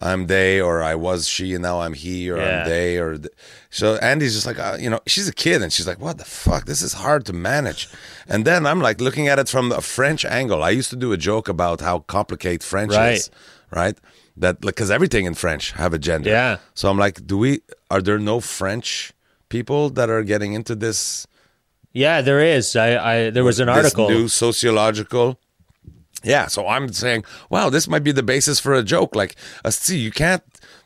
I'm 0.10 0.28
they 0.28 0.60
or 0.68 0.76
I 0.92 0.96
was 1.08 1.20
she 1.36 1.48
and 1.56 1.64
now 1.70 1.78
I'm 1.84 1.94
he 2.04 2.30
or 2.32 2.38
Yeah. 2.38 2.46
I'm 2.64 2.70
they 2.70 2.98
or 3.04 3.12
th- 3.24 3.34
so 3.80 3.86
Andy's 4.12 4.34
just 4.38 4.48
like 4.50 4.60
uh, 4.68 4.78
you 4.84 4.90
know 4.92 5.00
she's 5.12 5.28
a 5.30 5.34
kid 5.46 5.62
and 5.64 5.70
she's 5.74 5.88
like 5.92 6.00
what 6.06 6.16
the 6.22 6.26
fuck 6.44 6.66
this 6.72 6.82
is 6.88 6.94
hard 7.06 7.22
to 7.30 7.34
manage 7.52 7.82
and 8.32 8.44
then 8.50 8.66
I'm 8.70 8.82
like 8.88 8.98
looking 9.08 9.28
at 9.32 9.38
it 9.40 9.48
from 9.50 9.66
a 9.72 9.82
French 9.82 10.24
angle 10.40 10.60
I 10.70 10.72
used 10.80 10.90
to 10.96 11.00
do 11.06 11.10
a 11.14 11.18
joke 11.30 11.48
about 11.56 11.78
how 11.88 11.96
complicated 12.18 12.64
French 12.64 12.94
Right. 12.94 13.14
is 13.18 13.30
right 13.80 13.98
that 14.44 14.56
because 14.62 14.90
everything 14.98 15.26
in 15.26 15.36
French 15.36 15.64
have 15.84 15.94
a 15.94 16.00
gender 16.00 16.30
Yeah. 16.30 16.58
so 16.80 16.90
I'm 16.90 17.00
like 17.06 17.18
do 17.32 17.38
we 17.38 17.52
are 17.94 18.02
there 18.08 18.20
no 18.34 18.40
French 18.42 19.14
people 19.56 19.90
that 19.98 20.10
are 20.10 20.24
getting 20.24 20.54
into 20.54 20.74
this 20.86 21.28
Yeah, 22.06 22.22
there 22.28 22.42
is. 22.58 22.76
I, 22.76 22.88
I 23.12 23.16
there 23.36 23.44
was 23.52 23.60
an 23.60 23.68
this 23.68 23.78
article. 23.78 24.10
new 24.10 24.28
sociological. 24.28 25.38
Yeah, 26.24 26.48
so 26.48 26.68
I'm 26.68 26.92
saying, 26.94 27.26
wow, 27.50 27.70
this 27.70 27.88
might 27.88 28.04
be 28.04 28.12
the 28.12 28.24
basis 28.24 28.60
for 28.60 28.74
a 28.74 28.84
joke. 28.84 29.16
Like, 29.16 29.36
uh, 29.66 29.70
see, 29.72 29.98
you 29.98 30.12
can't 30.12 30.42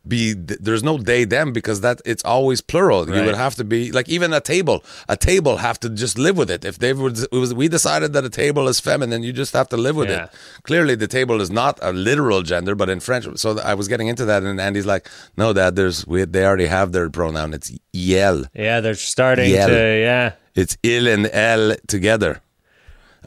be. 0.08 0.34
There's 0.34 0.84
no 0.84 0.98
they 0.98 1.26
them 1.26 1.52
because 1.54 1.82
that 1.82 2.02
it's 2.06 2.24
always 2.24 2.62
plural. 2.62 3.08
You 3.08 3.24
would 3.26 3.36
have 3.36 3.56
to 3.56 3.64
be 3.64 3.92
like 3.92 4.08
even 4.10 4.34
a 4.34 4.40
table. 4.40 4.84
A 5.10 5.18
table 5.18 5.58
have 5.58 5.80
to 5.82 5.90
just 5.90 6.18
live 6.18 6.38
with 6.38 6.50
it. 6.50 6.66
If 6.66 6.80
they 6.80 6.94
would, 6.94 7.20
it 7.20 7.32
was 7.32 7.54
we 7.54 7.68
decided 7.68 8.14
that 8.14 8.24
a 8.26 8.30
table 8.30 8.68
is 8.68 8.80
feminine, 8.80 9.22
you 9.24 9.34
just 9.34 9.54
have 9.54 9.70
to 9.70 9.78
live 9.78 9.96
with 9.96 10.10
Yeah. 10.10 10.24
it. 10.26 10.30
Clearly, 10.64 10.96
the 10.96 11.08
table 11.08 11.42
is 11.42 11.52
not 11.52 11.78
a 11.82 11.92
literal 11.92 12.42
gender, 12.42 12.74
but 12.74 12.90
in 12.90 13.00
French. 13.00 13.26
So 13.38 13.60
I 13.60 13.74
was 13.74 13.88
getting 13.88 14.08
into 14.08 14.26
that, 14.26 14.44
and 14.44 14.60
Andy's 14.62 14.86
like, 14.86 15.08
no, 15.36 15.54
Dad, 15.54 15.76
there's 15.76 16.08
we, 16.08 16.24
they 16.26 16.46
already 16.46 16.68
have 16.68 16.94
their 16.94 17.10
pronoun. 17.10 17.54
It's 17.54 17.70
iel. 17.94 18.46
Yeah, 18.56 18.80
they're 18.80 18.96
starting 18.96 19.52
Yeah. 19.52 19.68
to. 19.68 20.00
Yeah. 20.00 20.32
It's 20.56 20.78
il 20.84 21.08
and 21.08 21.28
elle 21.34 21.76
together. 21.88 22.42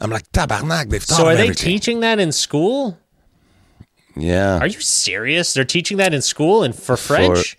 I'm 0.01 0.09
like, 0.09 0.29
tabarnak, 0.31 0.89
they've 0.89 1.01
thought 1.03 1.15
So 1.17 1.27
are 1.27 1.35
they 1.35 1.43
everything. 1.43 1.65
teaching 1.65 1.99
that 2.01 2.19
in 2.19 2.31
school? 2.31 2.97
Yeah. 4.17 4.57
Are 4.59 4.67
you 4.67 4.81
serious? 4.81 5.53
They're 5.53 5.63
teaching 5.63 5.97
that 5.97 6.13
in 6.13 6.21
school 6.21 6.63
and 6.63 6.75
for 6.75 6.97
French? 6.97 7.57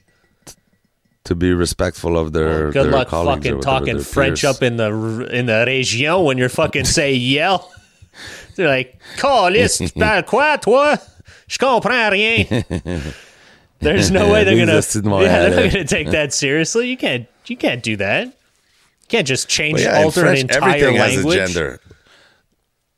to 1.24 1.36
be 1.36 1.52
respectful 1.54 2.18
of 2.18 2.32
their, 2.32 2.72
Good 2.72 2.86
their 2.86 2.90
luck 2.92 3.10
fucking 3.10 3.60
talking 3.60 4.00
French 4.00 4.42
peers. 4.42 4.56
up 4.56 4.62
in 4.62 4.76
the 4.76 4.88
in 5.30 5.46
the 5.46 5.64
région 5.64 6.24
when 6.24 6.36
you're 6.36 6.48
fucking 6.48 6.84
say 6.84 7.16
iel. 7.16 7.64
They're 8.56 8.66
like, 8.66 9.00
Calisse, 9.18 9.78
tu 9.94 10.00
parles 10.00 10.24
quoi, 10.26 10.56
toi? 10.56 10.96
Je 11.46 11.58
comprends 11.58 12.10
rien. 12.12 12.64
There's 13.78 14.10
no 14.10 14.30
way 14.32 14.42
they're 14.44 14.58
gonna. 14.58 14.76
Existe 14.78 15.02
de 15.04 15.08
Montréal, 15.08 15.22
Yeah, 15.22 15.48
they're 15.48 15.64
not 15.64 15.72
gonna 15.72 15.84
take 15.84 16.10
that 16.10 16.32
seriously. 16.34 16.88
You 16.90 16.96
can't. 16.96 17.26
You 17.46 17.56
can't 17.56 17.82
do 17.84 17.96
that. 17.98 18.26
You 18.26 18.32
can't 19.08 19.26
just 19.26 19.48
change, 19.48 19.74
But 19.74 19.82
yeah, 19.82 20.02
alter 20.02 20.20
French, 20.22 20.40
an 20.40 20.50
entire 20.50 20.70
everything 20.70 20.98
language. 20.98 21.38
has 21.38 21.50
a 21.50 21.54
gender. 21.54 21.80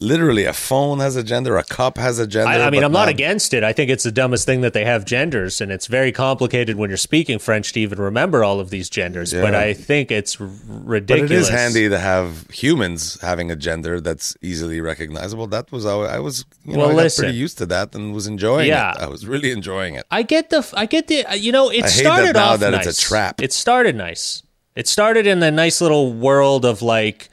Literally, 0.05 0.45
a 0.45 0.53
phone 0.53 0.99
has 1.01 1.17
a 1.17 1.23
gender, 1.23 1.57
a 1.57 1.65
cup 1.65 1.97
has 1.99 2.19
a 2.19 2.27
gender. 2.27 2.51
I, 2.51 2.67
I 2.67 2.71
mean, 2.71 2.85
I'm 2.85 2.93
not 2.93 3.09
against 3.09 3.55
it. 3.55 3.65
I 3.65 3.73
think 3.73 3.91
it's 3.91 4.05
the 4.05 4.13
dumbest 4.13 4.45
thing 4.45 4.61
that 4.61 4.73
they 4.75 4.85
have 4.85 5.05
genders, 5.05 5.61
and 5.63 5.73
it's 5.73 5.87
very 5.87 6.13
complicated 6.13 6.77
when 6.77 6.91
you're 6.91 6.97
speaking 6.97 7.39
French 7.39 7.73
to 7.73 7.81
even 7.81 7.99
remember 8.01 8.45
all 8.45 8.61
of 8.61 8.69
these 8.71 8.91
genders. 8.91 9.33
But 9.33 9.55
I 9.55 9.73
think 9.73 10.11
it's 10.11 10.41
r- 10.41 10.47
But 10.47 10.85
ridiculous. 10.87 11.31
it 11.31 11.37
is 11.39 11.49
handy 11.49 11.89
to 11.89 11.99
have 11.99 12.49
humans 12.51 13.19
having 13.23 13.51
a 13.51 13.57
gender 13.57 14.01
that's 14.01 14.37
easily 14.43 14.81
recognizable. 14.81 15.47
That 15.47 15.73
was 15.73 15.85
how 15.85 16.03
I 16.03 16.19
was, 16.19 16.45
you 16.65 16.75
know, 16.75 16.81
Well, 16.81 16.89
I 16.91 16.93
got 16.93 17.03
listen. 17.05 17.23
pretty 17.25 17.39
used 17.39 17.59
to 17.59 17.67
that 17.67 17.95
and 17.95 18.13
was 18.15 18.27
enjoying 18.27 18.69
Yeah. 18.69 18.93
it. 18.93 18.99
I 18.99 19.07
was 19.09 19.27
really 19.27 19.51
enjoying 19.53 19.95
it. 19.95 20.05
I 20.11 20.23
get 20.23 20.51
the. 20.51 20.61
I 20.75 20.87
get 20.87 21.07
the. 21.09 21.25
You 21.39 21.53
know, 21.53 21.71
it 21.71 21.85
I 21.85 21.89
started 21.89 22.35
that 22.37 22.41
now 22.41 22.51
off 22.53 22.61
that 22.61 22.71
nice. 22.73 22.87
it's 22.87 22.99
a 22.99 23.01
trap. 23.09 23.41
It 23.43 23.53
started 23.53 23.97
nice. 23.97 24.43
It 24.77 24.87
started 24.89 25.27
in 25.27 25.43
a 25.43 25.51
nice 25.51 25.81
little 25.81 26.13
world 26.13 26.65
of 26.65 26.83
like, 26.83 27.29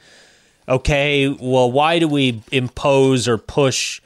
okay, 0.68 1.28
well, 1.28 1.70
why 1.70 1.98
do 1.98 2.08
we 2.08 2.42
impose 2.52 3.28
or 3.28 3.38
push 3.38 4.00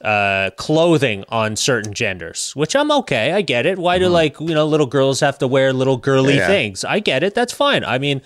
uh, 0.00 0.50
clothing 0.56 1.24
on 1.28 1.56
certain 1.56 1.92
genders? 1.94 2.52
Which 2.56 2.74
I'm 2.74 2.90
okay. 2.90 3.32
I 3.32 3.42
get 3.42 3.66
it. 3.66 3.78
Why 3.78 3.98
do 3.98 4.08
like 4.08 4.38
you 4.40 4.54
know 4.54 4.66
little 4.66 4.86
girls 4.86 5.20
have 5.20 5.38
to 5.38 5.46
wear 5.46 5.72
little 5.72 5.96
girly 5.96 6.32
Mm-hmm. 6.34 6.38
Yeah. 6.38 6.46
things? 6.46 6.84
I 6.84 6.98
get 7.00 7.22
it. 7.22 7.34
That's 7.34 7.52
fine. 7.52 7.84
I 7.84 7.98
mean, 7.98 8.20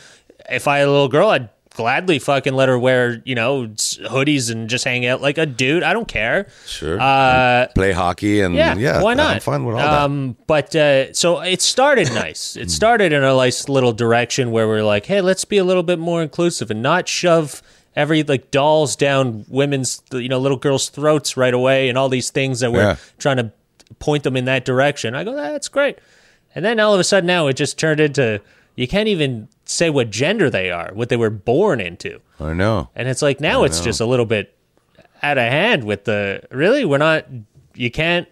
if 0.50 0.66
I 0.68 0.78
had 0.78 0.88
a 0.88 0.90
little 0.90 1.08
girl, 1.08 1.28
I'd 1.30 1.48
gladly 1.74 2.18
fucking 2.18 2.54
let 2.54 2.70
her 2.70 2.78
wear 2.78 3.20
you 3.26 3.34
know 3.34 3.66
hoodies 3.66 4.50
and 4.50 4.70
just 4.70 4.82
hang 4.86 5.04
out 5.04 5.20
like 5.20 5.36
a 5.36 5.44
dude. 5.44 5.82
I 5.82 5.92
don't 5.92 6.08
care. 6.08 6.48
Sure. 6.66 6.98
Uh, 6.98 7.66
Play 7.74 7.92
hockey 7.92 8.40
and 8.40 8.54
yeah, 8.54 8.74
yeah, 8.76 9.02
why 9.02 9.12
not? 9.12 9.34
I'm 9.34 9.40
fine 9.40 9.64
with 9.66 9.74
all 9.76 9.82
that. 9.82 10.02
um, 10.02 10.36
But 10.46 10.74
uh, 10.74 11.12
so 11.12 11.40
it 11.40 11.60
started 11.60 12.10
nice. 12.14 12.56
It 12.56 12.70
started 12.70 13.12
in 13.12 13.22
a 13.22 13.34
nice 13.36 13.68
little 13.68 13.92
direction 13.92 14.50
where 14.52 14.66
we're 14.66 14.82
like, 14.84 15.04
hey, 15.04 15.20
let's 15.20 15.44
be 15.44 15.58
a 15.58 15.64
little 15.64 15.82
bit 15.82 15.98
more 15.98 16.22
inclusive 16.22 16.70
and 16.70 16.80
not 16.80 17.06
shove 17.08 17.60
every 17.96 18.22
like 18.22 18.50
dolls 18.50 18.94
down 18.94 19.44
women's, 19.48 20.02
you 20.12 20.28
know, 20.28 20.38
little 20.38 20.58
girls' 20.58 20.88
throats 20.90 21.36
right 21.36 21.54
away 21.54 21.88
and 21.88 21.96
all 21.98 22.08
these 22.08 22.30
things 22.30 22.60
that 22.60 22.70
we're 22.72 22.80
Yeah. 22.82 22.96
trying 23.18 23.38
to 23.38 23.50
point 23.98 24.22
them 24.22 24.36
in 24.36 24.44
that 24.44 24.64
direction. 24.64 25.14
I 25.14 25.24
go, 25.24 25.30
ah, 25.32 25.52
that's 25.52 25.68
great. 25.68 25.98
And 26.54 26.64
then 26.64 26.78
all 26.78 26.92
of 26.94 27.00
a 27.00 27.04
sudden 27.04 27.26
now 27.26 27.46
it 27.48 27.54
just 27.54 27.78
turned 27.78 28.00
into 28.00 28.40
you 28.74 28.86
can't 28.86 29.08
even 29.08 29.48
say 29.64 29.88
what 29.90 30.10
gender 30.10 30.50
they 30.50 30.70
are, 30.70 30.90
what 30.92 31.08
they 31.08 31.16
were 31.16 31.30
born 31.30 31.80
into. 31.80 32.20
I 32.38 32.52
know. 32.52 32.90
And 32.94 33.08
it's 33.08 33.22
like 33.22 33.40
now 33.40 33.64
it's 33.64 33.80
just 33.80 34.00
a 34.00 34.06
little 34.06 34.26
bit 34.26 34.54
out 35.22 35.38
of 35.38 35.44
hand 35.50 35.84
with 35.84 36.04
the 36.04 36.42
really 36.50 36.84
we're 36.84 36.98
not 36.98 37.24
you 37.74 37.90
can't 37.90 38.28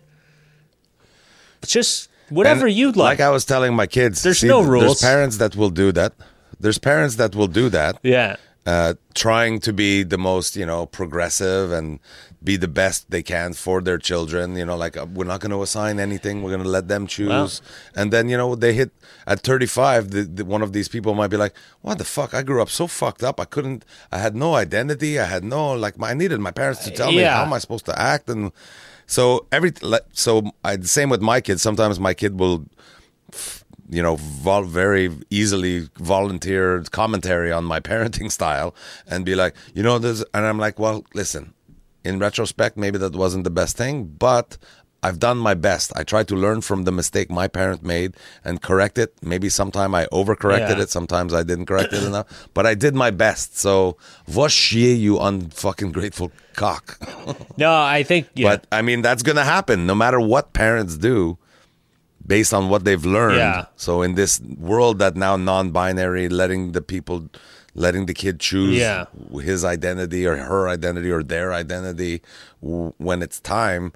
it's 1.62 1.72
just 1.72 2.10
whatever 2.28 2.66
And 2.66 2.76
you'd 2.76 2.96
like. 2.96 3.18
Like 3.18 3.26
I 3.26 3.30
was 3.30 3.44
telling 3.44 3.74
my 3.74 3.86
kids, 3.86 4.22
There's 4.22 4.38
see, 4.40 4.48
no 4.48 4.60
rules. 4.62 5.00
There's 5.00 5.00
parents 5.00 5.36
that 5.38 5.56
will 5.56 5.70
do 5.70 5.92
that. 5.92 6.12
There's 6.60 6.78
parents 6.78 7.16
that 7.16 7.34
will 7.34 7.46
do 7.48 7.68
that. 7.70 7.98
yeah. 8.02 8.36
Uh, 8.66 8.94
trying 9.14 9.60
to 9.60 9.72
be 9.72 10.02
the 10.02 10.16
most, 10.18 10.56
you 10.56 10.64
know, 10.64 10.86
progressive 10.86 11.70
and 11.70 12.00
be 12.42 12.56
the 12.56 12.68
best 12.68 13.10
they 13.10 13.22
can 13.22 13.52
for 13.52 13.80
their 13.80 13.98
children. 13.98 14.56
You 14.56 14.64
know, 14.64 14.76
like 14.76 14.96
uh, 14.96 15.06
we're 15.06 15.24
not 15.26 15.40
going 15.40 15.50
to 15.50 15.62
assign 15.62 16.00
anything; 16.00 16.42
we're 16.42 16.50
going 16.50 16.62
to 16.62 16.68
let 16.68 16.88
them 16.88 17.06
choose. 17.06 17.60
And 17.94 18.12
then, 18.12 18.28
you 18.28 18.36
know, 18.36 18.54
they 18.54 18.72
hit 18.72 18.90
at 19.26 19.40
35. 19.40 20.10
The, 20.10 20.22
the, 20.22 20.44
one 20.44 20.62
of 20.62 20.72
these 20.72 20.88
people 20.88 21.14
might 21.14 21.28
be 21.28 21.36
like, 21.36 21.54
"What 21.82 21.98
the 21.98 22.04
fuck? 22.04 22.32
I 22.32 22.42
grew 22.42 22.62
up 22.62 22.70
so 22.70 22.86
fucked 22.86 23.22
up. 23.22 23.38
I 23.38 23.44
couldn't. 23.44 23.84
I 24.10 24.18
had 24.18 24.34
no 24.34 24.54
identity. 24.54 25.18
I 25.18 25.24
had 25.24 25.44
no 25.44 25.72
like. 25.72 25.98
My, 25.98 26.10
I 26.10 26.14
needed 26.14 26.40
my 26.40 26.50
parents 26.50 26.84
to 26.84 26.90
tell 26.90 27.12
me 27.12 27.22
how 27.22 27.42
am 27.42 27.52
I 27.52 27.58
supposed 27.58 27.86
to 27.86 27.98
act." 27.98 28.28
And 28.30 28.52
so 29.06 29.46
every 29.52 29.72
so 30.12 30.50
I 30.64 30.76
the 30.76 30.88
same 30.88 31.10
with 31.10 31.20
my 31.20 31.40
kids. 31.40 31.62
Sometimes 31.62 32.00
my 32.00 32.14
kid 32.14 32.38
will 32.38 32.66
you 33.94 34.02
know, 34.02 34.16
vol- 34.16 34.64
very 34.82 35.10
easily 35.30 35.88
volunteer 35.98 36.82
commentary 36.90 37.50
on 37.52 37.64
my 37.64 37.80
parenting 37.90 38.30
style 38.30 38.74
and 39.06 39.24
be 39.24 39.34
like, 39.34 39.54
you 39.74 39.82
know, 39.82 39.98
this, 39.98 40.24
and 40.34 40.44
I'm 40.46 40.58
like, 40.58 40.78
well, 40.78 41.04
listen, 41.14 41.54
in 42.04 42.18
retrospect, 42.18 42.76
maybe 42.76 42.98
that 42.98 43.14
wasn't 43.14 43.44
the 43.44 43.50
best 43.60 43.76
thing, 43.76 44.04
but 44.04 44.58
I've 45.06 45.18
done 45.18 45.36
my 45.36 45.52
best. 45.52 45.92
I 45.94 46.02
tried 46.02 46.28
to 46.28 46.34
learn 46.34 46.62
from 46.62 46.84
the 46.84 46.92
mistake 46.92 47.28
my 47.30 47.46
parent 47.46 47.82
made 47.82 48.14
and 48.42 48.62
correct 48.62 48.96
it. 48.96 49.10
Maybe 49.22 49.50
sometime 49.50 49.94
I 49.94 50.06
overcorrected 50.06 50.76
Yeah. 50.76 50.84
it. 50.84 50.88
Sometimes 50.90 51.34
I 51.34 51.42
didn't 51.42 51.66
correct 51.66 51.92
it 51.92 52.02
enough, 52.02 52.26
but 52.54 52.64
I 52.64 52.74
did 52.74 52.94
my 52.94 53.10
best. 53.10 53.58
So, 53.58 53.98
va 54.26 54.48
chier, 54.48 54.94
you 54.96 55.16
unfucking 55.16 55.92
grateful 55.92 56.32
cock. 56.54 56.98
No, 57.58 57.70
I 57.98 58.02
think 58.02 58.28
yeah. 58.34 58.48
But 58.48 58.66
I 58.72 58.80
mean, 58.82 59.02
that's 59.02 59.22
going 59.22 59.36
to 59.36 59.44
happen 59.44 59.86
no 59.86 59.94
matter 59.94 60.18
what 60.20 60.52
parents 60.54 60.96
do 60.96 61.36
based 62.26 62.54
on 62.54 62.68
what 62.68 62.84
they've 62.84 63.04
learned. 63.04 63.36
Yeah. 63.36 63.66
So 63.76 64.02
in 64.02 64.14
this 64.14 64.40
world 64.58 64.98
that 64.98 65.16
now 65.16 65.36
non-binary, 65.36 66.28
letting 66.28 66.72
the 66.72 66.80
people, 66.80 67.28
letting 67.74 68.06
the 68.06 68.14
kid 68.14 68.40
choose 68.40 68.76
Yeah. 68.76 69.06
his 69.42 69.64
identity 69.64 70.26
or 70.26 70.36
her 70.36 70.68
identity 70.68 71.10
or 71.10 71.22
their 71.22 71.52
identity 71.52 72.22
when 72.60 73.22
it's 73.22 73.40
time. 73.40 73.92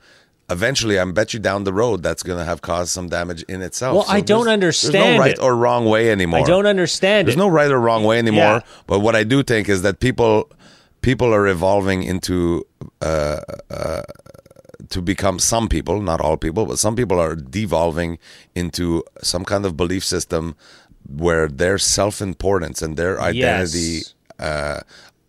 Eventually, 0.51 0.99
I 0.99 1.05
bet 1.05 1.35
you 1.35 1.41
down 1.41 1.65
the 1.65 1.75
road 1.75 2.03
that's 2.03 2.23
going 2.23 2.39
to 2.39 2.45
have 2.45 2.63
caused 2.63 2.89
some 2.91 3.09
damage 3.11 3.43
in 3.49 3.61
itself. 3.61 3.95
Well, 3.97 4.07
I 4.09 4.23
don't 4.23 4.49
understand 4.49 4.95
There's 4.95 5.15
no 5.17 5.19
right 5.19 5.33
it. 5.33 5.43
or 5.43 5.55
wrong 5.55 5.85
way 5.85 6.11
anymore. 6.11 6.41
I 6.41 6.43
don't 6.43 6.65
understand 6.67 7.29
There's 7.29 7.37
it. 7.37 7.39
no 7.39 7.49
right 7.49 7.71
or 7.71 7.79
wrong 7.79 8.03
way 8.05 8.19
anymore. 8.19 8.43
Yeah. 8.45 8.61
But 8.87 9.01
what 9.01 9.15
I 9.15 9.25
do 9.25 9.43
think 9.43 9.69
is 9.69 9.83
that 9.83 10.01
people 10.01 10.51
people 11.03 11.35
are 11.35 11.47
evolving 11.47 12.03
into 12.03 12.67
uh, 13.03 13.41
uh, 13.71 14.03
to 14.91 15.03
become 15.03 15.39
some 15.39 15.69
people, 15.69 16.01
not 16.01 16.21
all 16.21 16.37
people, 16.37 16.65
but 16.67 16.79
some 16.79 16.95
people 16.97 17.19
are 17.21 17.35
devolving 17.35 18.19
into 18.55 19.03
some 19.23 19.45
kind 19.45 19.67
of 19.67 19.77
belief 19.77 20.05
system 20.05 20.55
where 21.09 21.49
their 21.49 21.79
self 21.79 22.21
importance 22.21 22.83
and 22.83 22.97
their 22.97 23.21
identity 23.21 24.03
Yes. 24.03 24.15
uh, 24.39 24.81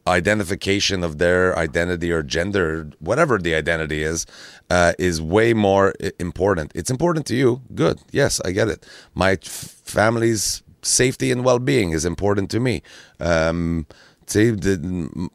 identification 0.08 1.04
of 1.04 1.18
their 1.20 1.58
identity 1.58 2.12
or 2.12 2.24
gender, 2.24 2.90
whatever 3.00 3.38
the 3.38 3.54
identity 3.56 4.02
is, 4.04 4.26
uh, 4.70 4.94
is 4.98 5.22
way 5.22 5.54
more 5.54 5.94
important. 6.20 6.72
It's 6.76 6.90
important 6.90 7.26
to 7.28 7.36
you. 7.36 7.62
Good. 7.76 8.00
Yes, 8.12 8.42
I 8.44 8.52
get 8.52 8.68
it. 8.70 8.86
My 9.14 9.32
f- 9.34 9.76
family's 9.84 10.64
safety 10.82 11.32
and 11.32 11.44
well-being 11.46 11.92
is 11.92 12.06
important 12.06 12.50
to 12.52 12.60
me. 12.60 12.82
Um, 13.20 13.86
see, 14.26 14.50
the, 14.52 15.30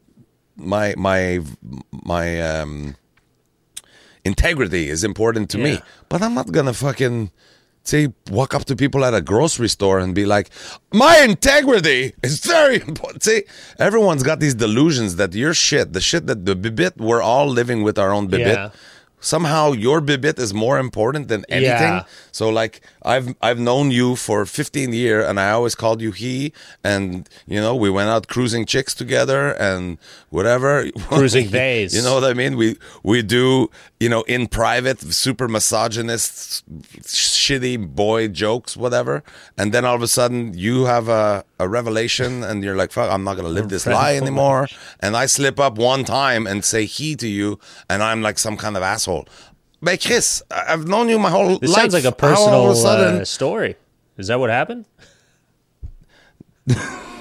my 0.57 0.95
my 0.97 1.41
my 1.93 2.41
um, 2.41 2.97
integrity 4.25 4.89
is 4.89 5.05
important 5.05 5.51
to 5.51 5.59
me. 5.59 5.81
But 6.09 6.22
I'm 6.22 6.35
not 6.35 6.51
gonna 6.53 6.75
fucking 6.75 7.31
say 7.83 8.09
walk 8.31 8.55
up 8.55 8.64
to 8.64 8.75
people 8.75 9.05
at 9.05 9.12
a 9.12 9.20
grocery 9.20 9.68
store 9.68 9.99
and 9.99 10.14
be 10.14 10.25
like, 10.25 10.49
"My 10.93 11.18
integrity 11.18 12.14
is 12.22 12.41
very 12.41 12.77
important." 12.77 13.22
See, 13.22 13.43
everyone's 13.79 14.22
got 14.22 14.41
these 14.41 14.55
delusions 14.55 15.16
that 15.16 15.35
your 15.35 15.55
shit, 15.55 15.93
the 15.93 16.01
shit 16.01 16.27
that 16.27 16.47
the 16.47 16.57
bibit, 16.57 16.97
we're 16.97 17.22
all 17.22 17.49
living 17.49 17.83
with 17.83 17.99
our 17.99 18.12
own 18.12 18.27
bibit. 18.29 18.59
Yeah. 18.59 18.70
Somehow 19.25 19.72
your 19.72 20.01
bibit 20.03 20.39
is 20.39 20.53
more 20.53 20.79
important 20.79 21.29
than 21.29 21.45
anything. 21.49 21.95
Yeah. 21.95 22.05
So 22.31 22.51
like 22.51 22.83
I've 23.03 23.35
I've 23.41 23.59
known 23.59 23.91
you 23.91 24.16
for 24.16 24.45
15 24.45 24.93
years 24.93 25.27
and 25.27 25.41
I 25.41 25.51
always 25.51 25.75
called 25.75 26.03
you 26.03 26.12
he 26.12 26.53
and 26.85 27.27
you 27.47 27.59
know 27.61 27.75
we 27.75 27.89
went 27.89 28.11
out 28.11 28.29
cruising 28.29 28.66
chicks 28.66 28.93
together 28.95 29.53
and 29.55 29.99
whatever 30.29 30.91
Cruising 31.09 31.49
bays. 31.49 31.97
You 31.97 32.03
know 32.03 32.14
what 32.14 32.25
I 32.25 32.35
mean? 32.35 32.57
We 32.57 32.77
we 33.03 33.22
do 33.22 33.70
you 33.99 34.11
know 34.11 34.22
in 34.22 34.47
private 34.47 35.01
super 35.01 35.49
misogynist 35.49 36.62
shitty 37.03 37.95
boy 37.95 38.29
jokes 38.29 38.77
whatever 38.77 39.22
and 39.57 39.72
then 39.72 39.85
all 39.87 39.95
of 39.95 40.03
a 40.03 40.09
sudden 40.09 40.53
you 40.55 40.85
have 40.85 41.09
a, 41.09 41.45
a 41.65 41.69
revelation 41.69 42.45
and 42.45 42.62
you're 42.65 42.77
like 42.77 42.93
fuck 42.93 43.11
I'm 43.11 43.25
not 43.25 43.35
going 43.35 43.47
to 43.47 43.53
live 43.59 43.69
this 43.69 43.87
lie 43.87 44.15
anymore 44.17 44.69
and 45.01 45.17
I 45.17 45.27
slip 45.27 45.59
up 45.59 45.77
one 45.79 46.05
time 46.05 46.47
and 46.47 46.65
say 46.65 46.85
he 46.85 47.17
to 47.17 47.29
you 47.29 47.59
and 47.91 48.03
I'm 48.03 48.21
like 48.23 48.39
some 48.39 48.57
kind 48.57 48.77
of 48.77 48.83
asshole. 48.83 49.27
But 49.83 50.01
Chris, 50.03 50.43
I've 50.51 50.87
known 50.89 51.09
you 51.11 51.19
my 51.19 51.31
whole 51.31 51.59
This 51.59 51.71
life. 51.71 51.93
sounds 51.93 51.95
like 51.95 52.05
a 52.05 52.15
How 52.19 52.29
all 52.29 52.35
personal 52.37 52.65
of 52.71 52.71
a 52.71 52.77
sudden, 52.77 53.21
uh, 53.21 53.25
story. 53.25 53.77
Is 54.17 54.29
that 54.29 54.39
what 54.41 54.49
happened? 54.51 54.87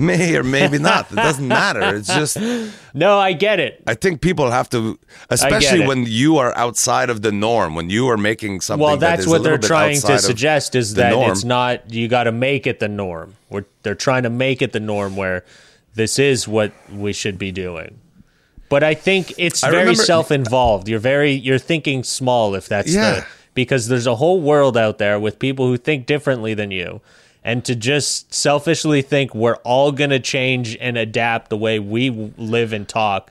may 0.00 0.36
or 0.36 0.42
maybe 0.42 0.78
not. 0.78 1.10
It 1.12 1.16
doesn't 1.16 1.46
matter. 1.46 1.94
It's 1.96 2.08
just 2.08 2.38
No, 2.94 3.18
I 3.18 3.32
get 3.32 3.60
it. 3.60 3.82
I 3.86 3.94
think 3.94 4.20
people 4.20 4.50
have 4.50 4.68
to, 4.70 4.98
especially 5.28 5.86
when 5.86 6.06
you 6.06 6.38
are 6.38 6.56
outside 6.56 7.10
of 7.10 7.22
the 7.22 7.30
norm, 7.32 7.74
when 7.74 7.90
you 7.90 8.08
are 8.08 8.16
making 8.16 8.60
something. 8.62 8.84
Well, 8.84 8.96
that 8.96 9.16
that's 9.16 9.26
what 9.28 9.42
they're 9.42 9.58
trying 9.58 10.00
to 10.00 10.18
suggest 10.18 10.74
is 10.74 10.94
that 10.94 11.10
norm. 11.12 11.30
it's 11.30 11.44
not 11.44 11.92
you 11.92 12.08
got 12.08 12.24
to 12.24 12.32
make 12.32 12.66
it 12.66 12.80
the 12.80 12.88
norm. 12.88 13.36
We're, 13.48 13.64
they're 13.82 13.94
trying 13.94 14.24
to 14.24 14.30
make 14.30 14.62
it 14.62 14.72
the 14.72 14.80
norm 14.80 15.16
where 15.16 15.44
this 15.94 16.18
is 16.18 16.48
what 16.48 16.72
we 16.92 17.12
should 17.12 17.38
be 17.38 17.52
doing. 17.52 17.98
But 18.68 18.84
I 18.84 18.94
think 18.94 19.34
it's 19.38 19.62
I 19.64 19.70
very 19.70 19.82
remember- 19.82 20.02
self-involved. 20.04 20.88
You're 20.88 21.00
very 21.00 21.32
you're 21.32 21.58
thinking 21.58 22.04
small 22.04 22.54
if 22.54 22.68
that's 22.68 22.92
Yeah. 22.94 23.14
the 23.20 23.26
because 23.54 23.88
there's 23.88 24.06
a 24.06 24.14
whole 24.16 24.40
world 24.40 24.76
out 24.76 24.98
there 24.98 25.18
with 25.18 25.38
people 25.40 25.66
who 25.66 25.76
think 25.76 26.06
differently 26.06 26.54
than 26.54 26.70
you. 26.70 27.00
And 27.42 27.64
to 27.64 27.74
just 27.74 28.34
selfishly 28.34 29.00
think 29.02 29.34
we're 29.34 29.56
all 29.64 29.92
going 29.92 30.10
to 30.10 30.20
change 30.20 30.76
and 30.80 30.98
adapt 30.98 31.48
the 31.48 31.56
way 31.56 31.78
we 31.78 32.10
live 32.10 32.72
and 32.72 32.86
talk 32.86 33.30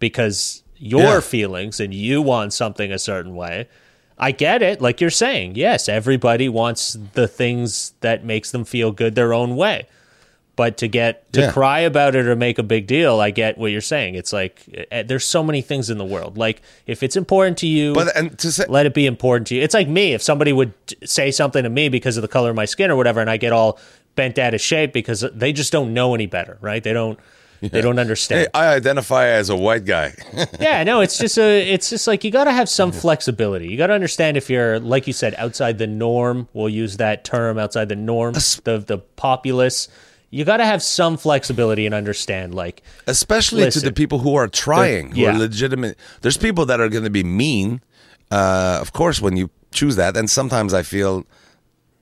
because 0.00 0.62
your 0.76 1.02
Yeah. 1.14 1.20
feelings 1.20 1.78
and 1.78 1.94
you 1.94 2.20
want 2.20 2.52
something 2.52 2.90
a 2.92 2.98
certain 2.98 3.36
way. 3.36 3.68
I 4.18 4.32
get 4.32 4.60
it. 4.62 4.80
Like 4.80 5.00
you're 5.00 5.10
saying, 5.10 5.54
yes, 5.54 5.88
everybody 5.88 6.48
wants 6.48 6.96
the 7.14 7.26
things 7.28 7.94
that 8.00 8.24
makes 8.24 8.50
them 8.50 8.64
feel 8.64 8.90
good 8.92 9.14
their 9.14 9.32
own 9.32 9.56
way. 9.56 9.86
But 10.56 10.76
to 10.78 10.88
get 10.88 11.32
to 11.32 11.40
Yeah. 11.40 11.50
cry 11.52 11.80
about 11.80 12.14
it 12.14 12.26
or 12.26 12.36
make 12.36 12.58
a 12.58 12.62
big 12.62 12.86
deal, 12.86 13.18
I 13.20 13.30
get 13.30 13.58
what 13.58 13.72
you're 13.72 13.80
saying. 13.80 14.14
It's 14.14 14.32
like 14.32 14.86
eh, 14.92 15.02
there's 15.02 15.24
so 15.24 15.42
many 15.42 15.62
things 15.62 15.90
in 15.90 15.98
the 15.98 16.04
world. 16.04 16.38
Like 16.38 16.62
if 16.86 17.02
it's 17.02 17.16
important 17.16 17.58
to 17.58 17.66
you, 17.66 17.92
But 17.92 18.16
and 18.16 18.38
to 18.38 18.52
say, 18.52 18.64
let 18.68 18.86
it 18.86 18.94
be 18.94 19.06
important 19.06 19.48
to 19.48 19.56
you. 19.56 19.62
It's 19.62 19.74
like 19.74 19.88
me. 19.88 20.12
If 20.14 20.22
somebody 20.22 20.52
would 20.52 20.72
say 21.04 21.30
something 21.32 21.64
to 21.64 21.70
me 21.70 21.88
because 21.88 22.16
of 22.16 22.22
the 22.22 22.28
color 22.28 22.50
of 22.50 22.56
my 22.56 22.66
skin 22.66 22.90
or 22.90 22.96
whatever, 22.96 23.20
and 23.20 23.28
I 23.28 23.36
get 23.36 23.52
all 23.52 23.78
bent 24.14 24.38
out 24.38 24.54
of 24.54 24.60
shape 24.60 24.92
because 24.92 25.24
they 25.34 25.52
just 25.52 25.72
don't 25.72 25.92
know 25.92 26.14
any 26.14 26.26
better, 26.26 26.56
right? 26.60 26.82
They 26.84 26.92
don't. 26.92 27.18
They 27.60 27.80
don't 27.80 27.98
understand. 27.98 28.42
hey, 28.42 28.46
I 28.52 28.74
identify 28.74 29.26
as 29.28 29.48
a 29.48 29.56
white 29.56 29.86
guy. 29.86 30.12
Yeah, 30.60 30.84
no, 30.84 31.00
it's 31.00 31.16
just 31.16 31.38
a 31.38 31.72
it's 31.72 31.88
just 31.88 32.06
like 32.06 32.22
you 32.22 32.30
got 32.30 32.44
to 32.44 32.52
have 32.52 32.68
some 32.68 32.92
flexibility. 32.92 33.68
You 33.68 33.78
got 33.78 33.86
to 33.86 33.94
understand 33.94 34.36
if 34.36 34.50
you're 34.50 34.78
like 34.80 35.06
you 35.06 35.14
said 35.14 35.34
outside 35.38 35.78
the 35.78 35.86
norm, 35.86 36.46
we'll 36.52 36.68
use 36.68 36.98
that 36.98 37.24
term 37.24 37.58
outside 37.58 37.88
the 37.88 37.96
norm, 37.96 38.34
the 38.34 38.84
the 38.86 38.98
populace. 39.16 39.88
You 40.34 40.44
got 40.44 40.56
to 40.56 40.64
have 40.64 40.82
some 40.82 41.16
flexibility 41.16 41.86
and 41.86 41.94
understand 41.94 42.56
like 42.56 42.82
especially 43.06 43.70
to 43.70 43.78
the 43.78 43.92
people 43.92 44.18
who 44.18 44.34
are 44.34 44.48
trying, 44.48 45.12
who 45.12 45.20
yeah. 45.20 45.30
are 45.30 45.38
legitimate. 45.38 45.96
There's 46.22 46.36
people 46.36 46.66
that 46.66 46.80
are 46.80 46.88
going 46.88 47.04
to 47.04 47.10
be 47.10 47.22
mean, 47.22 47.80
uh, 48.32 48.78
of 48.80 48.92
course, 48.92 49.20
when 49.20 49.36
you 49.36 49.50
choose 49.70 49.94
that, 49.94 50.16
and 50.16 50.28
sometimes 50.28 50.74
I 50.74 50.82
feel 50.82 51.24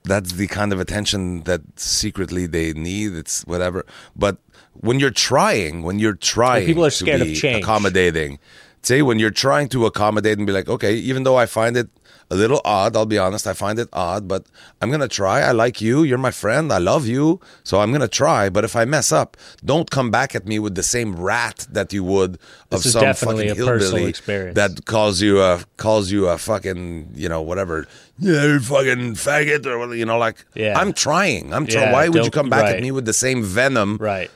that's 0.03 0.33
the 0.33 0.47
kind 0.47 0.73
of 0.73 0.79
attention 0.79 1.43
that 1.43 1.61
secretly 1.75 2.47
they 2.47 2.73
need. 2.73 3.13
It's 3.13 3.43
whatever, 3.43 3.85
but 4.15 4.39
when 4.73 4.99
you're 4.99 5.11
trying, 5.11 5.83
when 5.83 5.99
you're 5.99 6.15
trying, 6.15 6.65
people 6.65 6.85
are 6.85 6.89
to 6.89 6.95
scared 6.95 7.21
of 7.21 7.35
change. 7.35 7.63
accommodating. 7.63 8.39
Say 8.83 9.01
when 9.01 9.17
you're 9.19 9.31
trying 9.31 9.69
to 9.69 9.85
accommodate 9.85 10.37
and 10.37 10.45
be 10.45 10.53
like, 10.53 10.67
okay, 10.67 10.93
even 10.95 11.23
though 11.23 11.37
I 11.37 11.45
find 11.45 11.77
it 11.77 11.87
a 12.29 12.35
little 12.35 12.61
odd, 12.65 12.95
I'll 12.95 13.05
be 13.05 13.17
honest, 13.17 13.45
I 13.47 13.53
find 13.53 13.77
it 13.79 13.87
odd, 13.93 14.27
but 14.27 14.45
I'm 14.81 14.89
gonna 14.91 15.07
try. 15.07 15.41
I 15.41 15.51
like 15.51 15.81
you, 15.81 16.03
you're 16.03 16.17
my 16.17 16.31
friend, 16.31 16.71
I 16.71 16.79
love 16.79 17.05
you, 17.05 17.39
so 17.63 17.79
I'm 17.81 17.91
gonna 17.91 18.07
try. 18.07 18.49
But 18.49 18.63
if 18.63 18.75
I 18.75 18.85
mess 18.85 19.11
up, 19.11 19.37
don't 19.63 19.89
come 19.91 20.09
back 20.11 20.33
at 20.35 20.45
me 20.45 20.57
with 20.59 20.75
the 20.75 20.83
same 20.83 21.15
rat 21.15 21.67
that 21.71 21.93
you 21.93 22.03
would 22.03 22.35
of 22.35 22.39
This 22.83 22.87
is 22.87 22.93
some 22.93 23.13
fucking 23.13 23.55
hillbilly 23.55 24.05
experience. 24.05 24.55
that 24.55 24.85
calls 24.85 25.21
you 25.21 25.41
a 25.41 25.63
calls 25.77 26.11
you 26.11 26.27
a 26.27 26.37
fucking 26.37 27.11
you 27.13 27.29
know 27.29 27.41
whatever 27.41 27.87
yeah 28.19 28.45
you 28.45 28.59
fucking 28.59 29.13
faggot 29.15 29.65
or 29.65 29.77
whatever, 29.77 29.95
you 29.95 30.05
know 30.05 30.17
like 30.17 30.43
Yeah. 30.55 30.79
I'm 30.79 30.91
trying 30.93 31.53
I'm 31.53 31.67
trying 31.67 31.87
Yeah, 31.87 31.93
why 31.93 32.09
would 32.09 32.25
you 32.25 32.31
come 32.31 32.49
back 32.49 32.63
right. 32.63 32.75
at 32.77 32.81
me 32.81 32.91
with 32.91 33.05
the 33.05 33.13
same 33.13 33.43
venom 33.43 33.97
right. 33.99 34.31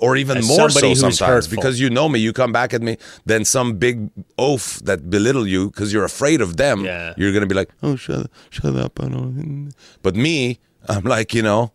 Or 0.00 0.16
even 0.16 0.38
As 0.38 0.48
more 0.48 0.70
so 0.70 0.94
sometimes 0.94 1.18
hurtful. 1.20 1.56
because 1.56 1.80
you 1.80 1.90
know 1.90 2.08
me, 2.08 2.18
you 2.18 2.32
come 2.32 2.52
back 2.52 2.72
at 2.74 2.82
me, 2.82 2.96
then 3.24 3.44
some 3.44 3.76
big 3.76 4.10
oaf 4.38 4.80
that 4.84 5.10
belittle 5.10 5.46
you 5.46 5.70
because 5.70 5.92
you're 5.92 6.04
afraid 6.04 6.40
of 6.40 6.56
them. 6.56 6.84
Yeah. 6.84 7.14
You're 7.16 7.32
gonna 7.32 7.46
be 7.46 7.54
like, 7.54 7.70
oh, 7.82 7.96
shut, 7.96 8.30
shut 8.50 8.74
up, 8.76 9.00
I 9.00 9.08
don't. 9.08 9.72
But 10.02 10.16
me, 10.16 10.58
I'm 10.88 11.04
like, 11.04 11.34
you 11.34 11.42
know, 11.42 11.72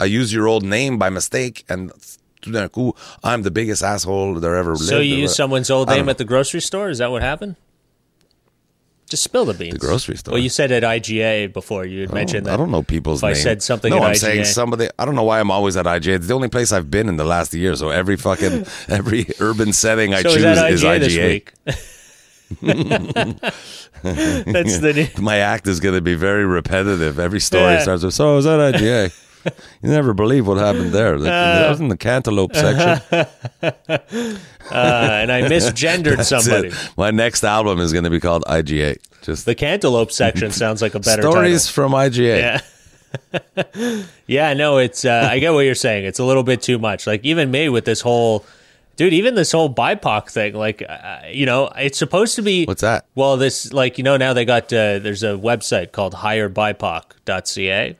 I 0.00 0.06
use 0.06 0.32
your 0.32 0.46
old 0.48 0.64
name 0.64 0.98
by 0.98 1.10
mistake, 1.10 1.64
and 1.68 1.92
tout 2.40 2.52
d'un 2.52 2.68
coup, 2.68 2.94
I'm 3.22 3.42
the 3.42 3.50
biggest 3.50 3.82
asshole 3.82 4.40
there 4.40 4.56
ever 4.56 4.72
lived. 4.72 4.88
So 4.88 4.98
you 5.00 5.14
use 5.16 5.34
someone's 5.34 5.70
old 5.70 5.88
name 5.88 6.08
at 6.08 6.18
the 6.18 6.24
grocery 6.24 6.60
store? 6.60 6.90
Is 6.90 6.98
that 6.98 7.10
what 7.10 7.22
happened? 7.22 7.56
Just 9.12 9.24
spill 9.24 9.44
the 9.44 9.52
beans. 9.52 9.74
The 9.74 9.78
grocery 9.78 10.16
store. 10.16 10.32
Well, 10.32 10.42
you 10.42 10.48
said 10.48 10.72
at 10.72 10.82
IGA 10.84 11.52
before. 11.52 11.84
You 11.84 12.00
had 12.00 12.14
mentioned 12.14 12.46
that. 12.46 12.54
I 12.54 12.56
don't 12.56 12.70
know 12.70 12.82
people's 12.82 13.20
if 13.22 13.24
I 13.24 13.34
said 13.34 13.62
something 13.62 13.90
No, 13.90 13.98
I'm 14.02 14.12
IGA. 14.12 14.16
saying 14.16 14.44
somebody. 14.46 14.88
I 14.98 15.04
don't 15.04 15.14
know 15.14 15.22
why 15.22 15.38
I'm 15.38 15.50
always 15.50 15.76
at 15.76 15.84
IGA. 15.84 16.14
It's 16.16 16.26
the 16.28 16.32
only 16.34 16.48
place 16.48 16.72
I've 16.72 16.90
been 16.90 17.10
in 17.10 17.16
the 17.18 17.24
last 17.26 17.52
year. 17.52 17.76
So 17.76 17.90
every 17.90 18.16
fucking 18.16 18.64
every 18.88 19.26
urban 19.38 19.74
setting 19.74 20.14
I 20.14 20.22
So 20.22 20.30
choose 20.30 20.36
is 20.36 20.42
that 20.56 20.72
is 20.72 20.82
IGA 20.82 20.96
IGA. 20.96 21.00
this 21.00 21.16
week? 21.18 21.52
That's 24.02 24.78
the 24.78 24.92
new. 25.16 25.22
my 25.22 25.36
act 25.38 25.66
is 25.66 25.78
going 25.80 25.94
to 25.94 26.00
be 26.00 26.14
very 26.14 26.46
repetitive. 26.46 27.18
Every 27.18 27.40
story 27.40 27.74
Yeah. 27.74 27.82
starts 27.82 28.02
with, 28.02 28.14
"So 28.14 28.38
is 28.38 28.44
that 28.46 28.74
IGA?" 28.74 29.12
You 29.44 29.90
never 29.90 30.14
believe 30.14 30.46
what 30.46 30.58
happened 30.58 30.92
there. 30.92 31.16
Like, 31.18 31.26
that 31.26 31.70
was 31.70 31.80
in 31.80 31.88
the 31.88 31.96
cantaloupe 31.96 32.54
section. 32.54 33.26
Uh, 34.70 35.08
and 35.20 35.30
I 35.30 35.42
misgendered 35.42 36.24
somebody. 36.24 36.68
it. 36.68 36.90
My 36.96 37.10
next 37.10 37.44
album 37.44 37.78
is 37.80 37.92
going 37.92 38.04
to 38.04 38.10
be 38.10 38.20
called 38.20 38.42
IGA. 38.44 38.96
Just 39.20 39.44
The 39.44 39.54
cantaloupe 39.54 40.12
section 40.12 40.50
sounds 40.62 40.80
like 40.80 40.94
a 40.94 41.00
better 41.00 41.20
stories 41.20 41.66
title. 41.66 41.90
from 41.90 41.92
IGA. 41.92 42.60
Yeah. 43.74 44.04
yeah, 44.26 44.54
no, 44.54 44.78
it's 44.78 45.04
uh, 45.04 45.28
I 45.30 45.40
get 45.40 45.52
what 45.52 45.60
you're 45.66 45.74
saying. 45.74 46.06
It's 46.06 46.20
a 46.20 46.24
little 46.24 46.42
bit 46.44 46.62
too 46.62 46.78
much. 46.78 47.06
Like 47.06 47.22
even 47.24 47.50
me 47.50 47.68
with 47.68 47.84
this 47.84 48.00
whole 48.00 48.46
dude, 48.96 49.12
even 49.12 49.34
this 49.34 49.52
whole 49.52 49.72
BIPOC 49.72 50.30
thing, 50.30 50.54
like 50.54 50.82
uh, 50.88 51.18
you 51.30 51.44
know, 51.44 51.66
it's 51.76 51.98
supposed 51.98 52.36
to 52.36 52.42
be 52.42 52.64
What's 52.64 52.80
that? 52.80 53.04
Well, 53.14 53.36
this 53.36 53.72
like 53.72 53.98
you 53.98 54.04
know 54.04 54.16
now 54.16 54.32
they 54.32 54.46
got 54.46 54.72
uh, 54.72 54.98
there's 55.00 55.22
a 55.22 55.32
website 55.34 55.92
called 55.92 56.14
hirebipoc.ca. 56.14 57.96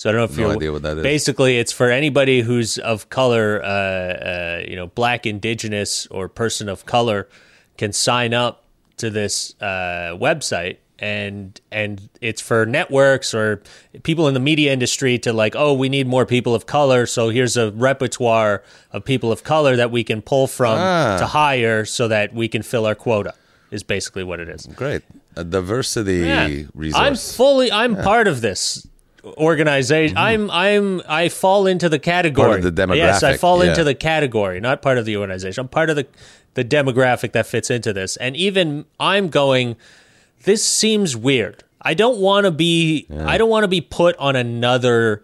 So 0.00 0.08
I 0.08 0.12
don't 0.12 0.20
know 0.20 0.24
if 0.24 0.36
No 0.38 0.44
you're 0.44 0.52
idea 0.56 0.72
what 0.72 0.80
that 0.80 0.96
is. 0.96 1.02
Basically, 1.02 1.58
it's 1.58 1.72
for 1.72 1.90
anybody 1.90 2.40
who's 2.40 2.78
of 2.78 3.10
color, 3.10 3.62
uh, 3.62 3.66
uh, 3.68 4.62
you 4.66 4.74
know, 4.74 4.86
black, 4.86 5.26
indigenous, 5.26 6.06
or 6.06 6.26
person 6.26 6.70
of 6.70 6.86
color 6.86 7.28
can 7.76 7.92
sign 7.92 8.32
up 8.32 8.64
to 8.96 9.10
this 9.10 9.54
uh, 9.60 10.16
website, 10.18 10.78
and 10.98 11.60
and 11.70 12.08
it's 12.22 12.40
for 12.40 12.64
networks 12.64 13.34
or 13.34 13.62
people 14.02 14.26
in 14.26 14.32
the 14.32 14.40
media 14.40 14.72
industry 14.72 15.18
to 15.18 15.34
like, 15.34 15.54
oh, 15.54 15.74
we 15.74 15.90
need 15.90 16.06
more 16.06 16.24
people 16.24 16.54
of 16.54 16.64
color, 16.64 17.04
so 17.04 17.28
here's 17.28 17.58
a 17.58 17.70
repertoire 17.72 18.62
of 18.92 19.04
people 19.04 19.30
of 19.30 19.44
color 19.44 19.76
that 19.76 19.90
we 19.90 20.02
can 20.02 20.22
pull 20.22 20.46
from 20.46 20.78
Ah. 20.78 21.18
to 21.18 21.26
hire, 21.26 21.84
so 21.84 22.08
that 22.08 22.32
we 22.32 22.48
can 22.48 22.62
fill 22.62 22.86
our 22.86 22.94
quota. 22.94 23.34
Is 23.70 23.82
basically 23.82 24.24
what 24.24 24.40
it 24.40 24.48
is. 24.48 24.66
Great. 24.74 25.02
A 25.36 25.44
diversity 25.44 26.20
Yeah. 26.20 26.48
resource. 26.74 27.02
I'm 27.04 27.16
fully. 27.16 27.70
I'm 27.70 27.96
part 27.96 28.26
of 28.28 28.40
this. 28.40 28.86
Organization. 29.24 30.16
Mm-hmm. 30.16 30.50
I'm 30.50 30.50
I'm 30.50 31.02
I 31.08 31.28
fall 31.28 31.66
into 31.66 31.88
the 31.88 31.98
category. 31.98 32.48
Part 32.48 32.64
of 32.64 32.76
the 32.76 32.94
Yes, 32.96 33.22
I 33.22 33.36
fall 33.36 33.62
yeah. 33.62 33.70
into 33.70 33.84
the 33.84 33.94
category, 33.94 34.60
not 34.60 34.82
part 34.82 34.98
of 34.98 35.04
the 35.04 35.16
organization. 35.16 35.62
I'm 35.62 35.68
part 35.68 35.90
of 35.90 35.96
the 35.96 36.06
the 36.54 36.64
demographic 36.64 37.32
that 37.32 37.46
fits 37.46 37.70
into 37.70 37.92
this. 37.92 38.16
And 38.16 38.36
even 38.36 38.84
I'm 38.98 39.28
going 39.28 39.76
this 40.44 40.64
seems 40.64 41.16
weird. 41.16 41.64
I 41.82 41.94
don't 41.94 42.18
want 42.18 42.44
to 42.44 42.50
be 42.50 43.06
I 43.10 43.38
don't 43.38 43.50
want 43.50 43.64
to 43.64 43.68
be 43.68 43.80
put 43.80 44.16
on 44.16 44.36
another 44.36 45.22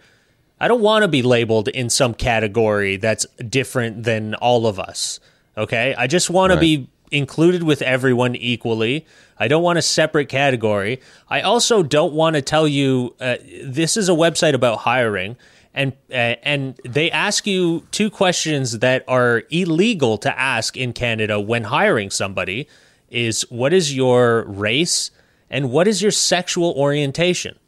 I 0.58 0.68
don't 0.68 0.80
want 0.80 1.02
to 1.02 1.08
be 1.08 1.22
labeled 1.22 1.68
in 1.68 1.90
some 1.90 2.14
category 2.14 2.96
that's 2.96 3.26
different 3.48 4.04
than 4.04 4.34
all 4.34 4.66
of 4.66 4.80
us. 4.80 5.20
Okay? 5.56 5.94
I 5.96 6.06
just 6.06 6.30
want 6.30 6.52
to 6.52 6.58
be 6.58 6.88
included 7.10 7.62
with 7.62 7.82
everyone 7.82 8.36
equally. 8.36 9.06
I 9.38 9.48
don't 9.48 9.62
want 9.62 9.78
a 9.78 9.82
separate 9.82 10.28
category. 10.28 11.00
I 11.28 11.40
also 11.42 11.82
don't 11.82 12.14
want 12.14 12.36
to 12.36 12.42
tell 12.42 12.66
you 12.66 13.14
uh, 13.20 13.36
this 13.62 13.96
is 13.96 14.08
a 14.08 14.12
website 14.12 14.54
about 14.54 14.78
hiring 14.78 15.36
and 15.76 15.92
uh, 16.10 16.40
and 16.42 16.80
they 16.84 17.10
ask 17.10 17.46
you 17.46 17.86
two 17.90 18.10
questions 18.10 18.78
that 18.78 19.04
are 19.06 19.42
illegal 19.50 20.16
to 20.18 20.40
ask 20.40 20.76
in 20.76 20.94
Canada 20.94 21.38
when 21.38 21.64
hiring 21.64 22.10
somebody 22.10 22.66
is 23.10 23.42
what 23.50 23.72
is 23.74 23.94
your 23.94 24.44
race 24.44 25.10
and 25.50 25.70
what 25.70 25.86
is 25.86 26.00
your 26.00 26.10
sexual 26.10 26.72
orientation? 26.76 27.58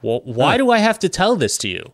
Well, 0.00 0.20
why 0.24 0.56
do 0.56 0.70
I 0.70 0.78
have 0.78 1.00
to 1.00 1.08
tell 1.08 1.34
this 1.34 1.58
to 1.58 1.68
you? 1.68 1.92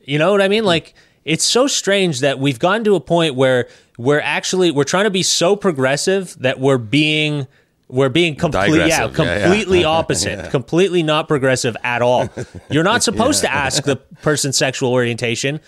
You 0.00 0.18
know 0.18 0.30
what 0.30 0.42
I 0.42 0.48
mean? 0.48 0.64
Like 0.64 0.94
it's 1.24 1.44
so 1.44 1.66
strange 1.66 2.20
that 2.20 2.38
we've 2.38 2.58
gotten 2.58 2.84
to 2.84 2.94
a 2.94 3.00
point 3.00 3.34
where 3.34 3.68
we're 3.98 4.20
actually 4.20 4.70
we're 4.70 4.84
trying 4.84 5.04
to 5.04 5.10
be 5.10 5.22
so 5.22 5.56
progressive 5.56 6.36
that 6.40 6.58
we're 6.58 6.78
being 6.78 7.46
we're 7.88 8.08
being 8.08 8.34
complete 8.36 8.70
yeah, 8.70 9.00
Digressive. 9.00 9.18
Yeah, 9.18 9.24
yeah. 9.36 9.42
completely 9.42 9.84
opposite, 9.98 10.50
completely 10.50 11.02
not 11.02 11.28
progressive 11.28 11.76
at 11.84 12.00
all. 12.00 12.28
You're 12.70 12.84
not 12.84 13.02
supposed 13.02 13.42
to 13.42 13.52
ask 13.52 13.84
the 13.84 13.96
person's 13.96 14.56
sexual 14.56 14.92
orientation. 14.92 15.60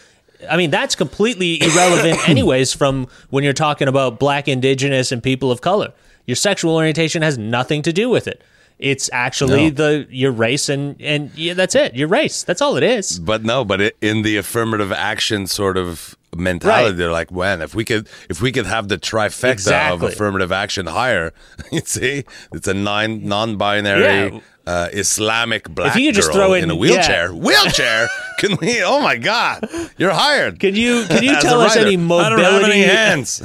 I 0.48 0.56
mean, 0.56 0.70
that's 0.70 0.94
completely 0.94 1.62
irrelevant 1.62 2.28
anyways 2.28 2.72
from 2.72 3.08
when 3.30 3.44
you're 3.44 3.52
talking 3.52 3.88
about 3.88 4.18
black, 4.18 4.48
indigenous 4.48 5.12
and 5.12 5.22
people 5.22 5.50
of 5.50 5.60
color. 5.60 5.92
Your 6.26 6.36
sexual 6.36 6.74
orientation 6.74 7.20
has 7.22 7.36
nothing 7.36 7.82
to 7.82 7.92
do 7.92 8.08
with 8.08 8.26
it. 8.26 8.42
It's 8.84 9.08
actually 9.12 9.70
No. 9.70 9.76
the 9.82 10.06
your 10.10 10.30
race 10.32 10.68
and 10.68 11.00
and 11.00 11.30
yeah, 11.36 11.54
that's 11.54 11.74
it. 11.74 11.94
Your 11.96 12.08
race. 12.08 12.42
That's 12.42 12.60
all 12.60 12.76
it 12.76 12.82
is. 12.82 13.18
But 13.18 13.42
no, 13.44 13.64
but 13.64 13.80
it, 13.80 13.96
in 14.02 14.22
the 14.22 14.36
affirmative 14.36 14.92
action 14.92 15.46
sort 15.46 15.76
of 15.78 16.14
mentality, 16.36 16.90
Right. 16.90 16.96
they're 16.98 17.12
like, 17.12 17.30
man, 17.32 17.62
if 17.62 17.74
we 17.74 17.84
could, 17.84 18.08
if 18.28 18.42
we 18.42 18.52
could 18.52 18.66
have 18.66 18.88
the 18.88 18.98
trifecta 18.98 19.52
Exactly. 19.52 19.94
of 20.08 20.12
affirmative 20.12 20.52
action 20.52 20.86
higher, 20.86 21.32
you 21.72 21.80
see, 21.84 22.24
it's 22.52 22.68
a 22.68 22.74
nine 22.74 23.26
non-binary 23.26 24.02
Yeah. 24.34 24.40
uh, 24.66 24.88
Islamic 24.92 25.68
black 25.70 25.94
if 25.94 25.96
you 25.96 26.08
could 26.08 26.16
just 26.16 26.28
girl 26.32 26.36
throw 26.48 26.52
in, 26.54 26.64
in- 26.64 26.70
a 26.70 26.76
wheelchair, 26.76 27.32
yeah. 27.32 27.38
wheelchair. 27.38 28.08
Can 28.38 28.56
we? 28.60 28.82
Oh 28.82 29.00
my 29.00 29.16
God, 29.16 29.66
you're 29.96 30.10
hired. 30.12 30.58
Can 30.60 30.74
you 30.74 31.04
can 31.08 31.22
you 31.22 31.40
tell 31.40 31.60
us 31.62 31.76
writer. 31.76 31.86
any 31.88 31.96
I 31.96 32.28
don't 32.28 32.38
have 32.40 32.62
any 32.70 32.82
mobility? 32.82 32.82
hands. 32.82 33.42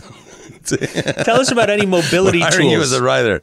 Tell 1.25 1.39
us 1.39 1.51
about 1.51 1.69
any 1.69 1.85
mobility 1.85 2.39
Hiring 2.41 2.69
you 2.69 2.81
as 2.81 2.91
a 2.91 3.01
writer. 3.01 3.41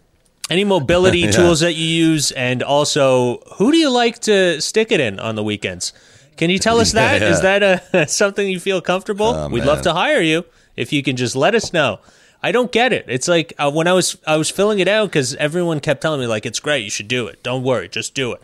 Any 0.51 0.65
mobility 0.65 1.31
tools 1.33 1.61
that 1.61 1.75
you 1.75 1.87
use, 1.87 2.31
and 2.33 2.63
also 2.63 3.39
who 3.57 3.73
do 3.73 3.79
you 3.79 3.91
like 3.91 4.21
to 4.21 4.61
stick 4.61 4.93
it 4.93 5.01
in 5.01 5.19
on 5.19 5.35
the 5.35 5.43
weekends? 5.43 5.93
Can 6.37 6.51
you 6.51 6.59
tell 6.59 6.79
us 6.81 6.93
that? 7.01 7.23
Is 7.23 7.43
Yeah. 7.43 7.59
that 7.59 7.83
a, 7.95 8.07
something 8.09 8.49
you 8.49 8.61
feel 8.61 8.81
comfortable? 8.81 9.27
Oh, 9.27 9.49
We'd 9.49 9.61
man. 9.61 9.69
love 9.69 9.83
to 9.83 9.93
hire 9.93 10.21
you 10.21 10.45
if 10.77 10.93
you 10.93 11.03
can 11.03 11.17
just 11.17 11.35
let 11.35 11.55
us 11.55 11.73
know. 11.73 11.99
I 12.43 12.53
don't 12.53 12.71
get 12.71 12.93
it. 12.93 13.07
It's 13.09 13.27
like 13.27 13.55
uh, 13.59 13.73
when 13.73 13.89
I 13.89 13.93
was 13.93 14.17
I 14.27 14.37
was 14.37 14.51
filling 14.51 14.79
it 14.79 14.87
out 14.87 15.09
because 15.09 15.35
everyone 15.37 15.81
kept 15.81 16.01
telling 16.03 16.21
me 16.21 16.27
like 16.27 16.47
it's 16.47 16.61
great, 16.61 16.85
you 16.85 16.91
should 16.91 17.09
do 17.09 17.27
it. 17.27 17.43
Don't 17.43 17.65
worry, 17.65 17.89
just 17.89 18.15
do 18.15 18.33
it. 18.33 18.41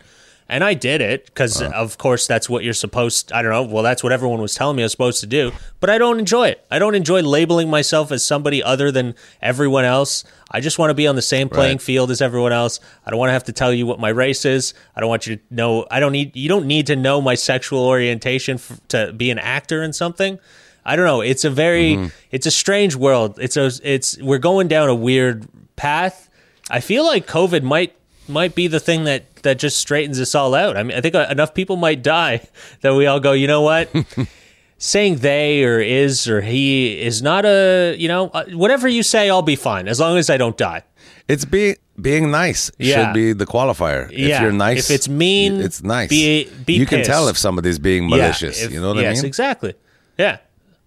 And 0.53 0.63
I 0.63 0.75
did 0.75 1.01
it 1.01 1.25
because, 1.25 1.63
of 1.63 1.97
course, 1.97 2.27
that's 2.27 2.47
what 2.47 2.63
you're 2.63 2.75
supposed. 2.75 3.31
I 3.31 3.41
don't 3.41 3.51
know. 3.51 3.63
Well, 3.63 3.81
that's 3.81 4.03
what 4.03 4.11
everyone 4.11 4.39
was 4.39 4.53
telling 4.53 4.75
me 4.77 4.83
I 4.83 4.85
was 4.85 4.91
supposed 4.91 5.19
to 5.21 5.25
do. 5.27 5.51
But 5.79 5.89
I 5.89 5.97
don't 5.97 6.19
enjoy 6.19 6.49
it. 6.49 6.63
I 6.69 6.77
don't 6.77 6.93
enjoy 6.93 7.21
labeling 7.23 7.71
myself 7.71 8.11
as 8.11 8.23
somebody 8.23 8.61
other 8.61 8.91
than 8.91 9.15
everyone 9.41 9.83
else. 9.83 10.23
I 10.51 10.59
just 10.59 10.77
want 10.77 10.91
to 10.91 10.93
be 10.93 11.07
on 11.07 11.15
the 11.15 11.23
same 11.23 11.49
playing 11.49 11.77
Right. 11.77 11.81
field 11.81 12.11
as 12.11 12.21
everyone 12.21 12.53
else. 12.53 12.79
I 13.03 13.09
don't 13.09 13.17
want 13.17 13.29
to 13.29 13.33
have 13.33 13.45
to 13.45 13.51
tell 13.51 13.73
you 13.73 13.87
what 13.87 13.99
my 13.99 14.09
race 14.09 14.45
is. 14.45 14.75
I 14.95 14.99
don't 14.99 15.09
want 15.09 15.25
you 15.25 15.37
to 15.37 15.41
know. 15.49 15.87
I 15.89 15.99
don't 15.99 16.11
need. 16.11 16.35
You 16.35 16.49
don't 16.49 16.67
need 16.67 16.85
to 16.87 16.95
know 16.95 17.19
my 17.19 17.33
sexual 17.33 17.83
orientation 17.85 18.55
f- 18.57 18.79
to 18.89 19.11
be 19.11 19.31
an 19.31 19.39
actor 19.39 19.81
in 19.81 19.91
something. 19.91 20.37
I 20.85 20.95
don't 20.95 21.05
know. 21.05 21.21
It's 21.21 21.45
a 21.45 21.49
very. 21.49 21.93
Mm-hmm. 21.95 22.07
It's 22.29 22.45
a 22.45 22.51
strange 22.51 22.95
world. 22.95 23.39
It's 23.41 23.57
a. 23.57 23.71
It's 23.83 24.19
we're 24.21 24.37
going 24.37 24.67
down 24.67 24.87
a 24.87 24.95
weird 24.95 25.47
path. 25.77 26.29
I 26.69 26.79
feel 26.79 27.05
like 27.05 27.25
COVID 27.25 27.63
might 27.63 27.95
might 28.27 28.53
be 28.53 28.67
the 28.67 28.79
thing 28.79 29.05
that 29.05 29.23
that 29.43 29.59
just 29.59 29.77
straightens 29.77 30.19
us 30.19 30.35
all 30.35 30.55
out. 30.55 30.75
I 30.75 30.83
mean, 30.83 30.97
I 30.97 31.01
think 31.01 31.15
uh, 31.15 31.27
enough 31.29 31.53
people 31.53 31.75
might 31.77 32.01
die 32.03 32.41
that 32.81 32.93
we 32.95 33.05
all 33.05 33.19
go. 33.19 33.31
You 33.33 33.47
know 33.47 33.61
what? 33.61 33.89
Saying 34.77 35.17
they 35.17 35.63
or 35.63 35.79
is 35.79 36.27
or 36.27 36.41
he 36.41 36.99
is 37.01 37.21
not 37.21 37.45
a 37.45 37.95
you 37.97 38.07
know 38.09 38.27
uh, 38.33 38.43
whatever 38.51 38.87
you 38.87 39.01
say, 39.03 39.29
I'll 39.29 39.41
be 39.41 39.55
fine 39.55 39.87
as 39.87 39.99
long 39.99 40.17
as 40.17 40.29
I 40.29 40.35
don't 40.37 40.57
die. 40.57 40.83
It's 41.29 41.45
being 41.45 41.75
being 42.01 42.31
nice 42.31 42.69
Yeah. 42.79 43.05
should 43.05 43.13
be 43.13 43.31
the 43.33 43.45
qualifier. 43.45 44.09
Yeah. 44.11 44.35
If 44.37 44.41
you're 44.41 44.51
nice, 44.51 44.89
If 44.89 44.95
it's 44.95 45.07
mean, 45.07 45.61
it's 45.61 45.81
nice. 45.83 46.09
be- 46.09 46.49
be 46.65 46.73
you 46.73 46.85
can 46.85 47.03
tell 47.03 47.29
if 47.29 47.37
somebody's 47.37 47.79
being 47.79 48.09
malicious. 48.09 48.59
Yeah, 48.59 48.65
if- 48.65 48.73
you 48.73 48.81
know 48.81 48.89
what 48.89 48.97
yes, 48.97 49.05
I 49.05 49.09
mean? 49.09 49.15
Yes, 49.15 49.23
exactly. 49.23 49.73
Yeah. 50.17 50.37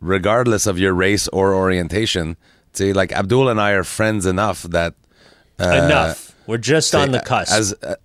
Regardless 0.00 0.66
of 0.66 0.78
your 0.78 0.92
race 0.92 1.26
or 1.28 1.54
orientation. 1.54 2.36
See, 2.74 2.92
like 2.92 3.12
Abdul 3.12 3.48
and 3.48 3.58
I 3.58 3.70
are 3.70 3.84
friends 3.84 4.26
enough 4.26 4.64
that 4.64 4.92
Enough. 5.58 6.34
We're 6.46 6.58
just 6.58 6.94
on 6.94 7.12
the 7.12 7.20
cusp. 7.20 7.50
as 7.52 7.72
uh, 7.82 7.94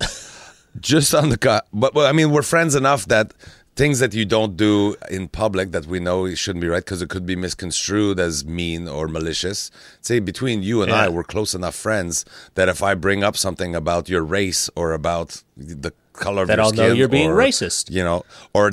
just 0.80 1.14
on 1.14 1.28
the 1.28 1.38
cut. 1.38 1.66
But, 1.72 1.94
but 1.94 2.08
I 2.08 2.12
mean, 2.12 2.30
we're 2.30 2.42
friends 2.42 2.74
enough 2.74 3.06
that 3.06 3.34
things 3.74 4.00
that 4.00 4.12
you 4.12 4.24
don't 4.24 4.56
do 4.56 4.96
in 5.10 5.28
public 5.28 5.72
that 5.72 5.86
we 5.86 5.98
know 5.98 6.32
shouldn't 6.34 6.60
be 6.60 6.68
right 6.68 6.84
because 6.84 7.00
it 7.00 7.08
could 7.08 7.24
be 7.24 7.36
misconstrued 7.36 8.20
as 8.20 8.44
mean 8.44 8.86
or 8.86 9.08
malicious. 9.08 9.70
Say 10.00 10.20
between 10.20 10.62
you 10.62 10.82
and 10.82 10.90
Yeah. 10.90 11.04
I, 11.04 11.08
we're 11.08 11.24
close 11.24 11.54
enough 11.54 11.74
friends 11.74 12.24
that 12.54 12.68
if 12.68 12.82
I 12.82 12.94
bring 12.94 13.24
up 13.24 13.36
something 13.36 13.74
about 13.74 14.08
your 14.08 14.22
race 14.22 14.68
or 14.76 14.92
about 14.92 15.42
the 15.56 15.92
color 16.12 16.42
of 16.42 16.48
your 16.48 16.60
I'll 16.60 16.72
know 16.72 16.88
skin 16.88 16.96
you're 16.96 17.08
being 17.08 17.30
or, 17.30 17.36
racist. 17.36 17.90
you 17.90 18.02
know, 18.02 18.24
or. 18.52 18.72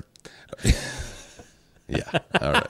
Yeah. 1.89 2.19
All 2.41 2.51
right. 2.53 2.67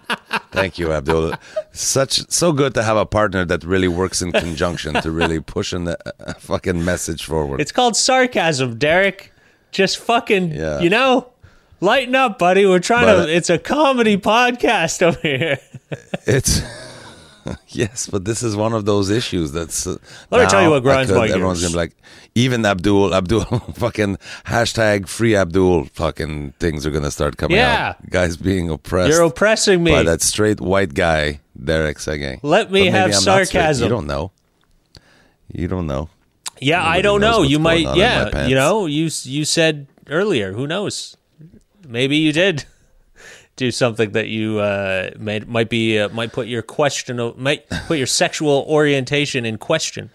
Thank 0.52 0.78
you, 0.80 0.92
Abdul. 0.94 1.34
Such 1.72 2.30
so 2.32 2.52
good 2.54 2.74
to 2.74 2.84
have 2.84 2.98
a 2.98 3.06
partner 3.06 3.46
that 3.46 3.64
really 3.64 3.88
works 3.88 4.22
in 4.22 4.32
conjunction 4.32 4.94
to 5.02 5.12
really 5.12 5.40
pushing 5.40 5.84
the 5.86 5.98
uh, 6.26 6.34
fucking 6.34 6.84
message 6.84 7.26
forward. 7.26 7.62
it's 7.62 7.72
called 7.72 7.96
sarcasm, 7.96 8.78
Derek. 8.78 9.32
Just 9.72 9.98
fucking, 10.00 10.52
Yeah. 10.54 10.80
you 10.80 10.90
know, 10.90 11.28
lighten 11.82 12.16
up, 12.16 12.40
buddy. 12.40 12.66
We're 12.66 12.80
trying 12.80 13.06
But- 13.06 13.26
to. 13.28 13.36
It's 13.36 13.50
a 13.50 13.58
comedy 13.60 14.18
podcast 14.18 15.02
over 15.04 15.20
here. 15.22 15.60
It's 16.26 16.62
yes, 17.68 18.08
but 18.08 18.26
this 18.26 18.44
is 18.44 18.56
one 18.56 18.74
of 18.74 18.86
those 18.86 19.10
issues 19.10 19.52
that's. 19.52 19.88
Uh, 19.88 19.98
Let 20.32 20.44
me 20.44 20.50
tell 20.50 20.62
you 20.64 20.70
what 20.70 20.84
grinds 20.84 21.12
could- 21.12 21.18
my 21.18 21.28
Everyone's 21.28 21.62
gonna 21.62 21.72
be 21.72 21.78
like, 21.78 21.96
even 22.36 22.66
Abdul, 22.66 23.14
Abdul, 23.14 23.44
fucking 23.76 24.18
hashtag 24.46 25.08
free 25.08 25.36
Abdul, 25.36 25.86
fucking 25.94 26.54
things 26.60 26.86
are 26.86 26.92
gonna 26.92 27.12
start 27.12 27.38
coming 27.38 27.58
Yeah. 27.58 27.90
out. 27.98 28.10
Guys 28.10 28.38
being 28.38 28.70
oppressed 28.70 29.12
You're 29.12 29.24
oppressing 29.24 29.84
me. 29.84 29.92
by 29.92 30.04
that 30.04 30.22
straight 30.22 30.62
white 30.62 30.94
guy, 30.94 31.40
Derek 31.62 31.98
Sege. 31.98 32.40
Let 32.44 32.72
me 32.72 32.88
have 32.88 33.08
I'm 33.08 33.14
sarcasm. 33.14 33.86
You 33.86 33.90
don't 33.90 34.08
know. 34.08 34.32
You 35.52 35.68
don't 35.68 35.88
know. 35.88 36.10
Yeah, 36.62 36.86
I 36.86 37.02
don't 37.02 37.22
know. 37.22 37.42
You 37.42 37.58
might, 37.58 37.86
on 37.86 37.94
in 37.94 38.00
my 38.00 38.04
yeah, 38.04 38.48
you 38.48 38.56
know, 38.56 38.86
you 38.86 39.10
you 39.24 39.46
said 39.46 39.88
earlier. 40.10 40.54
Who 40.54 40.68
knows? 40.68 41.16
Maybe 41.88 42.18
you 42.18 42.32
did 42.34 42.66
do 43.60 43.72
something 43.72 44.14
that 44.14 44.30
you 44.30 44.60
uh, 44.60 45.12
might 45.20 45.70
be 45.70 46.00
uh, 46.00 46.10
might 46.10 46.32
put 46.32 46.48
your 46.48 46.62
question 46.62 47.20
might 47.38 47.70
put 47.88 47.98
your 47.98 48.08
sexual 48.08 48.66
orientation 48.68 49.46
in 49.46 49.58
question. 49.58 50.10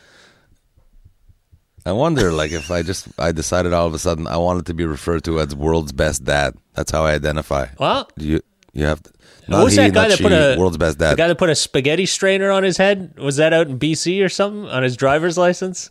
I 1.87 1.93
wonder, 1.93 2.33
like, 2.33 2.51
if 2.51 2.71
I 2.71 2.81
just 2.81 3.09
I 3.21 3.33
decided 3.33 3.75
all 3.75 3.87
of 3.87 3.93
a 3.93 3.99
sudden 3.99 4.27
I 4.27 4.39
wanted 4.39 4.65
to 4.67 4.75
be 4.75 4.87
referred 4.87 5.23
to 5.25 5.39
as 5.41 5.55
world's 5.55 5.93
best 5.93 6.25
dad. 6.25 6.57
That's 6.73 6.91
how 6.91 7.05
I 7.05 7.13
identify. 7.13 7.67
Well, 7.79 8.09
you 8.17 8.41
you 8.73 8.87
have 8.87 9.03
to, 9.03 9.13
not 9.47 9.65
was 9.65 9.75
he, 9.75 9.83
that 9.83 9.93
guy 9.93 10.09
that 10.09 10.17
she, 10.17 10.25
put 10.25 10.33
a 10.33 10.57
world's 10.59 10.79
best 10.79 10.99
dad? 10.99 11.13
The 11.13 11.17
guy 11.17 11.29
that 11.29 11.37
put 11.37 11.51
a 11.51 11.55
spaghetti 11.55 12.07
strainer 12.07 12.51
on 12.51 12.63
his 12.63 12.79
head 12.79 13.19
was 13.19 13.37
that 13.37 13.53
out 13.53 13.69
in 13.69 13.79
BC 13.79 14.25
or 14.25 14.31
something 14.31 14.67
on 14.67 14.83
his 14.83 14.97
driver's 14.97 15.37
license? 15.37 15.91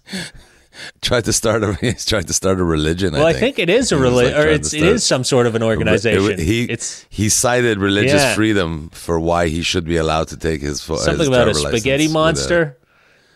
tried 1.01 1.25
to 1.25 1.33
start 1.33 1.63
a 1.63 1.73
he's 1.81 2.05
tried 2.05 2.27
to 2.27 2.33
start 2.33 2.59
a 2.59 2.63
religion. 2.63 3.13
Well, 3.13 3.25
I 3.25 3.29
I 3.29 3.33
think, 3.33 3.55
think 3.57 3.59
it 3.59 3.69
is 3.69 3.91
a 3.91 3.95
He 3.95 4.01
was, 4.01 4.11
reli- 4.11 4.33
like, 4.33 4.35
or 4.35 4.47
it's 4.49 4.69
start- 4.69 4.83
is 4.83 5.03
some 5.03 5.23
sort 5.23 5.47
of 5.47 5.55
an 5.55 5.63
organization. 5.63 6.31
It- 6.31 6.39
he 6.39 6.63
it's 6.65 7.05
he 7.09 7.29
cited 7.29 7.77
religious 7.79 8.21
Yeah. 8.21 8.35
freedom 8.35 8.89
for 8.93 9.19
why 9.19 9.47
he 9.49 9.61
should 9.63 9.85
be 9.85 9.97
allowed 9.97 10.27
to 10.29 10.37
take 10.37 10.61
his 10.61 10.81
something 10.81 11.19
his 11.19 11.27
about 11.27 11.47
a 11.47 11.53
spaghetti 11.55 11.63
license 11.63 11.85
with 12.07 12.09
a- 12.09 12.13
monster. 12.13 12.77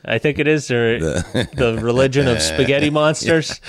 I 0.05 0.19
think 0.19 0.39
it 0.39 0.47
is, 0.47 0.71
or 0.71 0.99
the 0.99 1.79
religion 1.81 2.27
of 2.29 2.41
spaghetti 2.41 2.89
monsters. 2.89 3.59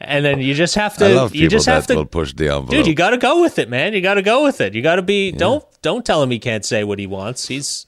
And 0.00 0.24
then 0.24 0.38
you 0.40 0.54
just 0.54 0.76
have 0.76 0.96
to, 0.98 1.06
I 1.06 1.12
love 1.12 1.34
you 1.34 1.48
just 1.48 1.66
have 1.66 1.88
to, 1.88 2.04
push 2.04 2.32
the 2.34 2.44
envelope. 2.50 2.70
dude. 2.70 2.86
You 2.86 2.94
got 2.94 3.10
to 3.10 3.16
go 3.18 3.40
with 3.42 3.58
it, 3.58 3.68
man. 3.68 3.94
You 3.94 4.00
got 4.00 4.14
to 4.14 4.22
go 4.22 4.44
with 4.44 4.60
it. 4.60 4.74
You 4.74 4.82
got 4.82 4.96
to 4.96 5.02
be. 5.02 5.32
Don't 5.32 5.64
don't 5.82 6.04
tell 6.06 6.22
him 6.22 6.30
he 6.30 6.38
can't 6.38 6.64
say 6.64 6.84
what 6.84 7.00
he 7.00 7.06
wants. 7.08 7.48
He's 7.48 7.84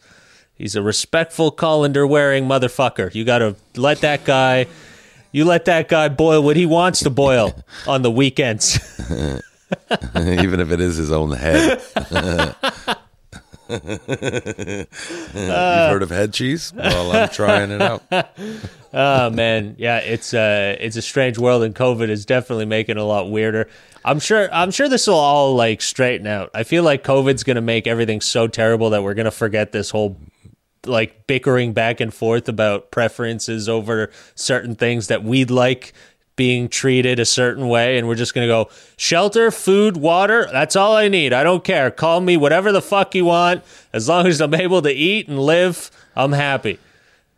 he's 0.56 0.74
a 0.74 0.82
respectful 0.82 1.52
colander 1.52 2.04
wearing 2.04 2.46
motherfucker. 2.48 3.14
You 3.14 3.24
got 3.24 3.38
to 3.38 3.54
let 3.76 4.00
that 4.00 4.24
guy. 4.24 4.66
You 5.32 5.44
let 5.44 5.64
that 5.66 5.88
guy 5.88 6.08
boil 6.08 6.42
what 6.42 6.56
he 6.56 6.66
wants 6.66 7.00
to 7.00 7.10
boil 7.10 7.54
on 7.86 8.02
the 8.02 8.10
weekends. 8.10 8.78
even 10.16 10.60
if 10.60 10.72
it 10.72 10.80
is 10.80 10.96
his 10.96 11.12
own 11.12 11.32
head. 11.32 11.80
You've 13.70 13.80
heard 15.32 16.02
of 16.02 16.10
head 16.10 16.32
cheese? 16.32 16.72
Well, 16.74 17.12
I'm 17.12 17.28
trying 17.28 17.70
it 17.70 17.80
out. 17.80 18.02
oh 18.92 19.30
man, 19.30 19.76
yeah, 19.78 19.98
it's 19.98 20.34
uh 20.34 20.76
it's 20.80 20.96
a 20.96 21.02
strange 21.02 21.38
world, 21.38 21.62
and 21.62 21.72
COVID 21.72 22.08
is 22.08 22.26
definitely 22.26 22.64
making 22.64 22.96
it 22.96 23.00
a 23.00 23.04
lot 23.04 23.30
weirder. 23.30 23.68
I'm 24.04 24.18
sure 24.18 24.52
I'm 24.52 24.72
sure 24.72 24.88
this 24.88 25.06
will 25.06 25.14
all 25.14 25.54
like 25.54 25.82
straighten 25.82 26.26
out. 26.26 26.50
I 26.52 26.64
feel 26.64 26.82
like 26.82 27.04
COVID's 27.04 27.44
gonna 27.44 27.60
make 27.60 27.86
everything 27.86 28.20
so 28.20 28.48
terrible 28.48 28.90
that 28.90 29.04
we're 29.04 29.14
gonna 29.14 29.30
forget 29.30 29.70
this 29.70 29.90
whole 29.90 30.16
like 30.86 31.26
bickering 31.26 31.72
back 31.72 32.00
and 32.00 32.12
forth 32.12 32.48
about 32.48 32.90
preferences 32.90 33.68
over 33.68 34.10
certain 34.34 34.74
things 34.74 35.08
that 35.08 35.22
we'd 35.22 35.50
like 35.50 35.92
being 36.36 36.68
treated 36.70 37.18
a 37.18 37.24
certain 37.26 37.68
way 37.68 37.98
and 37.98 38.08
we're 38.08 38.14
just 38.14 38.32
going 38.34 38.46
to 38.46 38.50
go 38.50 38.70
shelter, 38.96 39.50
food, 39.50 39.96
water, 39.98 40.48
that's 40.50 40.74
all 40.74 40.96
I 40.96 41.08
need. 41.08 41.34
I 41.34 41.44
don't 41.44 41.62
care. 41.62 41.90
Call 41.90 42.22
me 42.22 42.38
whatever 42.38 42.72
the 42.72 42.80
fuck 42.80 43.14
you 43.14 43.26
want 43.26 43.62
as 43.92 44.08
long 44.08 44.26
as 44.26 44.40
I'm 44.40 44.54
able 44.54 44.80
to 44.82 44.90
eat 44.90 45.28
and 45.28 45.38
live, 45.38 45.90
I'm 46.16 46.32
happy. 46.32 46.78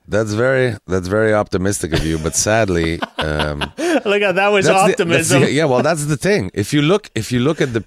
That's 0.07 0.33
very 0.35 0.77
that's 0.87 1.07
very 1.09 1.33
optimistic 1.33 1.93
of 1.93 2.05
you, 2.05 2.19
but 2.19 2.35
sadly, 2.35 3.01
um, 3.19 3.61
look 3.79 4.23
at 4.23 4.33
that 4.37 4.49
was 4.53 4.67
that's 4.67 4.85
the- 4.85 4.93
optimism. 4.93 5.43
the- 5.43 5.51
yeah, 5.53 5.65
well, 5.65 5.83
that's 5.83 6.07
the 6.07 6.17
thing. 6.17 6.51
If 6.55 6.73
you 6.73 6.83
look, 6.83 7.09
if 7.15 7.31
you 7.33 7.39
look 7.41 7.61
at 7.61 7.73
the, 7.73 7.85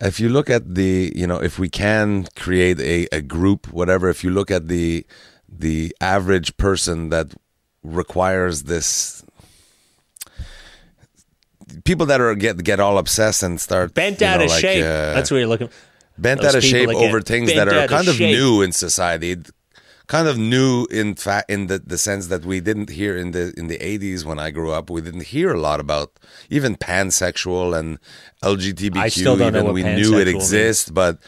if 0.00 0.20
you 0.20 0.28
look 0.28 0.50
at 0.50 0.74
the, 0.74 1.12
you 1.14 1.26
know, 1.26 1.42
if 1.42 1.58
we 1.58 1.68
can 1.68 2.26
create 2.36 2.78
a, 2.80 3.06
a 3.12 3.20
group, 3.22 3.72
whatever. 3.72 4.08
If 4.08 4.22
you 4.24 4.30
look 4.30 4.50
at 4.50 4.68
the 4.68 5.06
the 5.48 5.94
average 6.00 6.56
person 6.56 7.08
that 7.10 7.32
requires 7.82 8.64
this, 8.64 9.24
people 11.84 12.06
that 12.06 12.20
are 12.20 12.34
get 12.34 12.62
get 12.62 12.80
all 12.80 12.98
obsessed 12.98 13.42
and 13.42 13.60
start 13.60 13.94
Bent 13.94 14.22
out 14.22 14.38
know, 14.38 14.44
of 14.44 14.50
like, 14.50 14.60
shape. 14.60 14.82
uh, 14.84 15.14
That's 15.14 15.30
what 15.30 15.38
you're 15.38 15.46
looking. 15.46 15.70
bent 16.18 16.40
Those 16.40 16.54
out 16.54 16.54
of 16.56 16.64
shape 16.64 16.88
over 16.88 17.20
things 17.20 17.52
that 17.54 17.68
are 17.68 17.86
kind 17.88 18.08
of 18.08 18.16
shape. 18.16 18.36
new 18.36 18.62
in 18.62 18.72
society 18.72 19.36
kind 20.06 20.28
of 20.28 20.38
new 20.38 20.86
in 20.90 21.14
fact 21.14 21.50
in 21.50 21.66
the, 21.66 21.78
the 21.78 21.98
sense 21.98 22.28
that 22.28 22.44
we 22.44 22.60
didn't 22.60 22.90
hear 22.90 23.16
in 23.16 23.32
the 23.32 23.52
in 23.56 23.66
the 23.66 23.78
80s 23.78 24.24
when 24.24 24.38
I 24.38 24.50
grew 24.50 24.70
up 24.70 24.88
we 24.88 25.00
didn't 25.00 25.24
hear 25.24 25.52
a 25.52 25.60
lot 25.60 25.80
about 25.80 26.18
even 26.48 26.76
pansexual 26.76 27.76
and 27.76 27.98
LGBTQ 28.42 28.96
I 28.96 29.08
still 29.08 29.36
don't 29.36 29.52
know 29.52 29.60
even 29.60 29.64
what 29.64 29.74
we 29.74 29.82
knew 29.82 30.18
it 30.18 30.28
exists 30.28 30.90
but 30.90 31.18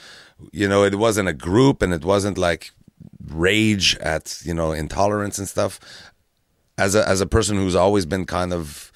you 0.52 0.68
know 0.68 0.84
it 0.84 0.94
wasn't 0.94 1.28
a 1.28 1.32
group 1.32 1.82
and 1.82 1.92
it 1.92 2.04
wasn't 2.04 2.38
like 2.38 2.70
rage 3.30 3.96
at 3.98 4.40
you 4.44 4.54
know 4.54 4.72
intolerance 4.72 5.38
and 5.38 5.48
stuff. 5.48 5.80
As 6.76 6.94
a 6.94 7.06
as 7.08 7.20
a 7.20 7.26
person 7.26 7.56
who's 7.56 7.74
always 7.74 8.06
been 8.06 8.24
kind 8.24 8.52
of 8.52 8.92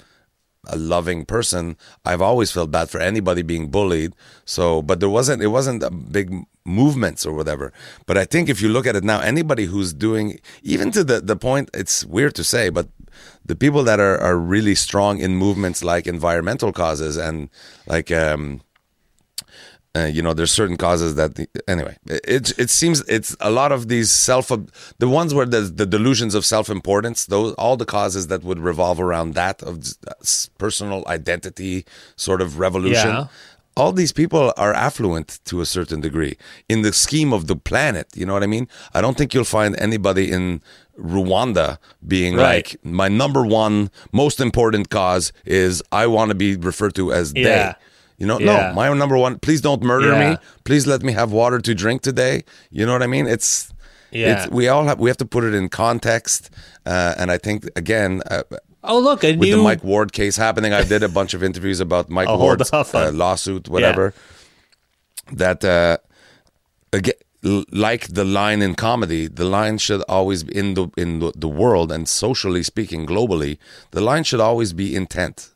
a 0.67 0.77
loving 0.77 1.25
person, 1.25 1.77
I've 2.05 2.21
always 2.21 2.51
felt 2.51 2.71
bad 2.71 2.89
for 2.89 2.99
anybody 2.99 3.41
being 3.41 3.69
bullied. 3.69 4.13
So, 4.45 4.81
but 4.81 4.99
there 4.99 5.09
wasn't 5.09 5.41
it 5.41 5.47
wasn't 5.47 5.83
a 5.83 5.91
big 5.91 6.45
movements 6.65 7.25
or 7.25 7.33
whatever. 7.33 7.73
But 8.05 8.17
I 8.17 8.25
think 8.25 8.49
if 8.49 8.61
you 8.61 8.69
look 8.69 8.87
at 8.87 8.95
it 8.95 9.03
now, 9.03 9.19
anybody 9.19 9.65
who's 9.65 9.93
doing 9.93 10.39
even 10.63 10.91
to 10.91 11.03
the 11.03 11.19
the 11.21 11.35
point, 11.35 11.69
it's 11.73 12.05
weird 12.05 12.35
to 12.35 12.43
say, 12.43 12.69
but 12.69 12.87
the 13.45 13.55
people 13.55 13.83
that 13.83 13.99
are 13.99 14.19
are 14.19 14.37
really 14.37 14.75
strong 14.75 15.19
in 15.19 15.35
movements 15.35 15.83
like 15.83 16.07
environmental 16.07 16.71
causes 16.71 17.17
and 17.17 17.49
like 17.87 18.11
um 18.11 18.61
uh, 19.95 20.05
you 20.05 20.21
know, 20.23 20.33
there's 20.33 20.51
certain 20.51 20.75
causes 20.77 21.13
that 21.15 21.31
anyway. 21.67 21.95
It 22.07 22.57
it 22.57 22.69
seems 22.71 23.01
it's 23.07 23.35
a 23.39 23.51
lot 23.51 23.71
of 23.71 23.87
these 23.89 24.11
self 24.11 24.47
the 24.97 25.07
ones 25.07 25.33
where 25.35 25.45
there's 25.45 25.73
the 25.73 25.85
delusions 25.85 26.33
of 26.35 26.43
self 26.45 26.67
importance. 26.69 27.25
Those 27.27 27.53
all 27.55 27.77
the 27.77 27.85
causes 27.85 28.27
that 28.27 28.43
would 28.43 28.59
revolve 28.59 28.99
around 28.99 29.35
that 29.35 29.61
of 29.61 29.83
personal 30.57 31.03
identity 31.07 31.85
sort 32.15 32.41
of 32.41 32.57
revolution. 32.59 33.09
Yeah. 33.09 33.27
All 33.75 33.91
these 33.91 34.11
people 34.11 34.53
are 34.55 34.71
affluent 34.73 35.39
to 35.45 35.59
a 35.61 35.65
certain 35.65 35.99
degree 36.01 36.37
in 36.69 36.83
the 36.83 36.93
scheme 36.93 37.33
of 37.33 37.47
the 37.47 37.55
planet. 37.55 38.07
You 38.15 38.25
know 38.27 38.33
what 38.33 38.43
I 38.43 38.47
mean? 38.47 38.67
I 38.93 39.01
don't 39.01 39.17
think 39.17 39.33
you'll 39.33 39.45
find 39.59 39.75
anybody 39.79 40.31
in 40.31 40.61
Rwanda 40.99 41.77
being 42.07 42.35
Right. 42.35 42.67
like, 42.67 42.85
my 42.85 43.07
number 43.07 43.43
one 43.45 43.89
most 44.11 44.39
important 44.39 44.89
cause 44.89 45.33
is 45.45 45.81
I 45.91 46.05
want 46.07 46.29
to 46.29 46.35
be 46.35 46.55
referred 46.55 46.93
to 46.95 47.11
as 47.13 47.33
Yeah. 47.35 47.43
they. 47.73 47.73
You 48.17 48.27
know, 48.27 48.39
Yeah. 48.39 48.69
no, 48.69 48.73
my 48.73 48.93
number 48.93 49.17
one. 49.17 49.39
Please 49.39 49.61
don't 49.61 49.81
murder 49.81 50.11
Yeah. 50.13 50.31
me. 50.31 50.37
Please 50.63 50.85
let 50.87 51.03
me 51.03 51.13
have 51.13 51.31
water 51.31 51.59
to 51.59 51.73
drink 51.73 52.01
today. 52.01 52.43
You 52.71 52.85
know 52.85 52.93
what 52.93 53.03
I 53.03 53.07
mean? 53.07 53.27
It's, 53.27 53.73
Yeah. 54.11 54.43
it's 54.43 54.51
we 54.51 54.67
all 54.67 54.85
have 54.85 54.99
we 54.99 55.09
have 55.09 55.17
to 55.17 55.25
put 55.25 55.43
it 55.43 55.53
in 55.53 55.69
context. 55.69 56.49
Uh, 56.85 57.15
and 57.17 57.31
I 57.31 57.37
think 57.37 57.65
again, 57.75 58.21
uh, 58.29 58.43
Oh 58.85 58.99
look, 58.99 59.23
a 59.23 59.31
with 59.31 59.39
new 59.49 59.55
the 59.57 59.63
Mike 59.63 59.83
Ward 59.83 60.11
case 60.11 60.35
happening, 60.35 60.73
I 60.73 60.83
did 60.83 61.03
a 61.03 61.09
bunch 61.09 61.33
of 61.33 61.41
interviews 61.41 61.79
about 61.79 62.09
Mike 62.09 62.27
Oh, 62.29 62.37
Ward's 62.37 62.71
uh, 62.73 63.11
lawsuit, 63.13 63.69
whatever. 63.69 64.13
That 65.31 65.63
uh, 65.63 65.97
again, 66.91 67.15
like 67.71 68.07
the 68.09 68.25
line 68.25 68.61
in 68.61 68.75
comedy, 68.75 69.27
the 69.27 69.45
line 69.45 69.77
should 69.77 70.01
always 70.09 70.43
be 70.43 70.55
in 70.55 70.73
the 70.73 70.87
in 70.97 71.19
the, 71.19 71.31
the 71.35 71.47
world 71.47 71.91
and 71.91 72.07
socially 72.09 72.61
speaking, 72.63 73.05
globally, 73.07 73.57
the 73.91 74.01
line 74.01 74.23
should 74.25 74.41
always 74.41 74.73
be 74.73 74.95
intent. 74.95 75.49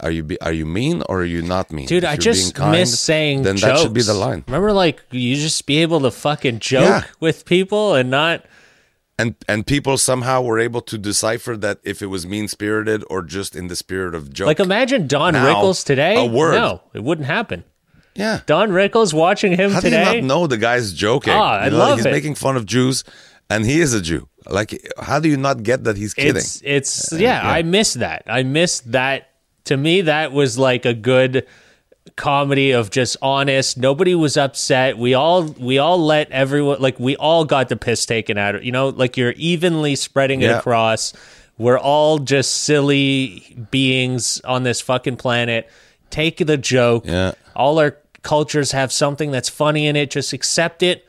Are 0.00 0.10
you 0.10 0.24
be, 0.24 0.40
are 0.40 0.52
you 0.52 0.66
mean 0.66 1.02
or 1.08 1.20
are 1.20 1.24
you 1.24 1.40
not 1.42 1.70
mean? 1.72 1.86
Dude, 1.86 2.02
If 2.04 2.10
I 2.10 2.16
just 2.16 2.54
kind, 2.56 2.72
miss 2.72 2.98
saying 2.98 3.42
Then 3.42 3.56
jokes. 3.56 3.62
that 3.62 3.78
should 3.82 3.94
be 3.94 4.02
the 4.02 4.14
line. 4.14 4.42
Remember, 4.48 4.72
like 4.72 5.02
you 5.12 5.36
just 5.36 5.64
be 5.66 5.78
able 5.82 6.00
to 6.00 6.10
fucking 6.10 6.58
joke 6.58 6.82
Yeah. 6.82 7.02
with 7.20 7.44
people 7.44 7.94
and 7.94 8.10
not. 8.10 8.44
and 9.16 9.36
and 9.48 9.64
people 9.64 9.96
somehow 9.96 10.42
were 10.42 10.58
able 10.58 10.80
to 10.82 10.98
decipher 10.98 11.56
that 11.58 11.78
if 11.84 12.02
it 12.02 12.06
was 12.06 12.26
mean 12.26 12.48
spirited 12.48 13.04
or 13.08 13.22
just 13.22 13.54
in 13.54 13.68
the 13.68 13.76
spirit 13.76 14.14
of 14.16 14.32
joke. 14.32 14.48
Like 14.48 14.58
imagine 14.58 15.06
Don 15.06 15.34
Now, 15.34 15.46
Rickles 15.46 15.84
today. 15.84 16.16
a 16.16 16.24
word. 16.28 16.54
No, 16.56 16.80
it 16.92 17.04
wouldn't 17.04 17.28
happen. 17.28 17.62
yeah. 18.16 18.40
Don 18.46 18.70
Rickles 18.70 19.14
watching 19.14 19.52
him 19.52 19.70
today. 19.80 20.02
How 20.02 20.10
do 20.10 20.16
you 20.16 20.22
not 20.22 20.26
know 20.26 20.46
the 20.48 20.56
guy's 20.58 20.92
joking? 20.92 21.32
Ah, 21.34 21.60
I 21.60 21.64
You 21.66 21.70
know, 21.70 21.78
love 21.78 21.98
he's 21.98 22.06
it. 22.06 22.10
making 22.10 22.34
fun 22.34 22.56
of 22.56 22.66
Jews, 22.66 23.04
and 23.48 23.64
he 23.64 23.80
is 23.80 23.94
a 23.94 24.00
Jew. 24.02 24.28
Like, 24.50 24.70
how 24.98 25.20
do 25.20 25.28
you 25.28 25.36
not 25.36 25.62
get 25.62 25.84
that 25.84 25.96
he's 25.96 26.14
kidding? 26.14 26.34
It's 26.36 26.60
it's 26.64 27.12
yeah, 27.12 27.40
I 27.48 27.62
miss 27.62 27.94
that. 27.94 28.24
I 28.26 28.42
miss 28.42 28.80
that. 28.90 29.28
To 29.64 29.76
me, 29.76 30.02
that 30.02 30.32
was 30.32 30.58
like 30.58 30.84
a 30.84 30.94
good 30.94 31.46
comedy 32.16 32.72
of 32.72 32.90
just 32.90 33.16
honest. 33.22 33.78
Nobody 33.78 34.14
was 34.14 34.36
upset. 34.36 34.98
We 34.98 35.14
all 35.14 35.44
we 35.44 35.78
all 35.78 35.98
let 36.04 36.30
everyone 36.30 36.80
like 36.80 37.00
we 37.00 37.16
all 37.16 37.44
got 37.44 37.68
the 37.68 37.76
piss 37.76 38.04
taken 38.06 38.36
out 38.36 38.54
of 38.56 38.64
you 38.64 38.72
know 38.72 38.88
like 38.90 39.16
you're 39.16 39.32
evenly 39.32 39.96
spreading 39.96 40.42
it 40.42 40.50
across. 40.50 41.12
We're 41.56 41.78
all 41.78 42.18
just 42.18 42.52
silly 42.64 43.56
beings 43.70 44.40
on 44.44 44.64
this 44.64 44.80
fucking 44.80 45.16
planet. 45.16 45.70
Take 46.10 46.38
the 46.44 46.56
joke. 46.56 47.06
Yeah. 47.06 47.32
All 47.56 47.78
our 47.78 47.96
cultures 48.22 48.72
have 48.72 48.92
something 48.92 49.30
that's 49.30 49.48
funny 49.48 49.86
in 49.86 49.96
it. 49.96 50.10
Just 50.10 50.32
accept 50.32 50.82
it. 50.82 51.06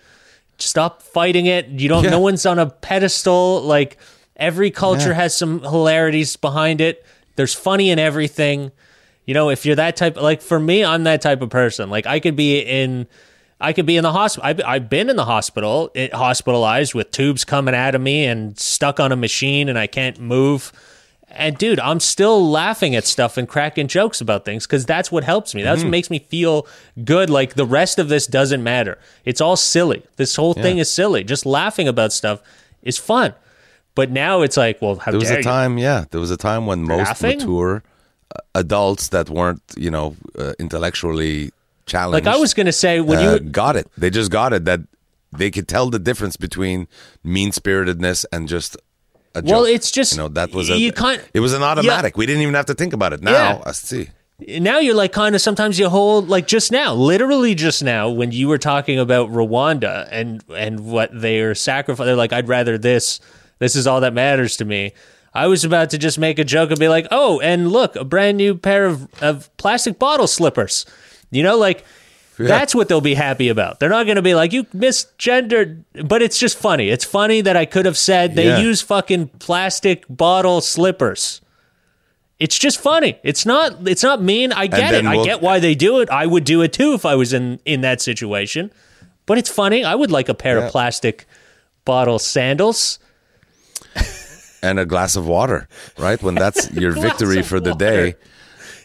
Stop 0.59 1.01
fighting 1.01 1.47
it. 1.47 1.67
You 1.67 1.89
don't. 1.89 2.03
Yeah. 2.05 2.11
No 2.11 2.19
one's 2.19 2.45
on 2.45 2.59
a 2.59 2.67
pedestal. 2.67 3.61
Like 3.63 3.97
every 4.37 4.71
culture 4.71 5.09
Yeah. 5.09 5.15
has 5.15 5.35
some 5.35 5.61
hilarities 5.61 6.35
behind 6.37 6.79
it. 6.79 7.03
There's 7.35 7.53
funny 7.53 7.89
in 7.89 7.99
everything. 7.99 8.71
You 9.25 9.33
know, 9.33 9.49
if 9.49 9.65
you're 9.65 9.75
that 9.75 9.95
type, 9.95 10.17
like 10.17 10.41
for 10.41 10.59
me, 10.59 10.83
I'm 10.83 11.03
that 11.03 11.21
type 11.21 11.41
of 11.41 11.49
person. 11.49 11.89
Like 11.89 12.05
I 12.05 12.19
could 12.19 12.35
be 12.35 12.59
in, 12.59 13.07
I 13.59 13.73
could 13.73 13.85
be 13.85 13.97
in 13.97 14.03
the 14.03 14.11
hospital. 14.11 14.47
I've, 14.47 14.61
I've 14.65 14.89
been 14.89 15.09
in 15.09 15.15
the 15.15 15.25
hospital, 15.25 15.89
it, 15.93 16.13
hospitalized 16.13 16.93
with 16.93 17.11
tubes 17.11 17.43
coming 17.43 17.73
out 17.73 17.95
of 17.95 18.01
me 18.01 18.25
and 18.25 18.57
stuck 18.59 18.99
on 18.99 19.11
a 19.11 19.15
machine, 19.15 19.69
and 19.69 19.79
I 19.79 19.87
can't 19.87 20.19
move. 20.19 20.71
And 21.27 21.57
dude, 21.57 21.79
I'm 21.79 21.99
still 21.99 22.49
laughing 22.49 22.95
at 22.95 23.05
stuff 23.05 23.35
and 23.35 23.47
cracking 23.47 23.87
jokes 23.87 24.21
about 24.21 24.45
things 24.45 24.65
because 24.65 24.85
that's 24.85 25.11
what 25.11 25.23
helps 25.23 25.55
me. 25.55 25.63
That's 25.63 25.79
what 25.79 25.85
mm-hmm. 25.85 25.91
makes 25.91 26.09
me 26.09 26.19
feel 26.19 26.67
good. 27.03 27.29
Like 27.29 27.55
the 27.55 27.65
rest 27.65 27.99
of 27.99 28.09
this 28.09 28.27
doesn't 28.27 28.63
matter. 28.63 28.99
It's 29.25 29.41
all 29.41 29.57
silly. 29.57 30.03
This 30.15 30.35
whole 30.35 30.53
thing 30.53 30.77
is 30.77 30.89
silly. 30.89 31.23
Just 31.23 31.45
laughing 31.45 31.87
about 31.87 32.13
stuff 32.13 32.41
is 32.83 32.97
fun. 32.97 33.33
But 33.95 34.11
now 34.11 34.41
it's 34.41 34.57
like, 34.57 34.81
well, 34.81 34.95
how 34.97 35.11
there 35.11 35.19
was 35.19 35.31
a 35.31 35.37
you? 35.37 35.43
time, 35.43 35.77
yeah, 35.77 36.05
there 36.11 36.19
was 36.19 36.31
a 36.31 36.37
time 36.37 36.65
when 36.67 36.83
most 36.83 37.07
Laughing? 37.07 37.37
mature 37.39 37.81
uh, 38.35 38.39
adults 38.53 39.07
that 39.09 39.29
weren't, 39.29 39.61
you 39.77 39.89
know, 39.89 40.15
uh, 40.37 40.53
intellectually 40.59 41.51
challenged. 41.85 42.25
Like 42.25 42.35
I 42.35 42.37
was 42.37 42.53
gonna 42.53 42.71
say 42.73 42.99
when 42.99 43.19
uh, 43.19 43.33
you 43.33 43.39
got 43.39 43.75
it. 43.75 43.87
They 43.97 44.09
just 44.09 44.31
got 44.31 44.51
it 44.53 44.65
that 44.65 44.81
they 45.37 45.49
could 45.51 45.67
tell 45.67 45.89
the 45.89 45.99
difference 45.99 46.35
between 46.37 46.87
mean 47.23 47.51
spiritedness 47.51 48.25
and 48.31 48.47
just 48.49 48.75
a 49.33 49.41
joke. 49.41 49.51
Well, 49.51 49.65
it's 49.65 49.91
just- 49.91 50.13
you 50.13 50.17
know 50.17 50.27
that 50.29 50.51
was 50.51 50.69
a 50.69 50.77
you 50.77 50.91
can't- 50.91 51.21
it 51.33 51.39
was 51.39 51.53
an 51.53 51.63
automatic. 51.63 52.17
We 52.17 52.25
didn't 52.25 52.41
even 52.41 52.53
have 52.55 52.65
to 52.67 52.73
think 52.73 52.93
about 52.93 53.13
it. 53.13 53.21
Now 53.21 53.31
Yeah. 53.31 53.61
I 53.65 53.71
see. 53.71 54.09
now 54.39 54.79
you're 54.79 54.95
like 54.95 55.13
kind 55.13 55.35
of 55.35 55.41
sometimes 55.41 55.79
you 55.79 55.87
hold 55.87 56.27
like 56.27 56.47
just 56.47 56.69
now 56.71 56.93
literally 56.93 57.55
just 57.55 57.81
now 57.83 58.09
when 58.09 58.31
you 58.33 58.49
were 58.49 58.57
talking 58.57 58.99
about 58.99 59.29
rwanda 59.31 60.05
and 60.11 60.43
and 60.53 60.81
what 60.85 61.09
they're 61.13 61.55
sacrificing 61.55 62.05
they're 62.07 62.17
like 62.17 62.33
i'd 62.33 62.49
rather 62.49 62.77
this 62.77 63.21
this 63.59 63.75
is 63.75 63.87
all 63.87 64.01
that 64.01 64.13
matters 64.13 64.57
to 64.57 64.65
me 64.65 64.91
i 65.33 65.47
was 65.47 65.63
about 65.63 65.89
to 65.89 65.97
just 65.97 66.17
make 66.19 66.39
a 66.39 66.43
joke 66.43 66.69
and 66.69 66.79
be 66.79 66.87
like 66.87 67.07
oh 67.11 67.39
and 67.41 67.71
look 67.71 67.95
a 67.95 68.03
brand 68.03 68.37
new 68.37 68.55
pair 68.55 68.85
of, 68.85 69.07
of 69.21 69.55
plastic 69.57 69.97
bottle 69.99 70.27
slippers 70.27 70.85
you 71.31 71.41
know 71.43 71.57
like 71.57 71.83
that's 72.37 72.75
what 72.75 72.89
they'll 72.89 72.99
be 73.01 73.13
happy 73.13 73.47
about 73.47 73.79
they're 73.79 73.89
not 73.89 74.05
going 74.05 74.17
to 74.17 74.21
be 74.21 74.35
like 74.35 74.51
you 74.51 74.63
misgendered 74.65 75.83
but 76.05 76.21
it's 76.21 76.37
just 76.37 76.57
funny 76.57 76.89
it's 76.89 77.05
funny 77.05 77.41
that 77.41 77.55
i 77.55 77.65
could 77.65 77.85
have 77.85 77.97
said 77.97 78.35
they 78.35 78.47
Yeah. 78.47 78.59
use 78.59 78.81
fucking 78.81 79.27
plastic 79.39 80.05
bottle 80.09 80.61
slippers 80.61 81.41
it's 82.37 82.59
just 82.59 82.81
funny. 82.81 83.17
It's 83.23 83.45
not 83.45 83.87
it's 83.87 84.03
not 84.03 84.21
mean. 84.21 84.51
I 84.51 84.67
get 84.67 84.93
it. 84.93 85.05
I 85.05 85.15
we'll- 85.15 85.23
get 85.23 85.41
why 85.41 85.59
they 85.61 85.73
do 85.73 86.01
it. 86.01 86.09
I 86.09 86.25
would 86.25 86.43
do 86.43 86.61
it 86.63 86.73
too 86.73 86.91
if 86.91 87.05
I 87.05 87.15
was 87.15 87.31
in 87.31 87.61
in 87.63 87.79
that 87.79 88.01
situation. 88.01 88.73
But 89.25 89.37
it's 89.37 89.49
funny. 89.49 89.85
I 89.85 89.95
would 89.95 90.11
like 90.11 90.27
a 90.27 90.33
pair 90.33 90.57
Yeah. 90.59 90.65
of 90.65 90.71
plastic 90.73 91.27
bottle 91.85 92.19
sandals. 92.19 92.99
And 94.65 94.79
a 94.79 94.85
glass 94.85 95.15
of 95.15 95.25
water, 95.27 95.67
right? 95.97 96.21
When 96.21 96.35
that's 96.35 96.71
your 96.81 96.91
victory 96.91 97.41
for 97.43 97.59
the 97.59 97.71
water. 97.71 97.85
day. 97.85 98.15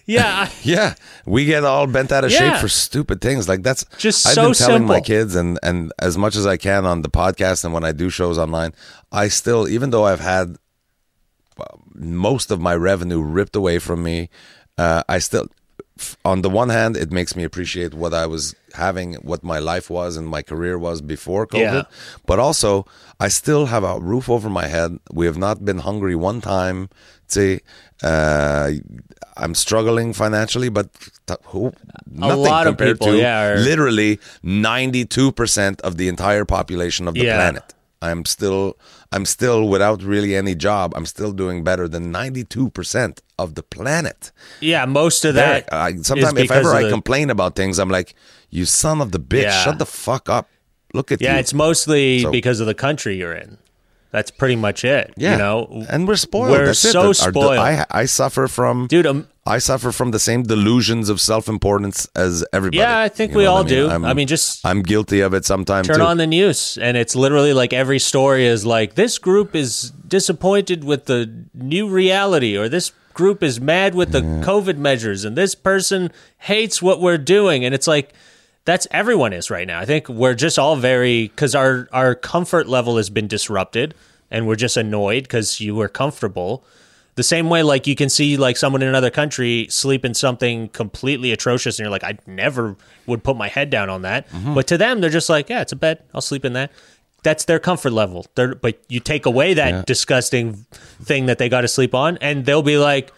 Yeah, 0.07 0.49
Yeah, 0.65 0.95
we 1.25 1.45
get 1.45 1.63
all 1.63 1.87
bent 1.87 2.11
out 2.11 2.25
of 2.25 2.33
shape 2.33 2.57
for 2.57 2.67
stupid 2.69 3.21
things 3.21 3.49
like 3.49 3.63
that's 3.63 3.85
Just 3.97 4.27
I've 4.27 4.35
so 4.35 4.43
been 4.47 4.55
telling 4.55 4.87
my 4.87 5.01
kids 5.01 5.37
and 5.37 5.59
and 5.63 5.93
as 6.01 6.19
much 6.19 6.35
as 6.35 6.47
I 6.47 6.57
can 6.57 6.85
on 6.85 7.03
the 7.03 7.09
podcast 7.11 7.65
and 7.65 7.73
when 7.73 7.85
I 7.85 7.93
do 7.93 8.11
shows 8.11 8.37
online, 8.39 8.73
I 9.13 9.29
still 9.29 9.69
even 9.69 9.91
though 9.91 10.07
I've 10.11 10.19
had 10.35 10.57
most 11.95 12.51
of 12.51 12.59
my 12.61 12.75
revenue 12.75 13.21
ripped 13.21 13.55
away 13.55 13.79
from 13.79 14.03
me, 14.03 14.31
uh, 14.79 15.03
I 15.09 15.19
still 15.21 15.47
on 16.25 16.43
the 16.43 16.51
one 16.51 16.69
hand 16.69 16.97
it 16.97 17.11
makes 17.11 17.35
me 17.37 17.45
appreciate 17.45 17.93
what 17.95 18.13
I 18.15 18.27
was 18.27 18.55
having, 18.75 19.15
what 19.17 19.43
my 19.43 19.59
life 19.59 19.91
was 19.91 20.17
and 20.17 20.27
my 20.29 20.43
career 20.43 20.79
was 20.79 21.01
before 21.01 21.47
COVID, 21.47 21.61
Yeah. 21.61 21.83
but 22.27 22.39
also 22.39 22.87
I 23.19 23.29
still 23.29 23.67
have 23.67 23.85
a 23.85 23.99
roof 24.01 24.29
over 24.29 24.49
my 24.49 24.67
head. 24.67 24.99
We 25.13 25.27
have 25.27 25.37
not 25.39 25.65
been 25.65 25.79
hungry 25.79 26.15
one 26.15 26.41
time. 26.41 26.89
Say, 27.27 27.61
uh, 28.03 28.71
I'm 29.37 29.55
struggling 29.55 30.13
financially, 30.13 30.69
but 30.69 30.89
t- 31.27 31.35
who? 31.47 31.73
Nothing 32.11 32.43
lot 32.43 32.67
of 32.67 32.73
compared 32.77 32.99
people, 33.01 33.13
to 33.15 33.19
yeah, 33.19 33.43
are- 33.53 33.59
literally 33.59 34.19
92 34.43 35.33
percent 35.33 35.81
of 35.83 35.97
the 35.97 36.09
entire 36.09 36.45
population 36.45 37.07
of 37.09 37.15
the 37.15 37.25
Yeah. 37.25 37.37
planet. 37.37 37.75
I'm 38.03 38.25
still, 38.25 38.77
I'm 39.13 39.25
still 39.25 39.69
without 39.69 40.03
really 40.03 40.37
any 40.37 40.55
job. 40.55 40.93
I'm 40.97 41.07
still 41.07 41.33
doing 41.33 41.65
better 41.65 41.89
than 41.89 42.13
92 42.13 42.71
percent 42.71 43.23
of 43.39 43.55
the 43.57 43.63
planet. 43.63 44.31
yeah. 44.61 44.85
Most 44.87 45.25
of 45.25 45.35
There, 45.35 45.63
that. 45.63 45.73
I, 45.73 45.89
is 45.91 46.07
sometimes 46.07 46.39
if 46.39 46.51
ever 46.51 46.73
I 46.75 46.85
the- 46.85 46.91
complain 46.91 47.31
about 47.31 47.57
things, 47.57 47.79
I'm 47.79 47.89
like, 47.91 48.15
you 48.51 48.65
son 48.67 49.01
of 49.01 49.11
the 49.13 49.19
bitch, 49.21 49.43
Yeah. 49.43 49.65
shut 49.65 49.79
the 49.79 49.87
fuck 49.87 50.29
up. 50.29 50.49
Look 50.95 51.11
at 51.13 51.21
Yeah, 51.21 51.35
you. 51.35 51.41
it's 51.41 51.55
mostly 51.55 52.21
So- 52.23 52.31
because 52.31 52.61
of 52.61 52.67
the 52.67 52.75
country 52.75 53.17
you're 53.17 53.33
in. 53.35 53.59
That's 54.11 54.31
pretty 54.33 54.57
much 54.57 54.85
it. 54.85 55.15
Yeah, 55.17 55.33
You 55.33 55.39
know, 55.39 55.85
and 55.89 56.07
we're 56.09 56.17
spoiled. 56.17 56.51
We're 56.51 56.67
That's 56.67 56.85
it. 56.85 56.93
so 56.93 57.01
Our- 57.09 57.15
spoiled. 57.15 57.59
I 57.59 57.87
I 57.91 58.07
suffer 58.07 58.49
from 58.49 58.87
dude. 58.89 59.07
Um, 59.07 59.29
I 59.47 59.59
suffer 59.59 59.91
from 59.93 60.11
the 60.11 60.19
same 60.19 60.43
delusions 60.43 61.09
of 61.09 61.21
self 61.21 61.49
importance 61.49 62.09
as 62.15 62.45
everybody. 62.53 62.79
yeah, 62.79 62.99
I 63.01 63.09
think 63.09 63.33
You 63.33 63.39
we 63.39 63.47
all 63.47 63.59
I 63.59 63.61
mean? 63.63 63.69
do. 63.69 63.89
I'm, 63.89 64.05
I 64.05 64.15
mean, 64.15 64.27
just 64.29 64.65
I'm 64.67 64.83
guilty 64.83 65.21
of 65.21 65.33
it 65.35 65.45
sometimes 65.45 65.87
turn 65.89 65.97
too. 65.99 66.03
on 66.03 66.19
the 66.19 66.27
news 66.27 66.77
and 66.81 66.97
it's 66.97 67.17
literally 67.17 67.53
like 67.53 67.73
every 67.73 67.99
story 67.99 68.45
is 68.47 68.67
like 68.67 68.95
this 68.95 69.19
group 69.19 69.55
is 69.57 69.91
disappointed 70.07 70.85
with 70.85 71.07
the 71.07 71.31
new 71.55 71.89
reality 71.89 72.57
or 72.57 72.69
this 72.69 72.93
group 73.15 73.43
is 73.43 73.61
mad 73.61 73.95
with 73.95 74.13
the 74.13 74.21
covid 74.21 74.77
measures 74.77 75.25
and 75.25 75.37
this 75.37 75.55
person 75.55 76.11
hates 76.39 76.81
what 76.81 77.01
we're 77.01 77.19
doing 77.19 77.65
and 77.65 77.75
it's 77.75 77.87
like 77.89 78.13
that's 78.65 78.87
everyone 78.91 79.33
is 79.33 79.51
right 79.51 79.67
now. 79.67 79.81
I 79.81 79.85
think 79.85 80.09
we're 80.09 80.35
just 80.35 80.59
all 80.59 80.77
very 80.77 81.29
because 81.29 81.55
our 81.55 81.89
our 81.93 82.15
comfort 82.15 82.69
level 82.69 82.97
has 82.97 83.11
been 83.11 83.27
disrupted 83.27 83.95
and 84.31 84.47
we're 84.47 84.57
just 84.57 84.77
annoyed 84.77 85.25
because 85.25 85.61
you 85.61 85.75
were 85.75 85.89
comfortable. 85.89 86.65
The 87.17 87.23
same 87.23 87.51
way 87.51 87.63
like 87.63 87.87
you 87.87 87.97
can 87.97 88.09
see 88.09 88.37
like 88.37 88.57
someone 88.57 88.83
in 88.83 88.89
another 88.89 89.11
country 89.11 89.67
sleep 89.69 90.05
in 90.05 90.15
something 90.15 90.69
completely 90.69 91.33
atrocious 91.33 91.79
and 91.79 91.85
you're 91.85 91.91
like 91.91 92.05
i 92.05 92.17
never 92.27 92.77
would 93.07 93.23
put 93.25 93.37
my 93.37 93.49
head 93.49 93.69
down 93.69 93.91
on 93.91 94.03
that. 94.03 94.31
Mm-hmm. 94.31 94.55
but 94.55 94.67
to 94.69 94.79
them 94.79 95.01
they're 95.01 95.11
just 95.11 95.29
like 95.29 95.49
yeah 95.49 95.61
it's 95.61 95.73
a 95.73 95.77
bed 95.77 96.03
i'll 96.15 96.21
sleep 96.21 96.45
in 96.45 96.53
that. 96.55 96.71
That's 97.23 97.45
their 97.45 97.59
comfort 97.59 97.91
level. 97.93 98.25
They're, 98.35 98.55
but 98.55 98.81
you 98.89 98.99
take 98.99 99.27
away 99.27 99.53
that 99.53 99.85
disgusting 99.87 100.65
thing 101.03 101.27
that 101.27 101.37
they 101.37 101.51
got 101.51 101.63
to 101.63 101.69
sleep 101.69 101.95
on 101.95 102.17
and 102.19 102.47
they'll 102.47 102.63
be 102.63 102.79
like 102.79 103.13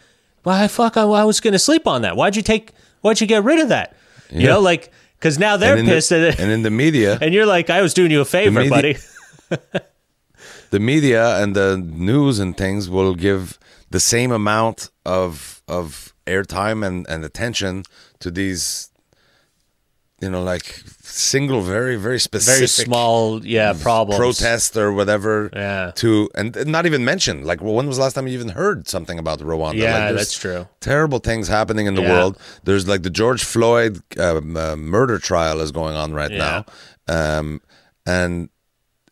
why 0.45 0.67
fuck 0.69 0.97
I, 0.97 1.03
I 1.03 1.25
was 1.25 1.41
gonna 1.41 1.59
sleep 1.59 1.87
on 1.87 2.03
that? 2.03 2.17
Why'd 2.17 2.37
you 2.37 2.43
take 2.43 2.73
why'd 3.03 3.21
you 3.21 3.27
get 3.27 3.45
rid 3.45 3.61
of 3.61 3.69
that? 3.69 3.95
You 4.31 4.47
know 4.47 4.61
like 4.61 4.91
because 5.23 5.39
now 5.39 5.57
they're 5.57 5.77
and 5.77 5.87
the- 5.87 5.93
pissed 5.93 6.11
at 6.11 6.21
it. 6.21 6.41
and 6.41 6.51
in 6.51 6.63
the 6.63 6.71
media, 6.71 7.17
and 7.23 7.33
you're 7.33 7.47
like 7.47 7.71
i 7.71 7.81
was 7.81 7.95
doing 7.95 8.11
you 8.11 8.21
a 8.21 8.25
favor 8.25 8.59
media- 8.61 8.71
buddy. 8.71 8.97
the 10.71 10.81
media 10.81 11.39
and 11.43 11.55
the 11.55 11.77
news 11.77 12.39
and 12.41 12.57
things 12.57 12.89
will 12.91 13.15
give 13.15 13.59
the 13.91 14.01
same 14.01 14.33
amount 14.33 14.91
of 15.07 15.63
of 15.69 16.13
airtime 16.27 16.85
and, 16.87 17.07
and 17.09 17.25
attention 17.25 17.85
to 18.19 18.31
these 18.31 18.91
you 20.23 20.31
know 20.31 20.43
like 20.43 20.65
single 21.03 21.61
very 21.63 21.97
very 21.97 22.21
specific 22.21 22.59
very 22.59 22.67
small 22.69 23.45
yeah 23.45 23.73
problems 23.89 24.19
protest 24.19 24.77
or 24.77 24.93
whatever 24.93 25.51
Yeah. 25.53 25.91
to 25.97 26.31
and 26.35 26.57
not 26.67 26.87
even 26.87 27.05
mention 27.05 27.45
like 27.45 27.61
when 27.61 27.87
was 27.89 27.97
the 27.99 28.03
last 28.05 28.15
time 28.15 28.27
you 28.29 28.35
even 28.35 28.51
heard 28.51 28.89
something 28.89 29.19
about 29.19 29.41
Rwanda 29.41 29.77
Yeah, 29.77 30.07
Like, 30.07 30.17
that's 30.17 30.39
true. 30.39 30.69
terrible 30.81 31.19
things 31.19 31.49
happening 31.49 31.87
in 31.87 31.95
the 31.97 32.03
Yeah. 32.03 32.13
world 32.15 32.39
there's 32.65 32.87
like 32.87 33.03
the 33.03 33.11
George 33.11 33.43
Floyd 33.45 34.01
um, 34.19 34.57
uh, 34.57 34.77
murder 34.77 35.19
trial 35.19 35.61
is 35.61 35.71
going 35.73 35.97
on 35.97 36.15
right 36.15 36.31
Yeah. 36.31 36.39
now 36.49 36.59
um, 37.19 37.61
and 38.07 38.49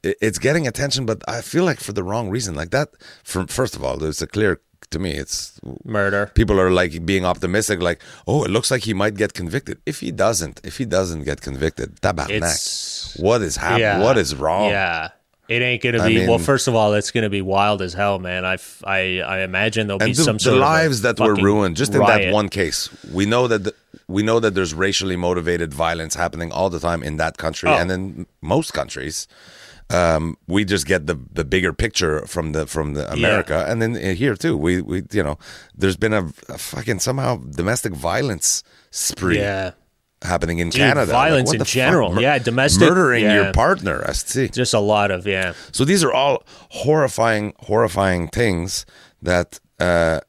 it- 0.03 0.17
it's 0.27 0.39
getting 0.39 0.67
attention 0.67 1.07
but 1.07 1.19
I 1.37 1.41
feel 1.43 1.65
like 1.65 1.81
for 1.81 1.93
the 1.93 2.05
wrong 2.05 2.31
reason 2.31 2.55
like 2.55 2.71
that 2.71 2.89
from 3.25 3.47
first 3.49 3.75
of 3.77 3.83
all 3.85 3.97
there's 3.99 4.23
a 4.23 4.27
clear 4.37 4.61
to 4.89 4.99
me 4.99 5.13
it's 5.13 5.61
murder 5.85 6.31
people 6.35 6.59
are 6.61 6.71
like 6.71 7.05
being 7.05 7.25
optimistic 7.25 7.81
like 7.83 8.01
oh 8.27 8.45
it 8.45 8.51
looks 8.51 8.71
like 8.71 8.83
he 8.83 8.95
might 8.95 9.15
get 9.15 9.35
convicted 9.35 9.79
if 9.87 10.01
he 10.01 10.11
doesn't 10.11 10.61
if 10.65 10.79
he 10.79 10.85
doesn't 10.85 11.25
get 11.25 11.41
convicted 11.41 12.01
tabarnak 12.01 13.21
what 13.21 13.43
is 13.43 13.57
happening 13.57 14.03
what 14.05 14.17
is 14.19 14.35
wrong 14.35 14.71
Yeah. 14.71 15.11
It 15.49 15.63
ain't 15.63 15.83
gonna 15.83 16.01
I 16.01 16.07
be 16.07 16.29
well. 16.29 16.39
First 16.39 16.69
of 16.69 16.77
all, 16.77 16.95
it's 16.95 17.11
gonna 17.11 17.29
be 17.29 17.43
wild 17.43 17.83
as 17.83 17.93
hell, 17.93 18.21
man. 18.21 18.45
I, 18.45 18.57
I, 18.85 19.19
I 19.19 19.41
imagine 19.41 19.89
there'll 19.89 19.99
be 19.99 20.13
the, 20.13 20.23
some 20.23 20.37
the 20.39 20.53
lives 20.53 21.03
that 21.03 21.19
were 21.19 21.35
ruined 21.35 21.77
just 21.77 21.93
in 21.93 22.03
that 22.03 22.33
one 22.33 22.49
case 22.49 22.89
we 23.13 23.27
know 23.27 23.49
that 23.49 23.65
the, 23.65 23.75
we 24.07 24.23
know 24.23 24.39
that 24.39 24.55
there's 24.55 24.75
racially 24.75 25.17
motivated 25.17 25.75
violence 25.75 26.15
happening 26.15 26.53
all 26.53 26.71
the 26.71 26.79
time 26.79 27.03
in 27.03 27.17
that 27.17 27.37
country 27.37 27.69
Oh. 27.69 27.75
and 27.81 27.91
in 27.91 28.27
most 28.41 28.73
countries 28.73 29.27
um, 29.91 30.37
we 30.47 30.65
just 30.65 30.87
get 30.87 31.07
the 31.07 31.19
the 31.33 31.45
bigger 31.45 31.73
picture 31.73 32.25
from 32.27 32.53
the 32.53 32.67
from 32.67 32.95
the 32.95 33.11
America 33.13 33.65
and 33.69 33.81
then 33.83 33.95
here 34.17 34.35
too 34.37 34.57
we 34.57 34.81
we 34.83 35.03
you 35.13 35.23
know 35.23 35.37
there's 35.77 35.97
been 35.97 36.13
a, 36.13 36.25
a 36.49 36.59
fucking 36.59 36.99
somehow 37.01 37.37
domestic 37.57 37.93
violence 37.95 38.63
spree 38.91 39.39
Yeah, 39.39 39.73
happening 40.23 40.59
in 40.61 40.69
Dude, 40.71 40.81
Canada 40.81 41.13
Like, 41.13 41.23
violence 41.29 41.49
what 41.49 41.59
in 41.61 41.65
general. 41.65 42.13
Mur- 42.15 42.21
Yeah, 42.23 42.39
domestic- 42.39 42.89
murdering 42.89 43.25
yeah. 43.25 43.35
your 43.43 43.53
partner 43.53 44.05
I 44.09 44.13
see 44.13 44.49
just 44.49 44.75
a 44.75 44.81
lot 44.81 45.11
of 45.11 45.27
yeah. 45.27 45.55
so 45.73 45.85
these 45.85 46.05
are 46.05 46.13
all 46.13 46.45
horrifying, 46.71 47.55
horrifying 47.61 48.29
things 48.29 48.87
that 49.23 49.59
uh, 49.79 50.21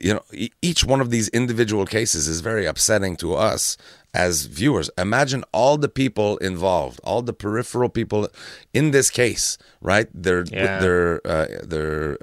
you 0.00 0.14
know. 0.14 0.22
E- 0.32 0.50
each 0.62 0.84
one 0.84 1.00
of 1.00 1.10
these 1.10 1.28
individual 1.28 1.84
cases 1.86 2.28
is 2.28 2.40
very 2.40 2.66
upsetting 2.66 3.16
to 3.16 3.34
us 3.34 3.76
as 4.14 4.46
viewers. 4.46 4.90
Imagine 4.98 5.42
all 5.52 5.78
the 5.78 5.88
people 5.88 6.36
involved, 6.38 7.00
all 7.02 7.22
the 7.22 7.32
peripheral 7.32 7.88
people 7.88 8.28
in 8.74 8.90
this 8.90 9.10
case. 9.10 9.58
Right? 9.80 10.08
They're 10.14 10.44
Yeah. 10.50 10.78
they're 10.80 11.26
uh, 11.26 11.46
they're 11.62 12.18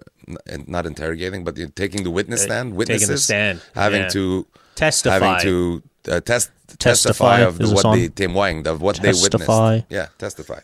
not 0.68 0.86
interrogating, 0.86 1.44
but 1.44 1.58
you're 1.58 1.70
taking 1.70 2.04
the 2.04 2.12
witness 2.12 2.44
stand. 2.44 2.70
taking 2.70 2.70
the 2.72 2.78
Witnesses 2.78 3.24
stand, 3.24 3.62
having 3.74 4.02
yeah. 4.04 4.10
to 4.10 4.46
Testify. 4.76 5.14
having 5.14 5.42
to 5.48 5.84
uh, 6.12 6.20
test 6.22 6.52
Testify. 6.78 7.38
testify 7.38 7.40
of 7.40 7.58
the, 7.58 7.70
what 7.74 7.86
on? 7.86 7.98
they 7.98 8.10
témoigned 8.10 8.68
of 8.68 8.82
what 8.82 8.98
they 8.98 9.10
witnessed. 9.12 9.86
Yeah, 9.90 10.08
testify. 10.20 10.60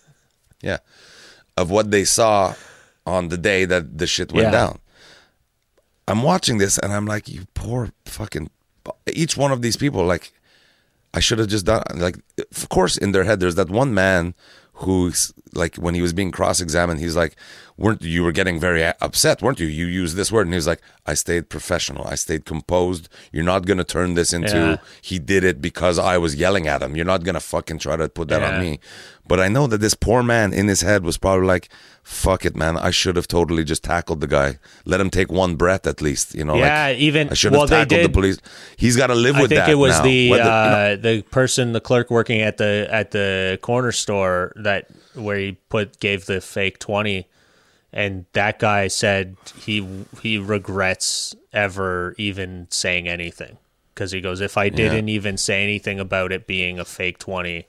Yeah, 0.62 0.78
of 1.58 1.70
what 1.72 1.90
they 1.92 2.06
saw 2.06 2.54
on 3.06 3.30
the 3.30 3.38
day 3.38 3.66
that 3.66 3.98
the 3.98 4.08
shit 4.08 4.32
went 4.32 4.46
Yeah. 4.48 4.52
down. 4.52 4.80
I'm 6.08 6.22
watching 6.22 6.60
this 6.60 6.78
and 6.78 6.94
I'm 6.94 7.06
like, 7.08 7.28
you 7.28 7.46
poor 7.56 7.90
fucking. 8.06 8.50
Each 9.08 9.36
one 9.36 9.52
of 9.52 9.62
these 9.64 9.76
people, 9.78 10.06
like, 10.06 10.32
I 11.16 11.22
should 11.22 11.40
have 11.40 11.48
just 11.48 11.66
done. 11.66 11.82
Like, 11.96 12.18
of 12.38 12.70
course, 12.70 12.98
in 12.98 13.14
their 13.14 13.24
head, 13.24 13.40
there's 13.40 13.56
that 13.56 13.70
one 13.70 13.94
man 13.94 14.36
who's 14.74 15.34
like, 15.54 15.78
when 15.78 15.96
he 15.96 16.02
was 16.02 16.12
being 16.12 16.32
cross-examined, 16.32 17.00
he's 17.00 17.16
like, 17.16 17.38
"weren't 17.78 18.02
you 18.02 18.24
were 18.24 18.32
getting 18.32 18.60
very 18.60 18.84
upset, 19.02 19.42
weren't 19.42 19.60
you? 19.60 19.68
You 19.68 19.86
used 19.86 20.16
this 20.16 20.32
word," 20.32 20.48
and 20.48 20.54
he's 20.54 20.68
like, 20.68 20.82
"I 21.06 21.14
stayed 21.14 21.50
professional. 21.50 22.06
I 22.08 22.16
stayed 22.16 22.46
composed. 22.46 23.10
You're 23.32 23.44
not 23.44 23.66
gonna 23.66 23.84
turn 23.84 24.14
this 24.16 24.34
into 24.34 24.56
Yeah. 24.58 24.78
he 25.02 25.20
did 25.20 25.44
it 25.44 25.62
because 25.62 25.98
I 26.00 26.18
was 26.18 26.36
yelling 26.36 26.68
at 26.68 26.82
him. 26.82 26.96
You're 26.96 27.06
not 27.06 27.24
gonna 27.24 27.40
fucking 27.40 27.80
try 27.80 27.96
to 27.98 28.08
put 28.10 28.28
that 28.30 28.42
Yeah. 28.42 28.56
on 28.56 28.62
me." 28.62 28.80
But 29.28 29.40
I 29.40 29.48
know 29.48 29.66
that 29.68 29.82
this 29.82 29.96
poor 29.96 30.22
man 30.22 30.54
in 30.54 30.68
his 30.68 30.82
head 30.82 31.04
was 31.04 31.18
probably 31.18 31.48
like, 31.48 31.70
"Fuck 32.04 32.46
it, 32.46 32.56
man. 32.56 32.78
I 32.78 32.92
should 32.92 33.16
have 33.16 33.28
totally 33.28 33.64
just 33.64 33.84
tackled 33.84 34.22
the 34.22 34.28
guy. 34.28 34.60
Let 34.86 35.02
him 35.02 35.10
take 35.10 35.32
one 35.32 35.56
breath 35.56 35.88
at 35.88 36.00
least. 36.00 36.36
You 36.36 36.46
know, 36.46 36.56
Yeah, 36.58 36.88
like, 36.90 36.98
even- 37.00 37.30
I 37.32 37.34
should 37.34 37.54
have 37.54 37.58
well, 37.62 37.68
tackled 37.68 38.04
the 38.04 38.10
police. 38.10 38.38
He's 38.78 38.96
got 38.96 39.08
to 39.08 39.16
live 39.16 39.36
I 39.36 39.42
with 39.42 39.50
think 39.50 39.62
that 39.62 39.70
it 39.72 39.76
was 39.76 39.98
now. 39.98 40.04
the 40.04 40.30
Whether- 40.30 40.44
you 40.44 40.50
uh, 40.50 40.70
know, 40.70 40.96
the 40.98 41.22
person, 41.24 41.74
the 41.74 41.82
clerk 41.82 42.12
working 42.12 42.42
at 42.42 42.58
the 42.58 42.88
at 42.92 43.10
the 43.12 43.58
corner 43.64 43.92
store 43.92 44.54
that 44.58 44.86
where 45.16 45.38
he 45.40 45.58
put 45.70 46.00
gave 46.00 46.28
the 46.28 46.40
fake 46.40 46.78
twenty, 46.78 47.28
and 47.96 48.26
that 48.34 48.60
guy 48.60 48.88
said 48.90 49.38
he 49.58 50.06
he 50.22 50.38
regrets 50.38 51.34
ever 51.54 52.14
even 52.18 52.68
saying 52.70 53.08
anything 53.08 53.58
because 53.94 54.12
he 54.12 54.20
goes, 54.22 54.42
if 54.42 54.58
I 54.58 54.70
didn't 54.70 55.08
even 55.10 55.38
say 55.38 55.64
anything 55.64 56.00
about 56.00 56.32
it 56.34 56.46
being 56.46 56.78
a 56.78 56.86
fake 56.86 57.18
twenty, 57.18 57.68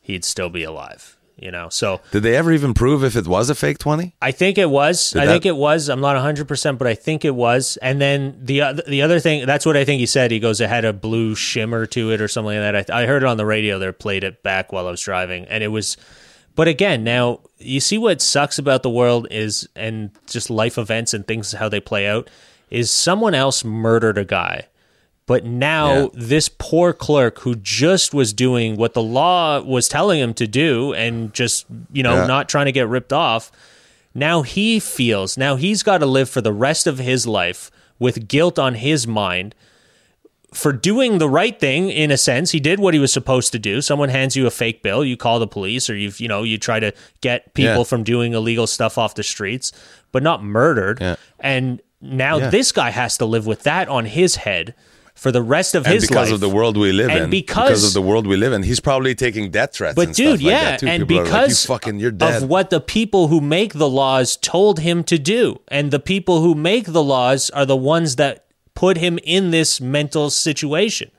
he'd 0.00 0.24
still 0.24 0.48
be 0.48 0.64
alive. 0.64 1.12
You 1.38 1.50
know, 1.50 1.68
so 1.68 2.00
Did 2.12 2.22
they 2.22 2.34
ever 2.34 2.50
even 2.50 2.72
prove 2.72 3.04
if 3.04 3.14
it 3.14 3.26
was 3.26 3.50
a 3.50 3.54
fake 3.54 3.76
20? 3.76 4.14
I 4.22 4.30
think 4.30 4.56
it 4.56 4.70
was. 4.70 5.10
Did 5.10 5.20
I 5.20 5.26
that- 5.26 5.32
think 5.32 5.44
it 5.44 5.54
was. 5.56 5.90
I'm 5.90 6.00
not 6.00 6.14
100, 6.14 6.48
percent 6.48 6.78
but 6.78 6.86
I 6.88 6.94
think 6.94 7.26
it 7.26 7.34
was. 7.34 7.76
And 7.82 8.00
then 8.00 8.38
the 8.42 8.62
other 8.62 8.82
the 8.88 9.02
other 9.02 9.20
thing 9.20 9.44
that's 9.44 9.66
what 9.66 9.76
I 9.76 9.84
think 9.84 10.00
he 10.00 10.06
said. 10.06 10.30
He 10.30 10.40
goes, 10.40 10.62
it 10.62 10.70
had 10.70 10.86
a 10.86 10.94
blue 10.94 11.34
shimmer 11.34 11.84
to 11.88 12.10
it 12.12 12.22
or 12.22 12.28
something 12.28 12.58
like 12.58 12.86
that. 12.86 12.90
I, 12.90 13.02
I 13.02 13.06
heard 13.06 13.22
it 13.22 13.26
on 13.26 13.36
the 13.36 13.44
radio. 13.44 13.78
They 13.78 13.92
played 13.92 14.24
it 14.24 14.42
back 14.42 14.72
while 14.72 14.86
I 14.88 14.90
was 14.90 15.02
driving, 15.02 15.44
and 15.44 15.62
it 15.62 15.68
was. 15.68 15.98
But 16.56 16.66
again, 16.68 17.04
now 17.04 17.40
you 17.58 17.78
see 17.80 17.98
what 17.98 18.20
sucks 18.20 18.58
about 18.58 18.82
the 18.82 18.90
world 18.90 19.28
is, 19.30 19.68
and 19.76 20.10
just 20.26 20.50
life 20.50 20.76
events 20.78 21.14
and 21.14 21.26
things 21.26 21.52
how 21.52 21.68
they 21.68 21.80
play 21.80 22.08
out, 22.08 22.28
is 22.70 22.90
someone 22.90 23.34
else 23.34 23.64
murdered 23.64 24.18
a 24.18 24.24
guy. 24.24 24.66
But 25.26 25.44
now 25.44 25.94
Yeah. 25.94 26.06
this 26.14 26.48
poor 26.48 26.92
clerk 26.92 27.40
who 27.40 27.54
just 27.56 28.14
was 28.14 28.32
doing 28.32 28.76
what 28.76 28.94
the 28.94 29.02
law 29.02 29.60
was 29.60 29.88
telling 29.88 30.18
him 30.20 30.34
to 30.34 30.46
do 30.46 30.92
and 30.94 31.32
just, 31.34 31.66
you 31.92 32.02
know, 32.02 32.14
Yeah. 32.14 32.26
not 32.26 32.48
trying 32.48 32.66
to 32.66 32.72
get 32.72 32.88
ripped 32.88 33.12
off, 33.12 33.52
now 34.14 34.42
he 34.42 34.80
feels, 34.80 35.36
now 35.36 35.56
he's 35.56 35.82
got 35.82 35.98
to 35.98 36.06
live 36.06 36.30
for 36.30 36.40
the 36.40 36.52
rest 36.52 36.86
of 36.86 36.98
his 36.98 37.26
life 37.26 37.70
with 37.98 38.28
guilt 38.28 38.58
on 38.58 38.74
his 38.76 39.06
mind 39.06 39.54
for 40.54 40.72
doing 40.72 41.18
the 41.18 41.28
right 41.28 41.58
thing 41.58 41.90
in 41.90 42.10
a 42.10 42.16
sense. 42.16 42.52
He 42.52 42.60
did 42.60 42.78
what 42.80 42.94
he 42.94 43.00
was 43.00 43.12
supposed 43.12 43.52
to 43.52 43.58
do. 43.58 43.80
Someone 43.82 44.08
hands 44.08 44.36
you 44.36 44.46
a 44.46 44.50
fake 44.50 44.82
bill, 44.82 45.04
you 45.04 45.16
call 45.16 45.38
the 45.38 45.46
police 45.46 45.90
or 45.90 45.96
you've, 45.96 46.20
you 46.20 46.28
know, 46.28 46.44
you 46.44 46.56
try 46.56 46.80
to 46.80 46.92
get 47.20 47.52
people 47.54 47.78
Yeah. 47.78 47.82
from 47.84 48.04
doing 48.04 48.32
illegal 48.32 48.66
stuff 48.66 48.96
off 48.96 49.14
the 49.14 49.22
streets, 49.22 49.72
but 50.12 50.22
not 50.22 50.42
murdered. 50.42 50.98
Yeah. 51.00 51.16
And 51.40 51.82
now 52.00 52.38
Yeah. 52.38 52.50
this 52.50 52.72
guy 52.72 52.90
has 52.90 53.18
to 53.18 53.26
live 53.26 53.46
with 53.46 53.64
that 53.64 53.88
on 53.88 54.06
his 54.06 54.36
head 54.36 54.74
for 55.14 55.32
the 55.32 55.42
rest 55.42 55.74
of 55.74 55.84
And 55.86 55.94
his 55.94 56.06
because 56.06 56.28
life. 56.28 56.34
of 56.34 56.40
the 56.40 56.48
world 56.48 56.76
we 56.76 56.92
live 56.92 57.08
And 57.10 57.24
in, 57.24 57.30
because- 57.30 57.84
of 57.84 57.92
the 57.94 58.02
world 58.02 58.26
we 58.26 58.36
live 58.36 58.52
in, 58.52 58.62
he's 58.62 58.80
probably 58.80 59.14
taking 59.14 59.50
death 59.50 59.72
threats. 59.74 59.94
But 59.96 60.08
and 60.08 60.14
dude, 60.16 60.42
like 60.42 60.52
yeah, 60.52 60.76
too. 60.76 60.86
and 60.88 61.02
People 61.08 61.20
are 61.20 61.24
like, 61.24 61.32
because 61.32 61.64
you 61.64 61.68
fucking, 61.68 61.98
you're 62.00 62.10
dead. 62.10 62.42
of 62.44 62.48
what 62.48 62.70
the 62.70 62.80
people 62.80 63.28
who 63.28 63.40
make 63.40 63.74
the 63.74 63.88
laws 63.88 64.36
told 64.36 64.80
him 64.80 65.02
to 65.04 65.18
do, 65.18 65.60
and 65.68 65.90
the 65.90 65.98
people 65.98 66.40
who 66.42 66.54
make 66.54 66.92
the 66.92 67.02
laws 67.02 67.50
are 67.50 67.64
the 67.66 67.76
ones 67.76 68.16
that 68.16 68.44
put 68.76 68.98
him 68.98 69.18
in 69.24 69.50
this 69.50 69.80
mental 69.80 70.30
situation. 70.30 71.10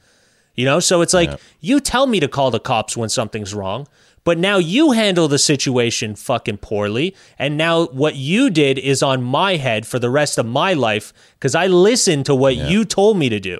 You 0.55 0.65
know, 0.65 0.79
so 0.79 1.01
it's 1.01 1.13
like 1.13 1.39
you 1.59 1.79
tell 1.79 2.07
me 2.07 2.19
to 2.19 2.27
call 2.27 2.49
the 2.49 2.59
cops 2.59 2.95
when 2.95 3.09
something's 3.09 3.53
wrong, 3.53 3.87
but 4.23 4.37
now 4.39 4.57
you 4.57 4.91
handle 4.91 5.27
the 5.27 5.37
situation 5.37 6.15
fucking 6.15 6.57
poorly, 6.57 7.15
and 7.37 7.57
now 7.57 7.85
what 7.87 8.15
you 8.15 8.49
did 8.49 8.79
is 8.79 9.03
on 9.03 9.21
my 9.21 9.57
head 9.57 9.85
for 9.85 9.99
the 9.99 10.09
rest 10.09 10.37
of 10.37 10.45
my 10.45 10.73
life 10.73 11.13
because 11.35 11.53
I 11.53 11.67
listened 11.67 12.25
to 12.25 12.35
what 12.35 12.55
you 12.55 12.85
told 12.85 13.17
me 13.17 13.29
to 13.29 13.39
do. 13.39 13.59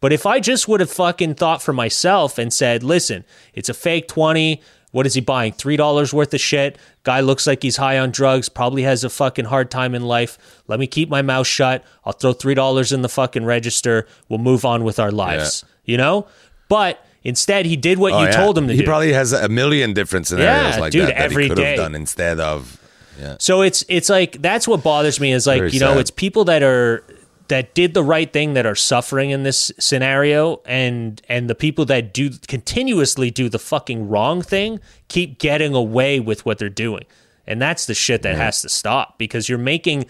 But 0.00 0.12
if 0.12 0.26
I 0.26 0.40
just 0.40 0.68
would 0.68 0.80
have 0.80 0.90
fucking 0.90 1.36
thought 1.36 1.62
for 1.62 1.72
myself 1.72 2.36
and 2.36 2.52
said, 2.52 2.82
listen, 2.82 3.24
it's 3.54 3.70
a 3.70 3.74
fake 3.74 4.08
20. 4.08 4.60
What 4.94 5.06
is 5.06 5.14
he 5.14 5.20
buying? 5.20 5.52
$3 5.54 6.12
worth 6.12 6.32
of 6.32 6.40
shit. 6.40 6.78
Guy 7.02 7.18
looks 7.18 7.48
like 7.48 7.64
he's 7.64 7.78
high 7.78 7.98
on 7.98 8.12
drugs, 8.12 8.48
probably 8.48 8.82
has 8.84 9.02
a 9.02 9.10
fucking 9.10 9.46
hard 9.46 9.68
time 9.68 9.92
in 9.92 10.04
life. 10.04 10.38
Let 10.68 10.78
me 10.78 10.86
keep 10.86 11.08
my 11.08 11.20
mouth 11.20 11.48
shut. 11.48 11.84
I'll 12.04 12.12
throw 12.12 12.32
$3 12.32 12.92
in 12.92 13.02
the 13.02 13.08
fucking 13.08 13.44
register. 13.44 14.06
We'll 14.28 14.38
move 14.38 14.64
on 14.64 14.84
with 14.84 15.00
our 15.00 15.10
lives. 15.10 15.64
You 15.84 15.96
know? 15.96 16.28
But 16.68 17.04
instead, 17.24 17.66
he 17.66 17.74
did 17.76 17.98
what 17.98 18.12
Oh, 18.12 18.20
you 18.20 18.26
yeah. 18.26 18.36
told 18.36 18.56
him 18.56 18.68
to 18.68 18.72
he 18.72 18.78
do. 18.78 18.82
He 18.84 18.86
probably 18.86 19.12
has 19.12 19.32
a 19.32 19.48
million 19.48 19.94
different 19.94 20.28
scenarios 20.28 20.76
Yeah, 20.76 20.80
like 20.80 20.92
dude, 20.92 21.02
that 21.08 21.16
that 21.16 21.22
every 21.22 21.42
he 21.42 21.48
could 21.48 21.56
day. 21.58 21.70
have 21.70 21.76
done 21.78 21.94
instead 21.96 22.38
of. 22.38 22.80
Yeah. 23.20 23.36
So 23.40 23.62
it's 23.62 23.84
it's 23.88 24.08
like 24.08 24.40
that's 24.42 24.66
what 24.68 24.82
bothers 24.84 25.18
me 25.20 25.32
is 25.32 25.46
like 25.46 25.58
Very 25.58 25.70
you 25.72 25.80
know 25.80 25.92
sad. 25.94 25.98
it's 25.98 26.10
people 26.10 26.44
that 26.46 26.62
are 26.62 27.04
that 27.48 27.74
did 27.74 27.94
the 27.94 28.02
right 28.02 28.32
thing 28.32 28.54
that 28.54 28.66
are 28.66 28.74
suffering 28.74 29.30
in 29.30 29.42
this 29.42 29.70
scenario 29.78 30.62
and 30.64 31.20
and 31.28 31.48
the 31.48 31.54
people 31.54 31.84
that 31.86 32.14
do 32.14 32.30
continuously 32.48 33.30
do 33.30 33.48
the 33.48 33.58
fucking 33.58 34.08
wrong 34.08 34.42
thing 34.42 34.80
keep 35.08 35.38
getting 35.38 35.74
away 35.74 36.20
with 36.20 36.46
what 36.46 36.58
they're 36.58 36.68
doing. 36.68 37.04
And 37.46 37.60
that's 37.60 37.86
the 37.86 37.94
shit 37.94 38.22
that 38.22 38.36
has 38.36 38.62
to 38.62 38.68
stop 38.68 39.18
because 39.18 39.48
you're 39.48 39.58
making 39.58 40.06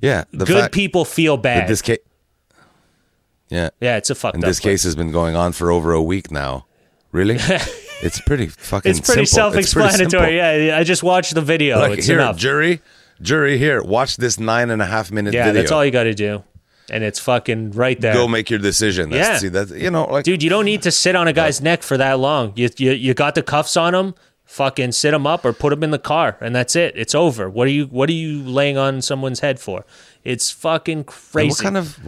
Yeah. 0.00 0.24
The 0.32 0.44
good 0.44 0.72
people 0.72 1.04
feel 1.04 1.36
bad. 1.36 1.68
this 1.68 1.82
case. 1.82 1.98
Yeah. 3.48 3.70
yeah, 3.80 3.96
it's 3.96 4.10
a 4.10 4.14
fucked 4.14 4.34
And 4.34 4.42
this 4.42 4.58
case 4.58 4.82
has 4.82 4.96
been 4.96 5.12
going 5.12 5.36
on 5.36 5.52
for 5.52 5.70
over 5.70 5.92
a 5.92 6.02
week 6.02 6.30
now. 6.30 6.66
Really? 7.12 7.36
it's 8.02 8.20
pretty 8.20 8.48
fucking 8.48 8.90
it's 8.90 9.00
pretty 9.00 9.26
simple. 9.26 9.56
It's 9.58 9.72
pretty 9.72 9.90
self-explanatory. 9.90 10.36
yeah, 10.36 10.76
I 10.76 10.82
just 10.82 11.02
watched 11.02 11.34
the 11.34 11.40
video. 11.40 11.78
Like, 11.78 11.98
it's 11.98 12.06
here, 12.06 12.18
enough. 12.18 12.36
jury, 12.36 12.80
jury, 13.22 13.56
here, 13.56 13.82
watch 13.82 14.16
this 14.16 14.40
nine 14.40 14.70
and 14.70 14.82
a 14.82 14.86
half 14.86 15.12
minute 15.12 15.34
yeah, 15.34 15.44
video. 15.44 15.62
that's 15.62 15.70
all 15.70 15.84
you 15.84 15.92
got 15.92 16.04
to 16.04 16.14
do. 16.14 16.42
And 16.90 17.02
it's 17.02 17.18
fucking 17.18 17.70
right 17.72 17.98
there. 18.00 18.12
Go 18.12 18.28
make 18.28 18.50
your 18.50 18.58
decision. 18.58 19.10
That's, 19.10 19.28
Yeah. 19.28 19.38
See, 19.38 19.48
that's, 19.48 19.70
you 19.70 19.90
know, 19.90 20.04
like, 20.04 20.24
Dude, 20.24 20.42
you 20.42 20.50
don't 20.50 20.66
need 20.66 20.82
to 20.82 20.90
sit 20.90 21.16
on 21.16 21.26
a 21.28 21.32
guy's 21.32 21.60
neck 21.62 21.82
for 21.82 21.96
that 21.96 22.18
long. 22.18 22.52
You, 22.56 22.68
you 22.76 22.92
you 22.92 23.14
got 23.14 23.34
the 23.34 23.42
cuffs 23.42 23.76
on 23.76 23.94
him. 23.94 24.14
Fucking 24.44 24.92
sit 24.92 25.14
him 25.14 25.26
up 25.26 25.46
or 25.46 25.54
put 25.54 25.72
him 25.72 25.82
in 25.82 25.90
the 25.90 25.98
car, 25.98 26.36
and 26.42 26.54
that's 26.54 26.76
it. 26.76 26.92
It's 26.96 27.14
over. 27.14 27.48
What 27.48 27.66
are 27.66 27.70
you 27.70 27.86
What 27.86 28.10
are 28.10 28.12
you 28.12 28.42
laying 28.42 28.76
on 28.76 29.00
someone's 29.00 29.40
head 29.40 29.58
for? 29.58 29.86
It's 30.22 30.50
fucking 30.50 30.98
and 30.98 31.06
crazy. 31.06 31.48
what 31.48 31.62
kind 31.62 31.76
of, 31.78 31.98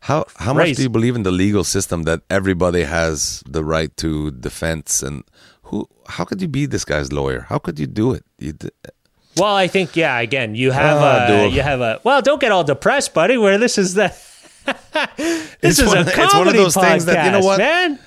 how, 0.00 0.26
how 0.36 0.52
much 0.52 0.76
do 0.76 0.82
you 0.82 0.90
believe 0.90 1.16
in 1.16 1.22
the 1.22 1.30
legal 1.32 1.64
system 1.64 2.02
that 2.02 2.20
everybody 2.28 2.82
has 2.82 3.42
the 3.48 3.64
right 3.64 3.96
to 3.96 4.30
defense 4.32 5.02
and 5.02 5.24
who, 5.62 5.88
how 6.08 6.24
could 6.24 6.42
you 6.42 6.48
be 6.48 6.66
this 6.66 6.84
guy's 6.84 7.10
lawyer? 7.12 7.46
How 7.48 7.58
could 7.58 7.78
you 7.78 7.86
do 7.86 8.12
it? 8.12 8.24
You, 8.38 8.52
well, 9.36 9.54
I 9.54 9.66
think 9.68 9.96
yeah. 9.96 10.18
Again, 10.20 10.54
you 10.54 10.70
have 10.70 10.98
Ah, 11.00 11.24
a 11.24 11.26
dude. 11.28 11.54
you 11.54 11.62
have 11.62 11.80
a. 11.80 12.00
Well, 12.04 12.20
don't 12.22 12.40
get 12.40 12.52
all 12.52 12.64
depressed, 12.64 13.14
buddy. 13.14 13.36
Where 13.38 13.58
this 13.58 13.78
is 13.78 13.94
the. 13.94 14.08
this 15.16 15.56
It's 15.62 15.78
is 15.80 15.86
one 15.88 15.98
a 15.98 16.04
comedy 16.12 16.22
it's 16.24 16.34
one 16.34 16.48
of 16.48 16.54
those 16.54 16.74
things 16.74 17.04
that, 17.06 17.24
you 17.24 17.32
know 17.32 17.40
podcast, 17.40 17.44
what? 17.44 17.58
man. 17.58 17.98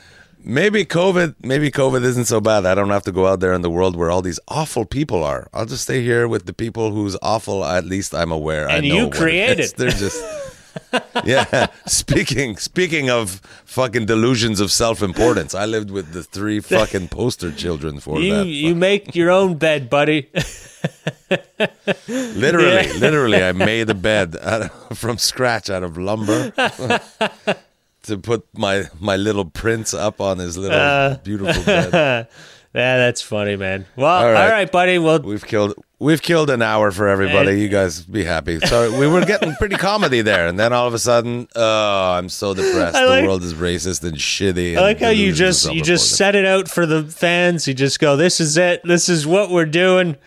maybe 0.44 0.86
COVID, 0.86 1.36
maybe 1.42 1.70
COVID 1.72 2.04
isn't 2.04 2.26
so 2.26 2.40
bad. 2.40 2.66
I 2.66 2.76
don't 2.76 2.90
have 2.92 3.04
to 3.04 3.12
go 3.12 3.28
out 3.28 3.40
there 3.42 3.54
in 3.54 3.62
the 3.62 3.70
world 3.70 3.96
where 3.98 4.10
all 4.10 4.22
these 4.22 4.40
awful 4.48 4.86
people 4.86 5.24
are. 5.24 5.50
I'll 5.54 5.66
just 5.66 5.84
stay 5.84 6.02
here 6.04 6.28
with 6.30 6.46
the 6.46 6.54
people 6.54 6.92
who's 6.92 7.18
awful. 7.22 7.66
At 7.66 7.86
least 7.86 8.14
I'm 8.16 8.32
aware. 8.32 8.70
I 8.70 8.76
And 8.78 8.88
know 8.88 8.96
you 8.96 9.10
created. 9.10 9.74
They're 9.78 9.90
just. 9.90 10.24
yeah. 11.26 11.68
Speaking 11.86 12.58
speaking 12.58 13.10
of 13.10 13.42
fucking 13.66 14.06
delusions 14.06 14.60
of 14.60 14.72
self 14.72 15.02
importance, 15.02 15.54
I 15.56 15.66
lived 15.66 15.90
with 15.92 16.14
the 16.14 16.24
three 16.24 16.60
fucking 16.60 17.10
poster 17.10 17.52
children 17.52 18.00
for 18.00 18.20
You 18.20 18.34
that. 18.36 18.46
you 18.48 18.76
make 18.76 19.16
your 19.16 19.32
own 19.32 19.58
bed, 19.58 19.90
buddy. 19.90 20.30
literally, 22.08 22.88
Yeah. 22.88 22.94
literally, 23.00 23.44
I 23.44 23.52
made 23.52 23.90
a 23.90 23.94
bed 23.94 24.36
out 24.42 24.62
of, 24.64 24.98
from 24.98 25.18
scratch 25.18 25.70
out 25.70 25.84
of 25.84 25.98
lumber 25.98 26.52
to 28.04 28.18
put 28.18 28.46
my 28.54 28.86
my 29.00 29.16
little 29.16 29.46
prince 29.46 29.94
up 29.94 30.22
on 30.22 30.38
his 30.40 30.58
little 30.58 30.78
Uh. 30.78 31.18
beautiful 31.18 31.64
bed. 31.64 32.28
Yeah, 32.76 32.98
that's 32.98 33.22
funny, 33.22 33.56
man. 33.56 33.86
Well, 33.96 34.08
all 34.08 34.26
All 34.26 34.32
right, 34.32 34.50
right. 34.52 34.72
buddy. 34.72 35.00
Well, 35.00 35.20
We've 35.20 35.46
killed 35.46 35.74
we've 35.98 36.22
killed 36.22 36.50
an 36.50 36.62
hour 36.62 36.92
for 36.92 37.08
everybody. 37.08 37.62
You 37.62 37.70
guys 37.70 38.02
be 38.02 38.24
happy. 38.24 38.60
So 38.60 39.00
we 39.00 39.08
were 39.08 39.26
getting 39.26 39.56
pretty 39.56 39.78
comedy 39.78 40.22
there, 40.22 40.48
and 40.48 40.60
then 40.60 40.74
all 40.74 40.88
of 40.88 40.94
a 40.94 41.00
sudden, 41.00 41.48
oh, 41.56 42.12
I'm 42.14 42.28
so 42.30 42.54
depressed. 42.54 42.94
Like- 42.96 43.22
the 43.22 43.28
world 43.28 43.44
is 43.44 43.54
racist 43.54 44.04
and 44.04 44.18
shitty. 44.18 44.78
I 44.78 44.82
like 44.82 45.00
how 45.00 45.10
you 45.10 45.32
just 45.34 45.72
you 45.74 45.82
just 45.82 46.16
set 46.18 46.36
it 46.36 46.46
out 46.46 46.68
for 46.68 46.86
the 46.86 47.04
fans. 47.04 47.68
You 47.68 47.74
just 47.74 48.00
go, 48.00 48.16
"This 48.18 48.40
is 48.40 48.58
it. 48.58 48.82
This 48.84 49.08
is 49.10 49.26
what 49.26 49.50
we're 49.50 49.66
doing." 49.66 50.18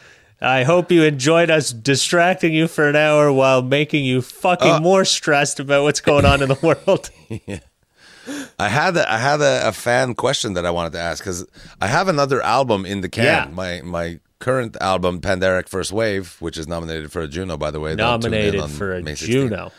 I 0.40 0.62
hope 0.62 0.92
you 0.92 1.02
enjoyed 1.02 1.50
us 1.50 1.72
distracting 1.72 2.54
you 2.54 2.68
for 2.68 2.88
an 2.88 2.94
hour 2.94 3.32
while 3.32 3.60
making 3.60 4.04
you 4.04 4.22
fucking 4.22 4.70
Uh, 4.70 4.80
more 4.80 5.04
stressed 5.04 5.58
about 5.58 5.82
what's 5.82 6.00
going 6.00 6.24
on 6.24 6.42
in 6.42 6.48
the 6.48 6.54
world. 6.86 7.10
I 8.58 8.68
had 8.68 8.96
a, 8.96 9.10
I 9.12 9.18
had 9.18 9.40
a, 9.40 9.68
a 9.68 9.72
fan 9.72 10.14
question 10.14 10.54
that 10.54 10.64
I 10.66 10.70
wanted 10.70 10.92
to 10.92 11.00
ask 11.00 11.22
because 11.22 11.46
I 11.80 11.86
have 11.86 12.08
another 12.08 12.40
album 12.42 12.84
in 12.86 13.00
the 13.00 13.08
can. 13.08 13.24
Yeah. 13.24 13.48
My 13.52 13.80
my 13.82 14.20
current 14.38 14.76
album, 14.80 15.20
Panderic 15.20 15.68
First 15.68 15.92
Wave, 15.92 16.36
which 16.40 16.56
is 16.58 16.66
nominated 16.68 17.10
for 17.10 17.20
a 17.22 17.28
Juno, 17.28 17.56
by 17.56 17.70
the 17.70 17.80
way. 17.80 17.96
Don't 17.96 18.20
tune 18.22 18.34
in 18.34 18.40
Nominated 18.54 18.70
for 18.76 18.94
a 18.94 19.02
May 19.02 19.12
16th. 19.14 19.26
Juno. 19.26 19.72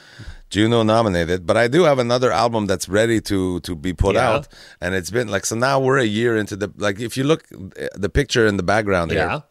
Juno 0.50 0.82
nominated, 0.84 1.46
but 1.46 1.58
I 1.58 1.68
do 1.68 1.84
have 1.84 2.00
another 2.00 2.32
album 2.32 2.66
that's 2.66 2.90
ready 2.90 3.22
to 3.22 3.60
to 3.62 3.76
be 3.76 3.94
put 3.94 4.16
Yeah. 4.16 4.30
out, 4.32 4.48
and 4.82 4.96
it's 4.96 5.12
been 5.12 5.28
like 5.28 5.46
so 5.46 5.56
now 5.56 5.80
we're 5.80 6.00
a 6.00 6.04
year 6.20 6.36
into 6.36 6.56
the 6.56 6.70
like 6.78 7.00
if 7.00 7.16
you 7.18 7.24
look 7.24 7.44
uh, 7.54 7.88
the 7.96 8.10
picture 8.10 8.48
in 8.48 8.58
the 8.58 8.64
background 8.64 9.12
here, 9.12 9.20
Yeah. 9.28 9.42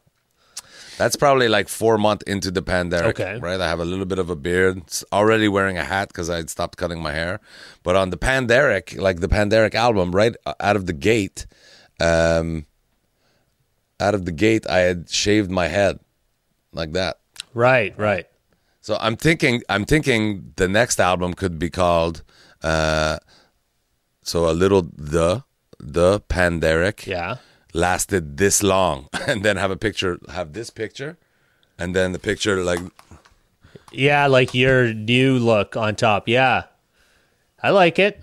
That's 0.99 1.17
probably 1.17 1.49
like 1.49 1.69
four 1.69 1.97
months 1.99 2.25
into 2.27 2.51
the 2.51 2.61
pandemic. 2.63 3.19
Okay. 3.19 3.39
right? 3.39 3.61
I 3.61 3.69
have 3.69 3.81
a 3.81 3.85
little 3.85 4.05
bit 4.05 4.19
of 4.19 4.29
a 4.31 4.37
beard, 4.37 4.83
s- 4.89 5.05
already 5.13 5.49
wearing 5.49 5.79
a 5.79 5.85
hat 5.85 6.09
because 6.09 6.29
I'd 6.29 6.51
stopped 6.51 6.77
cutting 6.77 7.01
my 7.03 7.13
hair, 7.13 7.41
but 7.83 7.97
on 7.97 8.11
the 8.11 8.17
pandemic, 8.17 8.95
like 8.99 9.21
the 9.21 9.29
pandemic 9.29 9.75
album, 9.75 10.11
right 10.13 10.35
uh, 10.45 10.55
out 10.61 10.77
of 10.77 10.85
the 10.87 10.93
gate, 10.93 11.47
um, 12.01 12.67
out 14.01 14.15
of 14.15 14.25
the 14.25 14.33
gate, 14.33 14.67
I 14.69 14.81
had 14.81 15.09
shaved 15.09 15.51
my 15.51 15.69
head 15.69 15.99
like 16.73 16.93
that. 16.93 17.19
Right, 17.55 17.95
right. 17.99 18.27
So 18.81 18.97
I'm 19.01 19.17
thinking 19.17 19.63
I'm 19.69 19.85
thinking 19.85 20.53
the 20.57 20.69
next 20.69 20.99
album 21.01 21.35
could 21.35 21.59
be 21.59 21.69
called 21.71 22.23
uh 22.63 23.19
so 24.23 24.49
a 24.49 24.53
little 24.53 24.83
the 24.97 25.45
the 25.79 26.21
Panderic 26.29 27.07
Yeah. 27.07 27.37
Lasted 27.79 28.37
this 28.37 28.63
long 28.63 29.07
and 29.29 29.45
then 29.45 29.57
have 29.57 29.71
a 29.71 29.77
picture 29.77 30.19
have 30.35 30.53
this 30.53 30.71
picture 30.71 31.17
and 31.79 31.95
then 31.95 32.13
the 32.13 32.19
picture 32.19 32.63
like 32.65 32.81
Yeah, 33.93 34.27
like 34.27 34.53
your 34.53 34.93
new 34.93 35.39
look 35.39 35.77
on 35.77 35.95
top. 35.97 36.29
Yeah. 36.29 36.65
I 37.63 37.71
like 37.71 37.99
it. 37.99 38.21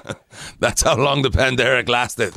That's 0.58 0.82
how 0.82 0.96
long 0.96 1.22
the 1.22 1.30
Panderic 1.30 1.88
lasted. 1.88 2.32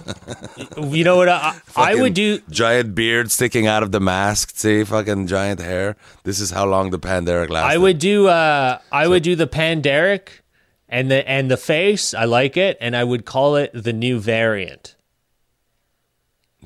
You 0.77 1.03
know 1.03 1.17
what? 1.17 1.29
I, 1.29 1.59
I 1.75 1.95
would 2.01 2.13
do. 2.13 2.39
giant 2.49 2.95
beard 2.95 3.31
sticking 3.31 3.67
out 3.67 3.83
of 3.83 3.91
the 3.91 3.99
mask. 3.99 4.51
See, 4.55 4.83
fucking 4.83 5.27
giant 5.27 5.59
hair. 5.59 5.95
This 6.23 6.39
is 6.39 6.51
how 6.51 6.65
long 6.65 6.91
the 6.91 6.99
Panderic 6.99 7.49
lasted. 7.49 7.73
I 7.73 7.77
would 7.77 7.99
do. 7.99 8.27
Uh, 8.27 8.79
I 8.91 9.07
would 9.07 9.23
do 9.23 9.35
the 9.35 9.47
Panderic, 9.47 10.41
and 10.89 11.09
the 11.11 11.27
and 11.27 11.49
the 11.49 11.57
face. 11.57 12.13
I 12.13 12.25
like 12.25 12.57
it, 12.57 12.77
and 12.81 12.95
I 12.95 13.03
would 13.03 13.25
call 13.25 13.55
it 13.55 13.71
the 13.73 13.93
new 13.93 14.19
variant. 14.19 14.95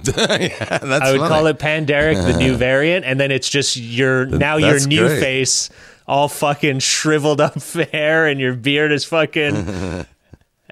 yeah, 0.18 0.78
that's 0.78 0.84
I 0.84 1.12
would 1.12 1.20
funny. 1.20 1.34
call 1.34 1.48
it 1.48 1.60
Panderic, 1.60 2.16
the 2.18 2.38
new 2.38 2.56
variant, 2.58 3.06
and 3.06 3.20
then 3.20 3.32
it's 3.32 3.50
just 3.50 3.76
your 3.76 4.26
now 4.26 4.58
your 4.58 4.86
new 4.88 5.08
great. 5.08 5.20
face, 5.20 5.70
all 6.08 6.30
fucking 6.30 6.80
shriveled 6.80 7.42
up 7.42 7.62
hair, 7.92 8.28
and 8.28 8.40
your 8.40 8.54
beard 8.54 8.92
is 8.92 9.04
fucking. 9.06 10.06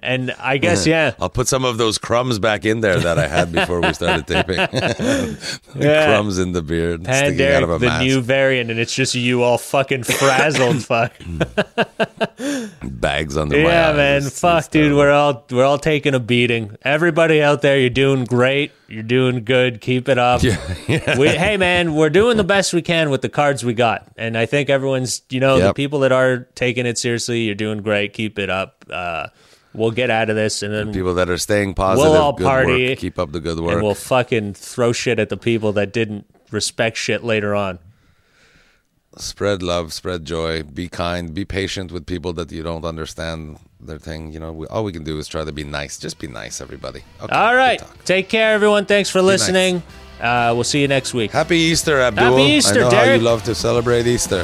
And 0.01 0.31
I 0.39 0.57
guess 0.57 0.85
yeah, 0.87 1.13
I'll 1.19 1.29
put 1.29 1.47
some 1.47 1.65
of 1.65 1.77
those 1.77 1.97
crumbs 1.97 2.39
back 2.39 2.65
in 2.65 2.81
there 2.81 2.99
that 2.99 3.17
I 3.17 3.27
had 3.27 3.51
before 3.51 3.81
we 3.81 3.93
started 3.93 4.27
taping. 4.27 4.57
Yeah. 5.75 6.05
Crumbs 6.07 6.37
in 6.39 6.51
the 6.53 6.61
beard 6.61 7.03
sticking 7.03 7.45
out 7.47 7.63
of 7.63 7.69
a 7.69 7.73
Panderic, 7.73 7.79
the 7.79 7.85
mask. 7.87 8.03
new 8.05 8.21
variant, 8.21 8.71
and 8.71 8.79
it's 8.79 8.93
just 8.93 9.15
you 9.15 9.43
all 9.43 9.57
fucking 9.57 10.03
frazzled, 10.03 10.83
fuck. 10.85 11.13
Bags 12.83 13.37
under 13.37 13.57
my 13.57 13.63
Yeah, 13.63 13.93
man. 13.93 14.21
Fuck, 14.23 14.71
dude. 14.71 14.95
We're 14.95 15.11
all 15.11 15.45
we're 15.51 15.65
all 15.65 15.77
taking 15.79 16.13
a 16.13 16.19
beating. 16.19 16.75
Everybody 16.83 17.41
out 17.41 17.61
there, 17.61 17.79
you're 17.79 17.89
doing 17.89 18.23
great. 18.25 18.71
You're 18.87 19.03
doing 19.03 19.43
good. 19.43 19.81
Keep 19.81 20.07
it 20.07 20.17
up. 20.17 20.41
Yeah, 20.43 21.17
We, 21.17 21.27
hey, 21.29 21.57
man, 21.57 21.93
we're 21.93 22.09
doing 22.09 22.37
the 22.37 22.43
best 22.45 22.73
we 22.73 22.81
can 22.81 23.09
with 23.09 23.21
the 23.21 23.29
cards 23.29 23.65
we 23.65 23.73
got, 23.73 24.07
and 24.15 24.37
I 24.37 24.45
think 24.45 24.69
everyone's, 24.69 25.23
you 25.29 25.41
know, 25.41 25.59
the 25.59 25.73
people 25.73 25.99
that 25.99 26.11
are 26.13 26.47
taking 26.55 26.85
it 26.85 26.97
seriously. 26.97 27.41
You're 27.41 27.55
doing 27.55 27.81
great. 27.81 28.13
Keep 28.13 28.39
it 28.39 28.49
up. 28.49 28.85
Uh, 28.89 29.27
we'll 29.77 29.91
get 29.91 30.09
out 30.09 30.29
of 30.29 30.35
this, 30.35 30.61
and 30.63 30.73
then 30.73 30.91
People 30.91 31.13
that 31.13 31.29
are 31.29 31.37
staying 31.37 31.73
positive. 31.75 32.11
all 32.19 32.33
good 32.33 32.43
party, 32.45 32.89
Work. 32.89 32.99
Keep 32.99 33.19
up 33.19 33.31
the 33.31 33.39
good 33.39 33.59
work, 33.59 33.73
and 33.75 33.83
we'll 33.83 33.93
fucking 33.93 34.53
throw 34.55 34.91
shit 34.91 35.19
at 35.19 35.29
the 35.29 35.37
people 35.37 35.71
that 35.73 35.93
didn't 35.93 36.25
respect 36.51 36.97
shit 36.97 37.23
later 37.23 37.53
on. 37.55 37.79
spread 39.17 39.63
love, 39.63 39.93
spread 39.93 40.25
joy. 40.25 40.63
Be 40.63 40.87
kind. 40.89 41.33
Be 41.33 41.45
patient 41.45 41.91
with 41.91 42.05
people 42.05 42.33
that 42.33 42.51
you 42.51 42.63
don't 42.63 42.85
understand 42.85 43.57
their 43.79 43.97
thing. 43.99 44.31
You 44.31 44.39
know, 44.39 44.51
we, 44.51 44.67
all 44.67 44.83
we 44.83 44.91
can 44.91 45.03
do 45.03 45.17
is 45.17 45.27
try 45.27 45.43
to 45.43 45.51
be 45.51 45.63
nice. 45.63 45.97
Just 45.97 46.19
be 46.19 46.27
nice, 46.27 46.61
everybody. 46.61 47.03
Okay, 47.21 47.35
All 47.35 47.55
right, 47.55 47.81
take 48.05 48.29
care, 48.29 48.53
everyone. 48.53 48.85
Thanks 48.85 49.09
for 49.09 49.19
nice. 49.19 49.27
listening. 49.47 49.83
Uh, 50.21 50.51
we'll 50.55 50.63
see 50.63 50.81
you 50.81 50.87
next 50.87 51.13
week. 51.13 51.31
Happy 51.31 51.57
Easter, 51.57 52.01
Abdul. 52.01 52.37
Happy 52.37 52.41
Easter, 52.53 52.85
I 52.85 52.89
know 52.89 52.95
how 52.97 53.13
you 53.13 53.19
love 53.19 53.43
to 53.43 53.53
celebrate 53.53 54.07
Easter. 54.07 54.43